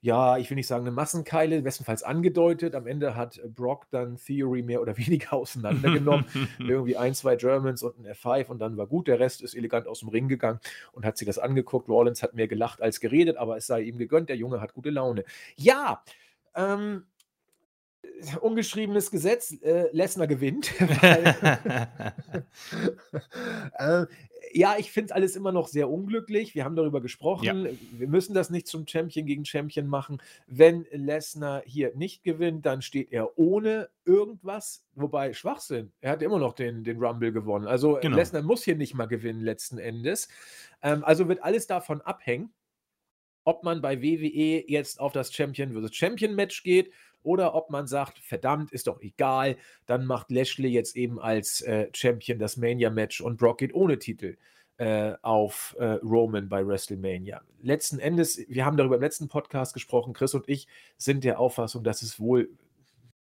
ja, 0.00 0.36
ich 0.38 0.50
will 0.50 0.56
nicht 0.56 0.66
sagen 0.66 0.84
eine 0.84 0.94
Massenkeile, 0.94 1.62
bestenfalls 1.62 2.02
angedeutet. 2.02 2.74
Am 2.74 2.86
Ende 2.86 3.14
hat 3.14 3.40
Brock 3.54 3.86
dann 3.90 4.16
Theory 4.16 4.62
mehr 4.62 4.82
oder 4.82 4.96
weniger 4.98 5.34
auseinandergenommen. 5.34 6.26
Irgendwie 6.58 6.96
ein, 6.96 7.14
zwei 7.14 7.36
Germans 7.36 7.82
und 7.82 7.98
ein 7.98 8.12
F5 8.12 8.48
und 8.48 8.58
dann 8.58 8.76
war 8.76 8.86
gut. 8.86 9.08
Der 9.08 9.20
Rest 9.20 9.42
ist 9.42 9.54
elegant 9.54 9.86
aus 9.86 10.00
dem 10.00 10.08
Ring 10.08 10.28
gegangen 10.28 10.60
und 10.92 11.04
hat 11.04 11.16
sich 11.16 11.26
das 11.26 11.38
angeguckt. 11.38 11.88
Rollins 11.88 12.22
hat 12.22 12.34
mehr 12.34 12.48
gelacht 12.48 12.82
als 12.82 13.00
geredet, 13.00 13.36
aber 13.36 13.56
es 13.56 13.66
sei 13.66 13.82
ihm 13.82 13.98
gegönnt. 13.98 14.28
Der 14.28 14.36
Junge 14.36 14.60
hat 14.60 14.74
gute 14.74 14.90
Laune. 14.90 15.24
Ja, 15.56 16.02
ähm, 16.54 17.04
ungeschriebenes 18.40 19.10
Gesetz, 19.10 19.52
äh, 19.62 19.88
Lesnar 19.92 20.26
gewinnt. 20.26 20.72
Äh, 23.78 24.06
ja, 24.52 24.76
ich 24.78 24.90
finde 24.90 25.06
es 25.06 25.12
alles 25.12 25.36
immer 25.36 25.52
noch 25.52 25.68
sehr 25.68 25.90
unglücklich. 25.90 26.54
Wir 26.54 26.64
haben 26.64 26.76
darüber 26.76 27.00
gesprochen. 27.00 27.44
Ja. 27.44 27.98
Wir 27.98 28.08
müssen 28.08 28.34
das 28.34 28.50
nicht 28.50 28.66
zum 28.66 28.86
Champion 28.86 29.26
gegen 29.26 29.44
Champion 29.44 29.86
machen. 29.86 30.22
Wenn 30.46 30.86
Lesnar 30.90 31.62
hier 31.66 31.94
nicht 31.94 32.24
gewinnt, 32.24 32.64
dann 32.64 32.82
steht 32.82 33.12
er 33.12 33.38
ohne 33.38 33.88
irgendwas. 34.04 34.84
Wobei 34.94 35.34
Schwachsinn. 35.34 35.92
Er 36.00 36.12
hat 36.12 36.22
immer 36.22 36.38
noch 36.38 36.54
den, 36.54 36.84
den 36.84 36.98
Rumble 37.02 37.32
gewonnen. 37.32 37.66
Also 37.66 37.98
genau. 38.00 38.16
Lesnar 38.16 38.42
muss 38.42 38.64
hier 38.64 38.76
nicht 38.76 38.94
mal 38.94 39.06
gewinnen 39.06 39.40
letzten 39.40 39.78
Endes. 39.78 40.28
Ähm, 40.82 41.04
also 41.04 41.28
wird 41.28 41.42
alles 41.42 41.66
davon 41.66 42.00
abhängen, 42.00 42.52
ob 43.44 43.62
man 43.62 43.82
bei 43.82 44.00
WWE 44.02 44.64
jetzt 44.68 45.00
auf 45.00 45.12
das 45.12 45.32
Champion 45.34 45.72
vs. 45.72 45.94
Champion 45.94 46.34
Match 46.34 46.62
geht 46.62 46.92
oder 47.22 47.54
ob 47.54 47.70
man 47.70 47.86
sagt, 47.86 48.18
verdammt, 48.18 48.72
ist 48.72 48.86
doch 48.86 49.00
egal, 49.00 49.56
dann 49.86 50.06
macht 50.06 50.30
Lashley 50.30 50.68
jetzt 50.68 50.96
eben 50.96 51.18
als 51.20 51.60
äh, 51.62 51.88
Champion 51.94 52.38
das 52.38 52.56
Mania-Match 52.56 53.20
und 53.20 53.36
Brock 53.36 53.58
geht 53.58 53.74
ohne 53.74 53.98
Titel 53.98 54.36
äh, 54.78 55.14
auf 55.22 55.74
äh, 55.78 55.84
Roman 56.02 56.48
bei 56.48 56.66
WrestleMania. 56.66 57.40
Letzten 57.62 57.98
Endes, 57.98 58.38
wir 58.48 58.64
haben 58.64 58.76
darüber 58.76 58.96
im 58.96 59.00
letzten 59.00 59.28
Podcast 59.28 59.74
gesprochen, 59.74 60.12
Chris 60.12 60.34
und 60.34 60.48
ich 60.48 60.68
sind 60.98 61.24
der 61.24 61.40
Auffassung, 61.40 61.82
dass 61.82 62.02
es 62.02 62.20
wohl 62.20 62.50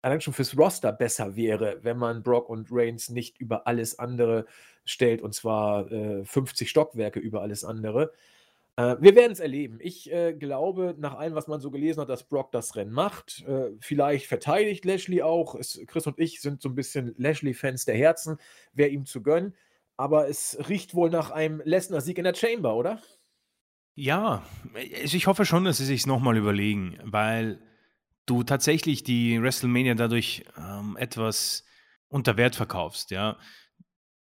allein 0.01 0.21
schon 0.21 0.35
fürs 0.35 0.57
Roster 0.59 0.93
besser 0.93 1.37
wäre, 1.37 1.79
wenn 1.83 1.97
man 1.97 2.23
Brock 2.23 2.49
und 2.49 2.69
Reigns 2.71 3.09
nicht 3.09 3.39
über 3.39 3.67
alles 3.67 3.99
andere 3.99 4.47
stellt, 4.85 5.23
und 5.23 5.33
zwar 5.33 5.87
50 6.25 6.67
äh, 6.67 6.69
Stockwerke 6.69 7.21
über 7.21 7.41
alles 7.41 7.65
andere. 7.65 8.13
Äh, 8.83 8.97
wir 9.01 9.15
werden 9.15 9.33
es 9.33 9.41
erleben. 9.41 9.79
Ich 9.81 10.11
äh, 10.13 10.33
glaube, 10.33 10.95
nach 10.99 11.15
allem, 11.15 11.35
was 11.35 11.47
man 11.47 11.61
so 11.61 11.71
gelesen 11.71 12.01
hat, 12.01 12.09
dass 12.09 12.29
Brock 12.29 12.51
das 12.53 12.75
Rennen 12.75 12.93
macht. 12.93 13.45
Äh, 13.47 13.71
vielleicht 13.81 14.27
verteidigt 14.27 14.85
Lashley 14.85 15.23
auch. 15.23 15.55
Es, 15.55 15.81
Chris 15.87 16.07
und 16.07 16.19
ich 16.19 16.41
sind 16.41 16.63
so 16.63 16.69
ein 16.69 16.75
bisschen 16.75 17.15
Lashley-Fans 17.17 17.85
der 17.85 17.97
Herzen. 17.97 18.39
Wäre 18.73 18.91
ihm 18.91 19.07
zu 19.07 19.23
gönnen. 19.23 19.55
Aber 19.97 20.29
es 20.29 20.59
riecht 20.69 20.95
wohl 20.95 21.11
nach 21.11 21.31
einem 21.31 21.63
Lesnar-Sieg 21.65 22.19
in 22.19 22.25
der 22.25 22.35
Chamber, 22.35 22.75
oder? 22.75 23.01
Ja, 23.95 24.43
ich 24.75 25.27
hoffe 25.27 25.45
schon, 25.45 25.65
dass 25.65 25.77
sie 25.77 25.85
sich 25.85 26.07
nochmal 26.07 26.37
überlegen, 26.37 26.99
weil 27.05 27.61
du 28.25 28.43
tatsächlich 28.43 29.05
die 29.05 29.41
WrestleMania 29.41 29.95
dadurch 29.95 30.45
ähm, 30.57 30.97
etwas 30.99 31.65
unter 32.09 32.39
Wert 32.39 32.57
verkaufst, 32.57 33.11
ja 33.11 33.39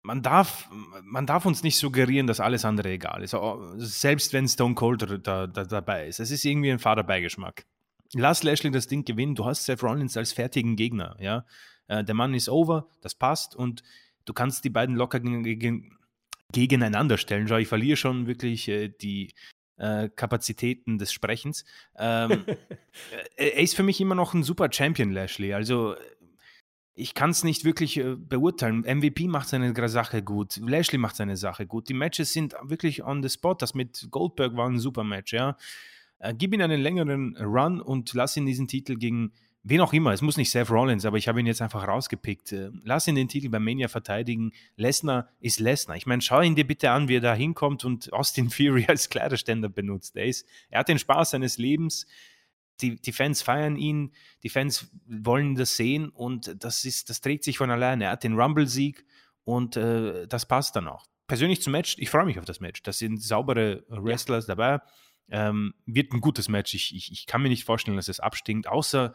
man 0.04 0.22
darf, 0.22 0.70
man 1.04 1.26
darf 1.26 1.46
uns 1.46 1.64
nicht 1.64 1.78
suggerieren, 1.78 2.28
dass 2.28 2.40
alles 2.40 2.66
andere 2.66 2.90
egal 2.90 3.24
ist. 3.24 3.36
Selbst 3.78 4.34
wenn 4.34 4.48
Stone 4.48 4.76
Cold 4.76 5.02
da, 5.24 5.48
da, 5.48 5.64
dabei 5.64 6.08
ist. 6.08 6.20
Es 6.20 6.32
ist 6.32 6.44
irgendwie 6.44 6.72
ein 6.72 6.80
Vaterbeigeschmack. 6.80 7.66
Lass 8.14 8.44
Lashley 8.44 8.72
das 8.72 8.88
Ding 8.88 9.06
gewinnen. 9.06 9.36
Du 9.36 9.46
hast 9.46 9.66
Seth 9.66 9.84
Rollins 9.84 10.18
als 10.18 10.34
fertigen 10.34 10.76
Gegner. 10.76 11.16
Ja? 11.20 11.46
Äh, 11.88 12.04
der 12.04 12.16
Mann 12.16 12.34
ist 12.34 12.50
over, 12.50 12.88
das 13.02 13.16
passt 13.16 13.56
und 13.56 13.84
du 14.26 14.34
kannst 14.34 14.64
die 14.64 14.70
beiden 14.70 14.96
locker 14.96 15.20
gegen, 15.20 15.98
gegeneinander 16.52 17.18
stellen. 17.18 17.48
Schau, 17.48 17.58
ich 17.58 17.68
verliere 17.68 17.98
schon 17.98 18.28
wirklich 18.28 18.68
äh, 18.68 18.90
die 18.90 19.34
äh, 19.78 20.10
Kapazitäten 20.10 20.98
des 20.98 21.14
Sprechens. 21.14 21.64
Ähm, 21.98 22.46
er 23.36 23.60
ist 23.60 23.76
für 23.76 23.84
mich 23.84 24.02
immer 24.02 24.16
noch 24.16 24.34
ein 24.34 24.44
super 24.44 24.72
Champion, 24.72 25.12
Lashley. 25.12 25.54
Also 25.54 25.96
ich 26.94 27.14
kann 27.14 27.30
es 27.30 27.44
nicht 27.44 27.64
wirklich 27.64 27.98
äh, 27.98 28.16
beurteilen. 28.16 28.82
MVP 28.82 29.28
macht 29.28 29.50
seine 29.50 29.74
Sache 29.90 30.22
gut, 30.24 30.58
Lashley 30.58 30.98
macht 30.98 31.16
seine 31.16 31.38
Sache 31.38 31.66
gut. 31.66 31.90
Die 31.90 31.94
Matches 31.94 32.34
sind 32.34 32.56
wirklich 32.64 33.04
on 33.04 33.24
the 33.24 33.30
spot. 33.30 33.56
Das 33.56 33.74
mit 33.74 34.08
Goldberg 34.12 34.56
war 34.56 34.68
ein 34.68 34.80
super 34.80 35.04
Match, 35.04 35.34
ja. 35.34 35.58
Äh, 36.20 36.34
gib 36.38 36.54
ihm 36.54 36.62
einen 36.62 36.82
längeren 36.82 37.38
Run 37.38 37.82
und 37.82 38.14
lass 38.14 38.38
ihn 38.38 38.46
diesen 38.46 38.68
Titel 38.68 38.96
gegen 38.96 39.32
wen 39.64 39.82
auch 39.82 39.94
immer. 39.94 40.12
Es 40.12 40.22
muss 40.22 40.38
nicht 40.38 40.52
Seth 40.52 40.70
Rollins, 40.70 41.06
aber 41.06 41.18
ich 41.18 41.28
habe 41.28 41.40
ihn 41.40 41.46
jetzt 41.46 41.62
einfach 41.62 41.88
rausgepickt. 41.88 42.52
Äh, 42.52 42.72
lass 42.84 43.08
ihn 43.08 43.16
den 43.16 43.28
Titel 43.28 43.50
bei 43.50 43.60
Mania 43.60 43.88
verteidigen. 43.88 44.52
Lesnar 44.76 45.30
ist 45.40 45.60
Lesnar. 45.60 45.98
Ich 45.98 46.06
meine, 46.06 46.22
schau 46.22 46.42
ihn 46.42 46.56
dir 46.56 46.66
bitte 46.66 46.92
an, 46.92 47.08
wie 47.08 47.18
er 47.18 47.22
da 47.22 47.34
hinkommt 47.34 47.86
und 47.86 48.12
Austin 48.14 48.50
Fury 48.50 48.86
als 48.88 49.10
Kleiderständer 49.10 49.70
benutzt. 49.70 50.16
Er, 50.16 50.26
ist, 50.26 50.48
er 50.70 50.80
hat 50.80 50.90
den 50.90 51.00
Spaß 51.00 51.32
seines 51.32 51.58
Lebens 51.58 52.06
die, 52.82 53.02
die 53.02 53.12
Fans 53.12 53.42
feiern 53.42 53.76
ihn, 53.76 54.12
die 54.44 54.50
Fans 54.50 54.92
wollen 55.06 55.56
das 55.56 55.76
sehen 55.76 56.10
und 56.10 56.64
das, 56.64 56.86
ist, 56.86 57.10
das 57.10 57.22
trägt 57.22 57.44
sich 57.44 57.58
von 57.58 57.70
alleine. 57.70 58.06
Er 58.06 58.12
hat 58.12 58.24
den 58.24 58.40
Rumble-Sieg 58.40 59.06
und 59.44 59.78
äh, 59.78 60.28
das 60.28 60.46
passt 60.46 60.76
dann 60.76 60.88
auch. 60.88 61.06
Persönlich 61.28 61.62
zum 61.62 61.72
Match, 61.72 61.96
ich 61.98 62.10
freue 62.10 62.26
mich 62.26 62.40
auf 62.40 62.46
das 62.46 62.60
Match. 62.60 62.84
Das 62.84 62.98
sind 62.98 63.22
saubere 63.22 63.84
Wrestlers 63.88 64.48
ja. 64.48 64.56
dabei. 64.56 64.82
Ähm, 65.30 65.74
wird 65.86 66.12
ein 66.12 66.20
gutes 66.20 66.50
Match. 66.50 66.74
Ich, 66.74 66.94
ich, 66.94 67.12
ich 67.12 67.26
kann 67.26 67.42
mir 67.42 67.50
nicht 67.50 67.64
vorstellen, 67.64 67.96
dass 67.96 68.10
es 68.10 68.20
abstinkt, 68.20 68.68
außer 68.68 69.14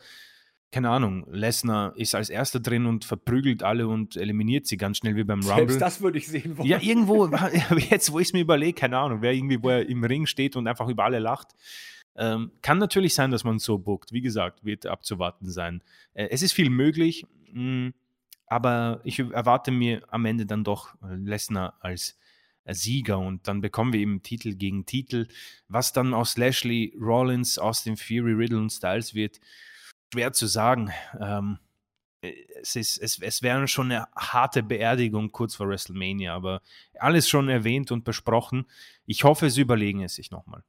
keine 0.73 0.91
Ahnung, 0.91 1.27
Lesnar 1.31 1.97
ist 1.97 2.15
als 2.15 2.29
erster 2.29 2.61
drin 2.61 2.87
und 2.87 3.05
verprügelt 3.05 3.63
alle 3.63 3.87
und 3.87 4.17
eliminiert 4.17 4.67
sie 4.67 4.77
ganz 4.77 4.99
schnell 4.99 5.17
wie 5.17 5.25
beim 5.25 5.41
Rumble. 5.41 5.57
Selbst 5.57 5.81
das 5.81 6.01
würde 6.01 6.19
ich 6.19 6.27
sehen 6.27 6.59
wollen. 6.59 6.69
Ja, 6.69 6.81
irgendwo, 6.81 7.27
jetzt, 7.91 8.13
wo 8.13 8.19
ich 8.19 8.29
es 8.29 8.33
mir 8.33 8.41
überlege, 8.41 8.75
keine 8.75 8.99
Ahnung, 8.99 9.23
wer 9.23 9.33
irgendwie, 9.33 9.63
wo 9.63 9.71
er 9.71 9.89
im 9.89 10.03
Ring 10.05 10.27
steht 10.27 10.57
und 10.57 10.67
einfach 10.67 10.89
über 10.89 11.05
alle 11.05 11.19
lacht. 11.19 11.55
Ähm, 12.17 12.53
kann 12.63 12.79
natürlich 12.79 13.15
sein, 13.15 13.31
dass 13.31 13.45
man 13.45 13.59
so 13.59 13.79
bookt. 13.79 14.13
Wie 14.13 14.23
gesagt, 14.23 14.65
wird 14.65 14.87
abzuwarten 14.87 15.51
sein. 15.51 15.83
Äh, 16.15 16.29
es 16.31 16.43
ist 16.43 16.53
viel 16.53 16.71
möglich, 16.71 17.27
mh, 17.53 17.53
hm, 17.53 17.95
aber 18.47 19.01
ich 19.05 19.19
erwarte 19.19 19.71
mir 19.71 20.03
am 20.13 20.25
Ende 20.25 20.47
dann 20.47 20.65
doch 20.65 20.95
äh, 21.03 21.15
Lesnar 21.15 21.77
als 21.81 22.17
äh, 22.65 22.75
Sieger 22.75 23.19
und 23.19 23.49
dann 23.49 23.61
bekommen 23.61 23.93
wir 23.93 24.01
eben 24.01 24.23
Titel 24.23 24.55
gegen 24.55 24.87
Titel. 24.87 25.27
Was 25.69 25.93
dann 25.93 26.15
aus 26.15 26.37
Lashley, 26.37 26.95
Rollins, 26.99 27.59
Austin 27.59 27.97
Fury, 27.97 28.33
Riddle 28.33 28.59
und 28.59 28.71
Styles 28.71 29.15
wird, 29.15 29.41
schwer 30.13 30.33
zu 30.33 30.47
sagen. 30.47 30.93
Ähm, 31.21 31.59
äh, 32.23 32.33
es, 32.61 32.77
ist, 32.77 32.99
es, 32.99 33.19
es 33.21 33.43
wäre 33.43 33.67
schon 33.69 33.93
eine 33.93 34.07
harte 34.17 34.63
Beerdigung 34.63 35.33
kurz 35.33 35.57
vor 35.57 35.69
WrestleMania, 35.69 36.35
aber 36.35 36.63
alles 36.99 37.29
schon 37.29 37.49
erwähnt 37.49 37.91
und 37.93 38.05
besprochen. 38.05 38.67
Ich 39.07 39.25
hoffe, 39.25 39.51
sie 39.51 39.63
überlegen 39.63 40.03
es 40.03 40.15
sich 40.15 40.31
nochmal. 40.31 40.63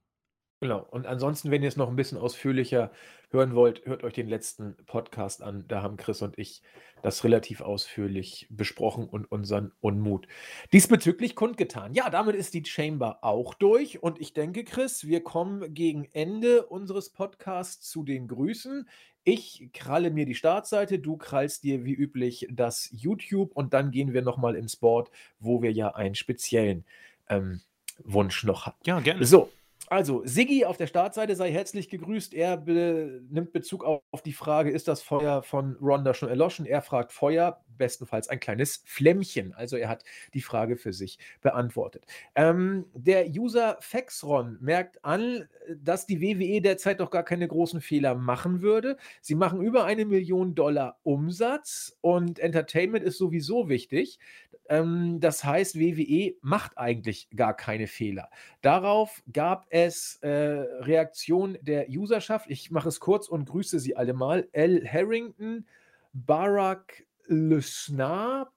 Genau. 0.59 0.87
Und 0.89 1.05
ansonsten, 1.05 1.51
wenn 1.51 1.61
ihr 1.61 1.67
es 1.67 1.77
noch 1.77 1.87
ein 1.87 1.95
bisschen 1.95 2.17
ausführlicher 2.17 2.91
hören 3.29 3.53
wollt, 3.53 3.85
hört 3.85 4.03
euch 4.03 4.13
den 4.13 4.27
letzten 4.27 4.75
Podcast 4.87 5.43
an. 5.43 5.65
Da 5.67 5.83
haben 5.83 5.97
Chris 5.97 6.21
und 6.23 6.37
ich 6.39 6.63
das 7.03 7.23
relativ 7.23 7.61
ausführlich 7.61 8.47
besprochen 8.49 9.07
und 9.07 9.31
unseren 9.31 9.71
Unmut 9.81 10.27
diesbezüglich 10.73 11.35
kundgetan. 11.35 11.93
Ja, 11.93 12.09
damit 12.09 12.35
ist 12.35 12.55
die 12.55 12.65
Chamber 12.65 13.19
auch 13.21 13.53
durch. 13.53 14.01
Und 14.01 14.19
ich 14.19 14.33
denke, 14.33 14.63
Chris, 14.63 15.05
wir 15.05 15.23
kommen 15.23 15.73
gegen 15.75 16.05
Ende 16.13 16.65
unseres 16.65 17.11
Podcasts 17.11 17.87
zu 17.87 18.03
den 18.03 18.27
Grüßen. 18.27 18.89
Ich 19.23 19.69
kralle 19.73 20.09
mir 20.09 20.25
die 20.25 20.35
Startseite, 20.35 20.99
du 20.99 21.17
krallst 21.17 21.63
dir 21.63 21.85
wie 21.85 21.93
üblich 21.93 22.47
das 22.49 22.89
YouTube 22.91 23.51
und 23.53 23.73
dann 23.73 23.91
gehen 23.91 24.13
wir 24.13 24.21
nochmal 24.21 24.55
ins 24.55 24.77
Board, 24.77 25.11
wo 25.39 25.61
wir 25.61 25.71
ja 25.71 25.93
einen 25.93 26.15
speziellen 26.15 26.85
ähm, 27.29 27.61
Wunsch 28.03 28.43
noch 28.43 28.65
hatten. 28.65 28.79
Ja, 28.85 28.99
gerne. 29.01 29.25
So, 29.25 29.51
also, 29.89 30.21
Siggi 30.25 30.65
auf 30.65 30.75
der 30.75 30.87
Startseite 30.87 31.35
sei 31.37 31.49
herzlich 31.49 31.87
gegrüßt. 31.89 32.33
Er 32.33 32.57
be 32.57 33.21
nimmt 33.29 33.53
Bezug 33.53 33.85
auf, 33.85 34.21
die 34.25 34.33
Frage, 34.33 34.69
ist 34.69 34.89
das 34.89 35.01
Feuer 35.01 35.43
von 35.43 35.77
Ronda 35.81 36.13
schon 36.13 36.27
erloschen? 36.27 36.65
Er 36.65 36.81
fragt 36.81 37.13
Feuer, 37.13 37.63
bestenfalls 37.77 38.27
ein 38.27 38.41
kleines 38.41 38.83
Flämmchen. 38.85 39.53
Also 39.53 39.77
er 39.77 39.87
hat 39.87 40.03
die 40.33 40.41
Frage 40.41 40.75
für 40.75 40.91
sich 40.91 41.19
beantwortet. 41.41 42.05
Ähm, 42.35 42.85
der 42.95 43.29
User 43.29 43.77
Fexron 43.79 44.57
merkt 44.59 45.05
an, 45.05 45.47
dass 45.73 46.05
die 46.05 46.19
WWE 46.21 46.61
derzeit 46.61 46.99
doch 46.99 47.11
gar 47.11 47.23
keine 47.23 47.47
großen 47.47 47.79
Fehler 47.79 48.13
machen 48.15 48.61
würde. 48.61 48.97
Sie 49.21 49.35
machen 49.35 49.61
über 49.61 49.85
eine 49.85 50.03
Million 50.03 50.53
Dollar 50.53 50.99
Umsatz 51.03 51.97
und 52.01 52.39
Entertainment 52.39 53.05
ist 53.05 53.17
sowieso 53.17 53.69
wichtig. 53.69 54.19
Ähm, 54.67 55.19
das 55.21 55.45
heißt, 55.45 55.79
WWE 55.79 56.35
macht 56.41 56.77
eigentlich 56.77 57.29
gar 57.33 57.55
keine 57.55 57.87
Fehler. 57.87 58.29
Darauf 58.61 59.23
gab 59.31 59.65
es 59.69 59.76
äh, 60.21 60.29
Reaktion 60.29 61.57
der 61.61 61.87
Userschaft. 61.89 62.49
Ich 62.49 62.71
mache 62.71 62.89
es 62.89 62.99
kurz 62.99 63.27
und 63.27 63.49
grüße 63.49 63.79
sie 63.79 63.95
alle 63.95 64.13
mal. 64.13 64.47
L. 64.51 64.87
Harrington, 64.87 65.67
Barack 66.13 67.05
Lesnar, 67.27 68.51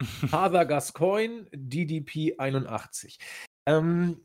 Father 0.00 0.64
Gascoigne, 0.66 1.46
DDP 1.52 2.36
81. 2.38 3.18
Ähm, 3.66 4.20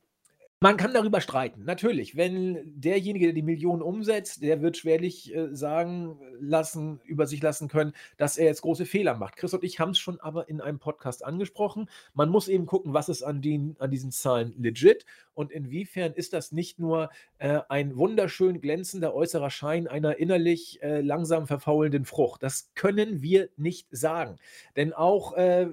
man 0.65 0.77
kann 0.77 0.95
darüber 0.95 1.21
streiten, 1.21 1.63
natürlich. 1.63 2.15
Wenn 2.15 2.73
derjenige, 2.81 3.27
der 3.27 3.35
die 3.35 3.43
Millionen 3.43 3.83
umsetzt, 3.83 4.41
der 4.41 4.63
wird 4.63 4.77
schwerlich 4.77 5.31
äh, 5.31 5.55
sagen 5.55 6.19
lassen, 6.39 6.99
über 7.03 7.27
sich 7.27 7.39
lassen 7.43 7.67
können, 7.67 7.93
dass 8.17 8.39
er 8.39 8.45
jetzt 8.45 8.63
große 8.63 8.87
Fehler 8.87 9.13
macht. 9.13 9.35
Chris 9.35 9.53
und 9.53 9.63
ich 9.63 9.79
haben 9.79 9.91
es 9.91 9.99
schon 9.99 10.19
aber 10.19 10.49
in 10.49 10.61
einem 10.61 10.79
Podcast 10.79 11.23
angesprochen. 11.23 11.87
Man 12.15 12.29
muss 12.29 12.47
eben 12.47 12.65
gucken, 12.65 12.95
was 12.95 13.09
ist 13.09 13.21
an, 13.21 13.43
den, 13.43 13.75
an 13.77 13.91
diesen 13.91 14.11
Zahlen 14.11 14.55
legit 14.57 15.05
und 15.35 15.51
inwiefern 15.51 16.13
ist 16.13 16.33
das 16.33 16.51
nicht 16.51 16.79
nur 16.79 17.11
äh, 17.37 17.59
ein 17.69 17.95
wunderschön 17.95 18.59
glänzender 18.59 19.13
äußerer 19.13 19.51
Schein 19.51 19.87
einer 19.87 20.17
innerlich 20.17 20.81
äh, 20.81 21.01
langsam 21.01 21.45
verfaulenden 21.45 22.05
Frucht. 22.05 22.41
Das 22.41 22.71
können 22.73 23.21
wir 23.21 23.49
nicht 23.55 23.87
sagen. 23.91 24.37
Denn 24.75 24.93
auch 24.93 25.33
äh, 25.33 25.67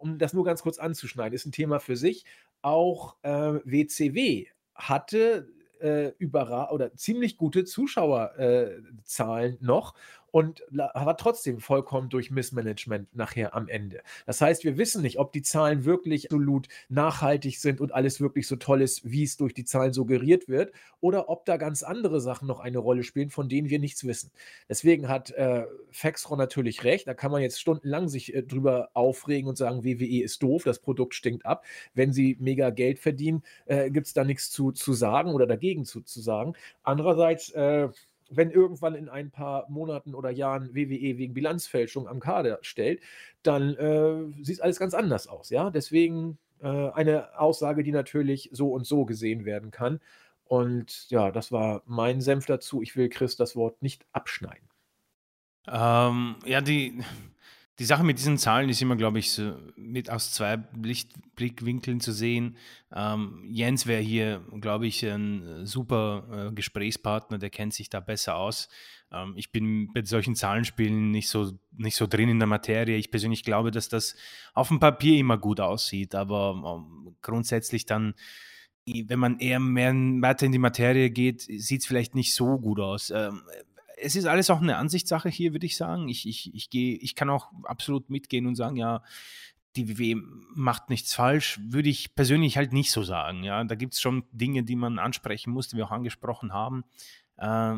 um 0.00 0.18
das 0.18 0.34
nur 0.34 0.44
ganz 0.44 0.62
kurz 0.62 0.78
anzuschneiden, 0.78 1.34
ist 1.34 1.46
ein 1.46 1.52
Thema 1.52 1.78
für 1.78 1.96
sich 1.96 2.24
auch 2.64 3.16
äh, 3.22 3.30
WCW 3.64 4.46
hatte 4.74 5.48
äh, 5.80 6.12
oder 6.70 6.94
ziemlich 6.94 7.36
gute 7.36 7.64
Zuschauerzahlen 7.64 9.58
noch 9.60 9.94
und 10.34 10.64
war 10.72 11.16
trotzdem 11.16 11.60
vollkommen 11.60 12.08
durch 12.08 12.32
Missmanagement 12.32 13.14
nachher 13.14 13.54
am 13.54 13.68
Ende. 13.68 14.02
Das 14.26 14.40
heißt, 14.40 14.64
wir 14.64 14.76
wissen 14.76 15.00
nicht, 15.00 15.20
ob 15.20 15.32
die 15.32 15.42
Zahlen 15.42 15.84
wirklich 15.84 16.24
absolut 16.24 16.66
nachhaltig 16.88 17.60
sind 17.60 17.80
und 17.80 17.94
alles 17.94 18.20
wirklich 18.20 18.48
so 18.48 18.56
toll 18.56 18.82
ist, 18.82 19.08
wie 19.08 19.22
es 19.22 19.36
durch 19.36 19.54
die 19.54 19.64
Zahlen 19.64 19.92
suggeriert 19.92 20.48
wird, 20.48 20.72
oder 20.98 21.28
ob 21.28 21.44
da 21.44 21.56
ganz 21.56 21.84
andere 21.84 22.20
Sachen 22.20 22.48
noch 22.48 22.58
eine 22.58 22.78
Rolle 22.78 23.04
spielen, 23.04 23.30
von 23.30 23.48
denen 23.48 23.70
wir 23.70 23.78
nichts 23.78 24.04
wissen. 24.08 24.32
Deswegen 24.68 25.08
hat 25.08 25.30
äh, 25.30 25.66
Faxron 25.92 26.36
natürlich 26.36 26.82
recht. 26.82 27.06
Da 27.06 27.14
kann 27.14 27.30
man 27.30 27.40
jetzt 27.40 27.60
stundenlang 27.60 28.08
sich 28.08 28.34
äh, 28.34 28.42
drüber 28.42 28.88
aufregen 28.92 29.48
und 29.48 29.56
sagen, 29.56 29.84
WWE 29.84 30.24
ist 30.24 30.42
doof, 30.42 30.64
das 30.64 30.80
Produkt 30.80 31.14
stinkt 31.14 31.46
ab. 31.46 31.64
Wenn 31.94 32.12
sie 32.12 32.36
mega 32.40 32.70
Geld 32.70 32.98
verdienen, 32.98 33.44
äh, 33.66 33.88
gibt 33.88 34.08
es 34.08 34.14
da 34.14 34.24
nichts 34.24 34.50
zu, 34.50 34.72
zu 34.72 34.94
sagen 34.94 35.30
oder 35.30 35.46
dagegen 35.46 35.84
zu, 35.84 36.00
zu 36.00 36.20
sagen. 36.20 36.54
Andererseits, 36.82 37.50
äh, 37.50 37.88
wenn 38.36 38.50
irgendwann 38.50 38.94
in 38.94 39.08
ein 39.08 39.30
paar 39.30 39.68
Monaten 39.70 40.14
oder 40.14 40.30
Jahren 40.30 40.74
WWE 40.74 41.18
wegen 41.18 41.34
Bilanzfälschung 41.34 42.08
am 42.08 42.20
Kader 42.20 42.58
stellt, 42.62 43.00
dann 43.42 43.74
äh, 43.74 44.44
sieht 44.44 44.60
alles 44.60 44.78
ganz 44.78 44.94
anders 44.94 45.26
aus. 45.26 45.50
Ja, 45.50 45.70
deswegen 45.70 46.38
äh, 46.62 46.90
eine 46.90 47.38
Aussage, 47.38 47.82
die 47.82 47.92
natürlich 47.92 48.50
so 48.52 48.72
und 48.72 48.86
so 48.86 49.04
gesehen 49.04 49.44
werden 49.44 49.70
kann. 49.70 50.00
Und 50.44 51.10
ja, 51.10 51.30
das 51.30 51.52
war 51.52 51.82
mein 51.86 52.20
Senf 52.20 52.46
dazu. 52.46 52.82
Ich 52.82 52.96
will 52.96 53.08
Chris 53.08 53.36
das 53.36 53.56
Wort 53.56 53.82
nicht 53.82 54.06
abschneiden. 54.12 54.68
Ähm, 55.66 56.36
ja, 56.44 56.60
die, 56.60 57.02
die 57.78 57.84
Sache 57.84 58.04
mit 58.04 58.18
diesen 58.18 58.38
Zahlen 58.38 58.68
ist 58.68 58.80
immer, 58.80 58.94
glaube 58.94 59.18
ich, 59.18 59.32
so 59.32 59.56
mit 59.74 60.08
aus 60.08 60.30
zwei 60.32 60.56
Blickwinkeln 60.56 61.98
zu 62.00 62.12
sehen. 62.12 62.56
Ähm, 62.94 63.42
Jens 63.46 63.86
wäre 63.86 64.00
hier, 64.00 64.44
glaube 64.60 64.86
ich, 64.86 65.04
ein 65.04 65.66
super 65.66 66.48
äh, 66.50 66.54
Gesprächspartner, 66.54 67.38
der 67.38 67.50
kennt 67.50 67.74
sich 67.74 67.90
da 67.90 67.98
besser 67.98 68.36
aus. 68.36 68.68
Ähm, 69.10 69.34
ich 69.36 69.50
bin 69.50 69.92
bei 69.92 70.04
solchen 70.04 70.36
Zahlenspielen 70.36 71.10
nicht 71.10 71.28
so, 71.28 71.58
nicht 71.72 71.96
so 71.96 72.06
drin 72.06 72.28
in 72.28 72.38
der 72.38 72.46
Materie. 72.46 72.96
Ich 72.96 73.10
persönlich 73.10 73.42
glaube, 73.42 73.72
dass 73.72 73.88
das 73.88 74.14
auf 74.52 74.68
dem 74.68 74.78
Papier 74.78 75.18
immer 75.18 75.38
gut 75.38 75.58
aussieht, 75.58 76.14
aber 76.14 76.78
ähm, 76.78 77.16
grundsätzlich 77.22 77.86
dann 77.86 78.14
wenn 78.86 79.18
man 79.18 79.38
eher 79.38 79.60
mehr 79.60 79.94
weiter 79.94 80.44
in 80.44 80.52
die 80.52 80.58
Materie 80.58 81.08
geht, 81.08 81.40
sieht 81.40 81.80
es 81.80 81.86
vielleicht 81.86 82.14
nicht 82.14 82.34
so 82.34 82.58
gut 82.58 82.80
aus. 82.80 83.08
Ähm, 83.08 83.40
es 84.04 84.16
ist 84.16 84.26
alles 84.26 84.50
auch 84.50 84.60
eine 84.60 84.76
Ansichtssache 84.76 85.28
hier, 85.28 85.52
würde 85.52 85.66
ich 85.66 85.76
sagen. 85.76 86.08
Ich, 86.08 86.28
ich, 86.28 86.54
ich, 86.54 86.70
gehe, 86.70 86.96
ich 86.96 87.14
kann 87.14 87.30
auch 87.30 87.50
absolut 87.64 88.10
mitgehen 88.10 88.46
und 88.46 88.54
sagen, 88.54 88.76
ja, 88.76 89.02
die 89.76 89.98
WWE 89.98 90.22
macht 90.54 90.90
nichts 90.90 91.14
falsch, 91.14 91.58
würde 91.62 91.88
ich 91.88 92.14
persönlich 92.14 92.56
halt 92.56 92.72
nicht 92.72 92.92
so 92.92 93.02
sagen. 93.02 93.42
Ja, 93.42 93.64
da 93.64 93.74
gibt 93.74 93.94
es 93.94 94.00
schon 94.00 94.24
Dinge, 94.30 94.62
die 94.62 94.76
man 94.76 94.98
ansprechen 94.98 95.52
muss, 95.52 95.68
die 95.68 95.76
wir 95.76 95.86
auch 95.86 95.90
angesprochen 95.90 96.52
haben, 96.52 96.84
äh, 97.38 97.74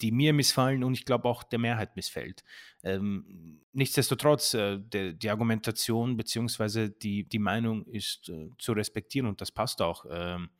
die 0.00 0.12
mir 0.12 0.34
missfallen 0.34 0.84
und 0.84 0.92
ich 0.92 1.06
glaube 1.06 1.28
auch 1.28 1.42
der 1.42 1.58
Mehrheit 1.58 1.96
missfällt. 1.96 2.44
Ähm, 2.82 3.60
nichtsdestotrotz, 3.72 4.52
äh, 4.54 4.78
der, 4.78 5.14
die 5.14 5.30
Argumentation 5.30 6.16
bzw. 6.16 6.90
Die, 6.90 7.26
die 7.26 7.38
Meinung 7.38 7.86
ist 7.86 8.28
äh, 8.28 8.50
zu 8.58 8.72
respektieren 8.72 9.26
und 9.26 9.40
das 9.40 9.50
passt 9.50 9.80
auch. 9.80 10.04
Ähm, 10.10 10.50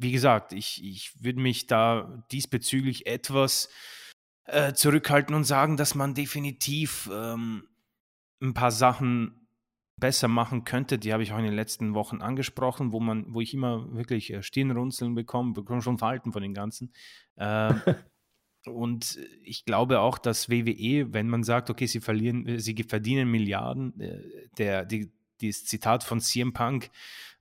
wie 0.00 0.12
gesagt, 0.12 0.52
ich, 0.52 0.82
ich 0.82 1.12
würde 1.22 1.40
mich 1.40 1.66
da 1.66 2.24
diesbezüglich 2.32 3.06
etwas 3.06 3.68
äh, 4.46 4.72
zurückhalten 4.72 5.34
und 5.34 5.44
sagen, 5.44 5.76
dass 5.76 5.94
man 5.94 6.14
definitiv 6.14 7.08
ähm, 7.12 7.68
ein 8.40 8.54
paar 8.54 8.70
Sachen 8.70 9.46
besser 9.98 10.28
machen 10.28 10.64
könnte. 10.64 10.98
Die 10.98 11.12
habe 11.12 11.22
ich 11.22 11.32
auch 11.32 11.38
in 11.38 11.44
den 11.44 11.54
letzten 11.54 11.94
Wochen 11.94 12.22
angesprochen, 12.22 12.92
wo 12.92 13.00
man, 13.00 13.26
wo 13.34 13.42
ich 13.42 13.52
immer 13.52 13.94
wirklich 13.94 14.32
äh, 14.32 14.42
Stirnrunzeln 14.42 15.14
bekomme, 15.14 15.52
bekomme 15.52 15.82
schon 15.82 15.98
Verhalten 15.98 16.32
von 16.32 16.42
den 16.42 16.54
ganzen. 16.54 16.94
Äh, 17.36 17.74
und 18.66 19.18
ich 19.42 19.66
glaube 19.66 20.00
auch, 20.00 20.16
dass 20.16 20.48
WWE, 20.48 21.12
wenn 21.12 21.28
man 21.28 21.44
sagt, 21.44 21.68
okay, 21.68 21.86
sie 21.86 22.00
verlieren, 22.00 22.46
äh, 22.48 22.58
sie 22.58 22.74
verdienen 22.88 23.30
Milliarden, 23.30 24.00
äh, 24.00 24.48
der, 24.56 24.86
die, 24.86 25.12
dieses 25.40 25.64
Zitat 25.64 26.04
von 26.04 26.20
CM 26.20 26.52
Punk, 26.52 26.90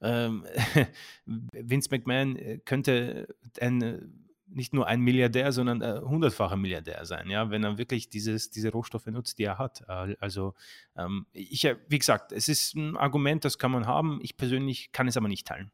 ähm, 0.02 0.46
Vince 1.26 1.90
McMahon 1.92 2.36
äh, 2.36 2.60
könnte 2.60 3.28
ein, 3.60 3.82
äh, 3.82 4.02
nicht 4.48 4.74
nur 4.74 4.88
ein 4.88 5.02
Milliardär, 5.02 5.52
sondern 5.52 5.82
äh, 5.82 6.02
hundertfacher 6.04 6.56
Milliardär 6.56 7.06
sein, 7.06 7.30
ja, 7.30 7.52
wenn 7.52 7.64
er 7.64 7.78
wirklich 7.78 8.10
dieses, 8.10 8.50
diese 8.50 8.72
Rohstoffe 8.72 9.06
nutzt, 9.08 9.38
die 9.38 9.44
er 9.44 9.60
hat. 9.60 9.88
Also 9.88 10.56
ähm, 10.98 11.28
ich, 11.34 11.68
wie 11.88 12.00
gesagt, 12.00 12.32
es 12.32 12.48
ist 12.48 12.76
ein 12.76 12.98
Argument, 12.98 13.46
das 13.46 13.60
kann 13.60 13.72
man 13.72 13.86
haben. 13.86 14.20
Ich 14.24 14.38
persönlich 14.38 14.92
kann 14.92 15.08
es 15.08 15.18
aber 15.18 15.28
nicht 15.28 15.46
teilen. 15.46 15.72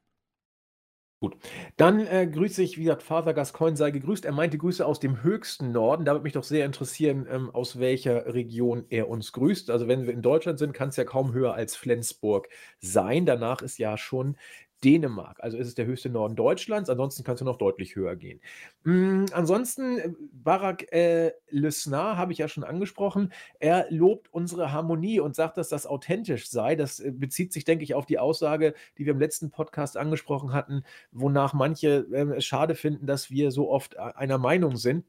Gut. 1.21 1.37
Dann 1.77 2.05
äh, 2.05 2.27
grüße 2.27 2.61
ich, 2.61 2.77
wie 2.77 2.83
gesagt, 2.83 3.01
Father 3.01 3.33
Gascoigne 3.33 3.77
sei 3.77 3.91
gegrüßt. 3.91 4.25
Er 4.25 4.33
meinte 4.33 4.57
Grüße 4.57 4.85
aus 4.85 4.99
dem 4.99 5.23
höchsten 5.23 5.71
Norden. 5.71 6.03
Da 6.03 6.11
würde 6.11 6.23
mich 6.23 6.33
doch 6.33 6.43
sehr 6.43 6.65
interessieren, 6.65 7.25
ähm, 7.29 7.49
aus 7.49 7.79
welcher 7.79 8.33
Region 8.33 8.85
er 8.89 9.07
uns 9.09 9.31
grüßt. 9.31 9.69
Also 9.69 9.87
wenn 9.87 10.05
wir 10.05 10.13
in 10.13 10.21
Deutschland 10.21 10.59
sind, 10.59 10.73
kann 10.73 10.89
es 10.89 10.97
ja 10.97 11.05
kaum 11.05 11.33
höher 11.33 11.53
als 11.53 11.75
Flensburg 11.75 12.49
sein. 12.79 13.25
Danach 13.25 13.61
ist 13.61 13.77
ja 13.79 13.97
schon 13.97 14.37
Dänemark. 14.83 15.39
Also 15.41 15.57
ist 15.57 15.67
es 15.67 15.75
der 15.75 15.85
höchste 15.85 16.09
Norden 16.09 16.35
Deutschlands. 16.35 16.89
Ansonsten 16.89 17.23
kannst 17.23 17.41
du 17.41 17.45
noch 17.45 17.57
deutlich 17.57 17.95
höher 17.95 18.15
gehen. 18.15 18.39
Mm, 18.83 19.25
ansonsten, 19.31 19.97
äh, 19.97 20.09
Barak 20.31 20.91
äh, 20.91 21.31
Lesnar 21.49 22.17
habe 22.17 22.33
ich 22.33 22.37
ja 22.37 22.47
schon 22.47 22.63
angesprochen. 22.63 23.31
Er 23.59 23.87
lobt 23.89 24.31
unsere 24.31 24.71
Harmonie 24.71 25.19
und 25.19 25.35
sagt, 25.35 25.57
dass 25.57 25.69
das 25.69 25.87
authentisch 25.87 26.49
sei. 26.49 26.75
Das 26.75 26.99
äh, 26.99 27.11
bezieht 27.11 27.53
sich, 27.53 27.63
denke 27.65 27.83
ich, 27.83 27.95
auf 27.95 28.05
die 28.05 28.19
Aussage, 28.19 28.73
die 28.97 29.05
wir 29.05 29.13
im 29.13 29.19
letzten 29.19 29.49
Podcast 29.49 29.97
angesprochen 29.97 30.53
hatten, 30.53 30.83
wonach 31.11 31.53
manche 31.53 32.07
äh, 32.11 32.35
es 32.35 32.45
schade 32.45 32.75
finden, 32.75 33.07
dass 33.07 33.31
wir 33.31 33.51
so 33.51 33.69
oft 33.69 33.95
äh, 33.95 33.99
einer 33.99 34.37
Meinung 34.37 34.77
sind. 34.77 35.05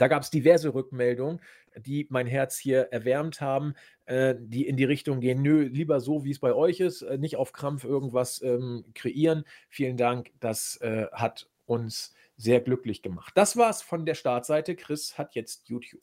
Da 0.00 0.08
gab 0.08 0.22
es 0.22 0.30
diverse 0.30 0.72
Rückmeldungen, 0.72 1.42
die 1.76 2.06
mein 2.08 2.26
Herz 2.26 2.56
hier 2.56 2.88
erwärmt 2.90 3.42
haben, 3.42 3.74
äh, 4.06 4.34
die 4.38 4.66
in 4.66 4.78
die 4.78 4.84
Richtung 4.84 5.20
gehen, 5.20 5.42
nö, 5.42 5.64
lieber 5.64 6.00
so, 6.00 6.24
wie 6.24 6.30
es 6.30 6.38
bei 6.38 6.54
euch 6.54 6.80
ist, 6.80 7.02
äh, 7.02 7.18
nicht 7.18 7.36
auf 7.36 7.52
Krampf 7.52 7.84
irgendwas 7.84 8.40
ähm, 8.40 8.86
kreieren. 8.94 9.44
Vielen 9.68 9.98
Dank, 9.98 10.30
das 10.40 10.78
äh, 10.78 11.08
hat 11.12 11.50
uns 11.66 12.14
sehr 12.38 12.62
glücklich 12.62 13.02
gemacht. 13.02 13.32
Das 13.34 13.58
war's 13.58 13.82
von 13.82 14.06
der 14.06 14.14
Startseite. 14.14 14.74
Chris 14.74 15.18
hat 15.18 15.34
jetzt 15.34 15.68
YouTube. 15.68 16.00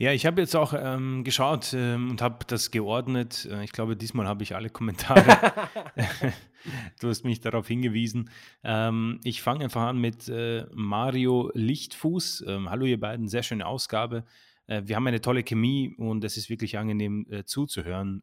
Ja, 0.00 0.14
ich 0.14 0.24
habe 0.24 0.40
jetzt 0.40 0.56
auch 0.56 0.72
ähm, 0.74 1.24
geschaut 1.24 1.74
ähm, 1.74 2.12
und 2.12 2.22
habe 2.22 2.46
das 2.46 2.70
geordnet. 2.70 3.46
Äh, 3.52 3.64
ich 3.64 3.72
glaube, 3.72 3.98
diesmal 3.98 4.26
habe 4.26 4.42
ich 4.42 4.56
alle 4.56 4.70
Kommentare. 4.70 5.68
du 7.00 7.10
hast 7.10 7.26
mich 7.26 7.40
darauf 7.40 7.68
hingewiesen. 7.68 8.30
Ähm, 8.64 9.20
ich 9.24 9.42
fange 9.42 9.64
einfach 9.64 9.82
an 9.82 9.98
mit 9.98 10.26
äh, 10.30 10.64
Mario 10.72 11.50
Lichtfuß. 11.52 12.44
Ähm, 12.48 12.70
hallo 12.70 12.86
ihr 12.86 12.98
beiden, 12.98 13.28
sehr 13.28 13.42
schöne 13.42 13.66
Ausgabe. 13.66 14.24
Äh, 14.68 14.80
wir 14.86 14.96
haben 14.96 15.06
eine 15.06 15.20
tolle 15.20 15.42
Chemie 15.42 15.94
und 15.98 16.24
es 16.24 16.38
ist 16.38 16.48
wirklich 16.48 16.78
angenehm 16.78 17.26
äh, 17.28 17.44
zuzuhören. 17.44 18.22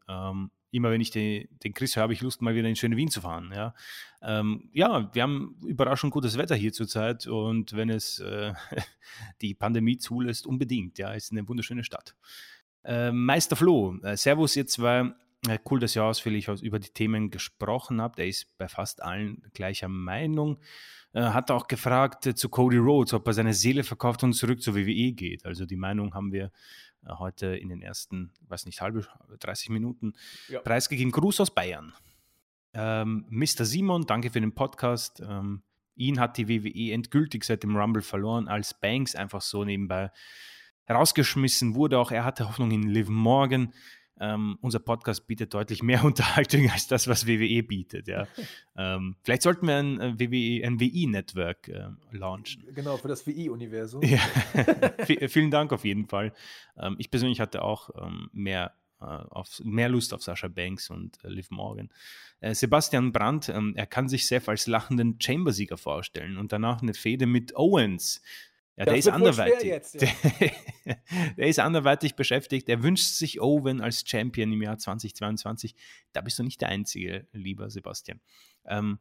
Immer 0.71 0.91
wenn 0.91 1.01
ich 1.01 1.11
den, 1.11 1.47
den 1.63 1.73
Chris 1.73 1.95
höre, 1.95 2.03
habe 2.03 2.13
ich 2.13 2.21
Lust, 2.21 2.41
mal 2.41 2.55
wieder 2.55 2.67
in 2.67 2.75
schöne 2.75 2.97
Wien 2.97 3.09
zu 3.09 3.21
fahren. 3.21 3.51
Ja, 3.55 3.73
ähm, 4.21 4.69
ja 4.73 5.09
wir 5.13 5.23
haben 5.23 5.55
überraschend 5.65 6.11
gutes 6.11 6.37
Wetter 6.37 6.55
hier 6.55 6.73
zurzeit 6.73 7.27
und 7.27 7.75
wenn 7.75 7.89
es 7.89 8.19
äh, 8.19 8.53
die 9.41 9.53
Pandemie 9.53 9.97
zulässt, 9.97 10.45
unbedingt. 10.45 10.97
Ja, 10.97 11.13
ist 11.13 11.31
eine 11.31 11.47
wunderschöne 11.47 11.83
Stadt. 11.83 12.15
Äh, 12.83 13.11
Meister 13.11 13.55
Flo, 13.55 13.97
äh, 14.03 14.17
Servus, 14.17 14.55
jetzt 14.55 14.79
war 14.79 15.15
äh, 15.47 15.59
cool, 15.69 15.79
dass 15.79 15.95
ihr 15.95 16.03
ausführlich 16.03 16.47
über 16.47 16.79
die 16.79 16.89
Themen 16.89 17.29
gesprochen 17.29 18.01
habt. 18.01 18.19
Er 18.19 18.27
ist 18.27 18.57
bei 18.57 18.67
fast 18.67 19.03
allen 19.03 19.43
gleicher 19.53 19.87
Meinung. 19.87 20.59
Äh, 21.13 21.21
hat 21.21 21.51
auch 21.51 21.67
gefragt 21.67 22.25
äh, 22.25 22.35
zu 22.35 22.49
Cody 22.49 22.77
Rhodes, 22.77 23.13
ob 23.13 23.25
er 23.27 23.33
seine 23.33 23.53
Seele 23.53 23.83
verkauft 23.83 24.23
und 24.23 24.33
zurück 24.33 24.61
zur 24.61 24.75
WWE 24.75 25.13
geht. 25.13 25.45
Also 25.45 25.65
die 25.65 25.75
Meinung 25.75 26.13
haben 26.13 26.31
wir 26.31 26.51
heute 27.05 27.47
in 27.47 27.69
den 27.69 27.81
ersten, 27.81 28.31
weiß 28.47 28.65
nicht, 28.65 28.81
halbe, 28.81 29.07
30 29.39 29.69
Minuten 29.69 30.13
ja. 30.49 30.59
preisgegeben. 30.59 31.11
Gruß 31.11 31.41
aus 31.41 31.53
Bayern. 31.53 31.93
Ähm, 32.73 33.25
Mr. 33.29 33.65
Simon, 33.65 34.05
danke 34.05 34.29
für 34.29 34.41
den 34.41 34.53
Podcast. 34.53 35.21
Ähm, 35.27 35.63
ihn 35.95 36.19
hat 36.19 36.37
die 36.37 36.47
WWE 36.47 36.93
endgültig 36.93 37.43
seit 37.43 37.63
dem 37.63 37.75
Rumble 37.75 38.01
verloren, 38.01 38.47
als 38.47 38.73
Banks 38.73 39.15
einfach 39.15 39.41
so 39.41 39.63
nebenbei 39.63 40.11
rausgeschmissen 40.89 41.75
wurde. 41.75 41.99
Auch 41.99 42.11
er 42.11 42.23
hatte 42.23 42.47
Hoffnung 42.47 42.71
in 42.71 42.83
Liv 42.83 43.09
Morgan. 43.09 43.73
Ähm, 44.19 44.57
unser 44.61 44.79
Podcast 44.79 45.27
bietet 45.27 45.53
deutlich 45.53 45.83
mehr 45.83 46.03
Unterhaltung 46.05 46.69
als 46.69 46.87
das, 46.87 47.07
was 47.07 47.27
WWE 47.27 47.63
bietet. 47.63 48.07
Ja. 48.07 48.27
ähm, 48.77 49.15
vielleicht 49.23 49.43
sollten 49.43 49.67
wir 49.67 49.75
ein, 49.75 49.99
äh, 49.99 50.19
WWE, 50.19 50.65
ein 50.65 50.79
WI-Network 50.79 51.67
äh, 51.67 51.89
launchen. 52.11 52.63
Genau, 52.73 52.97
für 52.97 53.07
das 53.07 53.25
WI-Universum. 53.27 54.01
Ja. 54.03 54.19
vielen 55.27 55.51
Dank 55.51 55.71
auf 55.71 55.85
jeden 55.85 56.07
Fall. 56.07 56.33
Ähm, 56.77 56.95
ich 56.97 57.11
persönlich 57.11 57.39
hatte 57.39 57.61
auch 57.61 57.89
ähm, 58.01 58.29
mehr, 58.33 58.73
äh, 58.99 59.05
auf, 59.05 59.61
mehr 59.63 59.89
Lust 59.89 60.13
auf 60.13 60.23
Sascha 60.23 60.47
Banks 60.47 60.89
und 60.89 61.23
äh, 61.23 61.29
Liv 61.29 61.51
Morgan. 61.51 61.89
Äh, 62.39 62.53
Sebastian 62.53 63.11
Brandt, 63.11 63.49
ähm, 63.49 63.73
er 63.75 63.85
kann 63.85 64.07
sich 64.07 64.27
Seth 64.27 64.47
als 64.49 64.67
lachenden 64.67 65.19
Chamber-Sieger 65.19 65.77
vorstellen 65.77 66.37
und 66.37 66.51
danach 66.51 66.81
eine 66.81 66.93
Fehde 66.93 67.25
mit 67.25 67.55
Owens. 67.55 68.21
Ja, 68.77 68.85
der 68.85 68.95
ist 68.95 69.07
anderweitig. 69.07 69.67
Jetzt, 69.67 70.01
ja. 70.01 70.07
der, 70.39 70.97
der, 71.37 71.47
ist 71.47 71.59
anderweitig 71.59 72.15
beschäftigt. 72.15 72.69
Er 72.69 72.83
wünscht 72.83 73.07
sich 73.07 73.41
Owen 73.41 73.81
als 73.81 74.07
Champion 74.07 74.51
im 74.53 74.61
Jahr 74.61 74.77
2022. 74.77 75.75
Da 76.13 76.21
bist 76.21 76.37
du 76.37 76.43
nicht 76.43 76.61
der 76.61 76.69
Einzige, 76.69 77.27
lieber 77.31 77.71
Sebastian. 77.71 78.21
Ähm, 78.65 78.99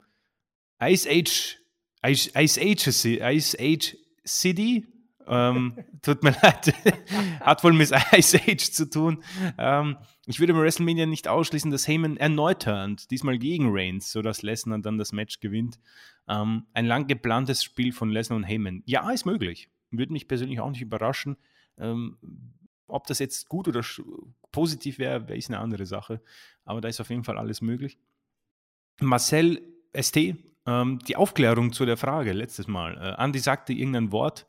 Ice 0.83 1.09
Age, 1.09 1.59
Ice, 2.07 2.31
Ice 2.35 2.61
Age, 2.61 3.21
Ice 3.21 3.57
Age 3.61 3.97
City, 4.27 4.87
ähm, 5.29 5.75
tut 6.03 6.23
mir 6.23 6.31
leid, 6.43 6.75
hat 7.41 7.65
wohl 7.65 7.73
mit 7.73 7.91
Ice 8.13 8.39
Age 8.39 8.71
zu 8.71 8.89
tun. 8.89 9.23
Ähm, 9.59 9.97
ich 10.27 10.41
würde 10.41 10.55
bei 10.55 10.61
WrestleMania 10.61 11.07
nicht 11.07 11.29
ausschließen, 11.29 11.71
dass 11.71 11.87
Heyman 11.87 12.17
erneut 12.17 12.63
turnt, 12.63 13.11
diesmal 13.11 13.39
gegen 13.39 13.69
Reigns, 13.71 14.13
sodass 14.13 14.43
Lesnar 14.43 14.79
dann 14.79 14.99
das 14.99 15.13
Match 15.13 15.41
gewinnt. 15.41 15.79
Ähm, 16.29 16.67
ein 16.73 16.87
lang 16.87 17.07
geplantes 17.07 17.63
Spiel 17.63 17.93
von 17.93 18.11
Lesnar 18.11 18.37
und 18.37 18.45
Heyman. 18.45 18.83
Ja, 18.87 19.11
ist 19.11 19.27
möglich. 19.27 19.69
Würde 19.91 20.13
mich 20.13 20.29
persönlich 20.29 20.61
auch 20.61 20.71
nicht 20.71 20.83
überraschen. 20.83 21.37
Ähm, 21.79 22.17
ob 22.89 23.07
das 23.07 23.19
jetzt 23.19 23.49
gut 23.49 23.69
oder 23.69 23.83
positiv 24.53 24.99
wäre, 24.99 25.29
wäre 25.29 25.39
ist 25.39 25.49
eine 25.51 25.59
andere 25.59 25.87
Sache. 25.87 26.21
Aber 26.65 26.81
da 26.81 26.89
ist 26.89 27.01
auf 27.01 27.11
jeden 27.11 27.25
Fall 27.25 27.39
alles 27.39 27.61
möglich. 27.61 27.99
Marcel 29.01 29.61
ST, 29.93 30.17
ähm, 30.67 30.99
die 31.07 31.17
Aufklärung 31.17 31.73
zu 31.73 31.85
der 31.85 31.97
Frage 31.97 32.33
letztes 32.33 32.67
Mal. 32.67 32.97
Äh, 32.97 33.17
Andi 33.17 33.39
sagte 33.39 33.73
irgendein 33.73 34.13
Wort 34.13 34.47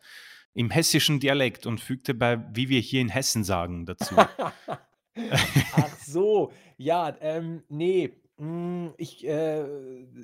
im 0.57 0.71
hessischen 0.71 1.19
Dialekt 1.19 1.67
und 1.67 1.79
fügte 1.79 2.15
bei, 2.15 2.43
wie 2.51 2.67
wir 2.67 2.79
hier 2.79 2.99
in 2.99 3.09
Hessen 3.09 3.43
sagen, 3.43 3.85
dazu. 3.85 4.15
Ach 5.75 5.97
so, 6.03 6.51
ja, 6.77 7.15
ähm, 7.21 7.61
nee, 7.69 8.11
hm, 8.39 8.91
ich, 8.97 9.27
äh, 9.27 9.65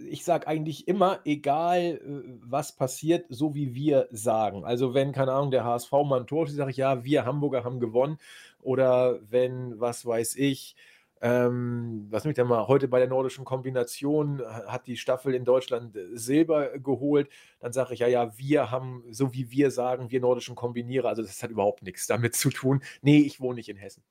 ich 0.10 0.24
sage 0.24 0.48
eigentlich 0.48 0.88
immer, 0.88 1.20
egal 1.24 2.02
äh, 2.04 2.40
was 2.42 2.76
passiert, 2.76 3.28
so 3.30 3.54
wie 3.54 3.76
wir 3.76 4.08
sagen. 4.10 4.66
Also 4.66 4.96
wenn, 4.96 5.12
keine 5.12 5.34
Ahnung, 5.34 5.52
der 5.52 5.66
HSV 5.66 5.92
mal 5.92 6.22
ein 6.22 6.28
Tor 6.28 6.48
schießt, 6.48 6.58
sage 6.58 6.72
ich, 6.72 6.78
ja, 6.78 7.04
wir 7.04 7.26
Hamburger 7.26 7.64
haben 7.64 7.80
gewonnen. 7.80 8.18
Oder 8.60 9.20
wenn, 9.30 9.80
was 9.80 10.04
weiß 10.04 10.36
ich, 10.38 10.76
ähm, 11.24 12.06
was 12.10 12.26
mich 12.26 12.36
denn 12.36 12.48
mal, 12.48 12.68
heute 12.68 12.90
bei 12.90 13.00
der 13.00 13.08
nordischen 13.08 13.46
Kombination 13.46 14.42
hat 14.68 14.88
die 14.88 14.98
Staffel 14.98 15.34
in 15.34 15.46
Deutschland 15.46 15.96
äh, 15.96 16.18
Silber 16.18 16.78
geholt, 16.80 17.30
dann 17.62 17.72
sage 17.72 17.94
ich, 17.94 18.02
ja, 18.02 18.08
ja, 18.08 18.38
wir 18.38 18.72
haben, 18.72 19.06
so 19.10 19.34
wie 19.34 19.50
wir 19.50 19.72
sagen, 19.72 20.12
wir 20.12 20.20
nordischen 20.20 20.56
Kombinierer, 20.56 21.08
also 21.08 21.22
das 21.22 21.42
hat 21.42 21.50
überhaupt 21.50 21.82
nichts 21.82 22.08
damit 22.08 22.36
zu 22.36 22.50
tun. 22.50 22.84
Nee, 23.02 23.20
ich 23.20 23.40
wohne 23.40 23.56
nicht 23.56 23.70
in 23.70 23.78
Hessen. 23.78 24.04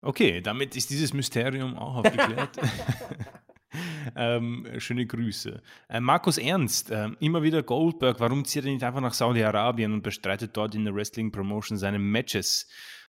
Okay, 0.00 0.40
damit 0.40 0.76
ist 0.76 0.90
dieses 0.90 1.12
Mysterium 1.12 1.76
auch 1.76 1.96
aufgeklärt. 1.96 2.56
ähm, 4.16 4.64
schöne 4.78 5.06
Grüße. 5.06 5.60
Äh, 5.88 5.98
Markus 5.98 6.38
Ernst, 6.38 6.92
äh, 6.92 7.08
immer 7.18 7.42
wieder 7.42 7.64
Goldberg, 7.64 8.20
warum 8.20 8.44
zieht 8.44 8.64
er 8.64 8.70
nicht 8.70 8.84
einfach 8.84 9.00
nach 9.00 9.14
Saudi-Arabien 9.14 9.92
und 9.92 10.02
bestreitet 10.02 10.56
dort 10.56 10.76
in 10.76 10.84
der 10.84 10.94
Wrestling-Promotion 10.94 11.76
seine 11.78 11.98
Matches? 11.98 12.68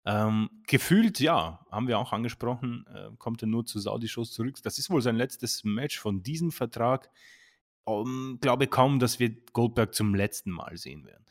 Ähm, 0.06 0.50
gefühlt, 0.66 1.18
ja, 1.20 1.64
haben 1.70 1.88
wir 1.88 1.98
auch 1.98 2.12
angesprochen, 2.12 2.84
äh, 2.94 3.10
kommt 3.18 3.42
er 3.42 3.48
nur 3.48 3.64
zu 3.64 3.78
Saudi-Shows 3.78 4.32
zurück. 4.32 4.56
Das 4.62 4.78
ist 4.78 4.90
wohl 4.90 5.00
sein 5.00 5.16
letztes 5.16 5.64
Match 5.64 5.98
von 5.98 6.22
diesem 6.22 6.52
Vertrag. 6.52 7.10
Um, 7.86 8.38
glaube 8.40 8.66
kaum, 8.66 8.98
dass 8.98 9.18
wir 9.18 9.30
Goldberg 9.52 9.94
zum 9.94 10.14
letzten 10.14 10.50
Mal 10.50 10.76
sehen 10.76 11.04
werden. 11.04 11.24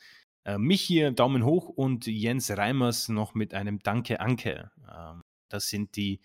Äh, 0.44 0.58
mich 0.58 0.82
hier 0.82 1.10
Daumen 1.10 1.44
hoch 1.44 1.68
und 1.68 2.06
Jens 2.06 2.50
Reimers 2.50 3.08
noch 3.08 3.34
mit 3.34 3.54
einem 3.54 3.80
Danke 3.80 4.20
Anke. 4.20 4.70
Ähm, 4.88 5.20
das 5.48 5.68
sind 5.68 5.96
die 5.96 6.20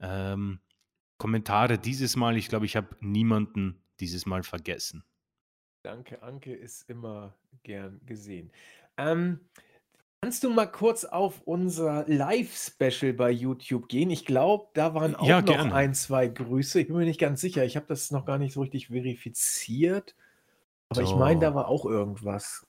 ähm, 0.00 0.60
Kommentare 1.18 1.78
dieses 1.78 2.16
Mal. 2.16 2.36
Ich 2.36 2.48
glaube, 2.48 2.66
ich 2.66 2.76
habe 2.76 2.96
niemanden 3.00 3.82
dieses 4.00 4.26
Mal 4.26 4.42
vergessen. 4.42 5.04
Danke, 5.82 6.22
Anke 6.22 6.54
ist 6.54 6.88
immer 6.88 7.34
gern 7.62 8.00
gesehen. 8.04 8.50
Ähm, 8.96 9.40
kannst 10.20 10.44
du 10.44 10.50
mal 10.50 10.66
kurz 10.66 11.04
auf 11.04 11.42
unser 11.44 12.04
Live-Special 12.08 13.12
bei 13.12 13.30
YouTube 13.30 13.88
gehen? 13.88 14.10
Ich 14.10 14.24
glaube, 14.24 14.68
da 14.74 14.94
waren 14.94 15.14
auch 15.14 15.26
ja, 15.26 15.40
noch 15.40 15.46
gerne. 15.46 15.74
ein, 15.74 15.94
zwei 15.94 16.28
Grüße. 16.28 16.80
Ich 16.80 16.88
bin 16.88 16.96
mir 16.96 17.04
nicht 17.04 17.20
ganz 17.20 17.40
sicher. 17.40 17.64
Ich 17.64 17.76
habe 17.76 17.86
das 17.86 18.10
noch 18.10 18.24
gar 18.24 18.38
nicht 18.38 18.54
so 18.54 18.60
richtig 18.60 18.88
verifiziert. 18.88 20.16
Aber 20.88 21.04
so. 21.04 21.12
ich 21.12 21.16
meine, 21.16 21.40
da 21.40 21.54
war 21.54 21.68
auch 21.68 21.84
irgendwas. 21.84 22.66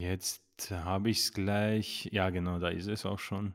Jetzt 0.00 0.42
habe 0.70 1.10
ich 1.10 1.18
es 1.18 1.32
gleich. 1.32 2.08
Ja, 2.12 2.30
genau, 2.30 2.58
da 2.58 2.68
ist 2.68 2.86
es 2.86 3.06
auch 3.06 3.18
schon. 3.18 3.54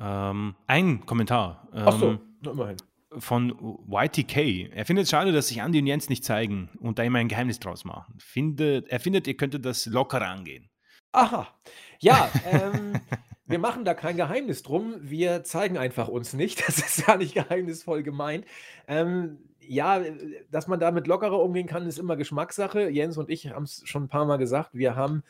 Ähm, 0.00 0.54
ein 0.66 1.04
Kommentar. 1.04 1.68
Ähm, 1.72 1.84
Ach 1.86 1.98
so, 1.98 2.18
immerhin. 2.50 2.76
Von 3.18 3.78
YTK. 3.90 4.70
Er 4.72 4.86
findet 4.86 5.04
es 5.04 5.10
schade, 5.10 5.32
dass 5.32 5.48
sich 5.48 5.58
Andy 5.58 5.80
und 5.80 5.86
Jens 5.86 6.08
nicht 6.08 6.24
zeigen 6.24 6.70
und 6.78 6.98
da 6.98 7.02
immer 7.02 7.18
ein 7.18 7.28
Geheimnis 7.28 7.58
draus 7.58 7.84
machen. 7.84 8.14
Findet, 8.18 8.88
er 8.88 9.00
findet, 9.00 9.26
ihr 9.26 9.36
könntet 9.36 9.64
das 9.64 9.86
lockerer 9.86 10.28
angehen. 10.28 10.70
Aha. 11.12 11.48
Ja, 11.98 12.30
ähm, 12.46 13.00
wir 13.46 13.58
machen 13.58 13.84
da 13.84 13.94
kein 13.94 14.16
Geheimnis 14.16 14.62
drum. 14.62 14.94
Wir 15.00 15.42
zeigen 15.44 15.76
einfach 15.76 16.08
uns 16.08 16.32
nicht. 16.32 16.62
Das 16.66 16.78
ist 16.78 17.06
ja 17.06 17.16
nicht 17.16 17.34
geheimnisvoll 17.34 18.02
gemeint. 18.02 18.46
Ähm, 18.86 19.38
ja, 19.60 20.02
dass 20.50 20.66
man 20.66 20.80
damit 20.80 21.06
lockerer 21.06 21.40
umgehen 21.40 21.66
kann, 21.66 21.86
ist 21.86 21.98
immer 21.98 22.16
Geschmackssache. 22.16 22.88
Jens 22.88 23.18
und 23.18 23.30
ich 23.30 23.50
haben 23.50 23.64
es 23.64 23.82
schon 23.84 24.04
ein 24.04 24.08
paar 24.08 24.24
Mal 24.24 24.36
gesagt. 24.36 24.70
Wir 24.72 24.96
haben 24.96 25.22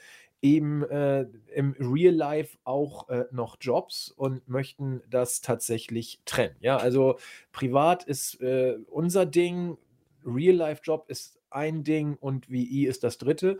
eben 0.43 0.83
äh, 0.85 1.27
im 1.55 1.75
Real 1.79 2.15
Life 2.15 2.57
auch 2.65 3.09
äh, 3.09 3.25
noch 3.31 3.59
Jobs 3.61 4.11
und 4.11 4.49
möchten 4.49 5.03
das 5.11 5.41
tatsächlich 5.41 6.21
trennen. 6.25 6.57
Ja, 6.61 6.79
also 6.79 7.19
privat 7.53 8.05
ist 8.05 8.41
äh, 8.41 8.79
unser 8.89 9.27
Ding, 9.27 9.77
Real 10.25 10.57
Life 10.57 10.83
Job 10.85 11.07
ist 11.09 11.39
ein 11.51 11.85
Ding 11.85 12.17
und 12.21 12.51
VI 12.51 12.87
ist 12.87 13.05
das 13.05 13.19
dritte. 13.19 13.59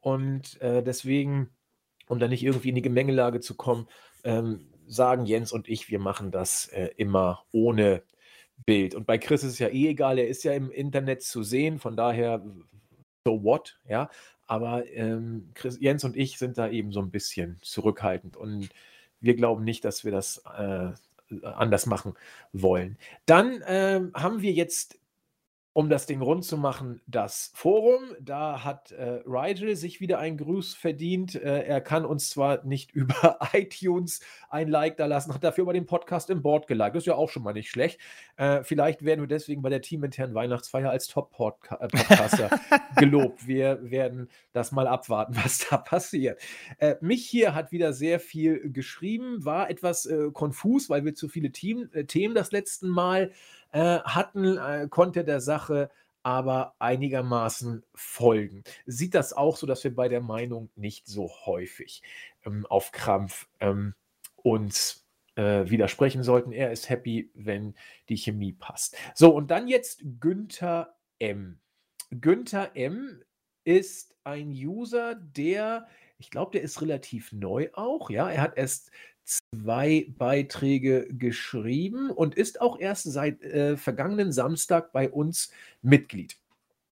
Und 0.00 0.60
äh, 0.60 0.82
deswegen, 0.82 1.50
um 2.10 2.18
da 2.18 2.26
nicht 2.26 2.42
irgendwie 2.42 2.70
in 2.70 2.74
die 2.74 2.82
Gemengelage 2.82 3.40
zu 3.40 3.54
kommen, 3.54 3.86
ähm, 4.24 4.66
sagen 4.88 5.26
Jens 5.26 5.52
und 5.52 5.68
ich, 5.68 5.88
wir 5.90 6.00
machen 6.00 6.32
das 6.32 6.66
äh, 6.68 6.90
immer 6.96 7.44
ohne 7.52 8.02
Bild. 8.66 8.96
Und 8.96 9.06
bei 9.06 9.16
Chris 9.16 9.44
ist 9.44 9.52
es 9.52 9.58
ja 9.60 9.68
eh 9.68 9.88
egal, 9.88 10.18
er 10.18 10.26
ist 10.26 10.42
ja 10.42 10.52
im 10.52 10.72
Internet 10.72 11.22
zu 11.22 11.44
sehen, 11.44 11.78
von 11.78 11.96
daher 11.96 12.44
so 13.24 13.44
what, 13.44 13.78
ja. 13.88 14.10
Aber 14.48 14.84
ähm, 14.92 15.50
Chris, 15.54 15.78
Jens 15.80 16.02
und 16.02 16.16
ich 16.16 16.36
sind 16.36 16.58
da 16.58 16.68
eben 16.68 16.92
so 16.92 17.00
ein 17.00 17.12
bisschen 17.12 17.58
zurückhaltend 17.62 18.36
und 18.36 18.70
wir 19.20 19.36
glauben 19.36 19.62
nicht, 19.62 19.84
dass 19.84 20.04
wir 20.04 20.10
das 20.10 20.42
äh, 20.58 20.90
anders 21.44 21.86
machen 21.86 22.14
wollen. 22.52 22.98
Dann 23.26 23.62
ähm, 23.68 24.10
haben 24.14 24.42
wir 24.42 24.50
jetzt 24.50 24.98
um 25.72 25.88
das 25.88 26.06
Ding 26.06 26.20
rund 26.20 26.44
zu 26.44 26.56
machen, 26.56 27.00
das 27.06 27.52
Forum. 27.54 28.02
Da 28.20 28.64
hat 28.64 28.90
äh, 28.90 29.20
Rigel 29.24 29.76
sich 29.76 30.00
wieder 30.00 30.18
einen 30.18 30.36
Gruß 30.36 30.74
verdient. 30.74 31.36
Äh, 31.36 31.62
er 31.62 31.80
kann 31.80 32.04
uns 32.04 32.28
zwar 32.28 32.64
nicht 32.64 32.90
über 32.94 33.38
iTunes 33.52 34.20
ein 34.48 34.68
Like 34.68 34.96
da 34.96 35.06
lassen, 35.06 35.32
hat 35.32 35.44
dafür 35.44 35.62
aber 35.62 35.72
den 35.72 35.86
Podcast 35.86 36.28
im 36.28 36.42
Board 36.42 36.66
geliked. 36.66 36.96
Das 36.96 37.02
ist 37.02 37.06
ja 37.06 37.14
auch 37.14 37.30
schon 37.30 37.44
mal 37.44 37.52
nicht 37.52 37.70
schlecht. 37.70 38.00
Äh, 38.36 38.64
vielleicht 38.64 39.04
werden 39.04 39.20
wir 39.20 39.28
deswegen 39.28 39.62
bei 39.62 39.70
der 39.70 39.80
teaminternen 39.80 40.34
Weihnachtsfeier 40.34 40.90
als 40.90 41.06
Top-Podcaster 41.06 42.50
äh, 42.52 42.78
gelobt. 42.96 43.46
Wir 43.46 43.78
werden 43.82 44.28
das 44.52 44.72
mal 44.72 44.88
abwarten, 44.88 45.36
was 45.42 45.68
da 45.68 45.76
passiert. 45.76 46.40
Äh, 46.78 46.96
mich 47.00 47.26
hier 47.26 47.54
hat 47.54 47.70
wieder 47.70 47.92
sehr 47.92 48.18
viel 48.18 48.72
geschrieben, 48.72 49.44
war 49.44 49.70
etwas 49.70 50.06
äh, 50.06 50.30
konfus, 50.32 50.90
weil 50.90 51.04
wir 51.04 51.14
zu 51.14 51.28
viele 51.28 51.52
Team, 51.52 51.88
Themen 52.08 52.34
das 52.34 52.50
letzte 52.50 52.86
Mal 52.86 53.30
äh, 53.30 53.59
hatten, 53.78 54.58
äh, 54.58 54.88
konnte 54.88 55.24
der 55.24 55.40
Sache 55.40 55.90
aber 56.22 56.74
einigermaßen 56.78 57.84
folgen. 57.94 58.62
Sieht 58.86 59.14
das 59.14 59.32
auch 59.32 59.56
so, 59.56 59.66
dass 59.66 59.84
wir 59.84 59.94
bei 59.94 60.08
der 60.08 60.20
Meinung 60.20 60.70
nicht 60.76 61.06
so 61.06 61.30
häufig 61.46 62.02
ähm, 62.44 62.66
auf 62.66 62.92
Krampf 62.92 63.48
ähm, 63.60 63.94
uns 64.36 65.06
äh, 65.36 65.70
widersprechen 65.70 66.22
sollten. 66.22 66.52
Er 66.52 66.72
ist 66.72 66.90
happy, 66.90 67.30
wenn 67.34 67.74
die 68.08 68.18
Chemie 68.18 68.52
passt. 68.52 68.96
So, 69.14 69.34
und 69.34 69.50
dann 69.50 69.68
jetzt 69.68 70.02
Günther 70.20 70.94
M. 71.18 71.60
Günther 72.10 72.76
M 72.76 73.22
ist 73.64 74.16
ein 74.24 74.50
User, 74.50 75.14
der, 75.14 75.86
ich 76.18 76.30
glaube, 76.30 76.52
der 76.52 76.62
ist 76.62 76.82
relativ 76.82 77.32
neu 77.32 77.68
auch. 77.72 78.10
Ja, 78.10 78.30
er 78.30 78.42
hat 78.42 78.56
erst 78.58 78.90
zwei 79.54 80.06
Beiträge 80.18 81.06
geschrieben 81.10 82.10
und 82.10 82.34
ist 82.34 82.60
auch 82.60 82.78
erst 82.78 83.04
seit 83.04 83.42
äh, 83.42 83.76
vergangenen 83.76 84.32
Samstag 84.32 84.92
bei 84.92 85.10
uns 85.10 85.50
Mitglied. 85.82 86.36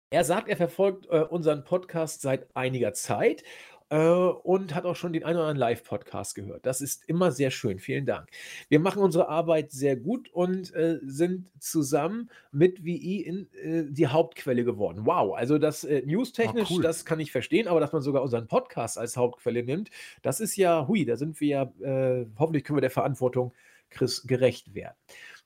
Er 0.09 0.23
sagt, 0.23 0.47
er 0.47 0.57
verfolgt 0.57 1.07
äh, 1.07 1.19
unseren 1.19 1.63
Podcast 1.63 2.21
seit 2.21 2.47
einiger 2.55 2.93
Zeit 2.93 3.43
und 3.89 4.75
hat 4.75 4.85
auch 4.85 4.97
schon 4.97 5.13
den 5.13 5.23
einen 5.23 5.37
oder 5.37 5.47
anderen 5.47 5.59
Live-Podcast 5.59 6.35
gehört. 6.35 6.65
Das 6.65 6.81
ist 6.81 7.07
immer 7.07 7.31
sehr 7.31 7.51
schön. 7.51 7.79
Vielen 7.79 8.05
Dank. 8.05 8.29
Wir 8.67 8.79
machen 8.79 9.01
unsere 9.01 9.29
Arbeit 9.29 9.71
sehr 9.71 9.95
gut 9.95 10.29
und 10.33 10.73
äh, 10.73 10.99
sind 11.03 11.49
zusammen 11.59 12.29
mit 12.51 12.83
WI 12.83 13.21
in 13.21 13.47
äh, 13.53 13.85
die 13.89 14.07
Hauptquelle 14.07 14.65
geworden. 14.65 15.05
Wow, 15.05 15.35
also 15.37 15.57
das 15.57 15.85
äh, 15.85 16.01
News-technisch, 16.05 16.69
oh, 16.71 16.75
cool. 16.75 16.83
das 16.83 17.05
kann 17.05 17.21
ich 17.21 17.31
verstehen, 17.31 17.67
aber 17.67 17.79
dass 17.79 17.93
man 17.93 18.01
sogar 18.01 18.23
unseren 18.23 18.47
Podcast 18.47 18.97
als 18.97 19.15
Hauptquelle 19.15 19.63
nimmt, 19.63 19.89
das 20.21 20.41
ist 20.41 20.57
ja, 20.57 20.87
hui, 20.87 21.05
da 21.05 21.15
sind 21.15 21.39
wir 21.39 21.47
ja, 21.47 21.63
äh, 21.81 22.25
hoffentlich 22.37 22.65
können 22.65 22.77
wir 22.77 22.81
der 22.81 22.91
Verantwortung 22.91 23.53
Chris 23.89 24.27
gerecht 24.27 24.73
werden. 24.73 24.95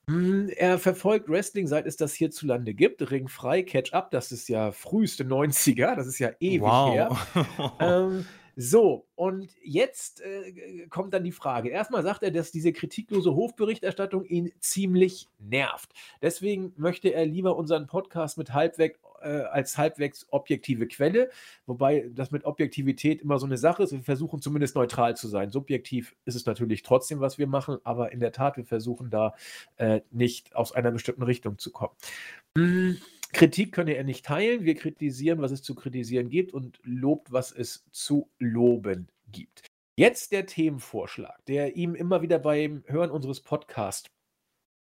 Hm, 0.08 0.50
er 0.56 0.80
verfolgt 0.80 1.30
Wrestling, 1.30 1.68
seit 1.68 1.86
es 1.86 1.98
das 1.98 2.14
hierzulande 2.14 2.74
gibt. 2.74 3.10
Ringfrei, 3.12 3.64
Catch 3.64 3.94
Up, 3.94 4.12
das 4.12 4.32
ist 4.32 4.50
ja 4.50 4.72
früheste 4.72 5.24
90er, 5.26 5.96
das 5.96 6.08
ist 6.08 6.20
ja 6.20 6.32
ewig 6.40 6.62
wow. 6.62 6.94
her. 6.94 7.76
ähm, 7.80 8.26
so, 8.56 9.08
und 9.16 9.50
jetzt 9.64 10.22
äh, 10.22 10.88
kommt 10.90 11.14
dann 11.14 11.24
die 11.24 11.32
Frage. 11.32 11.70
Erstmal 11.70 12.04
sagt 12.04 12.22
er, 12.24 12.32
dass 12.32 12.52
diese 12.52 12.74
kritiklose 12.74 13.34
Hofberichterstattung 13.34 14.26
ihn 14.26 14.52
ziemlich 14.60 15.30
nervt. 15.40 15.94
Deswegen 16.22 16.74
möchte 16.76 17.10
er 17.10 17.26
lieber 17.26 17.56
unseren 17.56 17.88
Podcast 17.88 18.38
mit 18.38 18.54
halbweg 18.54 19.00
äh, 19.22 19.44
als 19.52 19.78
halbwegs 19.78 20.26
objektive 20.30 20.88
Quelle, 20.88 21.30
wobei 21.66 22.10
das 22.14 22.32
mit 22.32 22.46
Objektivität 22.46 23.22
immer 23.22 23.40
so 23.40 23.46
eine 23.46 23.58
Sache 23.58 23.84
ist. 23.84 23.92
Wir 23.92 24.02
versuchen 24.02 24.42
zumindest 24.42 24.76
neutral 24.76 25.16
zu 25.16 25.28
sein. 25.28 25.52
Subjektiv 25.52 26.16
ist 26.26 26.36
es 26.36 26.46
natürlich 26.46 26.84
trotzdem, 26.84 27.20
was 27.20 27.38
wir 27.38 27.48
machen, 27.48 27.78
aber 27.84 28.12
in 28.12 28.20
der 28.20 28.32
Tat, 28.32 28.58
wir 28.58 28.66
versuchen 28.66 29.10
da 29.10 29.34
äh, 29.78 30.02
nicht 30.12 30.56
aus 30.56 30.72
einer 30.72 30.92
bestimmten 30.92 31.24
Richtung 31.24 31.58
zu 31.58 31.72
kommen. 31.72 31.94
Hm. 32.58 32.98
Kritik 33.34 33.72
könne 33.72 33.94
er 33.94 34.04
nicht 34.04 34.26
teilen. 34.26 34.66
Wir 34.66 34.76
kritisieren, 34.76 35.42
was 35.42 35.52
es 35.52 35.64
zu 35.64 35.74
kritisieren 35.74 36.30
gibt 36.30 36.54
und 36.54 36.80
lobt, 36.84 37.32
was 37.32 37.52
es 37.52 37.86
zu 37.92 38.30
loben 38.40 39.08
gibt. 39.32 39.64
Jetzt 39.96 40.32
der 40.32 40.46
Themenvorschlag, 40.46 41.46
der 41.46 41.76
ihm 41.76 41.96
immer 41.96 42.22
wieder 42.22 42.40
beim 42.40 42.84
Hören 42.88 43.12
unseres 43.12 43.40
Podcasts 43.40 44.10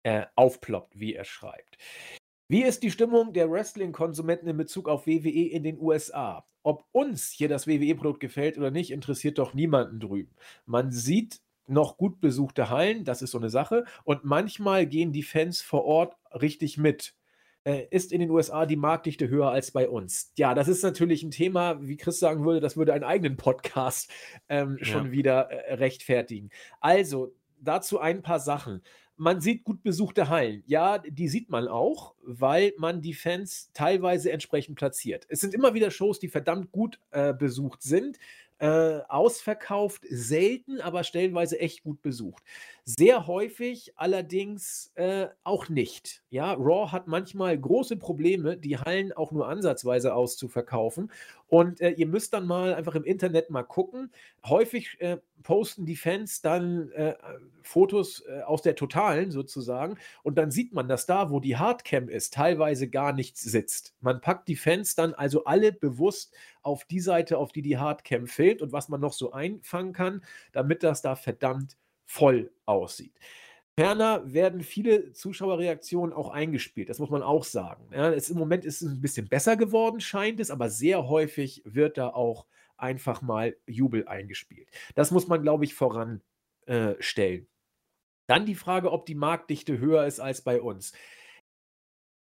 äh, 0.04 0.26
aufploppt, 0.36 1.00
wie 1.00 1.14
er 1.14 1.26
schreibt. 1.26 1.78
Wie 2.48 2.64
ist 2.64 2.84
die 2.84 2.92
Stimmung 2.92 3.34
der 3.34 3.50
Wrestling-Konsumenten 3.50 4.48
in 4.48 4.58
Bezug 4.58 4.88
auf 4.88 5.08
WWE 5.08 5.50
in 5.50 5.64
den 5.64 5.80
USA? 5.80 6.46
Ob 6.62 6.86
uns 6.92 7.32
hier 7.32 7.50
das 7.50 7.66
WWE-Produkt 7.66 8.20
gefällt 8.20 8.58
oder 8.58 8.70
nicht, 8.70 8.92
interessiert 8.92 9.40
doch 9.40 9.56
niemanden 9.56 10.00
drüben. 10.00 10.36
Man 10.66 10.92
sieht 10.92 11.42
noch 11.68 11.98
gut 11.98 12.22
besuchte 12.22 12.70
Hallen, 12.70 13.04
das 13.04 13.24
ist 13.24 13.32
so 13.32 13.40
eine 13.40 13.50
Sache, 13.50 13.86
und 14.04 14.26
manchmal 14.26 14.86
gehen 14.86 15.12
die 15.12 15.24
Fans 15.24 15.62
vor 15.62 15.86
Ort 15.86 16.16
richtig 16.40 16.78
mit. 16.78 17.16
Äh, 17.64 17.88
ist 17.90 18.12
in 18.12 18.20
den 18.20 18.30
USA 18.30 18.68
die 18.68 18.76
Marktdichte 18.76 19.28
höher 19.28 19.50
als 19.50 19.72
bei 19.72 19.90
uns? 19.90 20.32
Ja, 20.38 20.54
das 20.54 20.68
ist 20.68 20.84
natürlich 20.84 21.24
ein 21.24 21.32
Thema, 21.32 21.82
wie 21.82 21.98
Chris 21.98 22.20
sagen 22.20 22.46
würde, 22.46 22.60
das 22.60 22.78
würde 22.78 22.94
einen 22.94 23.04
eigenen 23.04 23.38
Podcast 23.38 24.12
ähm, 24.50 24.78
schon 24.82 25.08
ja. 25.08 25.12
wieder 25.12 25.50
äh, 25.50 25.74
rechtfertigen. 25.74 26.52
Also, 26.80 27.34
dazu 27.60 28.00
ein 28.00 28.22
paar 28.22 28.40
Sachen 28.40 28.84
man 29.18 29.42
sieht 29.42 29.64
gut 29.64 29.84
besuchte 29.84 30.30
Hallen. 30.30 30.64
Ja, 30.68 30.98
die 30.98 31.28
sieht 31.28 31.50
man 31.50 31.68
auch, 31.68 32.16
weil 32.22 32.74
man 32.78 33.02
die 33.02 33.14
Fans 33.14 33.70
teilweise 33.74 34.32
entsprechend 34.32 34.78
platziert. 34.78 35.26
Es 35.30 35.42
sind 35.42 35.54
immer 35.54 35.74
wieder 35.74 35.92
Shows, 35.92 36.20
die 36.20 36.28
verdammt 36.28 36.72
gut 36.72 37.00
äh, 37.12 37.34
besucht 37.34 37.82
sind. 37.82 38.18
Äh, 38.58 39.02
ausverkauft, 39.10 40.04
selten, 40.10 40.80
aber 40.80 41.04
stellenweise 41.04 41.60
echt 41.60 41.84
gut 41.84 42.02
besucht. 42.02 42.42
Sehr 42.86 43.28
häufig 43.28 43.92
allerdings 43.98 44.94
äh, 44.96 45.28
auch 45.44 45.68
nicht. 45.68 46.24
Ja, 46.30 46.54
Raw 46.54 46.90
hat 46.90 47.06
manchmal 47.08 47.60
große 47.60 47.98
Probleme, 47.98 48.56
die 48.56 48.78
Hallen 48.78 49.12
auch 49.12 49.34
nur 49.34 49.50
ansatzweise 49.50 50.16
auszuverkaufen. 50.16 51.12
Und 51.48 51.80
äh, 51.82 51.92
ihr 51.92 52.08
müsst 52.08 52.34
dann 52.34 52.48
mal 52.48 52.74
einfach 52.74 52.96
im 52.96 53.04
Internet 53.04 53.50
mal 53.50 53.64
gucken. 53.64 54.12
Häufig 54.46 55.00
äh, 55.00 55.18
posten 55.44 55.86
die 55.86 55.96
Fans 55.96 56.42
dann 56.42 56.92
äh, 56.92 57.16
Fotos 57.62 58.24
äh, 58.28 58.42
aus 58.42 58.62
der 58.62 58.76
Totalen 58.76 59.32
sozusagen. 59.32 59.98
Und 60.24 60.38
dann 60.38 60.52
sieht 60.52 60.74
man, 60.74 60.88
dass 60.88 61.06
da, 61.06 61.30
wo 61.30 61.40
die 61.40 61.58
Hardcam 61.58 62.10
ist, 62.10 62.34
teilweise 62.34 62.90
gar 62.90 63.14
nichts 63.14 63.42
sitzt. 63.42 63.94
Man 64.02 64.22
packt 64.22 64.48
die 64.48 64.56
Fans 64.56 64.96
dann 64.96 65.14
also 65.14 65.46
alle 65.46 65.72
bewusst 65.72 66.34
auf 66.62 66.86
die 66.86 67.00
Seite, 67.00 67.38
auf 67.38 67.52
die 67.52 67.62
die 67.62 67.78
Hardcam 67.78 68.28
filmt 68.28 68.62
und 68.62 68.72
was 68.72 68.90
man 68.90 69.02
noch 69.02 69.14
so 69.14 69.32
einfangen 69.32 69.94
kann, 69.94 70.24
damit 70.52 70.84
das 70.84 71.02
da 71.02 71.16
verdammt 71.16 71.78
voll 72.06 72.52
aussieht. 72.66 73.14
Ferner 73.78 74.34
werden 74.34 74.62
viele 74.62 75.12
Zuschauerreaktionen 75.12 76.14
auch 76.14 76.30
eingespielt, 76.30 76.90
das 76.90 77.00
muss 77.00 77.10
man 77.10 77.22
auch 77.22 77.44
sagen. 77.44 77.90
Ja, 77.92 78.10
es, 78.12 78.30
Im 78.30 78.38
Moment 78.38 78.64
ist 78.64 78.82
es 78.82 78.90
ein 78.90 79.02
bisschen 79.02 79.28
besser 79.28 79.58
geworden, 79.58 80.00
scheint 80.00 80.40
es, 80.40 80.50
aber 80.50 80.70
sehr 80.70 81.10
häufig 81.10 81.62
wird 81.66 81.98
da 81.98 82.10
auch 82.10 82.46
einfach 82.78 83.22
mal 83.22 83.58
Jubel 83.68 84.08
eingespielt. 84.08 84.70
Das 84.96 85.12
muss 85.12 85.28
man, 85.28 85.42
glaube 85.42 85.66
ich, 85.66 85.74
voranstellen. 85.74 86.22
Äh, 86.68 87.46
Dann 88.28 88.46
die 88.46 88.56
Frage, 88.56 88.92
ob 88.92 89.06
die 89.06 89.16
Marktdichte 89.16 89.78
höher 89.78 90.06
ist 90.06 90.22
als 90.22 90.42
bei 90.42 90.62
uns. 90.62 90.94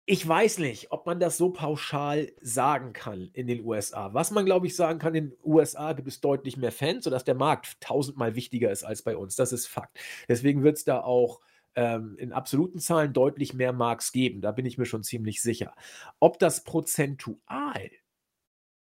Ich 0.05 0.27
weiß 0.27 0.59
nicht, 0.59 0.91
ob 0.91 1.07
man 1.07 1.21
das 1.21 1.37
so 1.37 1.51
pauschal 1.51 2.33
sagen 2.41 2.93
kann 2.93 3.31
in 3.35 3.47
den 3.47 3.65
USA. 3.65 4.13
Was 4.13 4.33
man, 4.33 4.45
glaube 4.45 4.67
ich, 4.67 4.75
sagen 4.75 4.99
kann, 4.99 5.15
in 5.15 5.31
den 5.31 5.39
USA 5.45 5.93
gibt 5.93 6.09
es 6.09 6.21
deutlich 6.21 6.57
mehr 6.57 6.73
Fans, 6.73 7.05
sodass 7.05 7.23
der 7.23 7.37
Markt 7.37 7.81
tausendmal 7.81 8.35
wichtiger 8.35 8.73
ist 8.73 8.83
als 8.83 9.03
bei 9.03 9.17
uns. 9.17 9.37
Das 9.37 9.53
ist 9.53 9.69
Fakt. 9.69 10.01
Deswegen 10.29 10.65
wird 10.65 10.77
es 10.77 10.85
da 10.85 11.03
auch 11.03 11.41
ähm, 11.77 12.17
in 12.19 12.33
absoluten 12.33 12.81
Zahlen 12.81 13.13
deutlich 13.13 13.55
mehr 13.55 13.73
Marks 13.73 14.11
geben. 14.11 14.41
Da 14.41 14.51
bin 14.51 14.67
ich 14.67 14.77
mir 14.77 14.87
schon 14.87 15.05
ziemlich 15.05 15.41
sicher. 15.41 15.73
Ob 16.19 16.41
das 16.41 16.65
prozentual 16.65 17.91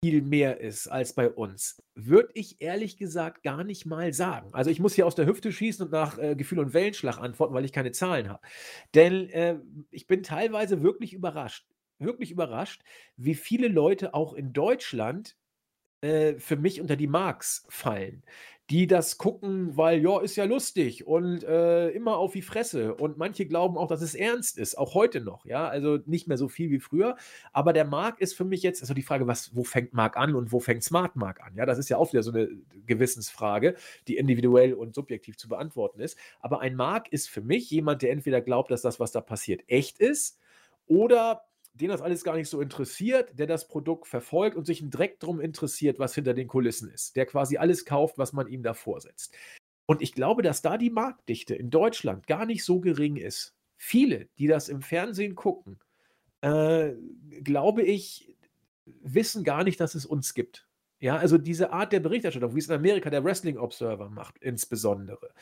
viel 0.04 0.20
mehr 0.20 0.60
ist 0.60 0.86
als 0.86 1.14
bei 1.14 1.30
uns, 1.30 1.82
würde 1.94 2.28
ich 2.34 2.60
ehrlich 2.60 2.98
gesagt 2.98 3.42
gar 3.42 3.64
nicht 3.64 3.86
mal 3.86 4.12
sagen. 4.12 4.50
Also 4.52 4.70
ich 4.70 4.78
muss 4.78 4.92
hier 4.92 5.06
aus 5.06 5.14
der 5.14 5.24
Hüfte 5.24 5.50
schießen 5.50 5.86
und 5.86 5.92
nach 5.92 6.18
äh, 6.18 6.36
Gefühl 6.36 6.58
und 6.58 6.74
Wellenschlag 6.74 7.16
antworten, 7.16 7.54
weil 7.54 7.64
ich 7.64 7.72
keine 7.72 7.90
Zahlen 7.90 8.28
habe. 8.28 8.42
Denn 8.94 9.30
äh, 9.30 9.56
ich 9.90 10.06
bin 10.06 10.22
teilweise 10.22 10.82
wirklich 10.82 11.14
überrascht, 11.14 11.66
wirklich 11.98 12.30
überrascht, 12.30 12.82
wie 13.16 13.34
viele 13.34 13.68
Leute 13.68 14.12
auch 14.12 14.34
in 14.34 14.52
Deutschland 14.52 15.38
äh, 16.02 16.34
für 16.34 16.56
mich 16.56 16.82
unter 16.82 16.96
die 16.96 17.06
Marks 17.06 17.64
fallen 17.70 18.24
die 18.70 18.86
das 18.86 19.18
gucken, 19.18 19.76
weil 19.76 20.00
ja, 20.02 20.20
ist 20.20 20.36
ja 20.36 20.44
lustig 20.44 21.06
und 21.06 21.44
äh, 21.44 21.90
immer 21.90 22.16
auf 22.16 22.32
die 22.32 22.40
Fresse. 22.40 22.94
Und 22.94 23.18
manche 23.18 23.44
glauben 23.44 23.76
auch, 23.76 23.88
dass 23.88 24.00
es 24.00 24.14
ernst 24.14 24.58
ist, 24.58 24.78
auch 24.78 24.94
heute 24.94 25.20
noch, 25.20 25.44
ja. 25.44 25.68
Also 25.68 25.98
nicht 26.06 26.28
mehr 26.28 26.38
so 26.38 26.48
viel 26.48 26.70
wie 26.70 26.80
früher. 26.80 27.16
Aber 27.52 27.74
der 27.74 27.84
Mark 27.84 28.20
ist 28.20 28.34
für 28.34 28.44
mich 28.44 28.62
jetzt, 28.62 28.80
also 28.80 28.94
die 28.94 29.02
Frage, 29.02 29.26
was, 29.26 29.54
wo 29.54 29.64
fängt 29.64 29.92
Mark 29.92 30.16
an 30.16 30.34
und 30.34 30.50
wo 30.50 30.60
fängt 30.60 30.82
Smart 30.82 31.14
Mark 31.14 31.42
an? 31.42 31.54
Ja, 31.56 31.66
das 31.66 31.78
ist 31.78 31.90
ja 31.90 31.98
auch 31.98 32.12
wieder 32.12 32.22
so 32.22 32.32
eine 32.32 32.48
Gewissensfrage, 32.86 33.76
die 34.08 34.16
individuell 34.16 34.72
und 34.72 34.94
subjektiv 34.94 35.36
zu 35.36 35.48
beantworten 35.48 36.00
ist. 36.00 36.16
Aber 36.40 36.60
ein 36.60 36.74
Mark 36.74 37.12
ist 37.12 37.28
für 37.28 37.42
mich 37.42 37.70
jemand, 37.70 38.00
der 38.00 38.12
entweder 38.12 38.40
glaubt, 38.40 38.70
dass 38.70 38.80
das, 38.80 38.98
was 38.98 39.12
da 39.12 39.20
passiert, 39.20 39.62
echt 39.66 39.98
ist 39.98 40.38
oder 40.86 41.42
den 41.74 41.88
das 41.88 42.00
alles 42.00 42.24
gar 42.24 42.36
nicht 42.36 42.48
so 42.48 42.60
interessiert, 42.60 43.38
der 43.38 43.46
das 43.46 43.66
Produkt 43.66 44.06
verfolgt 44.06 44.56
und 44.56 44.64
sich 44.64 44.80
ein 44.80 44.90
Dreck 44.90 45.18
drum 45.18 45.40
interessiert, 45.40 45.98
was 45.98 46.14
hinter 46.14 46.32
den 46.32 46.46
Kulissen 46.46 46.88
ist, 46.88 47.16
der 47.16 47.26
quasi 47.26 47.56
alles 47.56 47.84
kauft, 47.84 48.16
was 48.16 48.32
man 48.32 48.46
ihm 48.46 48.62
da 48.62 48.74
vorsetzt. 48.74 49.36
Und 49.86 50.00
ich 50.00 50.12
glaube, 50.12 50.42
dass 50.42 50.62
da 50.62 50.78
die 50.78 50.90
Marktdichte 50.90 51.54
in 51.54 51.70
Deutschland 51.70 52.26
gar 52.26 52.46
nicht 52.46 52.64
so 52.64 52.80
gering 52.80 53.16
ist. 53.16 53.54
Viele, 53.76 54.28
die 54.38 54.46
das 54.46 54.68
im 54.68 54.82
Fernsehen 54.82 55.34
gucken, 55.34 55.78
äh, 56.40 56.92
glaube 57.42 57.82
ich, 57.82 58.34
wissen 58.86 59.44
gar 59.44 59.64
nicht, 59.64 59.80
dass 59.80 59.94
es 59.94 60.06
uns 60.06 60.32
gibt. 60.32 60.63
Ja, 61.04 61.18
also 61.18 61.36
diese 61.36 61.70
Art 61.70 61.92
der 61.92 62.00
Berichterstattung, 62.00 62.54
wie 62.54 62.60
es 62.60 62.68
in 62.68 62.74
Amerika 62.74 63.10
der 63.10 63.22
Wrestling 63.22 63.58
Observer 63.58 64.08
macht, 64.08 64.38
insbesondere 64.38 65.34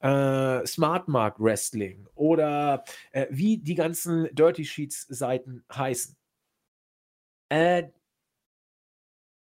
äh, 0.00 0.66
Smart 0.66 1.08
Mark 1.08 1.38
Wrestling 1.38 2.06
oder 2.14 2.84
äh, 3.10 3.26
wie 3.28 3.58
die 3.58 3.74
ganzen 3.74 4.34
Dirty 4.34 4.64
Sheets 4.64 5.02
Seiten 5.10 5.62
heißen. 5.70 6.16
Äh, 7.50 7.88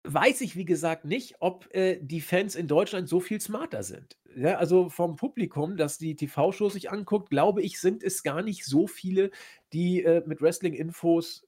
weiß 0.03 0.41
ich, 0.41 0.57
wie 0.57 0.65
gesagt, 0.65 1.05
nicht, 1.05 1.37
ob 1.39 1.73
äh, 1.73 2.01
die 2.03 2.23
Fans 2.23 2.57
in 2.57 2.67
Deutschland 2.67 3.09
so 3.09 3.21
viel 3.21 3.41
smarter 3.41 3.85
sind. 3.85 4.19
Ja, 4.35 4.57
also 4.57 4.89
vom 4.89 5.15
Publikum, 5.15 5.77
das 5.77 5.97
die 5.97 6.17
TV-Show 6.17 6.71
sich 6.71 6.91
anguckt, 6.91 7.31
glaube 7.31 7.63
ich, 7.63 7.81
sind 7.81 8.03
es 8.03 8.25
gar 8.25 8.43
nicht 8.43 8.65
so 8.65 8.89
viele, 8.89 9.31
die 9.73 10.03
äh, 10.03 10.25
mit 10.27 10.43
Wrestling-Infos 10.43 11.48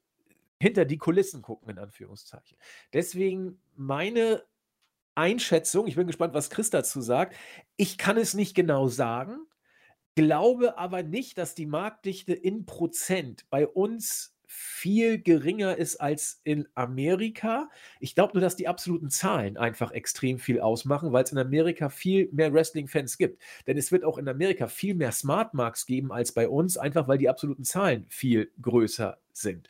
hinter 0.61 0.85
die 0.85 0.99
Kulissen 0.99 1.43
gucken, 1.43 1.71
in 1.71 1.79
Anführungszeichen. 1.79 2.59
Deswegen 2.93 3.61
meine 3.75 4.45
Einschätzung, 5.15 5.87
ich 5.87 5.97
bin 5.97 6.07
gespannt, 6.07 6.35
was 6.35 6.51
Chris 6.51 6.71
dazu 6.71 7.01
sagt. 7.01 7.35
Ich 7.77 7.99
kann 7.99 8.17
es 8.17 8.35
nicht 8.35 8.55
genau 8.55 8.87
sagen, 8.87 9.47
glaube 10.15 10.79
aber 10.79 11.03
nicht, 11.03 11.39
dass 11.39 11.55
die 11.55 11.67
Marktdichte 11.67 12.33
in 12.35 12.67
Prozent 12.67 13.49
bei 13.51 13.67
uns 13.67 14.37
viel 14.47 15.23
geringer 15.23 15.77
ist 15.77 16.01
als 16.01 16.41
in 16.43 16.67
Amerika. 16.75 17.71
Ich 18.01 18.17
glaube 18.17 18.33
nur, 18.35 18.41
dass 18.41 18.57
die 18.57 18.67
absoluten 18.67 19.09
Zahlen 19.09 19.57
einfach 19.57 19.93
extrem 19.93 20.41
viel 20.41 20.61
ausmachen, 20.61 21.13
weil 21.13 21.23
es 21.23 21.31
in 21.31 21.39
Amerika 21.39 21.89
viel 21.89 22.29
mehr 22.33 22.53
Wrestling-Fans 22.53 23.17
gibt. 23.17 23.41
Denn 23.69 23.79
es 23.79 23.93
wird 23.93 24.05
auch 24.05 24.19
in 24.19 24.29
Amerika 24.29 24.67
viel 24.67 24.95
mehr 24.95 25.13
Smart 25.13 25.55
Marks 25.55 25.87
geben 25.87 26.11
als 26.11 26.33
bei 26.33 26.49
uns, 26.49 26.77
einfach 26.77 27.07
weil 27.07 27.19
die 27.19 27.29
absoluten 27.29 27.63
Zahlen 27.63 28.07
viel 28.09 28.51
größer 28.61 29.19
sind. 29.33 29.69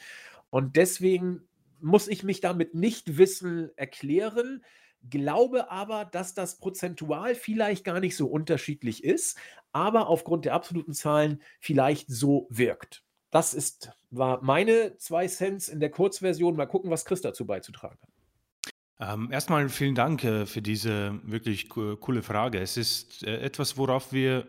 Und 0.50 0.76
deswegen 0.76 1.48
muss 1.80 2.08
ich 2.08 2.24
mich 2.24 2.40
damit 2.40 2.74
nicht 2.74 3.16
wissen 3.16 3.70
erklären 3.76 4.62
glaube 5.08 5.70
aber, 5.70 6.04
dass 6.04 6.34
das 6.34 6.58
prozentual 6.58 7.34
vielleicht 7.34 7.84
gar 7.84 8.00
nicht 8.00 8.16
so 8.16 8.26
unterschiedlich 8.26 9.04
ist, 9.04 9.38
aber 9.72 10.08
aufgrund 10.08 10.44
der 10.44 10.54
absoluten 10.54 10.92
Zahlen 10.92 11.40
vielleicht 11.60 12.08
so 12.08 12.46
wirkt. 12.50 13.02
Das 13.30 13.54
ist, 13.54 13.92
war 14.10 14.42
meine 14.42 14.96
zwei 14.98 15.26
Cents 15.28 15.68
in 15.68 15.80
der 15.80 15.90
Kurzversion. 15.90 16.56
Mal 16.56 16.66
gucken, 16.66 16.90
was 16.90 17.04
Chris 17.04 17.20
dazu 17.20 17.46
beizutragen 17.46 17.98
hat. 18.02 19.14
Ähm, 19.14 19.32
erstmal 19.32 19.68
vielen 19.68 19.94
Dank 19.94 20.24
äh, 20.24 20.44
für 20.44 20.60
diese 20.60 21.18
wirklich 21.22 21.70
co 21.70 21.96
coole 21.96 22.22
Frage. 22.22 22.58
Es 22.58 22.76
ist 22.76 23.22
äh, 23.22 23.38
etwas, 23.38 23.78
worauf 23.78 24.12
wir 24.12 24.46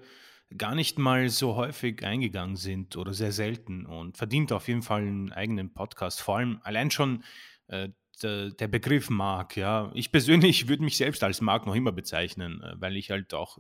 gar 0.58 0.76
nicht 0.76 1.00
mal 1.00 1.30
so 1.30 1.56
häufig 1.56 2.04
eingegangen 2.04 2.56
sind 2.56 2.98
oder 2.98 3.14
sehr 3.14 3.32
selten 3.32 3.86
und 3.86 4.18
verdient 4.18 4.52
auf 4.52 4.68
jeden 4.68 4.82
Fall 4.82 5.02
einen 5.02 5.32
eigenen 5.32 5.74
Podcast. 5.74 6.22
Vor 6.22 6.38
allem 6.38 6.60
allein 6.64 6.92
schon 6.92 7.24
äh, 7.68 7.90
der, 8.22 8.52
der 8.52 8.68
Begriff 8.68 9.10
Mark, 9.10 9.58
ja. 9.58 9.92
Ich 9.94 10.12
persönlich 10.12 10.68
würde 10.68 10.84
mich 10.84 10.98
selbst 10.98 11.24
als 11.24 11.42
Mark 11.42 11.66
noch 11.66 11.76
immer 11.76 11.92
bezeichnen, 11.92 12.62
äh, 12.62 12.74
weil 12.80 12.96
ich 12.98 13.12
halt 13.12 13.34
auch 13.34 13.60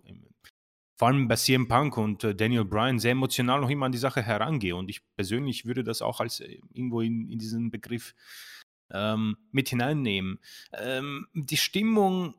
vor 0.98 1.08
allem 1.08 1.28
bei 1.28 1.36
CM 1.36 1.68
Punk 1.68 1.98
und 1.98 2.24
äh, 2.24 2.36
Daniel 2.36 2.64
Bryan 2.64 3.00
sehr 3.00 3.14
emotional 3.14 3.62
noch 3.62 3.72
immer 3.72 3.88
an 3.88 3.92
die 3.92 3.98
Sache 3.98 4.22
herangehe. 4.22 4.76
Und 4.76 4.88
ich 4.90 5.02
persönlich 5.16 5.66
würde 5.66 5.84
das 5.84 6.04
auch 6.04 6.20
als 6.20 6.42
äh, 6.42 6.60
irgendwo 6.74 7.02
in, 7.02 7.28
in 7.28 7.40
diesen 7.40 7.72
Begriff 7.72 8.14
ähm, 8.92 9.38
mit 9.52 9.70
hineinnehmen. 9.70 10.40
Ähm, 10.74 11.28
die 11.34 11.58
Stimmung 11.58 12.36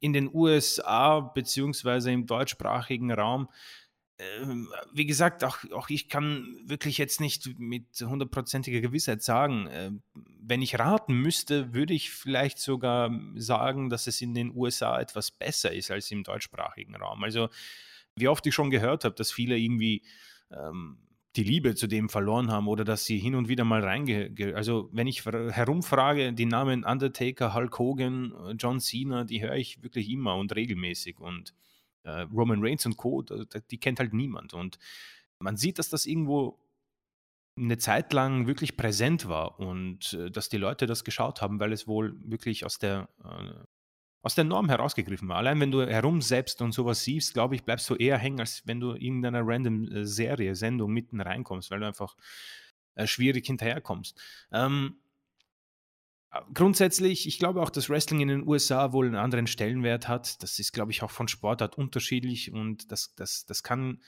in 0.00 0.12
den 0.12 0.30
USA 0.32 1.20
beziehungsweise 1.20 2.10
im 2.12 2.26
deutschsprachigen 2.26 3.12
Raum 3.12 3.48
ähm, 4.20 4.72
wie 4.92 5.06
gesagt, 5.06 5.44
auch, 5.44 5.58
auch 5.72 5.90
ich 5.90 6.08
kann 6.08 6.58
wirklich 6.64 6.98
jetzt 6.98 7.20
nicht 7.20 7.56
mit 7.58 7.84
hundertprozentiger 8.00 8.80
Gewissheit 8.80 9.22
sagen, 9.22 9.68
äh, 9.68 9.92
wenn 10.40 10.60
ich 10.60 10.78
raten 10.78 11.14
müsste, 11.14 11.72
würde 11.72 11.94
ich 11.94 12.10
vielleicht 12.10 12.58
sogar 12.58 13.12
sagen, 13.36 13.90
dass 13.90 14.08
es 14.08 14.20
in 14.20 14.34
den 14.34 14.54
USA 14.54 15.00
etwas 15.00 15.30
besser 15.30 15.72
ist 15.72 15.92
als 15.92 16.10
im 16.10 16.24
deutschsprachigen 16.24 16.96
Raum. 16.96 17.22
Also, 17.22 17.48
wie 18.16 18.26
oft 18.26 18.44
ich 18.46 18.54
schon 18.54 18.70
gehört 18.70 19.04
habe, 19.04 19.14
dass 19.14 19.30
viele 19.30 19.56
irgendwie 19.56 20.02
ähm, 20.50 20.98
die 21.38 21.44
Liebe 21.44 21.76
zu 21.76 21.86
dem 21.86 22.08
verloren 22.08 22.50
haben 22.50 22.66
oder 22.66 22.84
dass 22.84 23.04
sie 23.04 23.18
hin 23.18 23.36
und 23.36 23.48
wieder 23.48 23.64
mal 23.64 23.82
reinge... 23.82 24.34
Also, 24.54 24.88
wenn 24.92 25.06
ich 25.06 25.24
herumfrage, 25.24 26.32
die 26.32 26.46
Namen 26.46 26.84
Undertaker, 26.84 27.54
Hulk 27.54 27.78
Hogan, 27.78 28.56
John 28.58 28.80
Cena, 28.80 29.24
die 29.24 29.40
höre 29.40 29.54
ich 29.54 29.82
wirklich 29.82 30.10
immer 30.10 30.34
und 30.34 30.54
regelmäßig 30.54 31.20
und 31.20 31.54
äh, 32.02 32.22
Roman 32.32 32.58
Reigns 32.60 32.86
und 32.86 32.96
Co., 32.96 33.22
die 33.70 33.78
kennt 33.78 34.00
halt 34.00 34.12
niemand. 34.12 34.52
Und 34.52 34.78
man 35.38 35.56
sieht, 35.56 35.78
dass 35.78 35.88
das 35.90 36.06
irgendwo 36.06 36.58
eine 37.56 37.78
Zeit 37.78 38.12
lang 38.12 38.46
wirklich 38.46 38.76
präsent 38.76 39.28
war 39.28 39.60
und 39.60 40.14
äh, 40.14 40.30
dass 40.30 40.48
die 40.48 40.58
Leute 40.58 40.86
das 40.86 41.04
geschaut 41.04 41.40
haben, 41.40 41.60
weil 41.60 41.72
es 41.72 41.86
wohl 41.86 42.18
wirklich 42.24 42.64
aus 42.64 42.78
der, 42.78 43.08
äh, 43.24 43.64
aus 44.22 44.34
der 44.34 44.44
Norm 44.44 44.68
herausgegriffen 44.68 45.28
war. 45.28 45.36
Allein 45.36 45.60
wenn 45.60 45.70
du 45.70 45.86
herumsetzt 45.86 46.60
und 46.60 46.72
sowas 46.72 47.04
siehst, 47.04 47.34
glaube 47.34 47.54
ich, 47.54 47.64
bleibst 47.64 47.88
du 47.88 47.94
eher 47.94 48.18
hängen, 48.18 48.40
als 48.40 48.66
wenn 48.66 48.80
du 48.80 48.92
in 48.92 49.24
einer 49.24 49.42
random 49.44 49.84
äh, 49.90 50.04
Serie, 50.04 50.54
Sendung 50.54 50.92
mitten 50.92 51.20
reinkommst, 51.20 51.70
weil 51.70 51.80
du 51.80 51.86
einfach 51.86 52.16
äh, 52.94 53.06
schwierig 53.06 53.46
hinterherkommst. 53.46 54.20
Ähm, 54.52 54.96
Grundsätzlich, 56.52 57.26
ich 57.26 57.38
glaube 57.38 57.62
auch, 57.62 57.70
dass 57.70 57.88
Wrestling 57.88 58.20
in 58.20 58.28
den 58.28 58.46
USA 58.46 58.92
wohl 58.92 59.06
einen 59.06 59.16
anderen 59.16 59.46
Stellenwert 59.46 60.08
hat. 60.08 60.42
Das 60.42 60.58
ist, 60.58 60.72
glaube 60.72 60.92
ich, 60.92 61.02
auch 61.02 61.10
von 61.10 61.26
Sportart 61.26 61.78
unterschiedlich 61.78 62.52
und 62.52 62.92
das, 62.92 63.14
das, 63.14 63.46
das 63.46 63.62
kann 63.62 64.02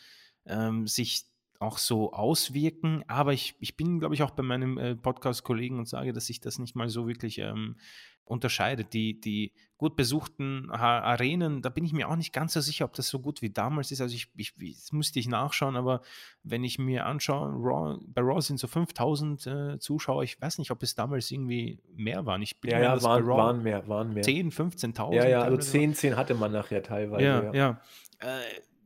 ähm, 0.45 0.87
sich 0.87 1.25
auch 1.61 1.79
so 1.79 2.13
auswirken. 2.13 3.05
Aber 3.07 3.33
ich, 3.33 3.55
ich 3.61 3.77
bin, 3.77 4.01
glaube 4.01 4.15
ich, 4.15 4.23
auch 4.23 4.31
bei 4.31 4.43
meinem 4.43 4.79
äh, 4.79 4.97
Podcast-Kollegen 4.97 5.79
und 5.79 5.87
sage, 5.87 6.13
dass 6.13 6.27
sich 6.27 6.41
das 6.41 6.59
nicht 6.59 6.75
mal 6.75 6.89
so 6.89 7.07
wirklich 7.07 7.39
ähm, 7.39 7.77
unterscheidet. 8.25 8.95
Die, 8.95 9.21
die 9.21 9.53
gut 9.77 9.95
besuchten 9.95 10.71
Arenen, 10.71 11.61
da 11.61 11.69
bin 11.69 11.85
ich 11.85 11.93
mir 11.93 12.09
auch 12.09 12.17
nicht 12.17 12.33
ganz 12.33 12.55
so 12.55 12.61
sicher, 12.61 12.87
ob 12.87 12.95
das 12.95 13.09
so 13.09 13.19
gut 13.19 13.43
wie 13.43 13.51
damals 13.51 13.91
ist. 13.93 14.01
Also 14.01 14.15
ich, 14.15 14.29
ich 14.37 14.55
das 14.57 14.93
müsste 14.93 15.19
ich 15.19 15.29
nachschauen, 15.29 15.77
aber 15.77 16.01
wenn 16.43 16.65
ich 16.65 16.79
mir 16.79 17.05
anschaue, 17.05 17.51
Raw, 17.51 17.99
bei 18.07 18.23
Raw 18.23 18.41
sind 18.41 18.59
so 18.59 18.67
5000 18.67 19.47
äh, 19.47 19.79
Zuschauer. 19.79 20.23
Ich 20.23 20.41
weiß 20.41 20.59
nicht, 20.59 20.71
ob 20.71 20.83
es 20.83 20.95
damals 20.95 21.31
irgendwie 21.31 21.79
mehr 21.95 22.25
waren. 22.25 22.41
Ich 22.41 22.59
bin 22.61 22.71
ja, 22.71 22.81
ja, 22.81 23.03
waren, 23.03 23.27
waren 23.27 23.63
mehr, 23.63 23.87
waren 23.87 24.15
mehr. 24.15 24.23
10, 24.23 24.51
15.000. 24.51 25.15
Ja, 25.15 25.29
ja, 25.29 25.43
also 25.43 25.59
10, 25.59 25.95
10 25.95 26.17
hatte 26.17 26.35
man 26.35 26.53
nachher 26.53 26.83
teilweise. 26.83 27.25
Ja, 27.25 27.43
ja. 27.43 27.53
ja. 27.53 27.81
Äh, 28.21 28.41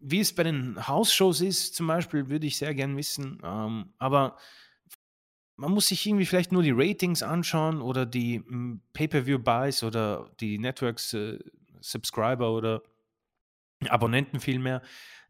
wie 0.06 0.20
es 0.20 0.34
bei 0.34 0.42
den 0.42 0.86
Hausshows 0.86 1.40
ist, 1.40 1.74
zum 1.74 1.86
Beispiel, 1.86 2.28
würde 2.28 2.46
ich 2.46 2.58
sehr 2.58 2.74
gern 2.74 2.96
wissen. 2.96 3.40
Ähm, 3.42 3.94
aber 3.98 4.36
man 5.56 5.72
muss 5.72 5.88
sich 5.88 6.06
irgendwie 6.06 6.26
vielleicht 6.26 6.52
nur 6.52 6.62
die 6.62 6.72
Ratings 6.72 7.22
anschauen 7.22 7.80
oder 7.80 8.04
die 8.04 8.42
hm, 8.46 8.82
Pay-per-view-Buys 8.92 9.82
oder 9.82 10.30
die 10.40 10.58
Networks 10.58 11.14
äh, 11.14 11.38
oder 12.40 12.82
Abonnenten 13.88 14.40
vielmehr. 14.40 14.82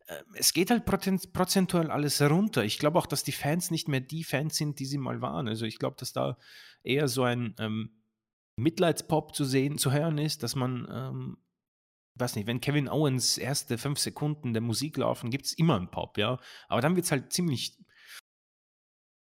Äh, 0.06 0.22
es 0.34 0.52
geht 0.52 0.70
halt 0.70 0.84
prozentual 0.84 1.90
alles 1.90 2.20
runter. 2.20 2.64
Ich 2.64 2.78
glaube 2.78 2.98
auch, 2.98 3.06
dass 3.06 3.22
die 3.22 3.32
Fans 3.32 3.70
nicht 3.70 3.88
mehr 3.88 4.00
die 4.00 4.24
Fans 4.24 4.56
sind, 4.56 4.78
die 4.80 4.86
sie 4.86 4.98
mal 4.98 5.20
waren. 5.20 5.46
Also 5.46 5.66
ich 5.66 5.78
glaube, 5.78 5.96
dass 5.98 6.12
da 6.12 6.36
eher 6.82 7.08
so 7.08 7.22
ein 7.22 7.54
ähm, 7.58 7.90
Mitleidspop 8.56 9.34
zu 9.34 9.44
sehen, 9.44 9.78
zu 9.78 9.92
hören 9.92 10.18
ist, 10.18 10.42
dass 10.42 10.54
man, 10.56 10.88
ähm, 10.90 11.38
weiß 12.16 12.36
nicht, 12.36 12.46
wenn 12.46 12.60
Kevin 12.60 12.88
Owens 12.88 13.38
erste 13.38 13.78
fünf 13.78 13.98
Sekunden 13.98 14.52
der 14.52 14.62
Musik 14.62 14.96
laufen, 14.96 15.30
gibt 15.30 15.46
es 15.46 15.52
immer 15.54 15.76
einen 15.76 15.90
Pop, 15.90 16.18
ja. 16.18 16.38
Aber 16.68 16.80
dann 16.80 16.96
wird 16.96 17.06
es 17.06 17.12
halt 17.12 17.32
ziemlich 17.32 17.76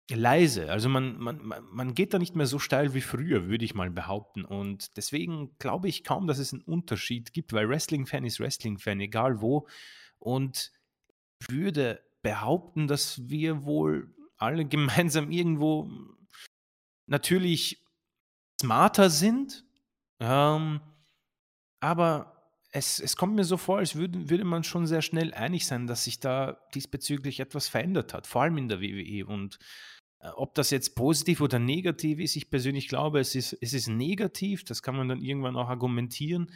leise. 0.09 0.71
Also 0.71 0.87
man, 0.87 1.17
man, 1.17 1.41
man 1.71 1.93
geht 1.93 2.13
da 2.13 2.19
nicht 2.19 2.35
mehr 2.35 2.45
so 2.45 2.59
steil 2.59 2.93
wie 2.93 3.01
früher, 3.01 3.47
würde 3.47 3.65
ich 3.65 3.75
mal 3.75 3.89
behaupten. 3.89 4.45
Und 4.45 4.95
deswegen 4.95 5.57
glaube 5.59 5.89
ich 5.89 6.03
kaum, 6.03 6.27
dass 6.27 6.39
es 6.39 6.53
einen 6.53 6.61
Unterschied 6.61 7.33
gibt, 7.33 7.51
weil 7.51 7.67
Wrestling-Fan 7.67 8.23
ist 8.23 8.39
Wrestling-Fan, 8.39 8.99
egal 9.01 9.41
wo. 9.41 9.67
Und 10.19 10.71
würde 11.47 12.03
behaupten, 12.21 12.87
dass 12.87 13.27
wir 13.27 13.65
wohl 13.65 14.15
alle 14.37 14.65
gemeinsam 14.69 15.31
irgendwo 15.31 15.89
natürlich 17.07 17.83
smarter 18.61 19.09
sind. 19.09 19.65
Ähm, 20.19 20.81
aber 21.79 22.36
es, 22.77 22.99
es 22.99 23.15
kommt 23.15 23.35
mir 23.35 23.43
so 23.43 23.57
vor, 23.57 23.79
als 23.79 23.95
würde, 23.95 24.29
würde 24.29 24.45
man 24.45 24.63
schon 24.63 24.85
sehr 24.87 25.01
schnell 25.01 25.33
einig 25.33 25.65
sein, 25.65 25.87
dass 25.87 26.03
sich 26.03 26.19
da 26.19 26.57
diesbezüglich 26.73 27.39
etwas 27.39 27.67
verändert 27.67 28.13
hat, 28.13 28.27
vor 28.27 28.43
allem 28.43 28.57
in 28.57 28.69
der 28.69 28.81
WWE. 28.81 29.25
Und 29.25 29.57
äh, 30.19 30.29
ob 30.29 30.53
das 30.55 30.69
jetzt 30.69 30.95
positiv 30.95 31.41
oder 31.41 31.59
negativ 31.59 32.19
ist, 32.19 32.35
ich 32.35 32.49
persönlich 32.49 32.87
glaube, 32.87 33.19
es 33.19 33.35
ist, 33.35 33.57
es 33.61 33.73
ist 33.73 33.87
negativ, 33.87 34.63
das 34.63 34.81
kann 34.81 34.95
man 34.95 35.07
dann 35.07 35.21
irgendwann 35.21 35.55
auch 35.55 35.69
argumentieren. 35.69 36.51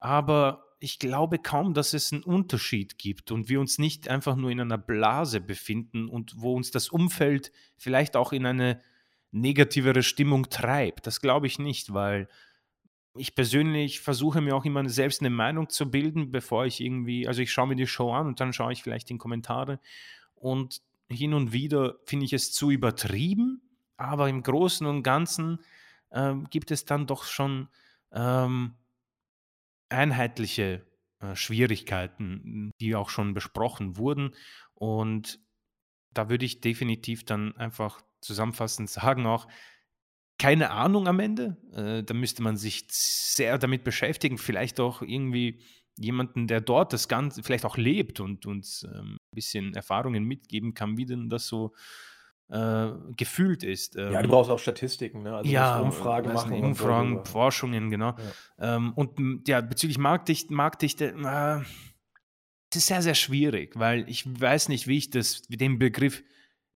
Aber 0.00 0.64
ich 0.80 0.98
glaube 0.98 1.38
kaum, 1.38 1.74
dass 1.74 1.92
es 1.92 2.12
einen 2.12 2.22
Unterschied 2.22 2.98
gibt 2.98 3.30
und 3.30 3.48
wir 3.48 3.60
uns 3.60 3.78
nicht 3.78 4.08
einfach 4.08 4.36
nur 4.36 4.50
in 4.50 4.60
einer 4.60 4.78
Blase 4.78 5.40
befinden 5.40 6.08
und 6.08 6.34
wo 6.36 6.54
uns 6.54 6.70
das 6.70 6.88
Umfeld 6.88 7.52
vielleicht 7.76 8.16
auch 8.16 8.32
in 8.32 8.46
eine 8.46 8.80
negativere 9.32 10.02
Stimmung 10.02 10.48
treibt. 10.48 11.06
Das 11.06 11.20
glaube 11.20 11.46
ich 11.46 11.58
nicht, 11.58 11.92
weil 11.92 12.28
ich 13.14 13.34
persönlich 13.34 14.00
versuche 14.00 14.40
mir 14.40 14.54
auch 14.54 14.64
immer 14.64 14.88
selbst 14.88 15.20
eine 15.20 15.30
Meinung 15.30 15.68
zu 15.68 15.90
bilden, 15.90 16.30
bevor 16.30 16.66
ich 16.66 16.80
irgendwie, 16.80 17.26
also 17.26 17.42
ich 17.42 17.50
schaue 17.50 17.68
mir 17.68 17.76
die 17.76 17.86
Show 17.86 18.12
an 18.12 18.26
und 18.26 18.40
dann 18.40 18.52
schaue 18.52 18.72
ich 18.72 18.82
vielleicht 18.82 19.10
in 19.10 19.18
Kommentare 19.18 19.80
und 20.34 20.82
hin 21.10 21.34
und 21.34 21.52
wieder 21.52 21.96
finde 22.04 22.26
ich 22.26 22.32
es 22.32 22.52
zu 22.52 22.70
übertrieben, 22.70 23.62
aber 23.96 24.28
im 24.28 24.42
Großen 24.42 24.86
und 24.86 25.02
Ganzen 25.02 25.60
äh, 26.10 26.34
gibt 26.50 26.70
es 26.70 26.84
dann 26.84 27.06
doch 27.06 27.24
schon 27.24 27.68
ähm, 28.12 28.74
einheitliche 29.88 30.86
äh, 31.20 31.34
Schwierigkeiten, 31.34 32.70
die 32.80 32.94
auch 32.94 33.10
schon 33.10 33.34
besprochen 33.34 33.96
wurden. 33.96 34.34
Und 34.74 35.40
da 36.12 36.28
würde 36.28 36.44
ich 36.44 36.60
definitiv 36.60 37.24
dann 37.24 37.56
einfach 37.56 38.00
zusammenfassend 38.20 38.90
sagen 38.90 39.26
auch, 39.26 39.48
keine 40.38 40.70
Ahnung 40.70 41.08
am 41.08 41.20
Ende. 41.20 41.56
Äh, 41.72 42.02
da 42.04 42.14
müsste 42.14 42.42
man 42.42 42.56
sich 42.56 42.86
sehr 42.90 43.58
damit 43.58 43.84
beschäftigen, 43.84 44.38
vielleicht 44.38 44.80
auch 44.80 45.02
irgendwie 45.02 45.60
jemanden, 45.98 46.46
der 46.46 46.60
dort 46.60 46.92
das 46.92 47.08
Ganze 47.08 47.42
vielleicht 47.42 47.64
auch 47.64 47.76
lebt 47.76 48.20
und 48.20 48.46
uns 48.46 48.84
ähm, 48.84 49.14
ein 49.14 49.34
bisschen 49.34 49.74
Erfahrungen 49.74 50.24
mitgeben 50.24 50.74
kann, 50.74 50.96
wie 50.96 51.06
denn 51.06 51.28
das 51.28 51.46
so 51.48 51.74
äh, 52.50 52.88
gefühlt 53.16 53.62
ist. 53.62 53.96
Ähm, 53.96 54.12
ja, 54.12 54.22
du 54.22 54.28
brauchst 54.28 54.50
auch 54.50 54.58
Statistiken, 54.58 55.22
ne? 55.22 55.34
Also 55.36 55.50
ja, 55.50 55.80
Umfragen 55.80 56.32
machen. 56.32 56.50
Nicht, 56.52 56.62
Umfragen, 56.62 57.16
so 57.24 57.32
Forschungen, 57.32 57.90
genau. 57.90 58.14
Ja. 58.58 58.76
Ähm, 58.76 58.92
und 58.94 59.48
ja, 59.48 59.60
bezüglich 59.60 59.98
Marktdichte, 59.98 60.54
Marktdichte, 60.54 61.14
äh, 61.14 61.60
es 62.70 62.76
ist 62.76 62.86
sehr, 62.86 63.02
sehr 63.02 63.14
schwierig, 63.14 63.78
weil 63.78 64.08
ich 64.08 64.24
weiß 64.40 64.68
nicht, 64.68 64.86
wie 64.86 64.98
ich 64.98 65.10
das, 65.10 65.42
den 65.42 65.78
Begriff 65.78 66.22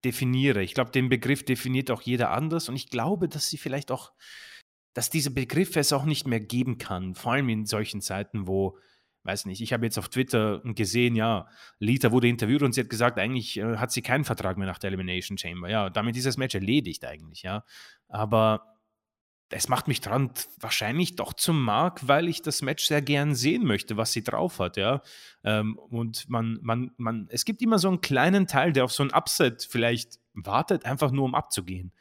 definiere. 0.04 0.62
Ich 0.62 0.74
glaube, 0.74 0.90
den 0.90 1.08
Begriff 1.08 1.44
definiert 1.44 1.90
auch 1.90 2.02
jeder 2.02 2.30
anders 2.30 2.68
und 2.68 2.76
ich 2.76 2.90
glaube, 2.90 3.28
dass 3.28 3.48
sie 3.48 3.58
vielleicht 3.58 3.90
auch, 3.90 4.12
dass 4.94 5.10
diese 5.10 5.30
Begriffe 5.30 5.80
es 5.80 5.92
auch 5.92 6.04
nicht 6.04 6.26
mehr 6.26 6.40
geben 6.40 6.78
kann, 6.78 7.14
vor 7.14 7.32
allem 7.32 7.48
in 7.48 7.66
solchen 7.66 8.00
Zeiten, 8.00 8.46
wo 8.46 8.78
weiß 9.24 9.44
nicht, 9.44 9.60
ich 9.60 9.72
habe 9.72 9.84
jetzt 9.84 9.98
auf 9.98 10.08
Twitter 10.08 10.62
gesehen, 10.64 11.14
ja, 11.14 11.48
Lita 11.78 12.12
wurde 12.12 12.28
interviewt 12.28 12.62
und 12.62 12.72
sie 12.72 12.80
hat 12.80 12.88
gesagt, 12.88 13.18
eigentlich 13.18 13.58
äh, 13.58 13.76
hat 13.76 13.92
sie 13.92 14.00
keinen 14.00 14.24
Vertrag 14.24 14.56
mehr 14.56 14.66
nach 14.66 14.78
der 14.78 14.88
Elimination 14.88 15.36
Chamber. 15.36 15.68
Ja, 15.68 15.90
damit 15.90 16.16
ist 16.16 16.26
das 16.26 16.38
Match 16.38 16.54
erledigt 16.54 17.04
eigentlich, 17.04 17.42
ja. 17.42 17.64
Aber 18.08 18.77
es 19.50 19.68
macht 19.68 19.88
mich 19.88 20.00
dran 20.00 20.30
wahrscheinlich 20.60 21.16
doch 21.16 21.32
zum 21.32 21.62
Mark, 21.62 22.06
weil 22.06 22.28
ich 22.28 22.42
das 22.42 22.60
Match 22.60 22.84
sehr 22.84 23.00
gern 23.00 23.34
sehen 23.34 23.64
möchte, 23.64 23.96
was 23.96 24.12
sie 24.12 24.22
drauf 24.22 24.58
hat, 24.58 24.76
ja. 24.76 25.02
Ähm, 25.42 25.78
und 25.78 26.28
man, 26.28 26.58
man, 26.60 26.90
man, 26.98 27.28
es 27.30 27.44
gibt 27.44 27.62
immer 27.62 27.78
so 27.78 27.88
einen 27.88 28.00
kleinen 28.00 28.46
Teil, 28.46 28.72
der 28.72 28.84
auf 28.84 28.92
so 28.92 29.02
ein 29.02 29.12
Upset 29.12 29.66
vielleicht 29.68 30.18
wartet, 30.34 30.84
einfach 30.84 31.10
nur 31.10 31.24
um 31.24 31.34
abzugehen. 31.34 31.92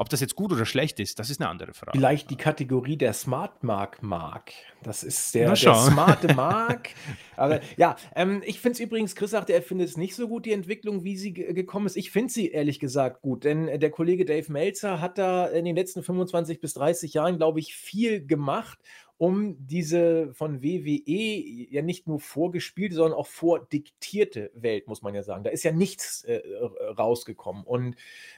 Ob 0.00 0.08
das 0.08 0.20
jetzt 0.20 0.34
gut 0.34 0.50
oder 0.50 0.64
schlecht 0.64 0.98
ist, 0.98 1.18
das 1.18 1.28
ist 1.28 1.42
eine 1.42 1.50
andere 1.50 1.74
Frage. 1.74 1.98
Vielleicht 1.98 2.30
die 2.30 2.36
Kategorie 2.36 2.96
der 2.96 3.12
Smart 3.12 3.62
Mark 3.62 4.02
Mark. 4.02 4.50
Das 4.82 5.04
ist 5.04 5.34
der, 5.34 5.52
der 5.52 5.74
smarte 5.74 6.34
Mark. 6.34 6.88
Aber 7.36 7.60
ja, 7.76 7.96
ähm, 8.16 8.42
ich 8.46 8.60
finde 8.60 8.76
es 8.76 8.80
übrigens, 8.80 9.14
Chris 9.14 9.32
sagte, 9.32 9.52
er 9.52 9.60
findet 9.60 9.90
es 9.90 9.98
nicht 9.98 10.16
so 10.16 10.26
gut, 10.26 10.46
die 10.46 10.52
Entwicklung, 10.52 11.04
wie 11.04 11.18
sie 11.18 11.34
gekommen 11.34 11.84
ist. 11.84 11.98
Ich 11.98 12.10
finde 12.10 12.32
sie 12.32 12.48
ehrlich 12.48 12.80
gesagt 12.80 13.20
gut, 13.20 13.44
denn 13.44 13.68
äh, 13.68 13.78
der 13.78 13.90
Kollege 13.90 14.24
Dave 14.24 14.50
Meltzer 14.50 15.02
hat 15.02 15.18
da 15.18 15.44
in 15.48 15.66
den 15.66 15.76
letzten 15.76 16.02
25 16.02 16.60
bis 16.60 16.72
30 16.72 17.12
Jahren, 17.12 17.36
glaube 17.36 17.60
ich, 17.60 17.74
viel 17.74 18.26
gemacht 18.26 18.78
um 19.20 19.54
diese 19.66 20.32
von 20.32 20.62
WWE 20.62 21.68
ja 21.70 21.82
nicht 21.82 22.08
nur 22.08 22.20
vorgespielte, 22.20 22.94
sondern 22.94 23.18
auch 23.18 23.26
vordiktierte 23.26 24.50
Welt, 24.54 24.88
muss 24.88 25.02
man 25.02 25.14
ja 25.14 25.22
sagen. 25.22 25.44
Da 25.44 25.50
ist 25.50 25.62
ja 25.62 25.72
nichts 25.72 26.24
äh, 26.24 26.40
rausgekommen. 26.98 27.64
Und 27.64 27.96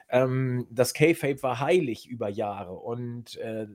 ähm, 0.09 0.67
das 0.71 0.93
K-Fape 0.93 1.41
war 1.45 1.61
heilig 1.61 2.09
über 2.09 2.29
Jahre. 2.29 2.73
Und 2.73 3.37
äh, 3.37 3.69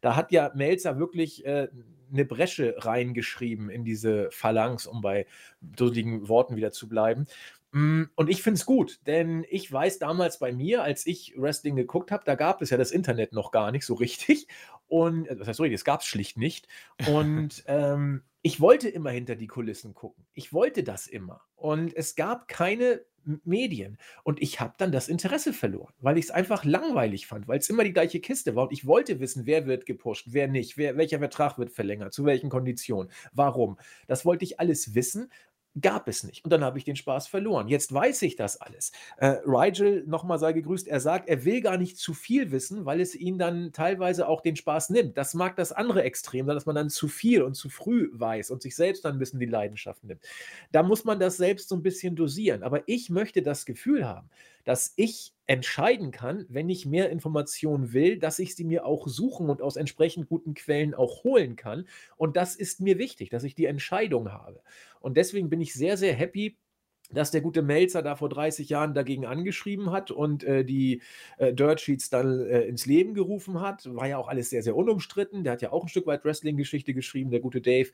da 0.00 0.16
hat 0.16 0.32
ja 0.32 0.50
Melzer 0.56 0.98
wirklich 0.98 1.46
äh, 1.46 1.68
eine 2.12 2.24
Bresche 2.24 2.74
reingeschrieben 2.78 3.70
in 3.70 3.84
diese 3.84 4.28
Phalanx, 4.32 4.88
um 4.88 5.00
bei 5.00 5.26
dusseligen 5.60 6.28
Worten 6.28 6.56
wieder 6.56 6.72
zu 6.72 6.88
bleiben. 6.88 7.28
Mm, 7.72 8.04
und 8.14 8.30
ich 8.30 8.42
finde 8.42 8.58
es 8.58 8.66
gut, 8.66 9.00
denn 9.06 9.44
ich 9.50 9.70
weiß 9.70 9.98
damals 9.98 10.38
bei 10.38 10.52
mir, 10.52 10.82
als 10.82 11.06
ich 11.06 11.34
Wrestling 11.36 11.76
geguckt 11.76 12.10
habe, 12.10 12.24
da 12.24 12.34
gab 12.34 12.62
es 12.62 12.70
ja 12.70 12.76
das 12.76 12.90
Internet 12.90 13.32
noch 13.32 13.50
gar 13.50 13.72
nicht 13.72 13.84
so 13.84 13.94
richtig. 13.94 14.48
Und, 14.86 15.26
äh, 15.26 15.36
das 15.36 15.48
heißt, 15.48 15.58
sorry, 15.58 15.70
das 15.70 15.84
gab 15.84 16.00
es 16.00 16.06
schlicht 16.06 16.36
nicht. 16.38 16.66
Und 17.06 17.64
ähm, 17.66 18.22
ich 18.42 18.60
wollte 18.60 18.88
immer 18.88 19.10
hinter 19.10 19.36
die 19.36 19.46
Kulissen 19.46 19.94
gucken. 19.94 20.24
Ich 20.32 20.52
wollte 20.52 20.82
das 20.82 21.06
immer. 21.06 21.42
Und 21.56 21.94
es 21.94 22.14
gab 22.14 22.48
keine 22.48 23.02
Medien. 23.44 23.98
Und 24.24 24.40
ich 24.40 24.60
habe 24.60 24.74
dann 24.78 24.92
das 24.92 25.08
Interesse 25.08 25.52
verloren, 25.52 25.92
weil 26.00 26.18
ich 26.18 26.26
es 26.26 26.30
einfach 26.30 26.64
langweilig 26.64 27.26
fand, 27.26 27.46
weil 27.48 27.58
es 27.58 27.68
immer 27.68 27.84
die 27.84 27.92
gleiche 27.92 28.20
Kiste 28.20 28.56
war. 28.56 28.64
Und 28.64 28.72
ich 28.72 28.86
wollte 28.86 29.20
wissen, 29.20 29.46
wer 29.46 29.66
wird 29.66 29.86
gepusht, 29.86 30.28
wer 30.30 30.48
nicht, 30.48 30.76
wer, 30.76 30.96
welcher 30.96 31.18
Vertrag 31.18 31.58
wird 31.58 31.70
verlängert, 31.70 32.14
zu 32.14 32.24
welchen 32.24 32.48
Konditionen, 32.48 33.12
warum. 33.32 33.78
Das 34.06 34.24
wollte 34.24 34.44
ich 34.44 34.60
alles 34.60 34.94
wissen 34.94 35.30
gab 35.80 36.08
es 36.08 36.24
nicht. 36.24 36.44
Und 36.44 36.52
dann 36.52 36.64
habe 36.64 36.78
ich 36.78 36.84
den 36.84 36.96
Spaß 36.96 37.28
verloren. 37.28 37.68
Jetzt 37.68 37.92
weiß 37.92 38.22
ich 38.22 38.36
das 38.36 38.60
alles. 38.60 38.92
Äh, 39.16 39.36
Rigel, 39.44 40.04
nochmal 40.06 40.38
sei 40.38 40.52
gegrüßt, 40.52 40.88
er 40.88 41.00
sagt, 41.00 41.28
er 41.28 41.44
will 41.44 41.60
gar 41.60 41.76
nicht 41.76 41.98
zu 41.98 42.14
viel 42.14 42.50
wissen, 42.50 42.84
weil 42.84 43.00
es 43.00 43.14
ihn 43.14 43.38
dann 43.38 43.72
teilweise 43.72 44.28
auch 44.28 44.40
den 44.40 44.56
Spaß 44.56 44.90
nimmt. 44.90 45.16
Das 45.16 45.34
mag 45.34 45.56
das 45.56 45.72
andere 45.72 46.02
Extrem 46.02 46.46
sein, 46.46 46.56
dass 46.56 46.66
man 46.66 46.74
dann 46.74 46.90
zu 46.90 47.08
viel 47.08 47.42
und 47.42 47.54
zu 47.54 47.68
früh 47.68 48.10
weiß 48.12 48.50
und 48.50 48.62
sich 48.62 48.74
selbst 48.74 49.04
dann 49.04 49.16
ein 49.16 49.18
bisschen 49.18 49.40
die 49.40 49.46
Leidenschaft 49.46 50.04
nimmt. 50.04 50.22
Da 50.72 50.82
muss 50.82 51.04
man 51.04 51.20
das 51.20 51.36
selbst 51.36 51.68
so 51.68 51.76
ein 51.76 51.82
bisschen 51.82 52.16
dosieren. 52.16 52.62
Aber 52.62 52.82
ich 52.86 53.10
möchte 53.10 53.42
das 53.42 53.66
Gefühl 53.66 54.06
haben, 54.06 54.28
dass 54.68 54.92
ich 54.96 55.32
entscheiden 55.46 56.10
kann, 56.10 56.44
wenn 56.50 56.68
ich 56.68 56.84
mehr 56.84 57.08
Informationen 57.08 57.94
will, 57.94 58.18
dass 58.18 58.38
ich 58.38 58.54
sie 58.54 58.64
mir 58.64 58.84
auch 58.84 59.08
suchen 59.08 59.48
und 59.48 59.62
aus 59.62 59.76
entsprechend 59.76 60.28
guten 60.28 60.52
Quellen 60.52 60.94
auch 60.94 61.24
holen 61.24 61.56
kann. 61.56 61.88
Und 62.18 62.36
das 62.36 62.54
ist 62.54 62.82
mir 62.82 62.98
wichtig, 62.98 63.30
dass 63.30 63.44
ich 63.44 63.54
die 63.54 63.64
Entscheidung 63.64 64.30
habe. 64.30 64.60
Und 65.00 65.16
deswegen 65.16 65.48
bin 65.48 65.62
ich 65.62 65.72
sehr, 65.72 65.96
sehr 65.96 66.12
happy, 66.12 66.58
dass 67.10 67.30
der 67.30 67.40
gute 67.40 67.62
Melzer 67.62 68.02
da 68.02 68.16
vor 68.16 68.28
30 68.28 68.68
Jahren 68.68 68.94
dagegen 68.94 69.26
angeschrieben 69.26 69.90
hat 69.90 70.10
und 70.10 70.44
äh, 70.44 70.64
die 70.64 71.02
äh, 71.38 71.54
Dirt 71.54 71.80
Sheets 71.80 72.10
dann 72.10 72.40
äh, 72.40 72.62
ins 72.62 72.86
Leben 72.86 73.14
gerufen 73.14 73.60
hat. 73.60 73.88
War 73.94 74.06
ja 74.06 74.18
auch 74.18 74.28
alles 74.28 74.50
sehr, 74.50 74.62
sehr 74.62 74.76
unumstritten. 74.76 75.44
Der 75.44 75.54
hat 75.54 75.62
ja 75.62 75.72
auch 75.72 75.84
ein 75.84 75.88
Stück 75.88 76.06
weit 76.06 76.24
Wrestling-Geschichte 76.24 76.92
geschrieben, 76.92 77.30
der 77.30 77.40
gute 77.40 77.60
Dave. 77.60 77.90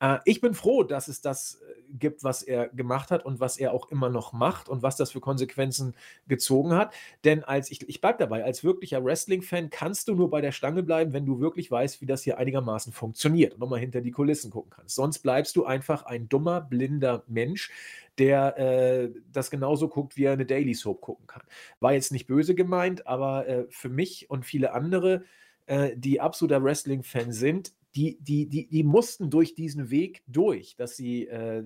Äh, 0.00 0.18
ich 0.24 0.40
bin 0.40 0.54
froh, 0.54 0.82
dass 0.82 1.08
es 1.08 1.20
das 1.20 1.60
äh, 1.62 1.74
gibt, 1.98 2.24
was 2.24 2.42
er 2.42 2.68
gemacht 2.68 3.10
hat 3.10 3.24
und 3.24 3.40
was 3.40 3.56
er 3.56 3.72
auch 3.72 3.90
immer 3.90 4.10
noch 4.10 4.32
macht 4.32 4.68
und 4.68 4.82
was 4.82 4.96
das 4.96 5.12
für 5.12 5.20
Konsequenzen 5.20 5.94
gezogen 6.26 6.74
hat. 6.74 6.92
Denn 7.24 7.44
als 7.44 7.70
ich, 7.70 7.88
ich 7.88 8.00
bleibe 8.00 8.18
dabei, 8.18 8.44
als 8.44 8.64
wirklicher 8.64 9.04
Wrestling-Fan 9.04 9.70
kannst 9.70 10.08
du 10.08 10.14
nur 10.14 10.30
bei 10.30 10.40
der 10.40 10.52
Stange 10.52 10.82
bleiben, 10.82 11.12
wenn 11.12 11.26
du 11.26 11.40
wirklich 11.40 11.70
weißt, 11.70 12.00
wie 12.00 12.06
das 12.06 12.22
hier 12.22 12.38
einigermaßen 12.38 12.92
funktioniert 12.92 13.54
und 13.54 13.60
nochmal 13.60 13.80
hinter 13.80 14.00
die 14.00 14.10
Kulissen 14.10 14.50
gucken 14.50 14.72
kannst. 14.74 14.96
Sonst 14.96 15.20
bleibst 15.20 15.56
du 15.56 15.64
einfach 15.64 16.04
ein 16.04 16.28
dummer, 16.28 16.60
blinder 16.60 17.22
Mensch, 17.28 17.70
der 18.18 18.58
äh, 18.58 19.10
das 19.30 19.50
genauso 19.50 19.88
guckt, 19.88 20.16
wie 20.16 20.24
er 20.24 20.32
eine 20.32 20.46
Daily 20.46 20.74
Soap 20.74 21.00
gucken 21.00 21.26
kann. 21.26 21.42
War 21.80 21.92
jetzt 21.92 22.12
nicht 22.12 22.26
böse 22.26 22.54
gemeint, 22.54 23.06
aber 23.06 23.46
äh, 23.46 23.66
für 23.70 23.88
mich 23.88 24.30
und 24.30 24.44
viele 24.44 24.72
andere, 24.72 25.24
äh, 25.66 25.96
die 25.96 26.20
absoluter 26.20 26.62
Wrestling-Fan 26.62 27.32
sind, 27.32 27.74
die, 27.94 28.18
die, 28.20 28.48
die, 28.48 28.68
die 28.68 28.84
mussten 28.84 29.30
durch 29.30 29.54
diesen 29.54 29.90
Weg 29.90 30.22
durch, 30.26 30.76
dass 30.76 30.96
sie 30.96 31.26
äh, 31.26 31.64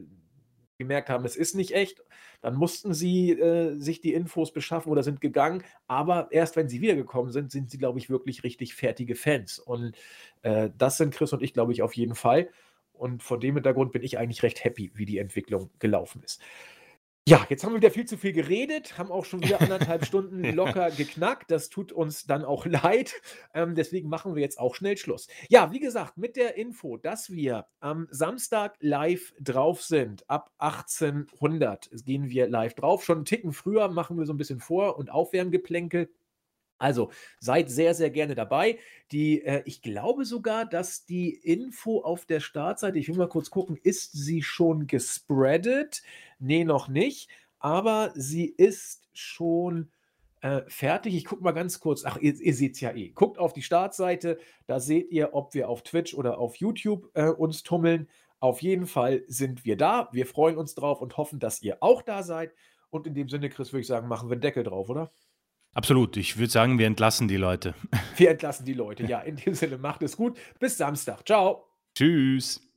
gemerkt 0.80 1.10
haben, 1.10 1.24
es 1.24 1.36
ist 1.36 1.54
nicht 1.54 1.72
echt. 1.74 2.02
Dann 2.40 2.56
mussten 2.56 2.94
sie 2.94 3.32
äh, 3.32 3.76
sich 3.78 4.00
die 4.00 4.14
Infos 4.14 4.52
beschaffen 4.52 4.90
oder 4.90 5.02
sind 5.02 5.20
gegangen. 5.20 5.62
Aber 5.86 6.28
erst 6.30 6.56
wenn 6.56 6.68
sie 6.68 6.80
wiedergekommen 6.80 7.32
sind, 7.32 7.52
sind 7.52 7.70
sie, 7.70 7.78
glaube 7.78 7.98
ich, 7.98 8.08
wirklich 8.08 8.44
richtig 8.44 8.74
fertige 8.74 9.14
Fans. 9.14 9.58
Und 9.58 9.94
äh, 10.42 10.70
das 10.78 10.96
sind 10.96 11.14
Chris 11.14 11.32
und 11.32 11.42
ich, 11.42 11.52
glaube 11.52 11.72
ich, 11.72 11.82
auf 11.82 11.92
jeden 11.94 12.14
Fall. 12.14 12.48
Und 13.00 13.22
vor 13.22 13.40
dem 13.40 13.54
Hintergrund 13.54 13.92
bin 13.92 14.02
ich 14.02 14.18
eigentlich 14.18 14.42
recht 14.42 14.62
happy, 14.62 14.92
wie 14.94 15.06
die 15.06 15.18
Entwicklung 15.18 15.70
gelaufen 15.78 16.22
ist. 16.22 16.42
Ja, 17.28 17.46
jetzt 17.48 17.64
haben 17.64 17.72
wir 17.72 17.76
wieder 17.76 17.90
viel 17.90 18.06
zu 18.06 18.16
viel 18.16 18.32
geredet, 18.32 18.98
haben 18.98 19.12
auch 19.12 19.24
schon 19.24 19.42
wieder 19.42 19.60
anderthalb 19.60 20.04
Stunden 20.04 20.42
locker 20.54 20.90
geknackt. 20.90 21.50
Das 21.50 21.70
tut 21.70 21.92
uns 21.92 22.26
dann 22.26 22.44
auch 22.44 22.66
leid. 22.66 23.14
Ähm, 23.54 23.74
deswegen 23.74 24.08
machen 24.08 24.34
wir 24.34 24.42
jetzt 24.42 24.58
auch 24.58 24.74
schnell 24.74 24.98
Schluss. 24.98 25.28
Ja, 25.48 25.72
wie 25.72 25.80
gesagt, 25.80 26.18
mit 26.18 26.36
der 26.36 26.56
Info, 26.56 26.98
dass 26.98 27.30
wir 27.30 27.66
am 27.78 28.06
Samstag 28.10 28.76
live 28.80 29.32
drauf 29.40 29.82
sind, 29.82 30.28
ab 30.28 30.50
1800 30.58 31.90
gehen 32.04 32.28
wir 32.28 32.48
live 32.48 32.74
drauf. 32.74 33.04
Schon 33.04 33.18
einen 33.18 33.24
Ticken 33.24 33.52
früher 33.52 33.88
machen 33.88 34.18
wir 34.18 34.26
so 34.26 34.32
ein 34.34 34.38
bisschen 34.38 34.60
Vor- 34.60 34.98
und 34.98 35.10
Aufwärmgeplänkel. 35.10 36.10
Also 36.80 37.10
seid 37.38 37.70
sehr, 37.70 37.94
sehr 37.94 38.10
gerne 38.10 38.34
dabei. 38.34 38.78
Die, 39.12 39.44
äh, 39.44 39.62
ich 39.66 39.82
glaube 39.82 40.24
sogar, 40.24 40.64
dass 40.64 41.04
die 41.04 41.30
Info 41.30 42.00
auf 42.00 42.24
der 42.24 42.40
Startseite, 42.40 42.98
ich 42.98 43.08
will 43.08 43.16
mal 43.16 43.28
kurz 43.28 43.50
gucken, 43.50 43.78
ist 43.82 44.12
sie 44.12 44.42
schon 44.42 44.86
gespreadet? 44.86 46.02
Nee, 46.38 46.64
noch 46.64 46.88
nicht. 46.88 47.28
Aber 47.58 48.12
sie 48.14 48.46
ist 48.46 49.08
schon 49.12 49.90
äh, 50.40 50.62
fertig. 50.68 51.14
Ich 51.14 51.26
gucke 51.26 51.44
mal 51.44 51.52
ganz 51.52 51.80
kurz. 51.80 52.04
Ach, 52.06 52.16
ihr, 52.16 52.34
ihr 52.40 52.54
seht 52.54 52.74
es 52.74 52.80
ja 52.80 52.92
eh. 52.92 53.10
Guckt 53.10 53.38
auf 53.38 53.52
die 53.52 53.62
Startseite. 53.62 54.38
Da 54.66 54.80
seht 54.80 55.10
ihr, 55.10 55.34
ob 55.34 55.52
wir 55.52 55.68
auf 55.68 55.82
Twitch 55.82 56.14
oder 56.14 56.38
auf 56.38 56.56
YouTube 56.56 57.10
äh, 57.14 57.28
uns 57.28 57.62
tummeln. 57.62 58.08
Auf 58.38 58.62
jeden 58.62 58.86
Fall 58.86 59.22
sind 59.28 59.66
wir 59.66 59.76
da. 59.76 60.08
Wir 60.12 60.24
freuen 60.24 60.56
uns 60.56 60.74
drauf 60.74 61.02
und 61.02 61.18
hoffen, 61.18 61.40
dass 61.40 61.60
ihr 61.60 61.82
auch 61.82 62.00
da 62.00 62.22
seid. 62.22 62.54
Und 62.88 63.06
in 63.06 63.14
dem 63.14 63.28
Sinne, 63.28 63.50
Chris, 63.50 63.72
würde 63.72 63.82
ich 63.82 63.86
sagen, 63.86 64.08
machen 64.08 64.30
wir 64.30 64.32
einen 64.32 64.40
Deckel 64.40 64.64
drauf, 64.64 64.88
oder? 64.88 65.12
Absolut. 65.72 66.16
Ich 66.16 66.36
würde 66.36 66.50
sagen, 66.50 66.78
wir 66.78 66.86
entlassen 66.86 67.28
die 67.28 67.36
Leute. 67.36 67.74
Wir 68.16 68.30
entlassen 68.30 68.66
die 68.66 68.74
Leute. 68.74 69.04
Ja, 69.04 69.20
in 69.20 69.36
dem 69.36 69.54
Sinne, 69.54 69.78
macht 69.78 70.02
es 70.02 70.16
gut. 70.16 70.38
Bis 70.58 70.76
Samstag. 70.76 71.26
Ciao. 71.26 71.66
Tschüss. 71.94 72.69